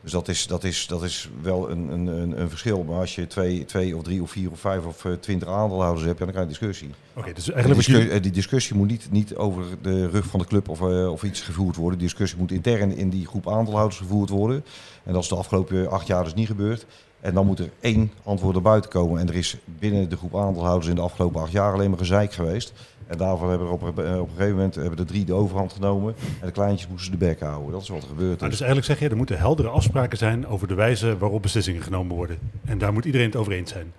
Dus 0.00 0.12
dat 0.14 0.28
is, 0.28 0.46
dat 0.46 0.64
is, 0.64 0.86
dat 0.86 1.02
is 1.02 1.30
wel 1.42 1.70
een, 1.70 1.88
een, 1.88 2.40
een, 2.40 2.48
verschil. 2.48 2.84
Maar 2.84 2.98
als 2.98 3.14
je 3.14 3.26
twee, 3.26 3.64
twee 3.64 3.96
of 3.96 4.02
drie 4.02 4.22
of 4.22 4.30
vier 4.30 4.50
of 4.50 4.60
vijf 4.60 4.84
of 4.84 5.04
eh, 5.04 5.12
twintig 5.12 5.48
aandeelhouders 5.48 6.04
hebt, 6.06 6.18
ja, 6.18 6.24
dan 6.24 6.34
krijg 6.34 6.48
je 6.48 6.52
discussie. 6.52 6.90
Oké, 7.14 7.32
dus 7.32 7.44
Die, 7.44 7.54
eigenlijk 7.54 7.86
discu- 7.86 8.08
eh, 8.08 8.22
die 8.22 8.30
discussie 8.30 8.76
moet 8.76 8.88
niet, 8.88 9.08
niet 9.10 9.34
over 9.36 9.64
de 9.82 10.08
rug 10.08 10.26
van 10.26 10.40
de 10.40 10.46
club 10.46 10.68
of, 10.68 10.80
eh, 10.80 11.10
of 11.10 11.22
iets 11.22 11.40
gevoerd 11.40 11.76
worden. 11.76 11.98
Die 11.98 12.08
discussie 12.08 12.38
moet 12.38 12.52
intern 12.52 12.96
in 12.96 13.10
die 13.10 13.26
groep 13.26 13.48
aandeelhouders 13.48 13.98
gevoerd 13.98 14.30
worden. 14.30 14.64
En 15.04 15.12
dat 15.12 15.22
is 15.22 15.28
de 15.28 15.36
afgelopen 15.36 15.90
acht 15.90 16.06
jaar 16.06 16.24
dus 16.24 16.34
niet 16.34 16.46
gebeurd. 16.46 16.86
En 17.20 17.34
dan 17.34 17.46
moet 17.46 17.58
er 17.58 17.70
één 17.80 18.12
antwoord 18.22 18.54
naar 18.54 18.62
buiten 18.62 18.90
komen. 18.90 19.20
En 19.20 19.28
er 19.28 19.34
is 19.34 19.56
binnen 19.64 20.08
de 20.08 20.16
groep 20.16 20.36
aandeelhouders 20.36 20.88
in 20.88 20.94
de 20.94 21.00
afgelopen 21.00 21.40
acht 21.40 21.52
jaar 21.52 21.72
alleen 21.72 21.90
maar 21.90 21.98
gezeik 21.98 22.32
geweest. 22.32 22.72
En 23.06 23.18
daarvoor 23.18 23.48
hebben 23.48 23.66
er 23.66 23.72
op, 23.72 23.82
een- 23.82 23.88
op 24.20 24.28
een 24.28 24.34
gegeven 24.36 24.54
moment 24.54 24.74
hebben 24.74 24.96
de 24.96 25.04
drie 25.04 25.24
de 25.24 25.32
overhand 25.32 25.72
genomen. 25.72 26.14
En 26.40 26.46
de 26.46 26.52
kleintjes 26.52 26.88
moesten 26.90 27.10
de 27.12 27.18
bek 27.18 27.40
houden. 27.40 27.72
Dat 27.72 27.82
is 27.82 27.88
wat 27.88 28.02
er 28.02 28.08
gebeurd 28.08 28.38
Nou, 28.40 28.50
is. 28.50 28.58
dus 28.58 28.66
eigenlijk 28.66 28.86
zeg 28.86 28.98
je, 28.98 29.08
er 29.08 29.16
moeten 29.16 29.38
heldere 29.38 29.68
afspraken 29.68 30.18
zijn 30.18 30.46
over 30.46 30.68
de 30.68 30.74
wijze 30.74 31.18
waarop 31.18 31.42
beslissingen 31.42 31.82
genomen 31.82 32.16
worden. 32.16 32.38
En 32.64 32.78
daar 32.78 32.92
moet 32.92 33.04
iedereen 33.04 33.26
het 33.26 33.36
over 33.36 33.52
eens 33.52 33.70
zijn. 33.72 33.92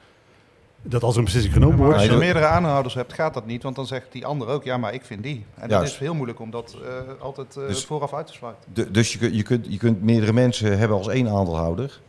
Dat 0.81 1.03
als 1.03 1.11
er 1.13 1.17
een 1.19 1.23
beslissing 1.25 1.53
genomen 1.53 1.77
wordt... 1.77 1.93
als 1.93 2.05
je 2.05 2.15
meerdere 2.15 2.45
aanhouders 2.45 2.93
hebt, 2.93 3.13
gaat 3.13 3.33
dat 3.33 3.45
niet, 3.45 3.63
want 3.63 3.75
dan 3.75 3.85
zegt 3.87 4.11
die 4.11 4.25
ander 4.25 4.47
ook, 4.47 4.63
ja, 4.63 4.77
maar 4.77 4.93
ik 4.93 5.05
vind 5.05 5.23
die. 5.23 5.45
En 5.55 5.69
dat 5.69 5.83
is 5.83 5.97
heel 5.97 6.13
moeilijk 6.13 6.39
om 6.39 6.51
dat 6.51 6.77
eh, 6.83 7.21
altijd 7.23 7.57
eh, 7.57 7.67
Dus- 7.67 7.85
vooraf 7.85 8.13
uit 8.13 8.27
te 8.27 8.33
sluiten. 8.33 8.93
Dus 8.93 9.11
je, 9.13 9.17
kunt- 9.19 9.35
je, 9.35 9.43
kunt, 9.43 9.65
je 9.69 9.77
kunt 9.77 10.01
meerdere 10.03 10.33
mensen 10.33 10.77
hebben 10.77 10.97
als 10.97 11.07
één 11.07 11.29
aandeelhouder. 11.29 11.99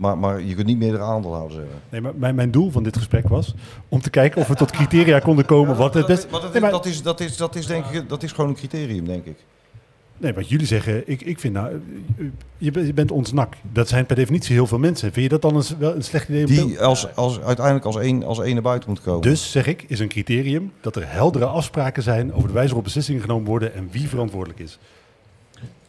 Maar, 0.00 0.18
maar 0.18 0.42
je 0.42 0.54
kunt 0.54 0.66
niet 0.66 0.78
meerdere 0.78 1.02
aandeelhouders 1.02 1.54
hebben. 1.58 1.74
Nee, 1.90 2.00
maar 2.00 2.12
mijn, 2.16 2.34
mijn 2.34 2.50
doel 2.50 2.70
van 2.70 2.82
dit 2.82 2.96
gesprek 2.96 3.28
was 3.28 3.54
om 3.88 4.00
te 4.00 4.10
kijken 4.10 4.40
of 4.40 4.48
we 4.48 4.54
tot 4.54 4.70
criteria 4.70 5.18
konden 5.18 5.44
komen 5.44 5.76
wat 5.76 5.92
dat, 5.92 6.30
maar- 6.60 6.70
dat, 6.70 6.86
is, 6.86 7.02
dat, 7.02 7.20
is, 7.20 7.36
dat 7.36 7.54
is 7.56 7.66
denk 7.66 7.84
ik, 7.86 8.08
dat 8.08 8.22
is 8.22 8.32
gewoon 8.32 8.50
een 8.50 8.56
criterium, 8.56 9.04
denk 9.04 9.24
ik. 9.24 9.36
Nee, 10.18 10.32
wat 10.32 10.48
jullie 10.48 10.66
zeggen, 10.66 11.02
ik, 11.10 11.20
ik 11.22 11.38
vind 11.40 11.54
nou, 11.54 11.68
eh, 12.18 12.24
je, 12.58 12.70
bent- 12.70 12.86
je 12.86 12.94
bent 12.94 13.10
ons 13.10 13.32
nak. 13.32 13.54
Dat 13.72 13.88
zijn 13.88 14.06
per 14.06 14.16
definitie 14.16 14.54
heel 14.54 14.66
veel 14.66 14.78
mensen. 14.78 15.12
Vind 15.12 15.30
je 15.30 15.38
dat 15.38 15.42
dan 15.42 15.56
een, 15.56 15.64
wel 15.78 15.94
een 15.94 16.02
slecht 16.04 16.28
idee? 16.28 16.46
om 16.46 16.50
Die 16.66 16.80
als, 16.80 17.14
als, 17.16 17.40
uiteindelijk 17.40 17.86
als 17.86 17.96
één, 17.96 18.24
als 18.24 18.40
één 18.40 18.52
naar 18.54 18.62
buiten 18.62 18.88
moet 18.88 19.00
komen. 19.00 19.22
Dus 19.22 19.50
zeg 19.50 19.66
ik, 19.66 19.84
is 19.88 19.98
een 20.00 20.08
criterium 20.08 20.72
dat 20.80 20.96
er 20.96 21.12
heldere 21.12 21.44
afspraken 21.46 22.02
zijn 22.02 22.32
over 22.34 22.46
de 22.48 22.54
wijze 22.54 22.68
waarop 22.68 22.84
beslissingen 22.84 23.20
genomen 23.20 23.46
worden 23.46 23.74
en 23.74 23.88
wie 23.90 24.08
verantwoordelijk 24.08 24.58
is. 24.60 24.78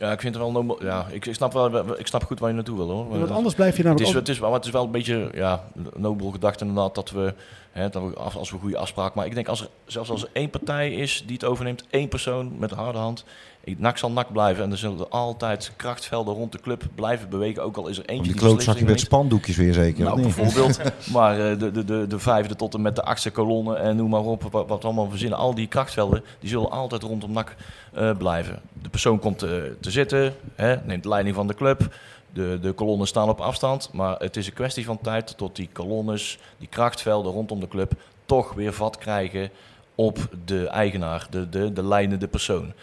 Ja, 0.01 0.11
ik 0.11 0.19
vind 0.19 0.35
het 0.35 0.43
wel... 0.43 0.63
no- 0.63 0.77
Ja, 0.79 1.05
ik, 1.09 1.25
ik, 1.25 1.33
snap 1.33 1.53
wel, 1.53 1.99
ik 1.99 2.07
snap 2.07 2.23
goed 2.23 2.39
waar 2.39 2.49
je 2.49 2.55
naartoe 2.55 2.77
wil, 2.77 2.89
hoor. 2.89 3.09
Want 3.09 3.31
anders 3.31 3.55
blijf 3.55 3.71
je 3.71 3.77
Het 3.77 3.85
namelijk... 3.85 4.09
is, 4.09 4.15
altijd- 4.15 4.27
het, 4.27 4.35
is, 4.35 4.39
wel- 4.41 4.49
maar 4.49 4.57
het 4.57 4.67
is 4.67 4.73
wel 4.73 4.83
een 4.83 4.91
beetje 4.91 5.29
ja, 5.33 5.63
nobel 5.95 6.29
gedacht 6.31 6.61
inderdaad 6.61 6.95
dat 6.95 7.09
we, 7.09 7.33
hè, 7.71 7.89
dat 7.89 8.03
we 8.03 8.15
als 8.15 8.51
we 8.51 8.57
goede 8.57 8.77
afspraken 8.77 9.13
maar 9.15 9.25
ik 9.25 9.33
denk 9.35 9.47
als 9.47 9.61
er 9.61 9.67
zelfs 9.85 10.09
als 10.09 10.23
er 10.23 10.29
één 10.33 10.49
partij 10.49 10.91
is 10.93 11.23
die 11.25 11.33
het 11.33 11.45
overneemt, 11.45 11.85
één 11.89 12.07
persoon 12.07 12.51
met 12.59 12.71
een 12.71 12.77
harde 12.77 12.97
hand, 12.97 13.25
Ik- 13.63 13.79
NAC 13.79 13.97
zal 13.97 14.11
NAC 14.11 14.31
blijven 14.31 14.63
en 14.63 14.71
er 14.71 14.77
zullen 14.77 15.09
altijd 15.09 15.71
krachtvelden 15.75 16.33
rond 16.33 16.51
de 16.51 16.59
club 16.59 16.83
blijven 16.95 17.29
bewegen. 17.29 17.63
Ook 17.63 17.77
al 17.77 17.87
is 17.87 17.97
er 17.97 18.05
eentje 18.05 18.31
Die 18.31 18.41
die 18.41 18.55
beslissingen 18.55 18.85
met 18.91 18.99
spandoekjes 18.99 19.55
weer 19.55 19.73
zeker. 19.73 20.03
Nou, 20.03 20.21
bijvoorbeeld. 20.21 20.79
maar 21.13 21.51
eh, 21.51 21.59
de, 21.59 21.71
de, 21.71 21.85
de, 21.85 22.07
de 22.07 22.19
vijfde 22.19 22.55
tot 22.55 22.73
en 22.73 22.81
met 22.81 22.95
de 22.95 23.03
achtste 23.03 23.29
kolonne 23.31 23.75
en 23.75 23.95
noem 23.95 24.09
maar 24.09 24.21
op, 24.21 24.43
wat, 24.51 24.67
wat 24.67 24.85
allemaal 24.85 25.09
verzinnen. 25.09 25.37
Al 25.37 25.55
die 25.55 25.67
krachtvelden, 25.67 26.23
die 26.39 26.49
zullen 26.49 26.71
altijd 26.71 27.03
rondom 27.03 27.31
NAC 27.31 27.55
eh, 27.93 28.17
blijven. 28.17 28.61
De 28.81 28.89
persoon 28.89 29.19
komt 29.19 29.43
eh, 29.43 29.49
te 29.79 29.91
zitten, 29.91 30.33
hè, 30.55 30.75
neemt 30.85 31.03
de 31.03 31.09
leiding 31.09 31.35
van 31.35 31.47
de 31.47 31.53
club. 31.55 31.95
De, 32.33 32.59
de 32.61 32.71
kolonnen 32.71 33.07
staan 33.07 33.29
op 33.29 33.39
afstand, 33.41 33.89
maar 33.93 34.15
het 34.19 34.37
is 34.37 34.47
een 34.47 34.53
kwestie 34.53 34.85
van 34.85 34.99
tijd 35.01 35.37
tot 35.37 35.55
die 35.55 35.69
kolonnes, 35.73 36.39
die 36.57 36.67
krachtvelden 36.67 37.31
rondom 37.31 37.59
de 37.59 37.67
club, 37.67 37.91
toch 38.25 38.53
weer 38.53 38.73
vat 38.73 38.97
krijgen 38.97 39.49
op 39.95 40.17
de 40.45 40.67
eigenaar, 40.67 41.27
de, 41.29 41.49
de, 41.49 41.73
de 41.73 41.83
leidende 41.83 42.27
persoon. 42.27 42.73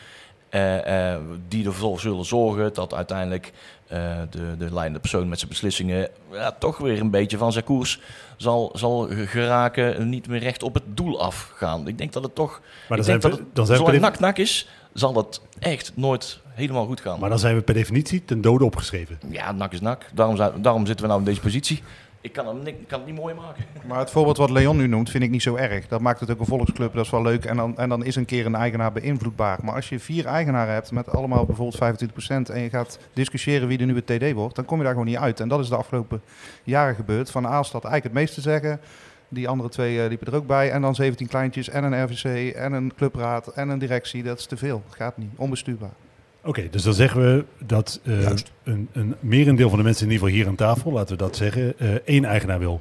Eh, 0.48 1.12
eh, 1.12 1.20
die 1.48 1.66
ervoor 1.66 2.00
zullen 2.00 2.24
zorgen 2.24 2.74
dat 2.74 2.94
uiteindelijk 2.94 3.52
eh, 3.86 4.16
de, 4.30 4.56
de 4.58 4.72
leidende 4.72 4.98
persoon 4.98 5.28
met 5.28 5.38
zijn 5.38 5.50
beslissingen 5.50 6.08
ja, 6.32 6.52
toch 6.52 6.78
weer 6.78 7.00
een 7.00 7.10
beetje 7.10 7.36
van 7.36 7.52
zijn 7.52 7.64
koers 7.64 8.00
zal, 8.36 8.70
zal 8.74 9.08
geraken, 9.10 10.08
niet 10.08 10.28
meer 10.28 10.40
recht 10.40 10.62
op 10.62 10.74
het 10.74 10.82
doel 10.86 11.22
afgaan. 11.22 11.88
Ik 11.88 11.98
denk 11.98 12.12
dat 12.12 12.22
het 12.22 12.34
toch, 12.34 12.60
Maar 12.88 12.98
ik 12.98 13.04
dan 13.04 13.04
zijn, 13.04 13.20
denk 13.20 13.32
dat 13.32 13.40
het, 13.40 13.54
dan, 13.54 13.66
zijn 13.66 13.78
zolang 13.78 14.00
nak-nak 14.00 14.38
is, 14.38 14.68
zal 14.92 15.12
dat 15.12 15.40
echt 15.58 15.92
nooit 15.94 16.40
helemaal 16.48 16.86
goed 16.86 17.00
gaan. 17.00 17.20
maar 17.20 17.30
dan 17.30 17.38
zijn 17.38 17.54
we 17.56 17.62
per 17.62 17.74
definitie 17.74 18.24
ten 18.24 18.40
dode 18.40 18.64
opgeschreven. 18.64 19.18
Ja, 19.30 19.52
nak 19.52 19.72
is 19.72 19.80
nak. 19.80 20.04
Daarom, 20.14 20.62
daarom 20.62 20.86
zitten 20.86 21.04
we 21.04 21.10
nou 21.10 21.18
in 21.18 21.28
deze 21.28 21.40
positie. 21.40 21.82
Ik 22.20 22.32
kan, 22.32 22.46
hem, 22.46 22.86
kan 22.86 22.98
het 22.98 23.08
niet 23.08 23.18
mooi 23.18 23.34
maken. 23.34 23.64
Maar 23.88 23.98
het 23.98 24.10
voorbeeld 24.10 24.36
wat 24.36 24.50
Leon 24.50 24.76
nu 24.76 24.86
noemt, 24.86 25.10
vind 25.10 25.24
ik 25.24 25.30
niet 25.30 25.42
zo 25.42 25.56
erg. 25.56 25.88
Dat 25.88 26.00
maakt 26.00 26.20
het 26.20 26.30
ook 26.30 26.40
een 26.40 26.46
volksclub, 26.46 26.94
dat 26.94 27.04
is 27.04 27.10
wel 27.10 27.22
leuk. 27.22 27.44
En 27.44 27.56
dan, 27.56 27.78
en 27.78 27.88
dan 27.88 28.04
is 28.04 28.16
een 28.16 28.24
keer 28.24 28.46
een 28.46 28.54
eigenaar 28.54 28.92
beïnvloedbaar. 28.92 29.58
Maar 29.62 29.74
als 29.74 29.88
je 29.88 29.98
vier 29.98 30.26
eigenaren 30.26 30.74
hebt 30.74 30.92
met 30.92 31.08
allemaal 31.08 31.46
bijvoorbeeld 31.46 32.00
25% 32.00 32.52
en 32.52 32.60
je 32.60 32.70
gaat 32.70 32.98
discussiëren 33.12 33.68
wie 33.68 33.78
er 33.78 33.86
nu 33.86 33.94
het 33.94 34.06
TD 34.06 34.32
wordt, 34.32 34.56
dan 34.56 34.64
kom 34.64 34.78
je 34.78 34.84
daar 34.84 34.92
gewoon 34.92 35.08
niet 35.08 35.16
uit. 35.16 35.40
En 35.40 35.48
dat 35.48 35.60
is 35.60 35.68
de 35.68 35.76
afgelopen 35.76 36.22
jaren 36.64 36.94
gebeurd. 36.94 37.30
Van 37.30 37.46
Aalstad 37.46 37.84
eigenlijk 37.84 38.14
het 38.14 38.24
meeste 38.24 38.40
zeggen. 38.40 38.80
Die 39.28 39.48
andere 39.48 39.68
twee 39.68 40.02
eh, 40.02 40.08
liepen 40.08 40.26
er 40.26 40.34
ook 40.34 40.46
bij. 40.46 40.70
En 40.70 40.82
dan 40.82 40.94
17 40.94 41.26
kleintjes 41.26 41.68
en 41.68 41.84
een 41.84 42.04
RVC 42.04 42.54
en 42.54 42.72
een 42.72 42.92
clubraad 42.96 43.46
en 43.46 43.68
een 43.68 43.78
directie. 43.78 44.22
Dat 44.22 44.38
is 44.38 44.46
te 44.46 44.56
veel. 44.56 44.82
Gaat 44.90 45.16
niet. 45.16 45.30
Onbestuurbaar. 45.36 46.07
Oké, 46.48 46.68
dus 46.70 46.82
dan 46.82 46.94
zeggen 46.94 47.20
we 47.20 47.44
dat 47.66 48.00
eh, 48.04 48.30
een, 48.64 48.88
een 48.92 49.14
merendeel 49.20 49.68
van 49.68 49.78
de 49.78 49.84
mensen 49.84 50.06
in 50.06 50.12
ieder 50.12 50.26
geval 50.26 50.42
hier 50.42 50.50
aan 50.50 50.74
tafel, 50.74 50.92
laten 50.92 51.16
we 51.16 51.22
dat 51.22 51.36
zeggen, 51.36 51.78
eh, 51.78 51.88
één 52.04 52.24
eigenaar 52.24 52.58
wil. 52.58 52.80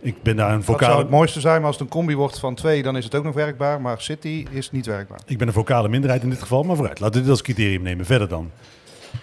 Ik 0.00 0.22
ben 0.22 0.36
daar 0.36 0.50
een 0.50 0.56
Dat 0.56 0.64
zou 0.64 0.78
vocale, 0.78 0.98
het 0.98 1.10
mooiste 1.10 1.40
zijn, 1.40 1.56
maar 1.56 1.66
als 1.66 1.76
het 1.76 1.84
een 1.84 1.92
combi 1.92 2.16
wordt 2.16 2.38
van 2.38 2.54
twee, 2.54 2.82
dan 2.82 2.96
is 2.96 3.04
het 3.04 3.14
ook 3.14 3.24
nog 3.24 3.34
werkbaar. 3.34 3.80
Maar 3.80 4.00
City 4.00 4.46
is 4.50 4.70
niet 4.70 4.86
werkbaar. 4.86 5.20
ik 5.26 5.38
ben 5.38 5.46
een 5.46 5.52
vocale 5.52 5.88
minderheid 5.88 6.22
in 6.22 6.30
dit 6.30 6.40
geval, 6.40 6.62
maar 6.62 6.76
vooruit. 6.76 7.00
Laten 7.00 7.14
we 7.14 7.20
dit 7.20 7.30
als 7.30 7.42
criterium 7.42 7.82
nemen. 7.82 8.06
Verder 8.06 8.28
dan. 8.28 8.50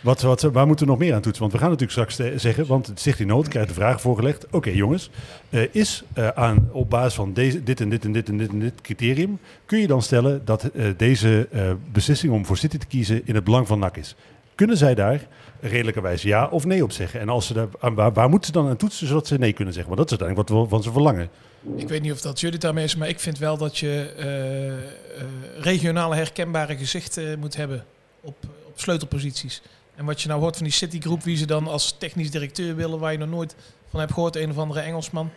Wat, 0.04 0.22
wat, 0.22 0.42
waar 0.42 0.68
moeten 0.68 0.86
we 0.86 0.92
nog 0.92 1.02
meer 1.02 1.14
aan 1.14 1.22
toetsen? 1.22 1.42
Want 1.42 1.54
we 1.54 1.60
gaan 1.60 1.70
natuurlijk 1.70 2.00
straks 2.00 2.20
eh, 2.20 2.40
zeggen, 2.40 2.66
want 2.66 2.88
het 2.88 3.00
Stichting 3.00 3.30
Nood 3.30 3.48
krijgt 3.48 3.68
de 3.68 3.74
vraag 3.74 4.02
voorgelegd. 4.02 4.46
Oké 4.52 4.70
jongens, 4.70 5.10
eh, 5.50 5.62
is 5.72 6.04
eh, 6.14 6.28
aan, 6.28 6.70
op 6.72 6.90
basis 6.90 7.14
van 7.14 7.34
deze, 7.34 7.64
dit 7.64 7.82
en 7.82 7.90
dit 7.90 8.06
en 8.06 8.12
dit 8.12 8.30
en 8.30 8.38
dit 8.38 8.50
en 8.50 8.60
dit 8.60 8.82
criterium, 8.82 9.40
kun 9.66 9.80
je 9.80 9.88
dan 9.88 10.02
stellen 10.02 10.46
dat 10.46 10.70
deze 10.98 11.48
beslissing 11.92 12.34
om 12.34 12.46
voor 12.46 12.58
City 12.58 12.78
te 12.78 12.86
kiezen 12.86 13.22
in 13.26 13.36
het 13.36 13.44
belang 13.44 13.68
van 13.68 13.80
NAC 13.80 13.98
is? 13.98 14.16
Kunnen 14.56 14.78
zij 14.78 14.96
daar 14.96 15.28
redelijkerwijs 15.60 16.22
ja 16.22 16.48
of 16.48 16.66
nee 16.66 16.84
op 16.84 16.92
zeggen? 16.92 17.20
En 17.20 17.30
als 17.30 17.48
ze 17.48 17.54
daar, 17.54 18.14
waar, 18.14 18.30
moeten 18.30 18.48
ze 18.48 18.60
dan 18.60 18.70
aan 18.70 18.78
toetsen 18.78 19.08
zodat 19.08 19.28
ze 19.28 19.38
nee 19.38 19.54
kunnen 19.54 19.74
zeggen? 19.74 19.96
Want 19.96 20.10
dat 20.10 20.12
is 20.12 20.26
uiteindelijk 20.26 20.50
wat 20.50 20.64
we 20.64 20.76
van 20.76 20.84
ze 20.84 20.92
verlangen. 20.92 21.30
Ik 21.76 21.88
weet 21.88 22.02
niet 22.02 22.12
of 22.12 22.22
dat 22.22 22.40
jullie 22.40 22.60
daarmee 22.60 22.84
is, 22.84 22.96
maar 22.96 23.10
ik 23.10 23.20
vind 23.20 23.38
wel 23.38 23.58
dat 23.58 23.78
je 23.78 24.14
eh, 24.18 25.64
regionale 25.64 26.16
herkenbare 26.16 26.78
gezichten 26.78 27.40
moet 27.40 27.56
hebben 27.56 27.86
op, 28.22 28.36
op 28.66 28.80
sleutelposities. 28.80 29.62
En 29.96 30.06
wat 30.06 30.22
je 30.22 30.28
nou 30.28 30.42
hoort 30.42 30.56
van 30.56 30.66
die 30.66 30.74
Citigroep, 30.74 31.24
wie 31.24 31.38
ze 31.38 31.46
dan 31.46 31.68
als 31.68 31.96
technisch 31.98 32.32
directeur 32.32 32.76
willen, 32.76 33.00
waar 33.00 33.12
je 33.12 33.18
nog 33.18 33.30
nooit 33.30 33.56
van 33.90 34.00
hebt 34.00 34.14
gehoord, 34.14 34.36
een 34.36 34.50
of 34.50 34.58
andere 34.58 34.80
Engelsman, 34.80 35.30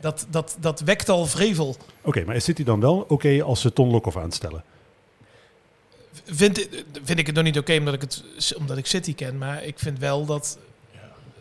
dat, 0.00 0.26
dat, 0.30 0.56
dat 0.60 0.80
wekt 0.80 1.08
al 1.08 1.26
vrevel. 1.26 1.76
Oké, 2.02 2.24
maar 2.24 2.36
is 2.36 2.44
City 2.44 2.64
dan 2.64 2.80
wel 2.80 3.04
oké 3.08 3.42
als 3.42 3.60
ze 3.60 3.72
Ton 3.72 3.90
Lokhoff 3.90 4.16
aanstellen? 4.16 4.64
Vind, 6.24 6.68
vind 7.04 7.18
ik 7.18 7.26
het 7.26 7.34
nog 7.34 7.44
niet 7.44 7.58
oké 7.58 7.76
omdat, 7.78 7.94
ik 7.94 8.00
het, 8.00 8.24
omdat 8.58 8.76
ik 8.76 8.86
City 8.86 9.14
ken, 9.14 9.38
maar 9.38 9.64
ik 9.64 9.78
vind 9.78 9.98
wel 9.98 10.24
dat, 10.24 10.58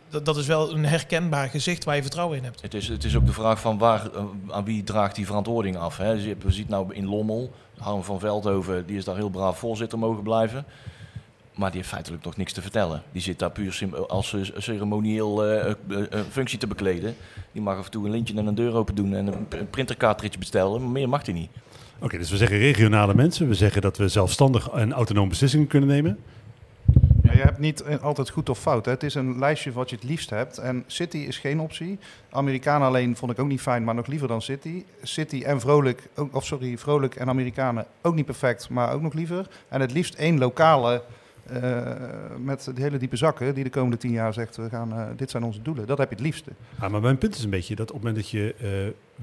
dat 0.09 0.25
dat 0.25 0.37
is 0.37 0.47
wel 0.47 0.73
een 0.73 0.85
herkenbaar 0.85 1.49
gezicht 1.49 1.83
waar 1.83 1.95
je 1.95 2.01
vertrouwen 2.01 2.37
in 2.37 2.43
hebt. 2.43 2.61
Het 2.61 2.73
is, 2.73 2.87
het 2.87 3.03
is 3.03 3.15
ook 3.15 3.25
de 3.25 3.33
vraag 3.33 3.59
van 3.59 3.77
waar, 3.77 4.11
aan 4.49 4.65
wie 4.65 4.83
draagt 4.83 5.15
die 5.15 5.25
verantwoording 5.25 5.77
af. 5.77 5.97
Hè? 5.97 6.15
Dus 6.15 6.23
je 6.23 6.35
zien 6.47 6.65
nou 6.69 6.93
in 6.93 7.07
Lommel, 7.07 7.51
Harm 7.77 8.03
van 8.03 8.19
Veldhoven, 8.19 8.85
die 8.85 8.97
is 8.97 9.03
daar 9.03 9.15
heel 9.15 9.29
braaf 9.29 9.59
voorzitter 9.59 9.99
mogen 9.99 10.23
blijven. 10.23 10.65
Maar 11.57 11.69
die 11.69 11.79
heeft 11.79 11.91
feitelijk 11.91 12.23
nog 12.23 12.37
niks 12.37 12.53
te 12.53 12.61
vertellen. 12.61 13.03
Die 13.11 13.21
zit 13.21 13.39
daar 13.39 13.51
puur 13.51 13.89
als 14.07 14.35
ceremonieel 14.57 15.45
eh, 15.45 15.69
eh, 15.69 15.75
eh, 15.89 16.19
functie 16.29 16.59
te 16.59 16.67
bekleden. 16.67 17.15
Die 17.51 17.61
mag 17.61 17.77
af 17.77 17.85
en 17.85 17.91
toe 17.91 18.05
een 18.05 18.11
lintje 18.11 18.37
en 18.37 18.45
een 18.45 18.55
deur 18.55 18.73
open 18.73 18.95
doen 18.95 19.15
en 19.15 19.27
een 19.27 19.69
printercartridge 19.69 20.39
bestellen. 20.39 20.81
Maar 20.81 20.89
meer 20.89 21.09
mag 21.09 21.25
hij 21.25 21.33
niet. 21.33 21.49
Oké, 21.99 22.17
dus 22.17 22.31
we 22.31 22.37
zeggen 22.37 22.57
regionale 22.57 23.13
mensen. 23.13 23.47
We 23.47 23.53
zeggen 23.53 23.81
dat 23.81 23.97
we 23.97 24.07
zelfstandig 24.07 24.69
en 24.69 24.93
autonoom 24.93 25.29
beslissingen 25.29 25.67
kunnen 25.67 25.89
nemen. 25.89 26.19
Ja, 27.23 27.31
je 27.31 27.41
hebt 27.41 27.59
niet 27.59 27.83
altijd 28.01 28.29
goed 28.29 28.49
of 28.49 28.59
fout. 28.59 28.85
Hè. 28.85 28.91
Het 28.91 29.03
is 29.03 29.15
een 29.15 29.39
lijstje 29.39 29.71
wat 29.71 29.89
je 29.89 29.95
het 29.95 30.05
liefst 30.05 30.29
hebt. 30.29 30.57
En 30.57 30.83
City 30.87 31.17
is 31.17 31.37
geen 31.37 31.59
optie. 31.59 31.99
Amerikanen 32.29 32.87
alleen 32.87 33.15
vond 33.15 33.31
ik 33.31 33.39
ook 33.39 33.47
niet 33.47 33.61
fijn, 33.61 33.83
maar 33.83 33.95
nog 33.95 34.07
liever 34.07 34.27
dan 34.27 34.41
City. 34.41 34.83
City 35.03 35.43
en 35.45 35.59
Vrolijk, 35.59 36.09
ook, 36.15 36.35
of 36.35 36.45
sorry, 36.45 36.77
Vrolijk 36.77 37.15
en 37.15 37.29
Amerikanen 37.29 37.85
ook 38.01 38.15
niet 38.15 38.25
perfect, 38.25 38.69
maar 38.69 38.93
ook 38.93 39.01
nog 39.01 39.13
liever. 39.13 39.47
En 39.69 39.81
het 39.81 39.91
liefst 39.91 40.13
één 40.13 40.37
lokale 40.37 41.03
eh, 41.49 41.95
met 42.43 42.71
de 42.75 42.81
hele 42.81 42.97
diepe 42.97 43.15
zakken 43.15 43.53
die 43.55 43.63
de 43.63 43.69
komende 43.69 43.97
tien 43.97 44.11
jaar 44.11 44.33
zegt, 44.33 44.55
we 44.57 44.69
gaan, 44.69 44.93
eh, 44.93 45.05
dit 45.15 45.31
zijn 45.31 45.43
onze 45.43 45.61
doelen. 45.61 45.87
Dat 45.87 45.97
heb 45.97 46.09
je 46.09 46.15
het 46.15 46.23
liefste. 46.23 46.51
Ah, 46.79 46.91
maar 46.91 47.01
mijn 47.01 47.17
punt 47.17 47.35
is 47.35 47.43
een 47.43 47.49
beetje 47.49 47.75
dat 47.75 47.91
op 47.91 47.95
het 47.95 48.03
moment 48.05 48.23
dat 48.23 48.31
je... 48.31 48.55
eh, 48.57 48.67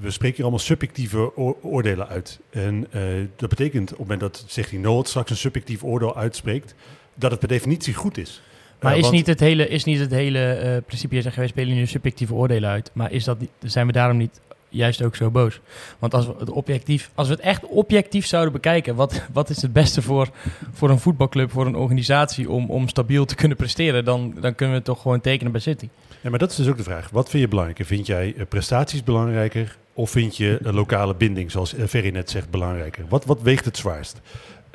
we 0.03 0.11
spreken 0.11 0.35
hier 0.35 0.45
allemaal 0.45 0.63
subjectieve 0.65 1.37
oor- 1.37 1.57
oordelen 1.61 2.07
uit. 2.07 2.39
En 2.49 2.87
eh, 2.91 3.01
dat 3.35 3.49
betekent 3.49 3.83
op 3.91 3.97
het 3.97 3.99
moment 3.99 4.19
dat 4.19 4.43
Stichting 4.47 4.81
Noord 4.83 5.07
straks 5.07 5.29
een 5.29 5.37
subjectief 5.37 5.83
oordeel 5.83 6.17
uitspreekt... 6.17 6.75
dat 7.15 7.31
het 7.31 7.39
per 7.39 7.49
definitie 7.49 7.93
goed 7.93 8.17
is. 8.17 8.41
Maar 8.81 8.95
is, 8.95 9.01
want- 9.01 9.13
niet 9.13 9.27
het 9.27 9.39
hele, 9.39 9.67
is 9.67 9.83
niet 9.83 9.99
het 9.99 10.11
hele 10.11 10.53
eh, 10.53 10.77
principe, 10.85 11.15
je 11.15 11.21
zegt, 11.21 11.35
wij 11.35 11.47
spelen 11.47 11.75
nu 11.75 11.85
subjectieve 11.85 12.33
oordelen 12.33 12.69
uit. 12.69 12.91
Maar 12.93 13.11
is 13.11 13.23
dat 13.23 13.39
niet, 13.39 13.49
zijn 13.59 13.87
we 13.87 13.91
daarom 13.93 14.17
niet 14.17 14.41
juist 14.75 15.01
ook 15.01 15.15
zo 15.15 15.31
boos? 15.31 15.59
Want 15.99 16.13
als 16.13 16.25
we 16.27 16.33
het, 16.39 16.49
objectief, 16.49 17.11
als 17.15 17.27
we 17.27 17.33
het 17.33 17.43
echt 17.43 17.65
objectief 17.65 18.25
zouden 18.25 18.53
bekijken, 18.53 18.95
wat, 18.95 19.21
wat 19.33 19.49
is 19.49 19.61
het 19.61 19.73
beste 19.73 20.01
voor, 20.01 20.29
voor 20.73 20.89
een 20.89 20.99
voetbalclub, 20.99 21.51
voor 21.51 21.65
een 21.65 21.75
organisatie 21.75 22.49
om, 22.49 22.69
om 22.69 22.87
stabiel 22.87 23.25
te 23.25 23.35
kunnen 23.35 23.57
presteren, 23.57 24.05
dan, 24.05 24.33
dan 24.39 24.55
kunnen 24.55 24.75
we 24.75 24.81
toch 24.81 25.01
gewoon 25.01 25.21
tekenen 25.21 25.51
bij 25.51 25.61
City. 25.61 25.89
Ja, 26.21 26.29
maar 26.29 26.39
dat 26.39 26.51
is 26.51 26.55
dus 26.55 26.67
ook 26.67 26.77
de 26.77 26.83
vraag. 26.83 27.09
Wat 27.09 27.29
vind 27.29 27.43
je 27.43 27.49
belangrijker? 27.49 27.85
Vind 27.85 28.05
jij 28.05 28.33
eh, 28.37 28.45
prestaties 28.49 29.03
belangrijker 29.03 29.77
of 29.93 30.09
vind 30.09 30.37
je 30.37 30.57
een 30.61 30.73
lokale 30.73 31.15
binding, 31.15 31.51
zoals 31.51 31.73
eh, 31.73 31.85
Ferry 31.87 32.09
net 32.09 32.29
zegt, 32.29 32.49
belangrijker? 32.49 33.05
Wat, 33.09 33.25
wat 33.25 33.41
weegt 33.41 33.65
het 33.65 33.77
zwaarst? 33.77 34.21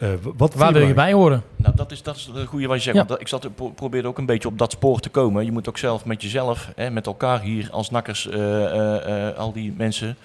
Eh, 0.00 0.08
wat 0.36 0.54
Waar 0.54 0.72
wil 0.72 0.86
je 0.86 0.94
bij 0.94 1.12
horen? 1.12 1.42
Nou, 1.56 1.76
dat 1.76 1.90
is, 1.90 2.02
dat 2.02 2.16
is 2.16 2.30
het 2.34 2.46
goede 2.48 2.66
wat 2.66 2.76
je 2.76 2.82
zegt. 2.82 2.96
Ja. 2.96 3.02
Want 3.04 3.08
dat- 3.08 3.20
ik 3.20 3.28
zat, 3.28 3.54
pro- 3.54 3.68
probeerde 3.70 4.08
ook 4.08 4.18
een 4.18 4.26
beetje 4.26 4.48
op 4.48 4.58
dat 4.58 4.72
spoor 4.72 5.00
te 5.00 5.08
komen. 5.08 5.44
Je 5.44 5.52
moet 5.52 5.68
ook 5.68 5.78
zelf 5.78 6.04
met 6.04 6.22
jezelf, 6.22 6.72
hè, 6.76 6.90
met 6.90 7.06
elkaar 7.06 7.40
hier 7.40 7.68
als 7.70 7.90
nakkers, 7.90 8.28
eh, 8.28 8.64
eh, 8.64 9.28
eh, 9.28 9.36
al 9.38 9.52
die 9.52 9.74
mensen, 9.76 10.16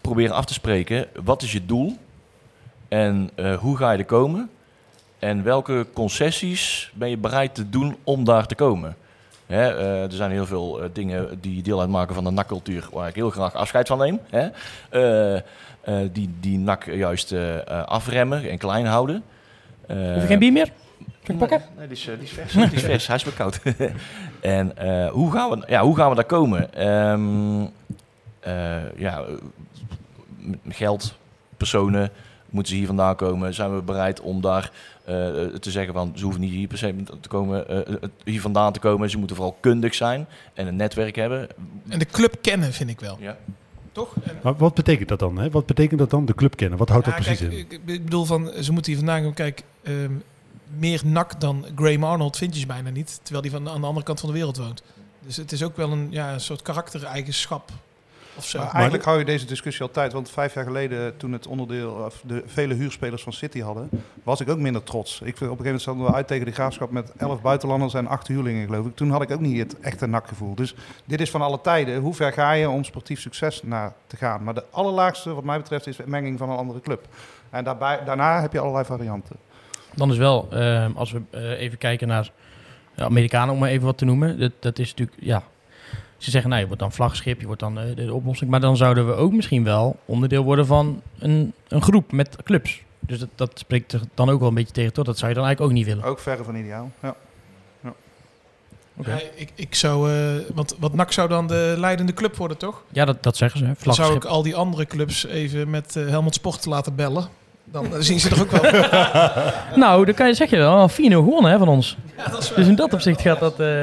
proberen 0.00 0.34
af 0.34 0.44
te 0.44 0.52
spreken. 0.52 1.06
Wat 1.24 1.42
is 1.42 1.52
je 1.52 1.66
doel? 1.66 1.96
En 2.88 3.30
eh, 3.34 3.54
hoe 3.56 3.76
ga 3.76 3.90
je 3.92 3.98
er 3.98 4.04
komen? 4.04 4.50
En 5.18 5.42
welke 5.42 5.86
concessies 5.92 6.90
ben 6.94 7.10
je 7.10 7.16
bereid 7.16 7.54
te 7.54 7.68
doen 7.70 7.96
om 8.04 8.24
daar 8.24 8.46
te 8.46 8.54
komen? 8.54 8.96
Hè, 9.46 9.76
eh, 9.78 10.02
er 10.02 10.12
zijn 10.12 10.30
heel 10.30 10.46
veel 10.46 10.82
eh, 10.82 10.88
dingen 10.92 11.38
die 11.40 11.62
deel 11.62 11.80
uitmaken 11.80 12.14
van 12.14 12.24
de 12.24 12.30
nakcultuur, 12.30 12.88
waar 12.92 13.08
ik 13.08 13.14
heel 13.14 13.30
graag 13.30 13.54
afscheid 13.54 13.86
van 13.88 13.98
neem. 13.98 14.20
Hè? 14.30 14.48
Eh, 15.84 15.96
die, 16.12 16.30
die 16.40 16.58
nak 16.58 16.84
juist 16.84 17.32
eh, 17.32 17.56
eh, 17.56 17.84
afremmen 17.84 18.50
en 18.50 18.58
klein 18.58 18.86
houden. 18.86 19.22
Eh, 19.86 19.96
Hoef 19.96 20.20
je 20.22 20.26
geen 20.26 20.38
bier 20.38 20.52
meer? 20.52 20.70
Kan 21.22 21.34
ik 21.34 21.40
pakken? 21.40 21.58
Nee, 21.58 21.76
nee, 21.78 21.86
die 21.86 21.96
is, 21.96 22.04
die 22.04 22.18
is 22.22 22.30
vers. 22.30 22.52
die 22.52 22.62
is 22.72 22.82
vers. 22.82 23.06
Hij 23.06 23.16
is 23.16 23.24
wel 23.24 23.32
koud. 23.32 23.60
en 24.40 24.76
eh, 24.76 25.10
hoe, 25.10 25.32
gaan 25.32 25.50
we, 25.50 25.64
ja, 25.68 25.82
hoe 25.82 25.96
gaan 25.96 26.08
we 26.08 26.14
daar 26.14 26.24
komen? 26.24 26.74
Ehm, 26.74 27.66
eh, 28.40 28.96
ja, 28.96 29.24
geld, 30.68 31.14
personen, 31.56 32.10
moeten 32.50 32.72
ze 32.72 32.78
hier 32.78 32.86
vandaan 32.86 33.16
komen? 33.16 33.54
Zijn 33.54 33.74
we 33.74 33.82
bereid 33.82 34.20
om 34.20 34.40
daar 34.40 34.70
eh, 35.04 35.14
te 35.60 35.70
zeggen 35.70 35.92
van 35.94 36.12
ze 36.14 36.22
hoeven 36.22 36.40
niet 36.40 36.52
hier 36.52 36.68
per 36.68 36.78
se 36.78 36.94
te 37.20 37.28
komen, 37.28 37.64
hier 38.24 38.40
vandaan 38.40 38.72
te 38.72 38.80
komen. 38.80 39.10
Ze 39.10 39.18
moeten 39.18 39.36
vooral 39.36 39.56
kundig 39.60 39.94
zijn 39.94 40.26
en 40.54 40.66
een 40.66 40.76
netwerk 40.76 41.16
hebben. 41.16 41.48
En 41.88 41.98
de 41.98 42.06
club 42.06 42.36
kennen 42.40 42.72
vind 42.72 42.90
ik 42.90 43.00
wel. 43.00 43.16
Ja. 43.20 43.36
Toch? 43.94 44.14
En, 44.22 44.38
Maar 44.42 44.56
wat 44.56 44.74
betekent 44.74 45.08
dat 45.08 45.18
dan? 45.18 45.38
Hè? 45.38 45.50
Wat 45.50 45.66
betekent 45.66 45.98
dat 45.98 46.10
dan, 46.10 46.24
de 46.24 46.34
club 46.34 46.56
kennen? 46.56 46.78
Wat 46.78 46.88
houdt 46.88 47.06
Ja, 47.06 47.12
dat 47.12 47.20
precies 47.20 47.48
kijk, 47.48 47.72
in? 47.72 47.94
Ik 47.94 48.04
bedoel 48.04 48.24
van, 48.24 48.50
ze 48.60 48.72
moeten 48.72 48.92
hier 48.92 49.00
vandaan 49.00 49.20
komen. 49.20 49.34
Kijk, 49.34 49.62
ehm, 49.82 50.12
meer 50.78 51.00
nak 51.04 51.40
dan 51.40 51.66
Graham 51.76 52.04
Arnold 52.04 52.36
vind 52.36 52.54
je 52.54 52.60
ze 52.60 52.66
bijna 52.66 52.90
niet. 52.90 53.20
Terwijl 53.22 53.42
die 53.42 53.50
van, 53.50 53.68
aan 53.68 53.80
de 53.80 53.86
andere 53.86 54.06
kant 54.06 54.20
van 54.20 54.28
de 54.28 54.34
wereld 54.34 54.56
woont. 54.56 54.82
Dus 55.20 55.36
het 55.36 55.52
is 55.52 55.62
ook 55.62 55.76
wel 55.76 55.92
een, 55.92 56.06
ja, 56.10 56.32
een 56.32 56.40
soort 56.40 56.62
karaktereigenschap. 56.62 57.70
Of 58.36 58.44
zo. 58.44 58.58
Maar 58.58 58.72
eigenlijk 58.72 59.04
hou 59.04 59.18
je 59.18 59.24
deze 59.24 59.46
discussie 59.46 59.82
altijd. 59.82 60.12
Want 60.12 60.30
vijf 60.30 60.54
jaar 60.54 60.64
geleden, 60.64 61.16
toen 61.16 61.32
het 61.32 61.46
onderdeel, 61.46 61.90
of 61.90 62.22
de 62.26 62.42
vele 62.46 62.74
huurspelers 62.74 63.22
van 63.22 63.32
City 63.32 63.60
hadden, 63.60 63.88
was 64.22 64.40
ik 64.40 64.48
ook 64.48 64.58
minder 64.58 64.82
trots. 64.82 65.12
Ik, 65.12 65.20
vind, 65.20 65.32
op 65.32 65.40
een 65.40 65.48
gegeven 65.48 65.64
moment 65.64 65.82
stonden 65.82 66.06
we 66.06 66.12
uit 66.12 66.26
tegen 66.26 66.46
de 66.46 66.52
graafschap 66.52 66.90
met 66.90 67.12
elf 67.16 67.40
buitenlanders 67.40 67.94
en 67.94 68.06
acht 68.06 68.28
huurlingen, 68.28 68.66
geloof 68.66 68.86
ik. 68.86 68.96
Toen 68.96 69.10
had 69.10 69.22
ik 69.22 69.30
ook 69.30 69.40
niet 69.40 69.58
het 69.58 69.80
echte 69.80 70.06
nakgevoel. 70.06 70.54
Dus 70.54 70.74
dit 71.04 71.20
is 71.20 71.30
van 71.30 71.42
alle 71.42 71.60
tijden. 71.60 72.00
Hoe 72.00 72.14
ver 72.14 72.32
ga 72.32 72.52
je 72.52 72.70
om 72.70 72.84
sportief 72.84 73.20
succes 73.20 73.62
naar 73.62 73.92
te 74.06 74.16
gaan? 74.16 74.44
Maar 74.44 74.54
de 74.54 74.64
allerlaagste, 74.70 75.34
wat 75.34 75.44
mij 75.44 75.58
betreft, 75.58 75.86
is 75.86 75.96
de 75.96 76.02
menging 76.06 76.38
van 76.38 76.50
een 76.50 76.56
andere 76.56 76.80
club. 76.80 77.06
En 77.50 77.64
daarbij, 77.64 78.04
daarna 78.04 78.40
heb 78.40 78.52
je 78.52 78.58
allerlei 78.58 78.84
varianten. 78.84 79.36
Dan 79.94 80.10
is 80.10 80.16
wel, 80.16 80.48
eh, 80.50 80.86
als 80.94 81.12
we 81.12 81.20
eh, 81.30 81.60
even 81.60 81.78
kijken 81.78 82.08
naar 82.08 82.30
de 82.94 83.04
Amerikanen, 83.04 83.54
om 83.54 83.60
maar 83.60 83.70
even 83.70 83.86
wat 83.86 83.98
te 83.98 84.04
noemen. 84.04 84.38
Dat, 84.38 84.52
dat 84.60 84.78
is 84.78 84.88
natuurlijk, 84.88 85.16
ja. 85.20 85.42
Ze 86.16 86.30
zeggen, 86.30 86.50
nou, 86.50 86.60
je 86.60 86.66
wordt 86.66 86.82
dan 86.82 86.92
vlaggenschip, 86.92 87.40
je 87.40 87.46
wordt 87.46 87.60
dan 87.60 87.78
eh, 87.78 87.86
de, 87.86 88.04
de 88.04 88.14
oplossing. 88.14 88.50
Maar 88.50 88.60
dan 88.60 88.76
zouden 88.76 89.06
we 89.06 89.12
ook 89.12 89.32
misschien 89.32 89.64
wel 89.64 89.96
onderdeel 90.04 90.44
worden 90.44 90.66
van 90.66 91.02
een, 91.18 91.52
een 91.68 91.82
groep 91.82 92.12
met 92.12 92.36
clubs. 92.42 92.82
Dus 93.00 93.18
dat, 93.18 93.28
dat 93.34 93.58
spreekt 93.58 93.92
er 93.92 94.00
dan 94.14 94.30
ook 94.30 94.38
wel 94.38 94.48
een 94.48 94.54
beetje 94.54 94.72
tegen 94.72 94.92
tot. 94.92 95.06
Dat 95.06 95.18
zou 95.18 95.28
je 95.30 95.36
dan 95.36 95.46
eigenlijk 95.46 95.72
ook 95.72 95.78
niet 95.78 95.94
willen. 95.94 96.10
Ook 96.10 96.18
verre 96.18 96.44
van 96.44 96.54
ideaal. 96.54 96.90
Ja. 97.02 97.14
Oké. 98.96 99.10
Ja, 99.10 99.20
ik, 99.34 99.52
ik 99.54 99.74
zou, 99.74 100.12
eh, 100.12 100.54
want 100.54 100.76
wat 100.78 100.94
NAC 100.94 101.12
zou 101.12 101.28
dan 101.28 101.46
de 101.46 101.74
leidende 101.78 102.12
club 102.12 102.36
worden, 102.36 102.56
toch? 102.56 102.82
Ja, 102.92 103.04
dat, 103.04 103.22
dat 103.22 103.36
zeggen 103.36 103.58
ze. 103.58 103.64
Hè. 103.64 103.72
Dan 103.82 103.94
zou 103.94 104.14
ik 104.14 104.24
al 104.24 104.42
die 104.42 104.56
andere 104.56 104.86
clubs 104.86 105.26
even 105.26 105.70
met 105.70 105.96
eh, 105.96 106.08
Helmond 106.08 106.34
Sport 106.34 106.64
laten 106.64 106.94
bellen. 106.94 107.28
Dan 107.64 107.94
eh, 107.94 108.00
zien 108.00 108.20
ze 108.20 108.30
er 108.30 108.40
ook 108.40 108.50
wel. 108.50 108.72
Nou, 109.84 110.04
dan 110.04 110.14
kan 110.14 110.26
je, 110.26 110.34
zeg 110.34 110.50
je 110.50 110.56
wel, 110.56 110.90
4-0 110.90 110.94
gewonnen 110.94 111.50
hè, 111.50 111.58
van 111.58 111.68
ons. 111.68 111.96
dus 112.56 112.66
in 112.66 112.74
dat 112.74 112.92
opzicht 112.92 113.20
gaat 113.20 113.38
dat, 113.40 113.60
eh, 113.60 113.82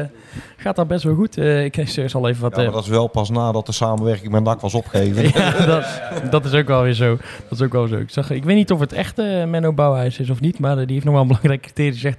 gaat 0.58 0.76
dat 0.76 0.88
best 0.88 1.04
wel 1.04 1.16
goed. 1.16 1.38
Eh, 1.38 1.64
ik 1.64 1.84
zal 1.86 2.28
even 2.28 2.42
wat... 2.42 2.56
Ja, 2.56 2.64
maar 2.64 2.72
dat 2.72 2.84
is 2.84 2.90
wel 2.90 3.08
pas 3.08 3.30
nadat 3.30 3.66
de 3.66 3.72
samenwerking 3.72 4.32
met 4.32 4.44
NAC 4.44 4.62
was 4.62 4.74
opgegeven. 4.74 5.24
ja, 5.42 5.66
dat, 5.66 6.02
dat 6.32 6.46
is 6.46 6.54
ook 6.54 6.68
wel 6.68 6.84
weer 6.84 6.94
zo. 6.94 7.18
Dat 7.50 7.60
is 7.60 7.62
ook 7.62 7.72
wel 7.72 7.88
zo. 7.88 7.96
Ik, 7.96 8.10
zag, 8.10 8.30
ik 8.30 8.44
weet 8.44 8.56
niet 8.56 8.72
of 8.72 8.80
het 8.80 8.94
echt 8.94 9.20
eh, 9.20 9.44
Menno 9.44 9.74
Bouwhuis 9.74 10.20
is 10.20 10.30
of 10.30 10.40
niet, 10.40 10.60
maar 10.60 10.76
die 10.76 10.94
heeft 10.94 11.06
nog 11.06 11.14
wel 11.14 11.22
een 11.22 11.28
belangrijk 11.28 11.62
criterium. 11.62 11.92
Die 11.92 12.02
zegt, 12.02 12.18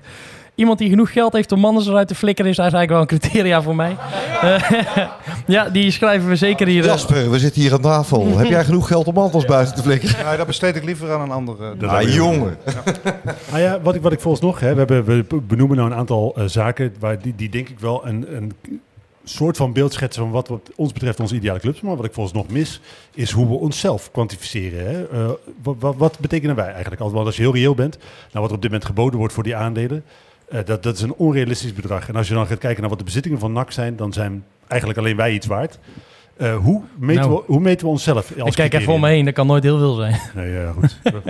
iemand 0.55 0.79
die 0.79 0.89
genoeg 0.89 1.13
geld 1.13 1.33
heeft 1.33 1.53
om 1.53 1.61
mannen 1.61 1.83
eruit 1.89 2.09
te 2.09 2.15
flikkeren 2.15 2.51
is 2.51 2.59
eigenlijk 2.59 2.91
wel 2.91 3.01
een 3.01 3.07
criteria 3.07 3.63
voor 3.63 3.77
mij. 3.77 3.97
Eh, 4.41 4.73
ja, 5.47 5.69
die 5.69 5.91
schrijven 5.91 6.29
we 6.29 6.37
zeker 6.37 6.67
hier. 6.67 6.83
eh, 6.83 6.89
Jasper, 6.89 7.31
we 7.31 7.39
zitten 7.39 7.63
hier 7.63 7.73
aan 7.73 7.81
tafel. 7.81 8.27
Heb 8.39 8.47
jij 8.49 8.65
genoeg 8.65 8.87
geld 8.87 9.07
om 9.07 9.19
anders 9.19 9.45
buiten 9.45 9.75
te 9.75 9.83
flikkeren? 9.83 10.27
Nee, 10.27 10.37
dat 10.37 10.47
besteed 10.47 10.77
ik 10.77 10.85
liever 10.85 11.13
aan 11.13 11.21
een 11.21 11.31
andere. 11.31 11.75
Ah, 11.81 11.93
ook 11.95 12.01
weer. 12.03 12.09
jongen. 12.15 12.57
Nou 13.51 13.63
ja, 13.65 13.81
wat 13.81 13.95
ik, 13.95 14.03
wat 14.03 14.13
ik 14.13 14.21
volgens 14.21 14.43
nog, 14.43 14.61
hè, 14.61 14.73
we, 14.75 14.79
hebben, 14.79 15.05
we 15.05 15.25
benoemen 15.41 15.77
nou 15.77 15.91
een 15.91 15.97
aantal 15.97 16.33
eh, 16.37 16.45
zaken 16.47 16.95
waar 16.99 17.21
die, 17.23 17.35
die 17.37 17.49
denk 17.49 17.69
ik 17.69 17.79
wel 17.81 18.07
een, 18.07 18.37
een 18.37 18.53
soort 19.25 19.57
van 19.57 19.73
beeld 19.73 19.93
schetsen 19.93 20.23
van 20.23 20.31
wat, 20.33 20.49
wat 20.49 20.71
ons 20.77 20.93
betreft 20.93 21.21
onze 21.21 21.35
ideale 21.35 21.61
clubs. 21.61 21.81
Maar 21.81 21.97
wat 21.97 22.05
ik 22.05 22.13
volgens 22.13 22.35
nog 22.37 22.49
mis, 22.49 22.81
is 23.15 23.31
hoe 23.31 23.47
we 23.49 23.55
onszelf 23.55 24.11
kwantificeren. 24.11 24.87
Hè? 24.87 25.09
Eh, 25.09 25.31
wat, 25.63 25.75
wat, 25.79 25.95
wat 25.97 26.19
betekenen 26.19 26.57
wij 26.57 26.71
eigenlijk? 26.73 27.01
Al- 27.03 27.11
Want 27.13 27.27
als 27.27 27.37
je 27.37 27.43
heel 27.43 27.55
reëel 27.55 27.75
bent, 27.75 27.97
nou, 27.99 28.09
wat 28.41 28.49
er 28.49 28.55
op 28.57 28.63
dit 28.63 28.71
moment 28.71 28.89
geboden 28.89 29.19
wordt 29.19 29.35
voor 29.35 29.43
die 29.43 29.57
aandelen, 29.57 30.05
eh, 30.53 30.65
dat, 30.65 30.83
dat 30.83 30.95
is 30.95 31.01
een 31.03 31.15
onrealistisch 31.15 31.73
bedrag. 31.73 32.09
En 32.09 32.17
als 32.17 32.29
je 32.29 32.35
dan 32.35 32.47
gaat 32.47 32.59
kijken 32.59 32.81
naar 32.81 32.91
wat 32.91 32.99
de 32.99 33.05
bezittingen 33.05 33.39
van 33.39 33.53
NAC 33.53 33.73
zijn, 33.73 33.97
dan 33.97 34.13
zijn 34.13 34.45
eigenlijk 34.67 35.01
alleen 35.01 35.17
wij 35.17 35.33
iets 35.33 35.47
waard. 35.47 35.79
Eh, 36.37 36.57
hoe, 36.57 36.83
meten 36.99 37.23
Nou. 37.23 37.35
we, 37.35 37.43
hoe 37.47 37.61
meten 37.61 37.87
we 37.87 37.93
onszelf? 37.93 38.39
Als 38.39 38.49
ik 38.49 38.55
kijk 38.55 38.75
even 38.75 38.93
om 38.93 39.01
me 39.01 39.09
heen, 39.09 39.25
dat 39.25 39.35
kan 39.35 39.47
nooit 39.47 39.63
heel 39.63 39.79
veel 39.79 39.95
zijn. 39.95 40.21
Nee, 40.35 40.53
ja, 40.53 40.73
goed. 40.73 40.99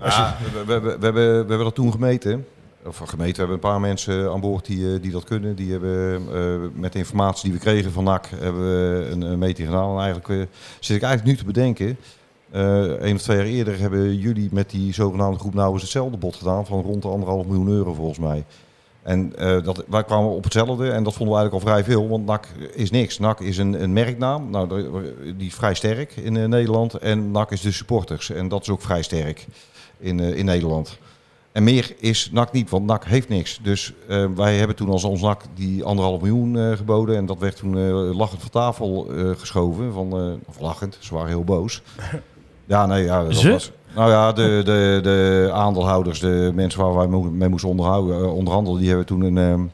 Ja, 0.00 0.36
we, 0.52 0.64
we, 0.66 0.80
we, 0.80 0.80
we 0.80 1.04
hebben, 1.04 1.12
we 1.12 1.36
hebben 1.36 1.58
dat 1.58 1.74
toen 1.74 1.92
gemeten. 1.92 2.46
Of 2.86 2.96
gemeten, 2.96 3.32
we 3.32 3.38
hebben 3.38 3.54
een 3.54 3.70
paar 3.70 3.80
mensen 3.80 4.30
aan 4.30 4.40
boord 4.40 4.66
die, 4.66 4.94
eh, 4.94 5.02
die 5.02 5.10
dat 5.10 5.24
kunnen. 5.24 5.56
Die 5.56 5.70
hebben 5.70 6.22
eh, 6.34 6.80
met 6.80 6.92
de 6.92 6.98
informatie 6.98 7.42
die 7.42 7.52
we 7.52 7.64
kregen 7.64 7.92
van 7.92 8.04
NAC 8.04 8.26
hebben 8.36 8.62
we 8.62 9.08
een, 9.10 9.20
een 9.20 9.38
meting 9.38 9.68
gedaan. 9.68 9.96
En 9.96 10.02
eigenlijk 10.02 10.48
zit 10.80 10.96
ik 10.96 11.02
eigenlijk 11.02 11.24
nu 11.24 11.36
te 11.36 11.44
bedenken. 11.52 11.96
Eh 12.50 13.00
een 13.00 13.14
of 13.14 13.22
twee 13.22 13.36
jaar 13.36 13.46
eerder 13.46 13.78
hebben 13.78 14.16
jullie 14.16 14.48
met 14.52 14.70
die 14.70 14.94
zogenaamde 14.94 15.38
groep 15.38 15.54
eens 15.54 15.82
hetzelfde 15.82 16.16
bod 16.16 16.36
gedaan 16.36 16.66
van 16.66 16.82
rond 16.82 17.02
de 17.02 17.08
anderhalf 17.08 17.46
miljoen 17.46 17.68
euro 17.68 17.94
volgens 17.94 18.18
mij. 18.18 18.44
En 19.06 19.36
eh, 19.36 19.62
dat, 19.62 19.84
wij 19.88 20.04
kwamen 20.04 20.30
op 20.30 20.44
hetzelfde 20.44 20.90
en 20.90 21.02
dat 21.02 21.14
vonden 21.14 21.34
we 21.34 21.40
eigenlijk 21.40 21.52
al 21.52 21.72
vrij 21.72 21.84
veel, 21.84 22.08
want 22.08 22.26
NAC 22.26 22.48
is 22.74 22.90
niks. 22.90 23.18
NAC 23.18 23.40
is 23.40 23.58
een, 23.58 23.82
een 23.82 23.92
merknaam, 23.92 24.50
nou, 24.50 24.68
die 25.36 25.46
is 25.46 25.54
vrij 25.54 25.74
sterk 25.74 26.16
in 26.16 26.36
eh, 26.36 26.44
Nederland. 26.44 26.94
En 26.94 27.30
NAC 27.30 27.50
is 27.50 27.60
de 27.60 27.72
supporters 27.72 28.30
en 28.30 28.48
dat 28.48 28.62
is 28.62 28.68
ook 28.68 28.82
vrij 28.82 29.02
sterk 29.02 29.46
in, 29.98 30.20
in 30.20 30.44
Nederland. 30.44 30.98
En 31.52 31.64
meer 31.64 31.94
is 31.98 32.30
NAC 32.32 32.52
niet, 32.52 32.70
want 32.70 32.86
NAC 32.86 33.04
heeft 33.04 33.28
niks. 33.28 33.60
Dus 33.62 33.92
wij 34.34 34.56
hebben 34.56 34.76
toen 34.76 34.88
als 34.88 35.04
ons 35.04 35.20
NAC 35.20 35.42
die 35.54 35.84
anderhalf 35.84 36.20
miljoen 36.20 36.76
geboden. 36.76 37.16
En 37.16 37.26
dat 37.26 37.38
werd 37.38 37.56
toen 37.56 37.76
lachend 38.14 38.40
van 38.40 38.50
tafel 38.50 39.10
geschoven. 39.36 39.92
Van, 39.92 40.40
of 40.46 40.60
lachend, 40.60 40.96
ze 41.00 41.14
waren 41.14 41.28
heel 41.28 41.44
boos. 41.44 41.82
Ja, 42.66 42.86
nee, 42.86 43.04
ja, 43.04 43.24
dat 43.24 43.34
Ze? 43.34 43.50
was... 43.50 43.70
Nou 43.94 44.10
ja, 44.10 44.32
de, 44.32 44.62
de, 44.64 45.00
de 45.02 45.50
aandeelhouders, 45.52 46.20
de 46.20 46.50
mensen 46.54 46.80
waar 46.80 46.94
wij 46.96 47.20
mee 47.30 47.48
moesten 47.48 47.68
onderhouden, 47.68 48.16
eh, 48.16 48.34
onderhandelen, 48.34 48.78
die 48.78 48.88
hebben 48.88 49.06
toen 49.06 49.22
een... 49.22 49.38
ehm, 49.38 49.64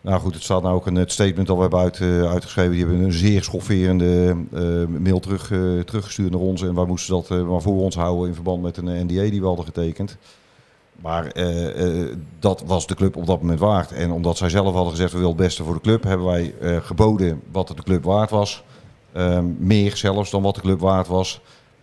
nou 0.00 0.20
goed, 0.20 0.34
het 0.34 0.42
staat 0.42 0.62
nou 0.62 0.74
ook 0.74 0.86
in 0.86 0.96
het 0.96 1.12
statement 1.12 1.46
dat 1.46 1.56
we 1.56 1.62
hebben 1.62 1.80
uit, 1.80 2.00
eh, 2.00 2.30
uitgeschreven. 2.30 2.72
Die 2.72 2.80
hebben 2.80 3.04
een 3.04 3.12
zeer 3.12 3.42
schofferende 3.42 4.36
eh, 4.52 5.00
mail 5.00 5.20
terug, 5.20 5.46
teruggestuurd 5.84 6.30
naar 6.30 6.40
ons. 6.40 6.62
En 6.62 6.74
wij 6.74 6.84
moesten 6.84 7.14
dat 7.14 7.46
maar 7.46 7.60
voor 7.60 7.82
ons 7.82 7.94
houden 7.94 8.28
in 8.28 8.34
verband 8.34 8.62
met 8.62 8.76
een 8.76 9.06
NDA 9.06 9.30
die 9.30 9.40
we 9.40 9.46
hadden 9.46 9.64
getekend. 9.64 10.16
Maar 11.00 11.32
dat 12.38 12.62
was 12.66 12.86
de 12.86 12.94
club 12.94 13.16
op 13.16 13.26
dat 13.26 13.40
moment 13.40 13.60
waard. 13.60 13.92
En 13.92 14.10
omdat 14.10 14.36
zij 14.36 14.48
zelf 14.48 14.74
hadden 14.74 14.90
gezegd, 14.90 15.12
we 15.12 15.18
willen 15.18 15.32
het 15.32 15.42
beste 15.42 15.64
voor 15.64 15.74
de 15.74 15.80
club, 15.80 16.02
hebben 16.02 16.26
wij 16.26 16.54
geboden 16.60 17.42
wat 17.52 17.68
de 17.68 17.82
club 17.82 18.04
waard 18.04 18.30
was. 18.30 18.64
Ehm, 19.12 19.44
meer 19.58 19.96
zelfs 19.96 20.30
dan 20.30 20.42
wat 20.42 20.54
de 20.54 20.60
club 20.60 20.80
waard 20.80 21.06
was. 21.06 21.40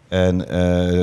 En 0.07 0.47
eh, 0.47 0.57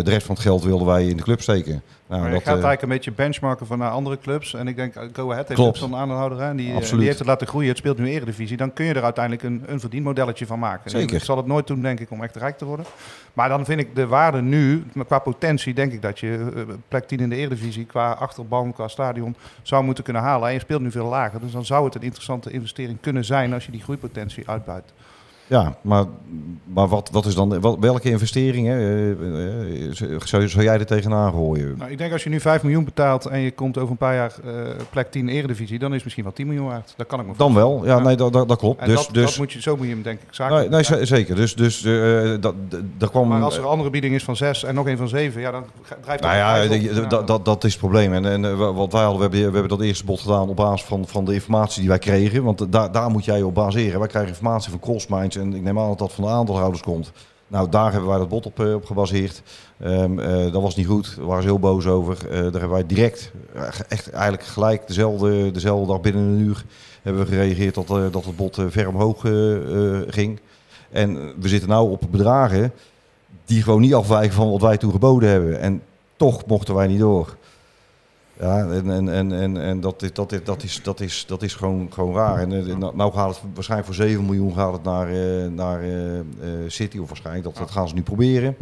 de 0.05 0.11
rest 0.11 0.27
van 0.27 0.35
het 0.35 0.45
geld 0.45 0.65
wilden 0.65 0.87
wij 0.87 1.07
in 1.07 1.17
de 1.17 1.23
club 1.23 1.41
steken. 1.41 1.83
Nou, 2.07 2.21
Maar 2.21 2.31
je 2.31 2.35
dat, 2.35 2.45
gaat 2.45 2.59
eh, 2.59 2.65
eigenlijk 2.65 2.83
een 2.83 2.89
beetje 2.89 3.13
benchmarken 3.13 3.67
van 3.67 3.79
naar 3.79 3.91
andere 3.91 4.19
clubs. 4.19 4.55
En 4.55 4.69
ik 4.69 4.77
denk, 4.77 4.95
eh, 4.95 5.03
Go 5.13 5.31
Ahead 5.31 5.49
heeft 5.49 5.61
Klopt. 5.61 5.83
ook 5.83 5.89
zo'n 5.89 5.97
aandeelhouder. 5.97 6.41
Hè? 6.41 6.55
Die, 6.55 6.75
Absoluut. 6.75 6.97
die 6.99 7.07
heeft 7.07 7.19
het 7.19 7.29
laten 7.29 7.47
groeien. 7.47 7.69
Het 7.69 7.79
speelt 7.79 7.99
nu 7.99 8.09
Eredivisie. 8.09 8.57
Dan 8.57 8.73
kun 8.73 8.85
je 8.85 8.95
er 8.95 9.03
uiteindelijk 9.03 9.45
een, 9.45 9.63
een 9.67 9.81
verdienmodelletje 9.81 10.47
van 10.47 10.59
maken. 10.59 10.91
Zeker. 10.91 11.17
Ik 11.17 11.23
zal 11.23 11.37
het 11.37 11.47
nooit 11.47 11.67
doen, 11.67 11.83
denk 11.83 12.01
ik, 12.01 12.11
om 12.11 12.23
echt 12.23 12.37
rijk 12.37 12.59
te 12.59 12.65
worden. 12.65 12.87
Maar 13.33 13.49
dan 13.49 13.65
vind 13.65 13.81
ik 13.81 13.95
de 13.95 14.07
waarde 14.07 14.43
nu, 14.43 14.85
qua 15.07 15.19
potentie, 15.19 15.75
denk 15.75 15.93
ik 15.93 16.03
dat 16.03 16.19
je 16.19 16.65
plek 16.89 17.07
10 17.07 17.19
in 17.19 17.29
de 17.29 17.37
Eredivisie, 17.37 17.85
qua 17.85 18.11
achterban, 18.11 18.73
qua 18.73 18.89
stadion, 18.89 19.37
zou 19.63 19.85
moeten 19.85 20.05
kunnen 20.05 20.23
halen. 20.23 20.49
En 20.49 20.55
je 20.55 20.61
speelt 20.61 20.81
nu 20.81 20.91
veel 20.91 21.09
lager. 21.09 21.41
Dus 21.41 21.53
dan 21.53 21.65
zou 21.65 21.85
het 21.85 21.95
een 21.95 22.03
interessante 22.03 22.51
investering 22.51 22.99
kunnen 23.01 23.25
zijn 23.25 23.53
als 23.53 23.65
je 23.65 23.73
die 23.73 23.83
groeipotentie 23.83 24.49
uitbuit. 24.49 24.93
Ja, 25.47 25.77
maar, 25.81 26.05
maar 26.65 26.89
wat, 26.89 27.09
wat 27.13 27.27
is 27.27 27.35
dan, 27.35 27.61
wat, 27.61 27.77
welke 27.81 28.11
investeringen 28.11 28.79
eh, 28.79 29.11
eh, 29.11 30.21
zou, 30.25 30.49
zou 30.49 30.65
jij 30.65 30.79
er 30.79 30.87
tegenaan 30.87 31.33
gooien? 31.33 31.75
Nou, 31.79 31.91
ik 31.91 31.99
denk 31.99 32.13
als 32.13 32.23
je 32.23 32.31
nu 32.31 32.41
5 32.41 32.63
miljoen 32.63 32.85
betaalt 32.85 33.27
en 33.27 33.41
je 33.41 33.51
komt 33.51 33.79
over 33.79 33.91
een 33.91 33.97
paar 33.97 34.15
jaar 34.15 34.33
eh, 34.45 34.53
plek 34.91 35.11
10 35.11 35.29
Eredivisie, 35.29 35.79
dan 35.79 35.89
is 35.89 35.95
het 35.95 36.05
misschien 36.05 36.25
wel 36.25 36.33
10 36.33 36.47
miljoen 36.47 36.67
waard. 36.67 36.95
Dat 36.97 37.07
kan 37.07 37.21
ik 37.21 37.27
me 37.27 37.33
Dan 37.37 37.55
wel, 37.55 37.85
ja, 37.85 37.97
Ja. 37.97 38.03
nee, 38.03 38.17
dat, 38.17 38.33
dat, 38.33 38.49
dat 38.49 38.59
klopt. 38.59 38.81
En 38.81 38.87
dus, 38.87 38.97
dat, 38.97 39.15
dus, 39.15 39.25
dat 39.25 39.37
moet 39.37 39.53
je, 39.53 39.61
zo 39.61 39.77
moet 39.77 39.87
je 39.87 39.93
hem 39.93 40.03
denk 40.03 40.21
ik 40.21 40.29
zakelijk 40.31 40.71
nee, 40.71 40.85
nee, 40.91 41.05
zeker. 41.07 41.37
Dus, 41.37 41.55
dus 41.55 41.83
dat, 42.41 42.55
dat, 42.99 43.11
kwam... 43.11 43.29
Maar 43.29 43.43
als 43.43 43.57
er 43.57 43.63
een 43.63 43.69
andere 43.69 43.91
bieding 43.91 44.15
is 44.15 44.25
van 44.25 44.37
6 44.37 44.65
en 44.65 44.75
nog 44.75 44.87
een 44.87 44.97
van 44.97 45.09
7, 45.09 45.41
ja, 45.41 45.51
dan 45.51 45.65
drijft 46.01 46.23
dat 46.23 46.33
Nou 46.33 46.69
ja, 46.71 47.07
dat, 47.09 47.27
dat, 47.27 47.45
dat 47.45 47.65
is 47.65 47.71
het 47.71 47.81
probleem. 47.81 48.13
En, 48.13 48.25
en 48.25 48.57
wat 48.75 48.93
wij 48.93 49.03
hadden, 49.03 49.17
we 49.17 49.23
hebben, 49.23 49.53
we 49.53 49.59
hebben 49.59 49.79
dat 49.79 49.87
eerste 49.87 50.05
bod 50.05 50.21
gedaan 50.21 50.49
op 50.49 50.57
basis 50.57 50.87
van, 50.87 51.07
van 51.07 51.25
de 51.25 51.35
informatie 51.35 51.81
die 51.81 51.89
wij 51.89 51.99
kregen. 51.99 52.45
Want 52.45 52.73
daar, 52.73 52.93
daar 52.93 53.11
moet 53.11 53.25
jij 53.25 53.37
je 53.37 53.47
op 53.47 53.55
baseren. 53.55 53.99
Wij 53.99 54.09
krijgen 54.09 54.31
informatie 54.31 54.71
van 54.71 54.81
En 55.37 55.55
ik 55.55 55.63
neem 55.63 55.79
aan 55.79 55.89
dat 55.89 55.99
dat 55.99 56.13
van 56.13 56.25
de 56.25 56.31
aandeelhouders 56.31 56.83
komt. 56.83 57.13
Nou, 57.49 57.69
daar 57.69 57.93
hebben 57.93 58.11
wij 58.11 58.19
dat 58.19 58.29
bod 58.29 58.47
op, 58.47 58.61
eh, 58.61 58.75
op 58.75 58.85
gebaseerd. 58.85 59.43
Ehm, 59.81 60.19
eh, 60.19 60.53
dat 60.53 60.63
was 60.63 60.77
niet 60.77 60.87
goed, 60.87 61.17
daar 61.17 61.27
waren 61.27 61.43
ze 61.43 61.49
heel 61.49 61.59
boos 61.59 61.87
over. 61.87 62.17
Eh, 62.29 62.31
daar 62.31 62.43
hebben 62.43 62.71
wij 62.71 62.87
direct, 62.87 63.33
echt 63.89 64.11
eigenlijk 64.11 64.45
gelijk 64.45 64.87
dezelfde, 64.87 65.51
dezelfde 65.51 65.87
dag 65.87 66.01
binnen 66.01 66.23
een 66.23 66.41
uur 66.41 66.65
hebben 67.03 67.23
we 67.23 67.29
gereageerd 67.29 67.75
dat, 67.75 67.87
dat 68.13 68.25
het 68.25 68.59
eh, 68.59 68.65
ver 68.69 68.89
omhoog 68.89 69.21
ging. 70.09 70.41
En 70.91 71.41
we 71.41 71.49
zitten 71.49 71.69
nu 71.69 71.75
op 71.75 72.03
bedragen 72.11 72.73
die 73.45 73.63
gewoon 73.63 73.81
niet 73.81 73.95
afwijken 73.95 74.35
van 74.35 74.51
wat 74.51 74.61
wij 74.61 74.77
toen 74.77 74.91
geboden 74.91 75.29
hebben. 75.29 75.61
En 75.61 75.83
toch 76.17 76.47
mochten 76.47 76.75
wij 76.75 76.87
niet 76.87 76.99
door. 76.99 77.37
Ja, 78.41 78.59
en, 78.59 78.91
en, 78.91 79.09
en, 79.09 79.33
en, 79.33 79.57
en 79.63 79.81
dat, 79.81 80.03
is, 80.03 80.13
dat, 80.13 80.33
is, 80.33 80.41
dat, 80.45 80.63
is, 80.63 80.81
dat, 80.83 81.01
is, 81.01 81.25
dat 81.29 81.43
is 81.43 81.55
gewoon, 81.55 81.89
gewoon 81.91 82.15
raar. 82.15 82.39
En 82.39 82.53
eh, 82.53 82.77
nou, 82.77 82.97
nou 82.97 83.13
gaat 83.13 83.29
het 83.29 83.41
waarschijnlijk 83.55 83.95
voor 83.95 84.07
7 84.07 84.25
miljoen 84.25 84.55
gaat 84.55 84.73
het 84.73 84.83
naar, 84.83 85.09
eh, 85.09 85.47
naar 85.51 85.83
eh, 85.83 85.91
City, 86.67 86.99
of 86.99 87.09
waarschijnlijk, 87.09 87.45
dat, 87.45 87.57
dat 87.57 87.71
gaan 87.71 87.89
ze 87.89 87.95
nu 87.95 88.03
proberen. 88.03 88.57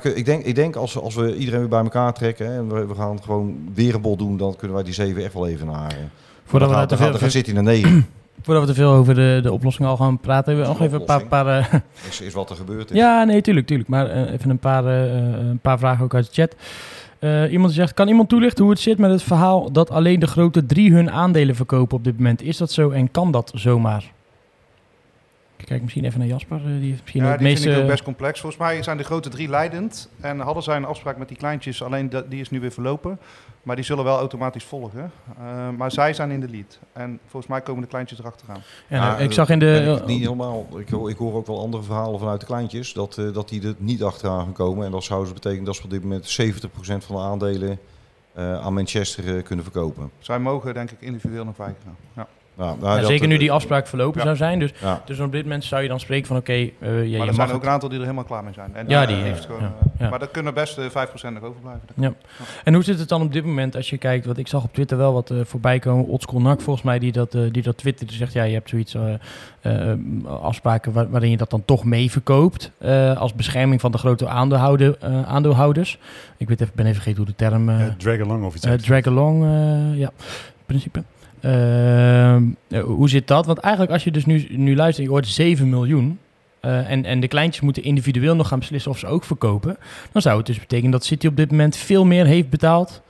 Kun- 0.00 0.16
ik, 0.16 0.24
denk, 0.24 0.44
ik 0.44 0.54
denk 0.54 0.76
als, 0.76 0.94
we- 0.94 1.00
als 1.00 1.14
we 1.14 1.36
iedereen 1.36 1.60
weer 1.60 1.68
bij 1.68 1.82
elkaar 1.82 2.12
trekken 2.14 2.46
hè, 2.46 2.56
en 2.58 2.68
we, 2.74 2.86
we 2.86 2.94
gaan 2.94 3.22
gewoon 3.22 3.70
weer 3.74 3.94
een 3.94 4.00
bod 4.00 4.18
doen, 4.18 4.36
dan 4.36 4.56
kunnen 4.56 4.76
wij 4.76 4.84
die 4.84 4.94
7 4.94 5.24
echt 5.24 5.34
wel 5.34 5.46
even 5.48 5.66
naar. 5.66 5.96
Voordat 6.44 6.68
we 6.68 6.74
gaat, 6.74 6.88
veel, 6.96 7.06
gaat 7.18 7.30
City 7.30 7.52
naar 7.52 7.62
9. 7.62 8.06
Voordat 8.42 8.62
we 8.62 8.68
te 8.68 8.74
veel 8.74 8.92
over 8.92 9.14
de, 9.14 9.40
de 9.42 9.52
oplossing 9.52 9.88
al 9.88 9.96
gaan 9.96 10.18
praten, 10.18 10.44
hebben 10.44 10.72
we 10.72 10.78
nog 10.78 10.86
even 10.86 11.00
een 11.00 11.06
paar... 11.06 11.26
paar 11.26 11.46
eh, 11.46 11.80
is, 12.08 12.20
is 12.20 12.34
wat 12.34 12.50
er 12.50 12.56
gebeurd 12.56 12.90
is. 12.90 12.96
Ja, 12.96 13.24
nee, 13.24 13.40
tuurlijk, 13.40 13.66
tuurlijk. 13.66 13.88
Maar 13.88 14.10
eh, 14.10 14.32
even 14.32 14.50
een 14.50 14.58
paar, 14.58 14.86
eh, 14.86 15.48
een 15.48 15.58
paar 15.58 15.78
vragen 15.78 16.04
ook 16.04 16.14
uit 16.14 16.26
de 16.26 16.32
chat. 16.32 16.56
Iemand 17.50 17.72
zegt, 17.72 17.94
kan 17.94 18.08
iemand 18.08 18.28
toelichten 18.28 18.64
hoe 18.64 18.72
het 18.72 18.82
zit 18.82 18.98
met 18.98 19.10
het 19.10 19.22
verhaal 19.22 19.72
dat 19.72 19.90
alleen 19.90 20.20
de 20.20 20.26
grote 20.26 20.66
drie 20.66 20.92
hun 20.92 21.10
aandelen 21.10 21.54
verkopen 21.54 21.96
op 21.96 22.04
dit 22.04 22.16
moment? 22.16 22.42
Is 22.42 22.56
dat 22.56 22.72
zo 22.72 22.90
en 22.90 23.10
kan 23.10 23.30
dat 23.30 23.52
zomaar? 23.54 24.12
Kijk 25.72 25.84
misschien 25.84 26.04
even 26.04 26.18
naar 26.18 26.28
Jasper. 26.28 26.56
eh, 26.56 26.64
die 26.80 26.88
heeft 26.90 27.00
misschien 27.00 27.22
Ja, 27.22 27.28
het 27.28 27.38
die 27.38 27.48
meeste... 27.48 27.62
vind 27.62 27.76
ik 27.76 27.82
ook 27.82 27.88
best 27.88 28.02
complex. 28.02 28.40
Volgens 28.40 28.62
mij 28.62 28.82
zijn 28.82 28.96
de 28.96 29.02
grote 29.04 29.28
drie 29.28 29.48
leidend. 29.48 30.08
En 30.20 30.38
hadden 30.40 30.62
zij 30.62 30.76
een 30.76 30.84
afspraak 30.84 31.16
met 31.16 31.28
die 31.28 31.36
kleintjes, 31.36 31.82
alleen 31.82 32.10
dat- 32.10 32.30
die 32.30 32.40
is 32.40 32.50
nu 32.50 32.60
weer 32.60 32.70
verlopen. 32.72 33.18
Maar 33.62 33.76
die 33.76 33.84
zullen 33.84 34.04
wel 34.04 34.18
automatisch 34.18 34.64
volgen. 34.64 35.10
Eh, 35.38 35.68
maar 35.76 35.90
zij 35.92 36.12
zijn 36.14 36.30
in 36.30 36.40
de 36.40 36.48
lead. 36.48 36.78
En 36.92 37.18
volgens 37.26 37.46
mij 37.52 37.60
komen 37.60 37.82
de 37.82 37.88
kleintjes 37.88 38.18
erachteraan. 38.18 38.60
En, 38.88 38.98
Ja, 39.00 39.18
eh, 39.18 39.24
ik 39.24 39.32
zag 39.32 39.48
in 39.48 39.58
de... 39.58 39.98
ik 40.00 40.06
niet 40.06 40.20
helemaal. 40.20 40.66
Ik 40.78 40.88
hoor, 40.88 41.10
ik 41.10 41.16
hoor 41.16 41.34
ook 41.34 41.46
wel 41.46 41.60
andere 41.60 41.82
verhalen 41.82 42.18
vanuit 42.18 42.40
de 42.40 42.46
kleintjes 42.46 42.92
dat, 42.92 43.18
eh, 43.18 43.32
dat 43.32 43.48
die 43.48 43.66
er 43.66 43.74
niet 43.78 44.02
achteraan 44.02 44.44
gaan 44.44 44.52
komen. 44.52 44.84
En 44.86 44.90
dat 44.92 45.04
zou 45.04 45.22
dus 45.24 45.32
betekenen 45.32 45.64
dat 45.64 45.74
ze 45.76 45.84
op 45.84 45.90
dit 45.90 46.02
moment 46.02 46.26
70% 46.28 47.04
van 47.04 47.16
de 47.16 47.22
aandelen 47.22 47.78
eh, 48.32 48.60
aan 48.60 48.74
Manchester 48.74 49.36
eh, 49.36 49.42
kunnen 49.42 49.64
verkopen. 49.64 50.10
Zij 50.18 50.38
mogen 50.38 50.74
denk 50.74 50.90
ik 50.90 51.00
individueel 51.00 51.44
nog 51.44 51.56
weigeren. 51.56 51.96
Ja. 52.16 52.26
Nou, 52.54 52.80
dat- 52.80 53.06
zeker 53.06 53.28
nu 53.28 53.36
die 53.38 53.52
afspraak 53.52 53.86
verlopen 53.86 54.18
Ja. 54.18 54.24
zou 54.24 54.36
zijn. 54.36 54.58
Dus, 54.58 54.70
Ja. 54.80 55.02
dus 55.04 55.18
op 55.20 55.32
dit 55.32 55.42
moment 55.42 55.64
zou 55.64 55.82
je 55.82 55.88
dan 55.88 56.00
spreken 56.00 56.26
van 56.26 56.36
oké, 56.36 56.52
eh, 56.52 56.68
ja, 56.80 56.88
maar 56.88 56.96
je 57.02 57.16
er 57.18 57.18
mag 57.24 57.34
zijn 57.34 57.46
het- 57.48 57.56
ook 57.56 57.62
een 57.62 57.68
aantal 57.68 57.88
die 57.88 57.98
er 57.98 58.04
helemaal 58.04 58.24
klaar 58.24 58.44
mee 58.44 58.52
zijn. 58.52 58.70
En 58.74 58.88
Ja, 58.88 59.02
eh, 59.02 59.08
die, 59.08 59.16
heeft 59.16 59.40
ja, 59.40 59.46
gewoon, 59.46 59.60
ja, 59.60 59.72
eh, 59.80 59.86
ja. 59.98 60.08
Maar 60.08 60.20
er 60.20 60.28
kunnen 60.28 60.54
best 60.54 60.78
eh, 60.78 60.84
5% 60.90 61.34
nog 61.34 61.42
overblijven. 61.42 61.82
Ja. 61.94 62.12
En 62.64 62.74
hoe 62.74 62.82
zit 62.84 62.98
het 62.98 63.08
dan 63.08 63.22
op 63.22 63.32
dit 63.32 63.44
moment 63.44 63.76
als 63.76 63.90
je 63.90 63.98
kijkt, 63.98 64.24
want 64.26 64.38
ik 64.38 64.48
zag 64.48 64.62
op 64.64 64.72
Twitter 64.74 64.96
wel 64.96 65.12
wat 65.12 65.30
eh, 65.30 65.36
voorbij 65.44 65.78
komen, 65.78 66.06
Otskol 66.06 66.40
Nak 66.40 66.60
volgens 66.60 66.84
mij, 66.84 66.98
die 66.98 67.12
dat, 67.12 67.34
eh, 67.34 67.42
die 67.50 67.62
dat 67.62 67.76
twittert, 67.76 68.08
die 68.08 68.18
zegt 68.18 68.32
ja, 68.32 68.42
je 68.42 68.54
hebt 68.54 68.68
zoiets, 68.68 68.94
eh, 68.94 69.90
eh, 69.90 69.98
afspraken 70.42 70.92
waar- 70.92 71.10
waarin 71.10 71.30
je 71.30 71.36
dat 71.36 71.50
dan 71.50 71.64
toch 71.64 71.84
mee 71.84 72.10
verkoopt, 72.10 72.70
eh, 72.78 73.16
als 73.20 73.34
bescherming 73.34 73.80
van 73.80 73.92
de 73.92 73.98
grote 73.98 74.28
aandeelhouder, 74.28 74.96
eh, 75.00 75.22
aandeelhouders. 75.22 75.98
Ik 76.36 76.48
weet 76.48 76.60
even, 76.60 76.72
ben 76.74 76.84
even 76.86 77.02
vergeten 77.02 77.22
hoe 77.24 77.34
de 77.36 77.44
term... 77.44 77.68
eh, 77.68 77.86
Eh, 77.86 77.92
drag 77.96 78.20
along 78.20 78.44
of 78.44 78.54
iets. 78.54 78.64
eh, 78.66 78.72
drag 78.72 79.06
along, 79.06 79.42
eh, 79.44 79.98
ja, 79.98 80.10
in 80.18 80.66
principe. 80.66 81.02
Ehm, 81.42 82.44
eh, 82.68 82.82
hoe 82.82 83.08
zit 83.08 83.26
dat? 83.28 83.46
Want 83.46 83.58
eigenlijk 83.58 83.92
als 83.92 84.04
je 84.04 84.10
dus 84.10 84.26
nu, 84.26 84.46
nu 84.50 84.76
luistert, 84.76 85.06
je 85.06 85.12
hoort 85.12 85.26
7 85.26 85.68
miljoen. 85.68 86.18
eh, 86.60 86.90
en, 86.90 87.04
en 87.04 87.20
de 87.20 87.28
kleintjes 87.28 87.62
moeten 87.62 87.82
individueel 87.82 88.36
nog 88.36 88.48
gaan 88.48 88.58
beslissen 88.58 88.90
of 88.90 88.98
ze 88.98 89.06
ook 89.06 89.24
verkopen. 89.24 89.76
Dan 90.12 90.22
zou 90.22 90.36
het 90.36 90.46
dus 90.46 90.58
betekenen 90.60 90.90
dat 90.90 91.04
City 91.04 91.26
op 91.26 91.36
dit 91.36 91.50
moment 91.50 91.76
veel 91.76 92.04
meer 92.04 92.26
heeft 92.26 92.50
betaald 92.50 93.02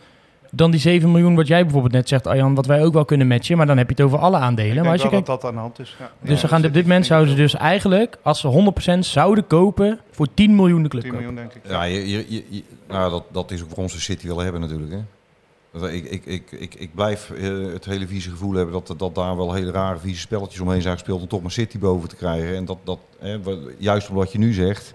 dan 0.51 0.71
die 0.71 0.81
7 0.81 1.11
miljoen 1.11 1.35
wat 1.35 1.47
jij 1.47 1.63
bijvoorbeeld 1.63 1.93
net 1.93 2.09
zegt, 2.09 2.27
Arjan, 2.27 2.55
wat 2.55 2.67
wij 2.67 2.85
ook 2.85 2.93
wel 2.93 3.05
kunnen 3.05 3.27
matchen. 3.27 3.57
Maar 3.57 3.67
dan 3.67 3.77
heb 3.77 3.87
je 3.89 3.95
het 3.95 4.05
over 4.05 4.19
alle 4.19 4.37
aandelen. 4.37 4.77
Ik 4.77 4.83
maar 4.83 4.93
als 4.93 5.03
je 5.03 5.11
wel 5.11 5.23
kijkt, 5.23 5.27
dat 5.27 5.41
dat 5.41 5.51
aan 5.51 5.57
de 5.57 5.63
hand 5.63 5.79
is. 5.79 5.97
Ja. 5.99 6.11
dus 6.21 6.41
ze 6.41 6.47
Ja, 6.47 6.53
gaan 6.53 6.61
dat 6.61 6.71
op 6.71 6.77
dit 6.77 6.83
moment 6.87 7.07
zouden 7.07 7.31
ze 7.31 7.37
dus 7.37 7.55
eigenlijk, 7.55 8.19
als 8.23 8.41
ze 8.41 8.49
100% 8.49 8.99
zouden 9.07 9.47
kopen, 9.47 9.99
voor 10.11 10.27
10 10.35 10.55
miljoen 10.57 10.83
de 10.83 10.89
club 10.89 11.05
ik 11.05 11.11
10 11.11 11.19
kopen. 11.21 11.35
miljoen 11.35 11.51
denk 11.53 11.65
ik. 11.65 11.71
Ja, 11.71 11.83
je, 11.83 12.09
je, 12.09 12.25
je- 12.29 12.45
je- 12.49 12.63
nou, 12.89 13.11
dat, 13.11 13.25
dat 13.33 13.51
is 13.51 13.63
ook 13.63 13.69
waarom 13.69 13.89
ze 13.89 14.01
City 14.01 14.27
willen 14.27 14.43
hebben 14.43 14.61
natuurlijk. 14.61 14.93
Hè. 14.93 14.99
Ik, 15.73 16.05
ik, 16.05 16.27
ik, 16.27 16.51
ik, 16.51 16.75
ik 16.75 16.95
blijf 16.95 17.31
eh, 17.31 17.73
het 17.73 17.85
hele 17.85 18.07
vieze 18.07 18.31
gevoel 18.31 18.53
hebben 18.53 18.73
dat, 18.73 18.95
dat 18.99 19.15
daar 19.15 19.37
wel 19.37 19.53
hele 19.53 19.71
rare 19.71 19.99
vieze 19.99 20.21
spelletjes 20.21 20.61
omheen 20.61 20.83
zijn 20.83 20.95
gespeeld 20.95 21.21
om 21.21 21.29
toch 21.29 21.43
maar 21.43 21.51
City 21.51 21.79
boven 21.79 22.09
te 22.09 22.17
krijgen. 22.17 22.57
En 22.57 22.65
dat, 22.65 22.79
dat 22.85 22.99
hè, 23.19 23.39
juist 23.79 24.09
om 24.09 24.15
wat 24.15 24.33
je 24.33 24.39
nu 24.39 24.53
zegt, 24.53 24.95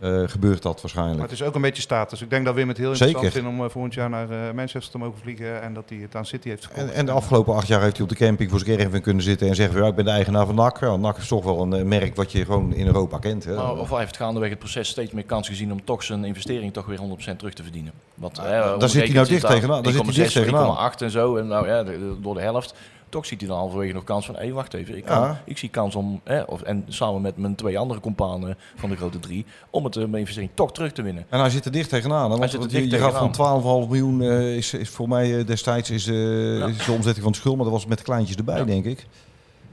eh, 0.00 0.22
gebeurt 0.26 0.62
dat 0.62 0.72
Maar 0.72 0.80
waarschijnlijk. 0.82 1.22
het 1.22 1.30
is 1.30 1.42
ook 1.42 1.54
een 1.54 1.60
beetje 1.60 1.82
status. 1.82 2.22
Ik 2.22 2.30
denk 2.30 2.44
dat 2.44 2.54
Wim 2.54 2.68
het 2.68 2.76
heel 2.76 2.96
Zeker. 2.96 3.06
interessant 3.06 3.44
vindt 3.44 3.58
om 3.58 3.64
eh, 3.64 3.70
volgend 3.72 3.94
jaar 3.94 4.10
naar 4.10 4.30
eh, 4.30 4.54
Manchester 4.54 4.92
te 4.92 4.98
mogen 4.98 5.18
vliegen. 5.22 5.62
En 5.62 5.74
dat 5.74 5.84
hij 5.88 5.98
het 5.98 6.16
aan 6.16 6.26
City 6.26 6.48
heeft 6.48 6.64
verkocht. 6.64 6.86
En, 6.86 6.94
en 6.94 7.06
de 7.06 7.12
afgelopen 7.12 7.54
acht 7.54 7.66
jaar 7.66 7.80
heeft 7.82 7.94
hij 7.96 8.02
op 8.02 8.08
de 8.08 8.14
camping 8.14 8.50
voor 8.50 8.58
zijn 8.60 8.76
caravan 8.78 9.00
kunnen 9.00 9.22
zitten 9.22 9.48
en 9.48 9.54
zeggen: 9.54 9.74
van, 9.74 9.82
ja, 9.82 9.88
ik 9.90 9.94
ben 9.96 10.04
de 10.04 10.10
eigenaar 10.10 10.46
van 10.46 10.54
NAC. 10.54 10.80
Ja, 10.80 10.96
NAC 10.96 11.16
is 11.16 11.28
toch 11.28 11.44
wel 11.44 11.72
een 11.72 11.88
merk 11.88 12.16
wat 12.16 12.32
je 12.32 12.44
gewoon 12.44 12.74
in 12.74 12.86
Europa 12.86 13.18
kent. 13.18 13.44
Hè. 13.44 13.54
Maar 13.54 13.76
of 13.76 13.90
hij 13.90 13.98
heeft 13.98 14.16
gaandeweg 14.16 14.50
het 14.50 14.58
proces 14.58 14.88
steeds 14.88 15.12
meer 15.12 15.24
kans 15.24 15.48
gezien 15.48 15.72
om 15.72 15.84
toch 15.84 16.02
zijn 16.02 16.24
investering 16.24 16.72
toch 16.72 16.86
weer 16.86 16.98
100% 17.32 17.36
terug 17.36 17.54
te 17.54 17.62
verdienen. 17.62 17.92
Want, 18.14 18.38
Ah, 18.38 18.44
hè, 18.44 18.78
daar 18.78 18.88
zit 18.88 19.02
hij 19.04 19.12
nou 19.14 19.26
dicht 19.28 19.46
tegenaan. 19.46 19.82
Daar 19.82 19.92
zit 19.92 20.02
hij 20.04 20.14
dicht 20.14 20.34
1,6, 20.36 20.42
tegenaan. 20.42 20.92
1,8 20.92 21.02
en 21.02 21.10
zo. 21.10 21.36
En 21.36 21.46
nou 21.46 21.66
ja, 21.66 21.84
door 22.20 22.34
de 22.34 22.40
helft. 22.40 22.74
Toch 23.10 23.26
ziet 23.26 23.40
hij 23.40 23.48
dan 23.48 23.58
halverwege 23.58 23.92
nog 23.92 24.04
kans 24.04 24.26
van, 24.26 24.36
hé, 24.36 24.52
wacht 24.52 24.74
even. 24.74 24.96
Ik, 24.96 25.04
kan, 25.04 25.20
Ja. 25.22 25.42
ik 25.44 25.58
zie 25.58 25.68
kans 25.68 25.94
om, 25.94 26.20
hè, 26.24 26.42
of, 26.42 26.62
en 26.62 26.84
samen 26.88 27.20
met 27.20 27.36
mijn 27.36 27.54
twee 27.54 27.78
andere 27.78 28.00
companen 28.00 28.56
van 28.76 28.90
de 28.90 28.96
grote 28.96 29.18
drie, 29.20 29.46
om 29.70 29.84
het, 29.84 29.96
eh, 29.96 30.02
mijn 30.04 30.16
investering 30.18 30.50
toch 30.54 30.72
terug 30.72 30.92
te 30.92 31.02
winnen. 31.02 31.26
En 31.28 31.40
hij 31.40 31.50
zit 31.50 31.64
er 31.64 31.72
dicht 31.72 31.88
tegenaan. 31.88 32.30
Hij 32.38 32.48
zit 32.48 32.62
er 32.64 32.70
je, 32.70 32.78
dicht 32.78 32.90
je 32.90 32.98
gaat 32.98 33.16
van 33.16 33.30
tegenaan. 33.32 33.60
12,5 33.84 33.88
miljoen, 33.88 34.22
eh, 34.22 34.56
is, 34.56 34.74
is 34.74 34.88
voor 34.88 35.08
mij 35.08 35.38
eh, 35.38 35.46
destijds 35.46 35.90
is, 35.90 36.06
eh, 36.06 36.68
is 36.68 36.84
de 36.84 36.92
omzetting 36.92 37.22
van 37.22 37.32
de 37.32 37.38
schuld, 37.38 37.54
maar 37.56 37.64
dat 37.64 37.74
was 37.74 37.86
met 37.86 37.98
de 37.98 38.04
kleintjes 38.04 38.36
erbij, 38.36 38.58
Ja. 38.58 38.64
denk 38.64 38.84
ik. 38.84 39.06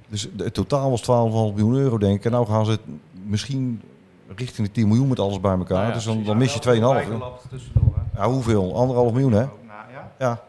Dus 0.08 0.28
de- 0.36 0.44
het 0.44 0.54
totaal 0.54 0.90
was 0.90 1.02
12,5 1.02 1.56
miljoen 1.56 1.76
euro, 1.76 1.98
denk 1.98 2.16
ik. 2.18 2.26
En 2.26 2.32
nou 2.32 2.46
gaan 2.48 2.66
ze 2.66 2.72
het 2.72 2.82
misschien 3.26 3.82
richting 4.36 4.68
de 4.68 4.74
10 4.74 4.88
miljoen 4.88 5.08
met 5.08 5.20
alles 5.20 5.40
bij 5.40 5.52
elkaar. 5.52 5.78
Nou 5.78 5.88
ja, 5.88 5.94
dus 5.94 6.04
dan, 6.26 6.38
mis 6.38 6.54
je 6.54 6.60
2,5. 6.60 6.72
hè. 7.04 7.10
Bijgelapt 7.10 7.46
tussendoor, 7.50 7.94
hè. 8.14 8.22
Ja, 8.22 8.30
hoeveel? 8.30 8.76
Anderhalf 8.76 9.12
miljoen, 9.12 9.32
hè? 9.32 9.40
Nou, 9.46 9.52
ja. 10.20 10.44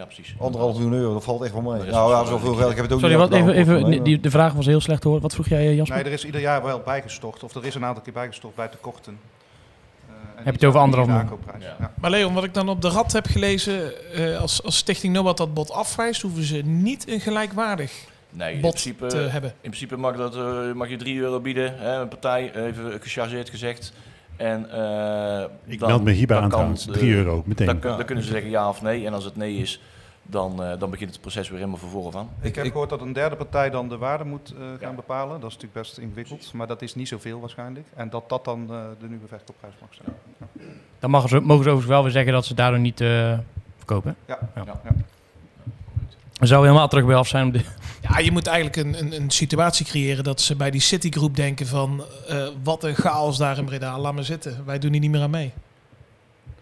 Ja, 0.00 0.06
precies. 0.06 0.34
anderhalf 0.38 0.72
miljoen 0.74 0.92
euro, 0.92 1.12
dat 1.12 1.24
valt 1.24 1.42
echt 1.42 1.52
wel 1.52 1.62
mee. 1.62 1.90
Nou 1.90 2.10
ja, 2.12 2.24
zoveel 2.24 2.54
geld. 2.54 2.70
Ik 2.70 2.76
heb 2.76 2.84
het 2.84 2.94
ook 2.94 3.00
Sorry, 3.00 3.14
niet 3.14 3.28
wat, 3.28 3.38
even, 3.38 3.54
even, 3.54 4.02
die, 4.02 4.20
de 4.20 4.30
vraag 4.30 4.52
was 4.52 4.66
heel 4.66 4.80
slecht 4.80 5.04
hoor. 5.04 5.20
Wat 5.20 5.34
vroeg 5.34 5.48
jij, 5.48 5.66
eh, 5.68 5.76
Jasper? 5.76 5.96
Nee, 5.96 6.04
er 6.04 6.12
is 6.12 6.24
ieder 6.24 6.40
jaar 6.40 6.62
wel 6.62 6.80
bijgestort. 6.84 7.42
Of 7.42 7.54
er 7.54 7.64
is 7.64 7.74
een 7.74 7.84
aantal 7.84 8.02
keer 8.02 8.12
bijgestort 8.12 8.54
bij 8.54 8.68
tekorten. 8.68 9.18
Eh, 10.08 10.12
en 10.36 10.44
je 10.44 10.50
het 10.50 10.64
over 10.64 10.80
anderhalf 10.80 11.08
miljoen? 11.08 11.38
Ja. 11.58 11.74
Ja. 11.78 11.92
Maar 12.00 12.10
Leon, 12.10 12.34
wat 12.34 12.44
ik 12.44 12.54
dan 12.54 12.68
op 12.68 12.82
de 12.82 12.88
rad 12.88 13.12
heb 13.12 13.26
gelezen, 13.26 13.92
eh, 14.14 14.40
als, 14.40 14.62
als 14.64 14.76
Stichting 14.76 15.12
Nobad 15.14 15.36
dat 15.36 15.54
bod 15.54 15.70
afwijst, 15.70 16.22
hoeven 16.22 16.42
ze 16.42 16.56
niet 16.64 17.08
een 17.08 17.20
gelijkwaardig 17.20 17.92
Nee, 18.30 18.54
in 18.54 18.60
bod 18.60 18.70
principe, 18.70 19.06
te 19.06 19.16
hebben. 19.16 19.50
in 19.50 19.56
principe 19.70 19.96
mag, 19.96 20.16
dat, 20.16 20.36
eh, 20.36 20.72
mag 20.72 20.88
je 20.88 20.96
3 20.96 21.18
euro 21.20 21.40
bieden, 21.40 21.74
hè, 21.78 22.00
een 22.00 22.08
partij, 22.08 22.54
even 22.54 23.00
gechargeerd 23.00 23.50
gezegd. 23.50 23.92
En, 24.36 24.70
eh, 24.70 25.44
Ik 25.66 25.78
dan- 25.78 25.88
meld 25.88 26.02
me 26.04 26.10
hierbij 26.12 26.36
aan 26.36 26.42
kan, 26.42 26.50
trouwens. 26.50 26.86
eh, 26.86 26.92
3 26.92 27.14
euro, 27.14 27.42
meteen. 27.46 27.66
Dan, 27.66 27.80
dan 27.80 28.04
kunnen 28.04 28.24
ze 28.24 28.30
zeggen 28.30 28.50
ja 28.50 28.68
of 28.68 28.82
nee. 28.82 29.06
En 29.06 29.14
als 29.14 29.24
het 29.24 29.36
nee 29.36 29.56
is, 29.56 29.80
dan, 30.30 30.62
eh, 30.64 30.78
dan 30.78 30.90
begint 30.90 31.10
het 31.10 31.20
proces 31.20 31.48
weer 31.48 31.58
helemaal 31.58 31.78
van 31.80 31.88
voren 31.88 32.12
van. 32.12 32.28
Ik 32.40 32.54
heb 32.54 32.64
ik- 32.64 32.70
gehoord 32.72 32.90
dat 32.90 33.00
een 33.00 33.12
derde 33.12 33.36
partij 33.36 33.70
dan 33.70 33.88
de 33.88 33.96
waarde 33.98 34.24
moet 34.24 34.50
eh, 34.52 34.58
gaan 34.80 34.90
Ja. 34.90 34.92
bepalen. 34.94 35.40
Dat 35.40 35.50
is 35.50 35.54
natuurlijk 35.56 35.82
best 35.82 35.98
ingewikkeld, 35.98 36.52
maar 36.52 36.66
dat 36.66 36.82
is 36.82 36.94
niet 36.94 37.08
zoveel 37.08 37.40
waarschijnlijk. 37.40 37.86
En 37.96 38.10
dat 38.10 38.28
dat 38.28 38.44
dan 38.44 38.66
eh, 38.70 38.76
de 39.00 39.08
nieuwe 39.08 39.26
verkoopprijs 39.28 39.74
mag 39.80 39.90
zijn. 39.94 40.16
Dan 40.98 41.10
mogen 41.10 41.28
ze, 41.28 41.40
mogen 41.40 41.48
ze 41.64 41.70
overigens 41.70 41.86
wel 41.86 42.02
weer 42.02 42.12
zeggen 42.12 42.32
dat 42.32 42.44
ze 42.46 42.54
daardoor 42.54 42.80
niet 42.80 43.00
eh, 43.00 43.38
verkopen. 43.76 44.16
Ja. 44.26 44.38
Ja. 44.54 44.62
Ja. 44.66 44.80
Dan 46.32 46.48
zou 46.48 46.66
helemaal 46.66 46.88
terug 46.88 47.06
bij 47.06 47.14
af 47.16 47.28
zijn 47.28 47.44
om 47.44 47.52
de, 47.52 47.60
Ja, 48.08 48.18
je 48.18 48.30
moet 48.32 48.46
eigenlijk 48.46 48.76
een, 48.76 48.98
een, 48.98 49.22
een 49.22 49.30
situatie 49.30 49.86
creëren 49.86 50.24
dat 50.24 50.40
ze 50.40 50.56
bij 50.56 50.70
die 50.70 50.80
Citigroep 50.80 51.36
denken 51.36 51.66
van 51.66 52.04
eh, 52.28 52.46
wat 52.62 52.84
een 52.84 52.94
chaos 52.94 53.36
daar 53.36 53.58
in 53.58 53.64
Breda, 53.64 53.98
laat 53.98 54.14
maar 54.14 54.24
zitten. 54.24 54.62
Wij 54.64 54.78
doen 54.78 54.90
hier 54.92 55.00
niet 55.00 55.10
meer 55.10 55.22
aan 55.22 55.30
mee. 55.30 55.52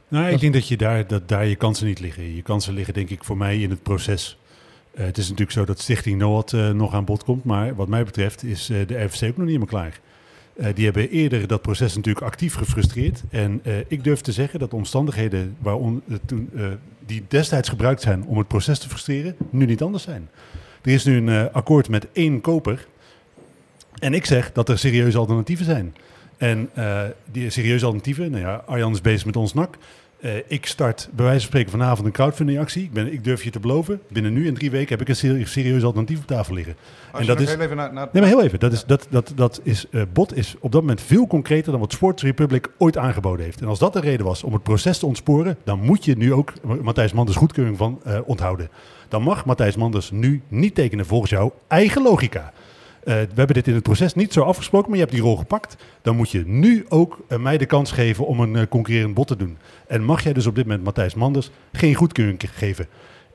Nou, 0.09 0.29
ik 0.29 0.41
denk 0.41 0.53
dat, 0.53 0.69
je 0.69 0.77
daar, 0.77 1.07
dat 1.07 1.29
daar 1.29 1.47
je 1.47 1.57
kansen 1.57 1.87
niet 1.87 2.01
liggen. 2.01 2.35
Je 2.35 2.43
kansen 2.43 2.75
liggen 2.75 2.95
denk 2.95 3.11
ik 3.11 3.25
voor 3.25 3.37
mij 3.37 3.59
in 3.59 3.71
het 3.71 3.83
proces. 3.83 4.39
Eh, 4.95 5.05
het 5.05 5.19
is 5.19 5.25
natuurlijk 5.25 5.53
zo 5.57 5.65
dat 5.65 5.81
Stichting 5.81 6.19
NOAD 6.19 6.53
eh, 6.53 6.71
nog 6.71 6.95
aan 6.95 7.05
bod 7.05 7.25
komt. 7.25 7.45
Maar 7.45 7.75
wat 7.75 7.89
mij 7.89 8.05
betreft 8.05 8.45
is 8.45 8.71
eh, 8.71 8.87
de 8.87 9.05
RVC 9.05 9.23
ook 9.23 9.37
nog 9.37 9.47
niet 9.47 9.47
helemaal 9.47 9.67
klaar. 9.67 10.01
Die 10.75 10.85
hebben 10.85 11.11
eerder 11.11 11.47
dat 11.47 11.63
proces 11.63 11.97
natuurlijk 11.97 12.27
actief 12.27 12.55
gefrustreerd. 12.55 13.23
En 13.31 13.63
ik 13.89 14.05
durf 14.05 14.21
te 14.21 14.33
zeggen 14.33 14.59
dat 14.59 14.71
de 14.71 14.77
omstandigheden 14.77 15.57
waarom, 15.59 16.03
toen, 16.27 16.51
die 17.07 17.25
destijds 17.29 17.69
gebruikt 17.69 18.03
zijn 18.03 18.25
om 18.25 18.39
het 18.39 18.49
proces 18.49 18.79
te 18.79 18.89
frustreren, 18.89 19.37
nu 19.51 19.65
niet 19.65 19.83
anders 19.83 20.03
zijn. 20.03 20.29
Er 20.83 20.93
is 20.93 21.05
nu 21.05 21.17
een 21.17 21.53
akkoord 21.53 21.89
met 21.89 22.07
één 22.13 22.41
koper. 22.41 22.87
En 23.99 24.15
ik 24.15 24.27
zeg 24.27 24.53
dat 24.53 24.69
er 24.69 24.79
serieuze 24.79 25.19
alternatieven 25.19 25.65
zijn. 25.65 25.95
En 26.37 26.71
die 27.31 27.51
serieuze 27.51 27.85
alternatieven, 27.85 28.31
nou 28.31 28.43
ja, 28.43 28.63
Arjan 28.67 28.93
is 28.93 29.01
bezig 29.01 29.27
met 29.27 29.37
ons 29.37 29.55
NAC. 29.55 29.79
Eh, 30.21 30.31
ik 30.47 30.67
start 30.67 31.09
bij 31.13 31.25
wijze 31.25 31.41
van 31.41 31.49
spreken 31.49 31.71
vanavond 31.71 32.07
een 32.07 32.13
crowdfundingactie. 32.13 32.83
Ik, 32.83 32.93
ben, 32.93 33.13
ik 33.13 33.25
durf 33.25 33.45
je 33.45 33.51
te 33.51 33.61
beloven, 33.61 34.01
binnen 34.09 34.33
nu 34.33 34.47
en 34.49 34.55
drie 34.55 34.71
weken 34.71 34.89
heb 34.89 35.01
ik 35.01 35.09
een 35.09 35.17
serie- 35.17 35.47
serieus 35.47 35.83
alternatief 35.85 36.19
op 36.19 36.27
tafel 36.27 36.55
liggen. 36.55 36.77
Als 37.13 37.21
En 37.21 37.27
dat 37.27 37.41
is- 37.41 37.49
heel 37.51 37.61
even 37.61 37.77
naar, 37.77 37.93
naar 37.93 38.09
Nee, 38.13 38.23
maar 38.23 38.31
heel 38.31 38.43
even. 38.43 38.61
Dat 38.61 38.73
is, 38.73 38.85
dat, 38.85 39.07
dat, 39.11 39.33
dat 39.35 39.61
is, 39.63 39.87
eh, 39.91 40.03
bot 40.13 40.37
is 40.37 40.55
op 40.61 40.73
dat 40.73 40.81
moment 40.81 41.01
veel 41.01 41.27
concreter 41.27 41.71
dan 41.71 41.81
wat 41.81 41.93
Sports 41.93 42.23
Republic 42.23 42.69
ooit 42.79 42.97
aangeboden 42.97 43.45
heeft. 43.45 43.61
En 43.61 43.67
als 43.67 43.79
dat 43.79 43.93
de 43.93 44.01
reden 44.01 44.27
was 44.27 44.43
om 44.43 44.53
het 44.53 44.63
proces 44.63 44.99
te 44.99 45.07
ontsporen, 45.07 45.57
dan 45.65 45.81
moet 45.81 46.05
je 46.05 46.17
nu 46.17 46.33
ook 46.33 46.53
Ma- 46.63 46.75
Matthijs 46.83 47.13
Manders 47.13 47.37
goedkeuring 47.37 47.77
van 47.77 48.01
eh, 48.05 48.19
onthouden. 48.25 48.69
Dan 49.09 49.23
mag 49.23 49.45
Matthijs 49.45 49.77
Manders 49.77 50.11
nu 50.11 50.43
niet 50.49 50.75
tekenen 50.75 51.07
volgens 51.07 51.31
jouw 51.31 51.55
eigen 51.69 52.03
logica. 52.03 52.53
Eh, 53.09 53.15
we 53.15 53.35
hebben 53.35 53.55
dit 53.55 53.67
in 53.67 53.75
het 53.75 53.83
proces 53.83 54.15
niet 54.15 54.33
zo 54.33 54.43
afgesproken, 54.43 54.89
maar 54.89 54.99
je 54.99 55.05
hebt 55.05 55.17
die 55.17 55.25
rol 55.25 55.37
gepakt. 55.37 55.77
Dan 56.03 56.17
moet 56.17 56.31
je 56.31 56.43
nu 56.47 56.87
ook 56.89 57.19
eh, 57.29 57.39
mij 57.39 57.59
de 57.59 57.67
kans 57.67 57.93
geven 57.93 58.27
om 58.27 58.41
een 58.41 58.57
eh, 58.57 58.67
concurrerend 58.69 59.15
bod 59.15 59.27
te 59.27 59.37
doen. 59.37 59.59
En 59.87 60.05
mag 60.05 60.23
jij 60.23 60.33
dus 60.33 60.47
op 60.47 60.55
dit 60.55 60.65
moment 60.65 60.85
Matthijs 60.85 61.15
Manders 61.15 61.51
geen 61.73 61.95
goedkeuring 61.95 62.41
geven. 62.55 62.87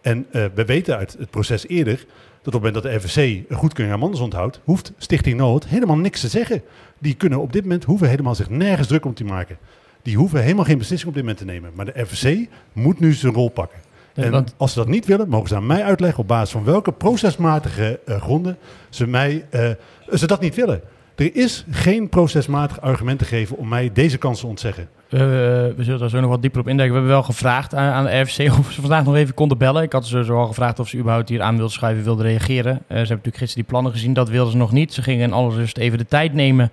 En 0.01 0.25
we 0.31 0.65
weten 0.65 0.97
uit 0.97 1.15
het 1.19 1.29
proces 1.29 1.67
eerder 1.67 2.05
dat 2.41 2.55
op 2.55 2.63
het 2.63 2.73
moment 2.73 2.73
dat 2.73 2.83
de 2.83 2.99
FVC 2.99 3.49
een 3.49 3.57
goedkeuring 3.57 3.95
aan 3.95 4.01
Manders 4.01 4.21
onthoudt, 4.21 4.59
hoeft 4.63 4.91
Stichting 4.97 5.37
Noord 5.37 5.67
helemaal 5.67 5.97
niks 5.97 6.21
te 6.21 6.27
zeggen. 6.27 6.61
Die 6.99 7.13
kunnen 7.13 7.41
op 7.41 7.53
dit 7.53 7.61
moment 7.61 7.83
hoeven 7.83 8.09
helemaal 8.09 8.35
zich 8.35 8.49
nergens 8.49 8.87
druk 8.87 9.05
om 9.05 9.13
te 9.13 9.23
maken. 9.23 9.57
Die 10.01 10.17
hoeven 10.17 10.41
helemaal 10.41 10.65
geen 10.65 10.77
beslissing 10.77 11.09
op 11.09 11.15
dit 11.15 11.23
moment 11.23 11.41
te 11.41 11.51
nemen. 11.51 11.71
Maar 11.75 11.85
de 11.85 12.05
FVC 12.05 12.47
moet 12.73 12.99
nu 12.99 13.13
zijn 13.13 13.33
rol 13.33 13.49
pakken. 13.49 13.79
En 14.13 14.31
want- 14.31 14.53
als 14.57 14.73
ze 14.73 14.79
dat 14.79 14.87
niet 14.87 15.05
willen, 15.05 15.29
mogen 15.29 15.47
ze 15.47 15.55
aan 15.55 15.65
mij 15.65 15.83
uitleggen 15.83 16.19
op 16.19 16.27
basis 16.27 16.51
van 16.51 16.63
welke 16.63 16.91
procesmatige 16.91 17.99
eh, 18.05 18.21
gronden 18.21 18.57
ze, 18.89 19.07
mij, 19.07 19.45
eh, 19.49 19.69
ze 20.13 20.27
dat 20.27 20.41
niet 20.41 20.55
willen. 20.55 20.81
Er 21.15 21.35
is 21.35 21.65
geen 21.69 22.09
procesmatig 22.09 22.81
argument 22.81 23.19
te 23.19 23.25
geven 23.25 23.57
om 23.57 23.67
mij 23.67 23.89
deze 23.93 24.17
kans 24.17 24.39
te 24.39 24.47
ontzeggen. 24.47 24.89
we, 25.09 25.73
we 25.77 25.83
zullen 25.83 25.99
daar 25.99 26.09
zo 26.09 26.19
nog 26.19 26.29
wat 26.29 26.41
dieper 26.41 26.59
op 26.61 26.67
induiken. 26.67 26.95
We 26.95 27.01
hebben 27.01 27.19
wel 27.19 27.33
gevraagd 27.33 27.75
aan, 27.75 27.93
aan 27.93 28.05
de 28.05 28.19
RFC 28.19 28.39
of 28.59 28.71
ze 28.71 28.81
vandaag 28.81 29.03
nog 29.03 29.15
even 29.15 29.33
konden 29.33 29.57
bellen. 29.57 29.83
Ik 29.83 29.91
had 29.91 30.05
ze 30.05 30.23
zo 30.23 30.37
al 30.37 30.47
gevraagd 30.47 30.79
of 30.79 30.87
ze 30.87 30.97
überhaupt 30.97 31.29
hier 31.29 31.41
aan 31.41 31.55
wilden 31.55 31.73
schuiven, 31.73 32.03
wilden 32.03 32.25
reageren. 32.25 32.71
Eh, 32.71 32.77
ze 32.77 32.85
hebben 32.87 33.07
natuurlijk 33.07 33.37
gisteren 33.37 33.63
die 33.63 33.71
plannen 33.71 33.91
gezien, 33.91 34.13
dat 34.13 34.29
wilden 34.29 34.51
ze 34.51 34.57
nog 34.57 34.71
niet. 34.71 34.93
Ze 34.93 35.01
gingen 35.01 35.23
in 35.23 35.33
alle 35.33 35.55
rust 35.55 35.77
even 35.77 35.97
de 35.97 36.05
tijd 36.05 36.33
nemen 36.33 36.71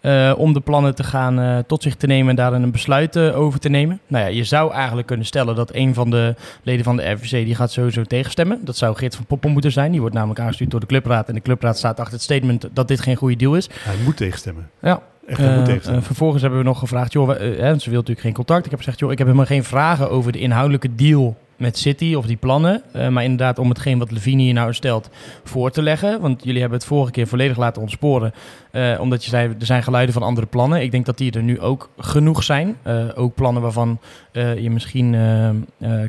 eh, 0.00 0.32
om 0.36 0.52
de 0.52 0.60
plannen 0.60 0.94
te 0.94 1.04
gaan 1.04 1.40
eh, 1.40 1.58
tot 1.66 1.82
zich 1.82 1.96
te 1.96 2.06
nemen 2.06 2.30
en 2.30 2.36
daar 2.36 2.52
een 2.52 2.70
besluit 2.70 3.16
eh, 3.16 3.38
over 3.38 3.60
te 3.60 3.68
nemen. 3.68 4.00
Nou 4.06 4.24
ja, 4.24 4.30
je 4.30 4.44
zou 4.44 4.72
eigenlijk 4.72 5.06
kunnen 5.06 5.26
stellen 5.26 5.56
dat 5.56 5.74
een 5.74 5.94
van 5.94 6.10
de 6.10 6.34
leden 6.62 6.84
van 6.84 6.96
de 6.96 7.10
RVC 7.10 7.30
die 7.30 7.54
gaat 7.54 7.72
sowieso 7.72 8.02
tegenstemmen. 8.02 8.60
Dat 8.64 8.76
zou 8.76 8.96
Geert 8.96 9.16
van 9.16 9.24
Poppen 9.24 9.50
moeten 9.50 9.72
zijn. 9.72 9.90
Die 9.90 10.00
wordt 10.00 10.14
namelijk 10.14 10.40
aangestuurd 10.40 10.70
door 10.70 10.80
de 10.80 10.86
clubraad. 10.86 11.28
En 11.28 11.34
de 11.34 11.40
clubraad 11.40 11.78
staat 11.78 11.98
achter 11.98 12.14
het 12.14 12.22
statement 12.22 12.68
dat 12.72 12.88
dit 12.88 13.00
geen 13.00 13.16
goede 13.16 13.36
deal 13.36 13.56
is. 13.56 13.68
Hij 13.80 13.96
moet 14.04 14.16
tegenstemmen. 14.16 14.70
Ja. 14.80 15.02
Echt, 15.26 15.38
hij 15.38 15.56
moet 15.56 15.64
tegenstemmen. 15.64 16.02
vervolgens 16.02 16.42
hebben 16.42 16.60
we 16.60 16.66
nog 16.66 16.78
gevraagd, 16.78 17.12
joh, 17.12 17.28
hè, 17.38 17.78
ze 17.78 17.90
wil 17.90 17.98
natuurlijk 17.98 18.20
geen 18.20 18.32
contact. 18.32 18.64
Ik 18.64 18.70
heb 18.70 18.78
gezegd, 18.78 18.98
joh, 18.98 19.10
ik 19.10 19.18
heb 19.18 19.26
helemaal 19.26 19.48
geen 19.48 19.64
vragen 19.64 20.10
over 20.10 20.32
de 20.32 20.38
inhoudelijke 20.38 20.94
deal 20.94 21.36
met 21.58 21.78
City 21.78 22.14
of 22.14 22.26
die 22.26 22.36
plannen. 22.36 22.82
Eh, 22.92 23.08
maar 23.08 23.22
inderdaad 23.22 23.58
om 23.58 23.68
hetgeen 23.68 23.98
wat 23.98 24.10
Levine 24.10 24.42
hier 24.42 24.54
nou 24.54 24.74
stelt 24.74 25.10
voor 25.44 25.70
te 25.70 25.82
leggen. 25.82 26.20
Want 26.20 26.44
jullie 26.44 26.60
hebben 26.60 26.78
het 26.78 26.88
vorige 26.88 27.10
keer 27.10 27.26
volledig 27.26 27.56
laten 27.56 27.82
ontsporen. 27.82 28.32
eh, 28.70 28.98
omdat 29.00 29.24
je 29.24 29.30
zei, 29.30 29.54
er 29.58 29.66
zijn 29.66 29.82
geluiden 29.82 30.14
van 30.14 30.22
andere 30.22 30.46
plannen. 30.46 30.82
Ik 30.82 30.90
denk 30.90 31.06
dat 31.06 31.18
die 31.18 31.32
er 31.32 31.42
nu 31.42 31.60
ook 31.60 31.90
genoeg 31.98 32.42
zijn. 32.42 32.76
Eh, 32.82 33.04
ook 33.14 33.34
plannen 33.34 33.62
waarvan 33.62 33.98
je 34.32 34.70
misschien 34.70 35.16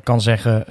kan 0.04 0.22
zeggen... 0.22 0.66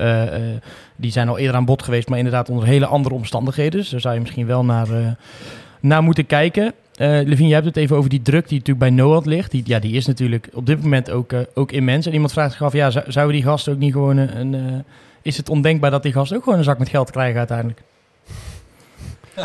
die 0.96 1.10
zijn 1.10 1.28
al 1.28 1.38
eerder 1.38 1.56
aan 1.56 1.64
bod 1.64 1.82
geweest, 1.82 2.09
maar 2.09 2.18
inderdaad 2.18 2.50
onder 2.50 2.66
hele 2.66 2.86
andere 2.86 3.14
omstandigheden. 3.14 3.80
Dus 3.80 3.88
daar 3.88 4.00
zou 4.00 4.14
je 4.14 4.20
misschien 4.20 4.46
wel 4.46 4.64
naar, 4.64 5.16
naar 5.80 6.02
moeten 6.02 6.26
kijken. 6.26 6.74
Eh 6.98 7.08
Levine, 7.08 7.46
jij 7.48 7.52
hebt 7.56 7.66
het 7.66 7.76
even 7.76 7.96
over 7.96 8.10
die 8.10 8.22
druk 8.22 8.48
die 8.48 8.58
natuurlijk 8.58 8.78
bij 8.94 9.04
Noord 9.04 9.26
ligt. 9.26 9.50
Die, 9.50 9.62
ja, 9.66 9.78
die 9.78 9.92
is 9.92 10.06
natuurlijk 10.06 10.48
op 10.52 10.66
dit 10.66 10.82
moment 10.82 11.10
ook, 11.10 11.32
eh, 11.32 11.40
ook 11.54 11.72
immens. 11.72 12.06
En 12.06 12.12
iemand 12.12 12.32
vraagt 12.32 12.52
zich 12.52 12.62
af, 12.62 12.72
ja, 12.72 12.90
zou- 12.90 13.04
zouden 13.12 13.34
die 13.36 13.44
gasten 13.44 13.72
ook 13.72 13.78
niet 13.78 13.92
gewoon 13.92 14.16
een... 14.16 14.38
een, 14.40 14.54
eh, 14.54 14.60
is 15.22 15.36
het 15.36 15.48
ondenkbaar 15.48 15.90
dat 15.90 16.02
die 16.02 16.12
gasten 16.12 16.36
ook 16.36 16.42
gewoon 16.42 16.58
een 16.58 16.64
zak 16.64 16.78
met 16.78 16.88
geld 16.88 17.10
krijgen 17.10 17.38
uiteindelijk? 17.38 17.82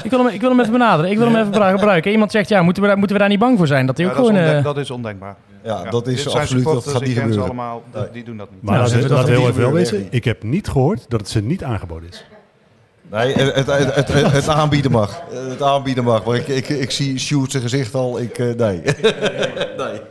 Ik 0.04 0.10
wil, 0.10 0.26
hem, 0.26 0.34
ik 0.34 0.42
wil 0.42 0.50
hem 0.50 0.60
even 0.60 0.72
benaderen. 0.72 1.12
Ik 1.12 1.18
wil 1.18 1.26
hem 1.28 1.36
even 1.36 1.54
gebru- 1.54 1.78
gebruiken. 1.78 2.12
Iemand 2.12 2.32
zegt, 2.32 2.50
ja, 2.50 2.62
moeten 2.62 2.82
we, 2.84 2.88
daar, 2.90 2.98
moeten 2.98 3.16
we 3.16 3.22
daar 3.22 3.32
niet 3.32 3.40
bang 3.40 3.58
voor 3.58 3.68
zijn? 3.68 3.86
Dat 3.86 3.98
Ja, 3.98 4.04
ook 4.06 4.10
dat, 4.16 4.20
is 4.24 4.28
gewoon... 4.28 4.42
ondenk- 4.44 4.58
eh, 4.66 4.74
dat 4.74 4.78
is 4.84 4.92
ondenkbaar. 4.92 5.36
Ja, 5.64 5.84
dat 5.90 6.08
is 6.08 6.28
absoluut, 6.36 6.64
dat 6.64 6.88
gaat 6.88 7.06
niet 7.06 7.18
gebeuren. 7.18 7.44
allemaal, 7.44 7.84
Nee. 7.94 8.04
die 8.14 8.24
doen 8.24 8.38
dat 8.38 8.52
niet. 8.52 8.62
Maar 8.64 8.74
Nou, 8.74 8.86
laten 8.88 9.02
we- 9.02 9.08
dat- 9.16 9.28
heel 9.28 9.48
even 9.48 9.62
wel 9.62 9.72
wezen. 9.72 10.08
Ik 10.10 10.24
heb 10.26 10.44
niet 10.44 10.68
gehoord 10.68 11.06
dat 11.08 11.20
het 11.20 11.30
ze 11.30 11.42
niet 11.42 11.64
aangeboden 11.64 12.10
is. 12.10 12.26
Nee, 13.14 13.34
het, 13.34 13.56
het, 13.56 13.96
het, 13.96 14.08
het, 14.14 14.32
het 14.32 14.48
aanbieden 14.48 14.92
mag. 14.92 15.22
Het 15.32 15.62
aanbieden 15.62 16.04
mag. 16.04 16.26
Maar 16.26 16.36
ik, 16.36 16.48
ik, 16.48 16.70
ik 16.70 16.92
zie 16.92 17.20
Sjoerd 17.20 17.52
zijn 17.52 17.64
gezicht 17.64 17.96
al. 17.96 18.20
Ik, 18.20 18.38
eh, 18.38 18.46
nee. 18.46 18.82
nee. 19.82 20.02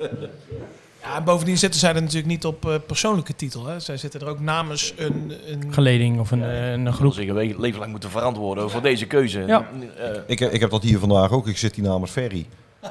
Ja, 1.03 1.17
en 1.17 1.25
bovendien 1.25 1.59
zitten 1.59 1.81
zij 1.81 1.89
er 1.95 2.01
natuurlijk 2.01 2.27
niet 2.27 2.45
op 2.45 2.69
eh, 2.69 2.75
persoonlijke 2.87 3.37
titel. 3.37 3.67
Hè. 3.67 3.81
Zij 3.81 3.97
zitten 3.97 4.21
er 4.21 4.29
ook 4.29 4.41
namens 4.41 4.95
een... 4.97 5.33
een 5.47 5.73
geleding 5.73 6.21
of 6.21 6.31
een, 6.31 6.43
eh, 6.45 6.71
een 6.73 6.93
Groep 6.93 7.17
een 7.17 7.35
we- 7.35 7.55
leven 7.59 7.79
lang 7.79 7.91
moeten 7.91 8.11
verantwoorden 8.11 8.71
voor 8.71 8.83
deze 8.83 9.07
keuze. 9.07 9.41
Ja. 9.47 9.67
Ik, 10.27 10.39
heb- 10.39 10.53
ik 10.53 10.61
heb 10.61 10.71
dat 10.71 10.83
hier 10.83 10.99
vandaag 10.99 11.31
ook. 11.31 11.47
Ik 11.49 11.59
zit 11.59 11.75
hier 11.75 11.85
namens 11.85 12.11
Ferry. 12.11 12.47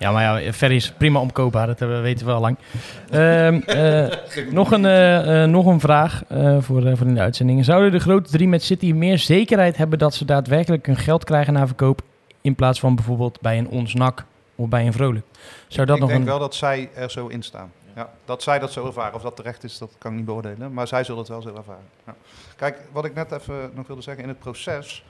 Ja, 0.00 0.12
maar 0.12 0.42
ja, 0.42 0.52
Ferry 0.52 0.74
is 0.74 0.90
prima 0.92 1.20
omkoopbaar. 1.20 1.66
Dat 1.66 1.78
weten 1.78 2.26
we 2.26 2.32
al 2.32 2.40
lang. 2.40 2.56
Ehm, 3.10 3.54
eh, 3.66 4.50
nog, 4.50 4.70
een, 4.70 4.84
eh, 4.84 5.42
eh, 5.42 5.50
nog 5.50 5.66
een 5.66 5.80
vraag 5.80 6.22
eh, 6.28 6.56
voor, 6.60 6.96
voor 6.96 7.06
in 7.06 7.14
de 7.14 7.20
uitzending. 7.20 7.64
Zouden 7.64 7.90
de 7.92 7.98
grote 7.98 8.30
drie 8.30 8.48
met 8.48 8.62
City 8.62 8.92
meer 8.92 9.18
zekerheid 9.18 9.76
hebben 9.76 9.98
dat 9.98 10.14
ze 10.14 10.24
daadwerkelijk 10.24 10.86
hun 10.86 10.96
geld 10.96 11.24
krijgen 11.24 11.52
na 11.52 11.66
verkoop... 11.66 12.00
in 12.40 12.54
plaats 12.54 12.80
van 12.80 12.94
bijvoorbeeld 12.94 13.40
bij 13.40 13.58
een 13.58 13.68
Onsnak 13.68 14.24
of 14.54 14.68
bij 14.68 14.86
een 14.86 14.92
Vrolijk? 14.92 15.26
Zou 15.68 15.86
dat 15.86 15.94
ik 15.96 16.02
nog 16.02 16.10
denk 16.10 16.22
een... 16.22 16.28
wel 16.28 16.38
dat 16.38 16.54
zij 16.54 16.90
er 16.94 17.10
zo 17.10 17.26
in 17.26 17.42
staan. 17.42 17.72
Ja, 17.94 18.10
dat 18.24 18.42
zij 18.42 18.58
dat 18.58 18.72
zo 18.72 18.86
ervaren. 18.86 19.14
Of 19.14 19.22
dat 19.22 19.36
terecht 19.36 19.64
is, 19.64 19.78
dat 19.78 19.94
kan 19.98 20.10
ik 20.10 20.16
niet 20.16 20.26
beoordelen. 20.26 20.72
Maar 20.72 20.88
zij 20.88 21.04
zullen 21.04 21.20
het 21.20 21.28
wel 21.28 21.42
zo 21.42 21.54
ervaren. 21.56 21.84
Ja. 22.06 22.14
Kijk, 22.56 22.78
wat 22.92 23.04
ik 23.04 23.14
net 23.14 23.32
even 23.32 23.70
nog 23.74 23.86
wilde 23.86 24.02
zeggen 24.02 24.22
in 24.22 24.28
het 24.28 24.38
proces. 24.38 25.04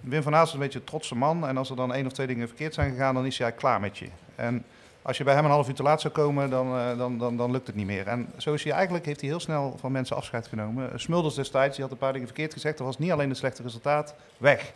Wim 0.00 0.22
van 0.22 0.34
Aast 0.34 0.46
is 0.46 0.52
een 0.52 0.60
beetje 0.60 0.78
een 0.78 0.84
trotse 0.84 1.14
man. 1.14 1.46
En 1.46 1.56
als 1.56 1.70
er 1.70 1.76
dan 1.76 1.94
één 1.94 2.06
of 2.06 2.12
twee 2.12 2.26
dingen 2.26 2.48
verkeerd 2.48 2.74
zijn 2.74 2.90
gegaan, 2.90 3.14
dan 3.14 3.26
is 3.26 3.38
hij 3.38 3.52
klaar 3.52 3.80
met 3.80 3.98
je. 3.98 4.08
En 4.34 4.64
als 5.02 5.16
je 5.16 5.24
bij 5.24 5.34
hem 5.34 5.44
een 5.44 5.50
half 5.50 5.68
uur 5.68 5.74
te 5.74 5.82
laat 5.82 6.00
zou 6.00 6.14
komen, 6.14 6.50
dan, 6.50 6.78
eh, 6.78 6.98
dan, 6.98 7.18
dan, 7.18 7.36
dan 7.36 7.50
lukt 7.50 7.66
het 7.66 7.76
niet 7.76 7.86
meer. 7.86 8.06
En 8.06 8.28
zo 8.36 8.54
is 8.54 8.64
hij 8.64 8.72
eigenlijk, 8.72 9.06
heeft 9.06 9.20
hij 9.20 9.28
heel 9.28 9.40
snel 9.40 9.76
van 9.80 9.92
mensen 9.92 10.16
afscheid 10.16 10.46
genomen. 10.46 11.00
Smulders 11.00 11.34
destijds, 11.34 11.74
die 11.74 11.84
had 11.84 11.92
een 11.92 11.98
paar 11.98 12.12
dingen 12.12 12.28
verkeerd 12.28 12.52
gezegd. 12.52 12.78
Dat 12.78 12.86
was 12.86 12.98
niet 12.98 13.12
alleen 13.12 13.28
het 13.28 13.38
slechte 13.38 13.62
resultaat, 13.62 14.14
weg. 14.38 14.72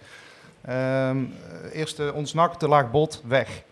Ehm 0.61 1.25
eerst 1.73 2.13
ons 2.13 2.35
nak, 2.35 2.59
te 2.59 2.69
laag 2.69 2.91
bot, 2.91 3.23
weg. 3.27 3.63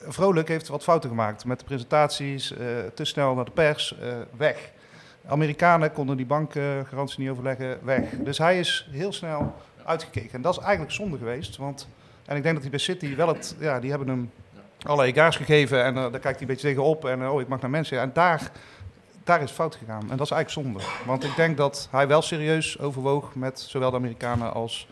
Vrolijk 0.00 0.48
heeft 0.48 0.68
wat 0.68 0.82
fouten 0.82 1.08
gemaakt 1.08 1.44
met 1.44 1.58
de 1.58 1.64
presentaties, 1.64 2.52
eh, 2.52 2.66
te 2.94 3.04
snel 3.04 3.34
naar 3.34 3.44
de 3.44 3.50
pers, 3.50 3.98
eh, 3.98 4.08
weg. 4.36 4.70
Amerikanen 5.26 5.92
konden 5.92 6.16
die 6.16 6.26
bankgarantie 6.26 7.20
niet 7.20 7.30
overleggen, 7.30 7.78
weg. 7.82 8.02
Dus 8.10 8.38
hij 8.38 8.58
is 8.58 8.88
heel 8.90 9.12
snel 9.12 9.54
uitgekeken. 9.88 10.32
En 10.32 10.42
dat 10.42 10.52
is 10.52 10.62
eigenlijk 10.62 10.92
zonde 10.92 11.18
geweest, 11.18 11.56
want... 11.56 11.88
En 12.26 12.36
ik 12.36 12.42
denk 12.42 12.54
dat 12.54 12.62
hij 12.62 12.70
bij 12.70 12.80
City 12.80 13.16
wel 13.16 13.28
het... 13.28 13.56
Ja, 13.58 13.80
die 13.80 13.90
hebben 13.90 14.08
hem 14.08 14.30
alle 14.82 15.04
egaars 15.04 15.36
gegeven 15.36 15.84
en 15.84 15.96
eh, 15.96 16.02
daar 16.02 16.10
kijkt 16.10 16.24
hij 16.24 16.40
een 16.40 16.46
beetje 16.46 16.68
tegenop. 16.68 17.04
En 17.04 17.22
eh, 17.22 17.34
oh, 17.34 17.40
ik 17.40 17.48
mag 17.48 17.60
naar 17.60 17.70
mensen. 17.70 18.00
En 18.00 18.10
daar, 18.12 18.50
daar 19.24 19.42
is 19.42 19.50
fout 19.50 19.74
gegaan. 19.74 20.10
En 20.10 20.16
dat 20.16 20.26
is 20.26 20.32
eigenlijk 20.32 20.50
zonde. 20.50 20.80
Want 21.06 21.24
ik 21.24 21.36
denk 21.36 21.56
dat 21.56 21.88
hij 21.90 22.08
wel 22.08 22.22
serieus 22.22 22.78
overwoog 22.78 23.34
met 23.34 23.60
zowel 23.60 23.90
de 23.90 23.96
Amerikanen 23.96 24.54
als 24.54 24.88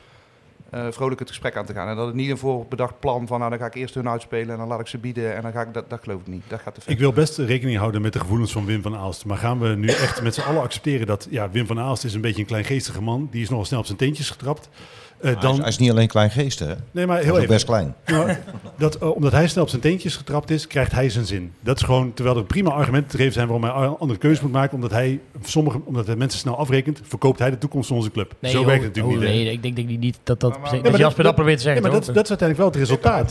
eh, 0.70 0.86
vrolijk 0.90 1.20
het 1.20 1.28
gesprek 1.28 1.56
aan 1.56 1.66
te 1.66 1.72
gaan. 1.72 1.88
En 1.88 1.96
dat 1.96 2.06
het 2.06 2.14
niet 2.14 2.30
een 2.30 2.38
voorbedacht 2.38 3.00
plan 3.00 3.26
van, 3.26 3.38
nou 3.38 3.50
dan 3.50 3.58
ga 3.58 3.66
ik 3.66 3.74
eerst 3.74 3.94
hun 3.94 4.08
uitspelen 4.08 4.50
en 4.50 4.58
dan 4.58 4.68
laat 4.68 4.80
ik 4.80 4.86
ze 4.86 4.98
bieden 4.98 5.34
en 5.36 5.42
dan 5.42 5.52
ga 5.52 5.60
ik, 5.60 5.74
dat, 5.74 5.90
dat 5.90 6.00
geloof 6.02 6.20
ik 6.20 6.26
niet. 6.26 6.42
Dat 6.48 6.60
gaat 6.60 6.74
te. 6.74 6.80
Ik 6.90 6.98
wil 6.98 7.12
best 7.12 7.38
rekening 7.38 7.78
houden 7.78 8.02
met 8.02 8.12
de 8.12 8.20
gevoelens 8.20 8.52
van 8.52 8.64
Wim 8.64 8.82
van 8.82 8.96
Aalst. 8.96 9.24
Maar 9.24 9.36
gaan 9.36 9.58
we 9.58 9.68
nu 9.68 9.88
echt 9.88 10.22
met 10.22 10.34
z'n 10.34 10.40
allen 10.40 10.62
accepteren 10.62 11.06
dat 11.06 11.26
ja, 11.30 11.50
Wim 11.50 11.66
van 11.66 11.80
Aalst 11.80 12.04
is 12.04 12.14
een 12.14 12.20
beetje 12.20 12.40
een 12.40 12.46
kleingeestige 12.46 13.02
man. 13.02 13.28
Die 13.30 13.42
is 13.42 13.48
nogal 13.48 13.64
snel 13.64 13.78
op 13.78 13.86
zijn 13.86 13.98
teentjes 13.98 14.30
getrapt. 14.30 14.68
Eh, 15.16 15.22
Hij, 15.24 15.32
is, 15.34 15.40
dan, 15.40 15.58
hij 15.58 15.68
is 15.68 15.78
niet 15.78 15.90
alleen 15.90 16.08
klein 16.08 16.30
geest, 16.30 16.58
hè? 16.58 16.74
nee, 16.90 17.06
maar 17.06 17.16
Hij 17.16 17.24
heel 17.24 17.36
even. 17.36 17.48
best 17.48 17.64
klein. 17.64 17.94
Nou, 18.06 18.30
dat, 18.78 18.94
eh, 18.94 19.14
omdat 19.14 19.32
hij 19.32 19.48
snel 19.48 19.62
op 19.62 19.68
zijn 19.68 19.82
teentjes 19.82 20.16
getrapt 20.16 20.50
is, 20.50 20.66
krijgt 20.66 20.92
hij 20.92 21.08
zijn 21.10 21.26
zin. 21.26 21.52
Dat 21.60 21.76
is 21.76 21.82
gewoon, 21.82 22.14
terwijl 22.14 22.36
er 22.36 22.44
prima 22.44 22.70
argumenten 22.70 23.10
te 23.10 23.16
geven 23.16 23.32
zijn 23.32 23.48
waarom 23.48 23.64
hij 23.64 23.86
een 23.86 23.96
andere 23.98 24.18
keuze 24.18 24.42
moet 24.42 24.52
maken. 24.52 24.74
Omdat 24.74 24.90
hij, 24.90 25.20
sommige, 25.44 25.80
omdat 25.84 26.06
hij 26.06 26.16
mensen 26.16 26.38
snel 26.40 26.56
afrekent, 26.58 27.00
verkoopt 27.02 27.38
hij 27.38 27.50
de 27.50 27.58
toekomst 27.58 27.88
van 27.88 27.96
onze 27.96 28.10
club. 28.10 28.34
Zo 28.42 28.48
joh, 28.50 28.66
werkt 28.66 28.84
het 28.84 28.94
natuurlijk 28.94 29.22
oh, 29.24 29.30
niet. 29.30 29.44
Nee, 29.44 29.52
ik 29.52 29.62
denk, 29.62 29.76
denk 29.76 29.88
niet 29.88 30.18
dat 30.22 30.40
dat, 30.40 30.50
Maar- 30.50 30.60
maar- 30.60 30.82
dat 30.82 30.90
maar 30.90 31.00
Jasper 31.00 31.24
dat, 31.24 31.34
probeert 31.34 31.58
te 31.58 31.68
Ja, 31.68 31.72
zeggen. 31.74 31.90
maar 31.90 32.00
dat, 32.00 32.14
dat 32.14 32.24
is 32.24 32.30
uiteindelijk 32.30 32.58
wel 32.58 32.66
het 32.66 32.76
resultaat. 32.90 33.28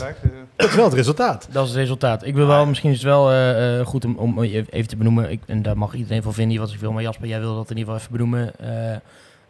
Dat 0.56 0.68
is 0.68 0.74
wel 0.74 0.84
het 0.84 0.94
resultaat. 0.94 1.48
Dat 1.52 1.62
is 1.64 1.70
het 1.70 1.78
resultaat. 1.78 2.24
Ik 2.26 2.34
wil 2.34 2.46
wel, 2.46 2.66
misschien 2.66 2.90
is 2.90 2.96
het 2.96 3.06
wel 3.06 3.30
eh, 3.30 3.78
eh, 3.80 3.86
goed 3.86 4.04
om, 4.04 4.16
om 4.16 4.42
even 4.42 4.86
te 4.88 4.96
benoemen. 4.96 5.30
Ik, 5.30 5.40
en 5.46 5.62
daar 5.62 5.78
mag 5.78 5.94
iedereen 5.94 6.22
van 6.22 6.34
vinden 6.34 6.58
wat 6.58 6.70
ik 6.72 6.80
wil. 6.80 6.92
Maar 6.92 7.02
Jasper, 7.02 7.28
jij 7.28 7.40
wil 7.40 7.54
dat 7.56 7.70
in 7.70 7.76
ieder 7.76 7.92
geval 7.94 7.96
even 7.98 8.12
benoemen. 8.26 8.52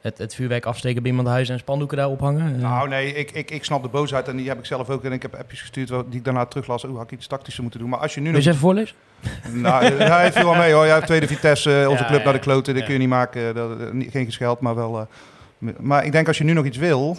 Het, 0.06 0.18
het 0.18 0.34
vuurwerk 0.34 0.66
afsteken 0.66 1.02
bij 1.02 1.10
iemand 1.10 1.28
huis 1.28 1.48
en 1.48 1.58
spandoeken 1.58 1.96
daar 1.96 2.08
ophangen. 2.08 2.54
Eh, 2.54 2.60
Nou 2.62 2.88
nee, 2.88 3.12
ik, 3.14 3.30
ik, 3.30 3.50
ik 3.50 3.64
snap 3.64 3.82
de 3.82 3.88
boosheid 3.88 4.28
en 4.28 4.36
die 4.36 4.48
heb 4.48 4.58
ik 4.58 4.64
zelf 4.64 4.90
ook. 4.90 5.04
En 5.04 5.12
ik 5.12 5.22
heb 5.22 5.34
appjes 5.34 5.60
gestuurd 5.60 5.88
die 5.88 6.18
ik 6.18 6.24
daarna 6.24 6.44
teruglas. 6.46 6.84
Oeh, 6.84 6.96
had 6.96 7.10
ik 7.10 7.18
iets 7.18 7.26
tactischer 7.26 7.62
moeten 7.62 7.80
doen. 7.80 7.88
Maar 7.88 7.98
als 7.98 8.14
je 8.14 8.20
nu 8.20 8.30
wil 8.32 8.40
je 8.40 8.46
nog... 8.46 8.54
eens 8.54 8.56
even 8.56 8.68
voorlezen? 8.68 8.96
Nou, 9.62 9.84
hij 10.02 10.32
viel 10.32 10.44
wel 10.44 10.54
mee 10.54 10.72
hoor. 10.72 10.84
Jij 10.84 10.94
hebt 10.94 11.06
tweede 11.06 11.26
Vitesse, 11.26 11.80
eh, 11.82 11.88
onze 11.88 12.02
Ja, 12.02 12.08
club 12.08 12.24
naar 12.24 12.32
de 12.32 12.38
kloten. 12.38 12.74
Dat 12.74 12.84
kun 12.84 12.92
je 12.92 12.98
niet 12.98 13.08
maken. 13.08 13.54
Dat, 13.54 13.80
eh, 13.80 13.90
niet- 13.92 14.10
geen 14.10 14.24
gescheld, 14.24 14.60
maar 14.60 14.74
wel... 14.74 15.08
maar 15.80 16.04
ik 16.04 16.12
denk 16.12 16.26
als 16.28 16.38
je 16.38 16.44
nu 16.44 16.52
nog 16.52 16.64
iets 16.64 16.78
wil... 16.78 17.16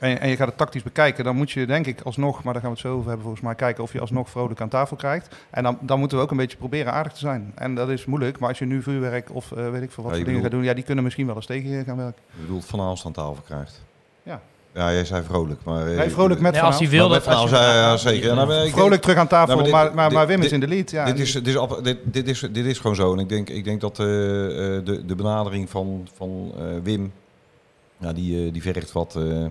En, 0.00 0.20
en 0.20 0.28
je 0.28 0.36
gaat 0.36 0.46
het 0.48 0.56
tactisch 0.56 0.82
bekijken, 0.82 1.24
dan 1.24 1.36
moet 1.36 1.50
je 1.50 1.66
denk 1.66 1.86
ik 1.86 2.00
alsnog, 2.00 2.42
maar 2.42 2.52
daar 2.52 2.62
gaan 2.62 2.70
we 2.70 2.76
het 2.78 2.86
zo 2.86 2.92
over 2.92 3.04
hebben 3.06 3.22
volgens 3.22 3.42
mij, 3.44 3.54
kijken 3.54 3.82
of 3.82 3.92
je 3.92 4.00
alsnog 4.00 4.30
vrolijk 4.30 4.60
aan 4.60 4.68
tafel 4.68 4.96
krijgt. 4.96 5.34
En 5.50 5.62
dan, 5.62 5.78
dan 5.80 5.98
moeten 5.98 6.18
we 6.18 6.24
ook 6.24 6.30
een 6.30 6.36
beetje 6.36 6.56
proberen 6.56 6.92
aardig 6.92 7.12
te 7.12 7.18
zijn. 7.18 7.52
En 7.54 7.74
dat 7.74 7.88
is 7.88 8.04
moeilijk, 8.04 8.38
maar 8.38 8.48
als 8.48 8.58
je 8.58 8.64
nu 8.64 8.82
vuurwerk 8.82 9.28
of 9.34 9.52
eh, 9.52 9.70
weet 9.70 9.82
ik 9.82 9.90
veel 9.90 10.02
wat 10.04 10.12
Ja, 10.12 10.18
voor 10.18 10.26
dingen 10.26 10.26
bedoelt- 10.26 10.42
gaat 10.42 10.50
doen, 10.50 10.62
ja, 10.64 10.74
die 10.74 10.84
kunnen 10.84 11.04
misschien 11.04 11.26
wel 11.26 11.34
eens 11.36 11.46
tegen 11.46 11.70
je 11.70 11.84
gaan 11.84 11.96
werken. 11.96 12.22
Je 12.36 12.40
bedoelt 12.42 12.64
Van 12.64 12.80
Aalst 12.80 13.04
aan 13.06 13.12
tafel 13.12 13.42
krijgt. 13.44 13.82
Ja. 14.22 14.40
Ja, 14.74 14.92
jij 14.92 15.04
zei 15.04 15.22
vrolijk. 15.24 15.64
Maar, 15.64 15.86
eh, 15.86 15.96
Nee, 15.96 16.10
vrolijk 16.10 16.40
met 16.40 16.52
Nee, 16.52 16.60
Van 16.60 16.70
als 16.70 16.78
hij 16.78 16.86
Aalst. 16.86 16.98
wil 16.98 17.08
Maar 17.08 17.18
dat... 17.18 17.26
met 17.28 17.36
Als 17.36 17.50
je, 17.50 17.56
ja, 17.56 17.72
ja, 17.74 17.96
zeker. 17.96 18.28
Ja, 18.28 18.34
nou, 18.34 18.46
maar 18.46 18.56
ik 18.56 18.62
denk- 18.62 18.74
Vrolijk 18.76 19.02
terug 19.02 19.16
aan 19.16 19.26
tafel, 19.26 19.56
Nou, 19.56 19.60
maar 19.62 19.70
maar, 19.70 19.84
dit- 19.86 19.94
maar, 19.94 20.12
maar, 20.12 20.26
dit- 20.26 20.36
Wim 20.36 20.44
is 20.44 20.52
in 20.52 20.60
de 20.60 20.68
lead. 20.68 20.90
Ja, 20.90 21.04
dit, 21.04 21.18
is, 21.18 21.32
dit, 21.32 21.46
is, 21.46 21.56
dit, 21.82 21.98
dit, 22.04 22.28
is, 22.28 22.40
dit 22.40 22.64
is 22.64 22.78
gewoon 22.78 22.96
zo. 22.96 23.12
En 23.12 23.18
ik 23.18 23.28
denk, 23.28 23.48
ik 23.48 23.64
denk 23.64 23.80
dat 23.80 23.98
eh, 23.98 24.06
eh, 24.76 24.84
de, 24.84 25.06
de 25.06 25.14
benadering 25.14 25.70
van, 25.70 26.08
van 26.14 26.52
eh, 26.58 26.64
Wim, 26.82 27.12
ja, 27.98 28.12
die, 28.12 28.50
die 28.50 28.62
vergt 28.62 28.92
wat 28.92 29.14
eh, 29.16 29.44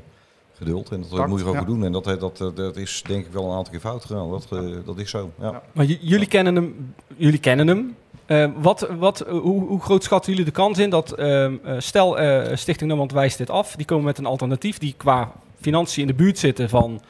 geduld. 0.58 0.90
En 0.90 1.06
dat 1.12 1.28
moet 1.28 1.40
je 1.40 1.46
ook 1.46 1.54
ja. 1.54 1.64
doen. 1.64 1.84
En 1.84 1.92
dat, 1.92 2.08
eh, 2.08 2.20
dat, 2.20 2.38
dat, 2.38 2.56
dat 2.56 2.78
is 2.78 3.04
denk 3.08 3.26
ik 3.26 3.32
wel 3.32 3.44
een 3.44 3.58
aantal 3.58 3.72
keer 3.72 3.80
fout 3.80 4.06
gegaan. 4.06 4.30
Dat, 4.30 4.48
eh, 4.52 4.60
dat 4.86 4.98
is 4.98 5.10
zo. 5.10 5.32
Ja. 5.40 5.52
Ja. 5.52 5.62
Maar 5.72 5.86
jullie 5.86 6.28
kennen 6.28 6.56
hem. 6.56 6.94
Jullie 7.16 7.40
kennen 7.40 7.68
hem. 7.68 7.96
Eh, 8.26 8.50
wat, 8.58 8.90
wat, 8.98 9.22
eh, 9.22 9.32
hoe, 9.32 9.68
hoe 9.68 9.82
groot 9.82 10.04
schatten 10.04 10.32
jullie 10.32 10.46
de 10.46 10.52
kans 10.52 10.78
in 10.78 10.90
dat, 10.90 11.12
ehm, 11.12 11.56
eh, 11.64 11.76
stel 11.78 12.20
eh, 12.20 12.56
Stichting 12.56 12.94
Noord 12.94 13.12
wijst 13.12 13.38
dit 13.38 13.50
af, 13.50 13.76
die 13.76 13.86
komen 13.86 14.06
met 14.06 14.18
een 14.18 14.26
alternatief 14.26 14.78
die 14.78 14.94
qua 14.98 15.32
financiën 15.62 16.02
in 16.02 16.08
de 16.08 16.14
buurt 16.14 16.40
zitten 16.40 16.70
van 16.70 17.02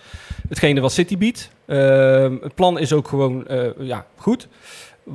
hetgene 0.50 0.82
wat 0.82 0.92
City 0.92 1.18
biedt. 1.18 1.50
Ehm, 1.66 2.36
het 2.42 2.56
plan 2.56 2.80
is 2.80 2.94
ook 2.94 3.08
gewoon 3.08 3.48
eh, 3.48 3.68
ja, 3.80 4.06
goed. 4.16 4.48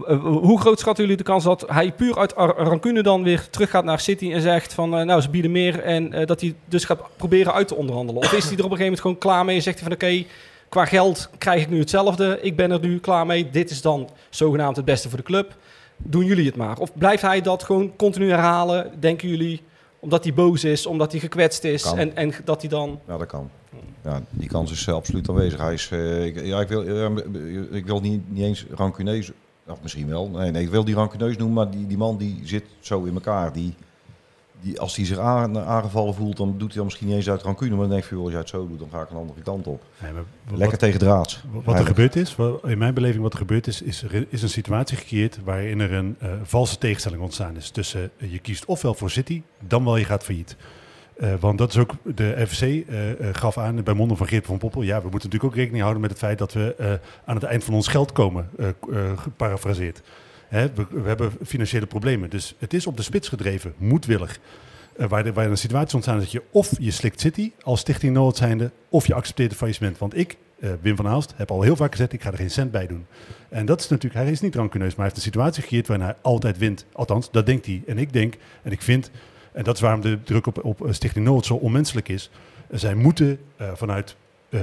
Eh, 0.06 0.22
hoe 0.22 0.60
groot 0.60 0.78
schatten 0.78 1.04
jullie 1.04 1.18
de 1.18 1.24
kans 1.24 1.44
dat 1.44 1.64
hij 1.66 1.92
puur 1.92 2.18
uit 2.18 2.32
rancune 2.56 3.02
dan 3.02 3.22
weer 3.22 3.48
terug 3.50 3.70
gaat 3.70 3.84
naar 3.84 4.00
City 4.00 4.32
en 4.32 4.40
zegt 4.40 4.72
van 4.72 4.96
eh, 4.96 5.04
nou 5.04 5.20
ze 5.20 5.30
bieden 5.30 5.50
meer 5.50 5.80
en 5.80 6.12
eh, 6.12 6.26
dat 6.26 6.40
hij 6.40 6.54
dus 6.64 6.84
gaat 6.84 7.00
proberen 7.16 7.52
uit 7.52 7.68
te 7.68 7.74
onderhandelen? 7.74 8.22
Of 8.22 8.32
is 8.32 8.44
hij 8.44 8.56
er 8.56 8.64
op 8.64 8.70
een 8.70 8.76
gegeven 8.76 8.82
moment 8.84 9.00
gewoon 9.00 9.18
klaar 9.18 9.44
mee 9.44 9.56
en 9.56 9.62
zegt 9.62 9.80
hij 9.80 9.88
van 9.88 9.94
oké, 9.94 10.24
qua 10.68 10.84
geld 10.84 11.30
krijg 11.38 11.62
ik 11.62 11.70
nu 11.70 11.78
hetzelfde. 11.78 12.38
Ik 12.42 12.56
ben 12.56 12.70
er 12.70 12.80
nu 12.80 12.98
klaar 12.98 13.26
mee. 13.26 13.50
Dit 13.50 13.70
is 13.70 13.82
dan 13.82 14.08
zogenaamd 14.28 14.76
het 14.76 14.84
beste 14.84 15.08
voor 15.08 15.18
de 15.18 15.24
club. 15.24 15.56
Doen 15.96 16.24
jullie 16.24 16.46
het 16.46 16.56
maar. 16.56 16.78
Of 16.78 16.92
blijft 16.94 17.22
hij 17.22 17.40
dat 17.40 17.62
gewoon 17.62 17.96
continu 17.96 18.28
herhalen? 18.28 18.90
Denken 19.00 19.28
jullie, 19.28 19.62
omdat 19.98 20.24
hij 20.24 20.34
boos 20.34 20.64
is, 20.64 20.86
omdat 20.86 21.10
hij 21.10 21.20
gekwetst 21.20 21.64
is 21.64 21.82
Kan. 21.82 21.98
en, 21.98 22.16
en 22.16 22.34
dat 22.44 22.60
hij 22.60 22.70
dan... 22.70 23.00
Ja, 23.06 23.16
dat 23.16 23.26
kan. 23.26 23.50
Ja, 24.04 24.22
die 24.30 24.48
kans 24.48 24.72
is 24.72 24.86
eh, 24.86 24.94
absoluut 24.94 25.28
aanwezig. 25.28 25.60
Hij 25.60 25.72
is, 25.72 25.88
eh, 25.90 26.26
ik, 26.26 26.44
ja, 26.44 26.60
ik 26.60 26.68
wil, 26.68 26.84
eh, 26.84 27.76
ik 27.76 27.86
wil 27.86 28.00
niet, 28.00 28.30
niet 28.30 28.44
eens 28.44 28.66
rancuneus, 28.70 29.30
of 29.70 29.82
misschien 29.82 30.08
wel. 30.08 30.28
Nee, 30.28 30.50
nee, 30.50 30.62
ik 30.62 30.70
wil 30.70 30.84
die 30.84 30.94
rancuneus 30.94 31.36
noemen, 31.36 31.54
maar 31.56 31.70
die, 31.70 31.86
die 31.86 31.96
man 31.98 32.16
die 32.16 32.40
zit 32.44 32.64
zo 32.80 33.02
in 33.04 33.14
elkaar. 33.14 33.52
Die, 33.52 33.74
die, 34.60 34.80
als 34.80 34.96
hij 34.96 35.04
zich 35.04 35.18
aan, 35.18 35.58
aangevallen 35.58 36.14
voelt, 36.14 36.36
dan 36.36 36.50
doet 36.58 36.66
hij 36.68 36.76
dan 36.76 36.84
misschien 36.84 37.06
niet 37.06 37.16
eens 37.16 37.30
uit 37.30 37.42
rancune. 37.42 37.70
Maar 37.70 37.78
dan 37.80 37.88
denk 37.88 38.02
ik, 38.02 38.08
van, 38.08 38.16
joh, 38.16 38.24
als 38.24 38.32
jij 38.32 38.40
het 38.42 38.50
zo 38.50 38.68
doet, 38.68 38.78
dan 38.78 38.88
ga 38.92 39.02
ik 39.02 39.10
een 39.10 39.16
andere 39.16 39.40
kant 39.40 39.66
op. 39.66 39.82
Nee, 40.02 40.12
maar 40.12 40.22
wat- 40.48 40.58
Lekker 40.58 40.78
tegen 40.78 40.98
draads. 40.98 41.34
Wat 41.34 41.44
er 41.50 41.56
Eigenlijk. 41.56 41.86
gebeurd 41.86 42.16
is, 42.16 42.36
wat- 42.36 42.64
in 42.64 42.78
mijn 42.78 42.94
beleving 42.94 43.22
wat 43.22 43.32
er 43.32 43.38
gebeurd 43.38 43.66
is, 43.66 43.82
is 43.82 44.02
er 44.02 44.26
is 44.28 44.42
een 44.42 44.48
situatie 44.48 44.96
gecreëerd 44.96 45.38
waarin 45.44 45.80
er 45.80 45.92
een 45.92 46.16
eh, 46.18 46.32
valse 46.42 46.78
tegenstelling 46.78 47.22
ontstaan 47.22 47.56
is. 47.56 47.70
Tussen 47.70 48.10
eh, 48.18 48.32
je 48.32 48.38
kiest 48.38 48.64
ofwel 48.64 48.94
voor 48.94 49.10
City, 49.10 49.42
dan 49.66 49.84
wel 49.84 49.96
je 49.96 50.04
gaat 50.04 50.22
failliet. 50.24 50.56
Eh, 51.20 51.34
want 51.40 51.58
dat 51.58 51.68
is 51.68 51.76
ook, 51.76 51.92
de 52.04 52.46
FVC 52.46 52.88
eh, 52.88 53.10
eh, 53.10 53.34
gaf 53.34 53.58
aan 53.58 53.82
bij 53.82 53.94
monden 53.94 54.16
van 54.16 54.26
Geert 54.26 54.46
van 54.46 54.58
Poppel, 54.58 54.82
ja, 54.82 54.96
we 54.96 55.08
moeten 55.10 55.28
natuurlijk 55.30 55.44
ook 55.44 55.54
rekening 55.54 55.80
houden 55.80 56.00
met 56.02 56.10
het 56.10 56.18
feit 56.18 56.38
dat 56.38 56.52
we 56.52 56.98
aan 57.24 57.34
het 57.34 57.44
eind 57.44 57.64
van 57.64 57.74
ons 57.74 57.88
geld 57.88 58.12
komen, 58.12 58.50
geparafraseerd. 59.16 60.00
We, 60.48 60.86
hebben 61.04 61.32
financiële 61.44 61.86
problemen, 61.86 62.30
dus 62.30 62.54
het 62.58 62.74
is 62.74 62.86
op 62.86 62.96
de 62.96 63.02
spits 63.02 63.28
gedreven, 63.28 63.74
moedwillig. 63.76 64.38
Waar, 64.96 65.24
de, 65.24 65.32
waar 65.32 65.50
een 65.50 65.58
situatie 65.58 65.94
ontstaan 65.94 66.16
is 66.16 66.22
dat 66.22 66.32
je 66.32 66.42
of 66.50 66.72
je 66.78 66.90
slikt 66.90 67.20
City 67.20 67.52
als 67.62 67.80
Stichting 67.80 68.14
Noord 68.14 68.36
zijnde, 68.36 68.70
of 68.88 69.06
je 69.06 69.14
accepteert 69.14 69.48
het 69.48 69.58
faillissement. 69.58 69.98
Want 69.98 70.16
ik, 70.16 70.36
Wim 70.80 70.96
van 70.96 71.08
Aalst, 71.08 71.34
heb 71.36 71.50
al 71.50 71.62
heel 71.62 71.76
vaak 71.76 71.90
gezegd, 71.90 72.12
ik 72.12 72.22
ga 72.22 72.30
er 72.30 72.36
geen 72.36 72.50
cent 72.50 72.70
bij 72.70 72.86
doen. 72.86 73.06
En 73.48 73.66
dat 73.66 73.80
is 73.80 73.88
natuurlijk, 73.88 74.22
hij 74.22 74.32
is 74.32 74.40
niet 74.40 74.54
rancuneus, 74.54 74.88
maar 74.88 74.96
hij 74.96 75.04
heeft 75.04 75.16
een 75.16 75.32
situatie 75.32 75.62
gecreëerd 75.62 75.86
waarin 75.86 76.06
hij 76.06 76.16
altijd 76.22 76.58
wint. 76.58 76.86
Althans, 76.92 77.30
dat 77.30 77.46
denkt 77.46 77.66
hij. 77.66 77.82
En 77.86 77.98
ik 77.98 78.12
denk, 78.12 78.34
en 78.62 78.72
ik 78.72 78.82
vind, 78.82 79.10
en 79.52 79.64
dat 79.64 79.74
is 79.74 79.80
waarom 79.80 80.00
de 80.00 80.22
druk 80.22 80.46
op, 80.46 80.64
op 80.64 80.86
eh, 80.86 80.92
Stichting 80.92 81.24
Noord 81.24 81.46
zo 81.46 81.54
onmenselijk 81.54 82.08
is. 82.08 82.30
zij 82.70 82.94
moeten 82.94 83.38
eh, 83.56 83.68
vanuit 83.74 84.16
eh, 84.48 84.60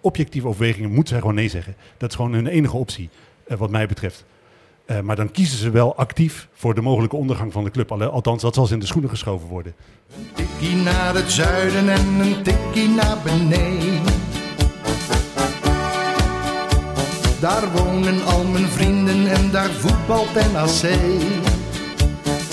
objectieve 0.00 0.46
overwegingen, 0.46 0.90
moeten 0.90 1.08
zij 1.08 1.18
gewoon 1.18 1.34
nee 1.34 1.48
zeggen. 1.48 1.76
Dat 1.96 2.10
is 2.10 2.16
gewoon 2.16 2.32
hun 2.32 2.46
enige 2.46 2.76
optie, 2.76 3.10
wat 3.46 3.70
mij 3.70 3.86
betreft. 3.86 4.24
Maar 5.02 5.16
dan 5.16 5.30
kiezen 5.30 5.58
ze 5.58 5.70
wel 5.70 5.96
actief 5.96 6.48
voor 6.52 6.74
de 6.74 6.80
mogelijke 6.80 7.16
ondergang 7.16 7.52
van 7.52 7.64
de 7.64 7.70
club. 7.70 7.92
Althans, 7.92 8.42
dat 8.42 8.54
zal 8.54 8.66
ze 8.66 8.72
in 8.74 8.80
de 8.80 8.86
schoenen 8.86 9.10
geschoven 9.10 9.48
worden. 9.48 9.74
tikkie 10.34 10.76
naar 10.76 11.14
het 11.14 11.30
zuiden 11.30 11.88
en 11.88 12.06
een 12.20 12.42
tikkie 12.42 12.88
naar 12.88 13.16
beneden. 13.24 14.02
Daar 17.40 17.72
wonen 17.72 18.24
al 18.24 18.44
mijn 18.44 18.68
vrienden 18.68 19.26
en 19.26 19.50
daar 19.50 19.70
voetbalt 19.70 20.34
NAC. 20.52 21.51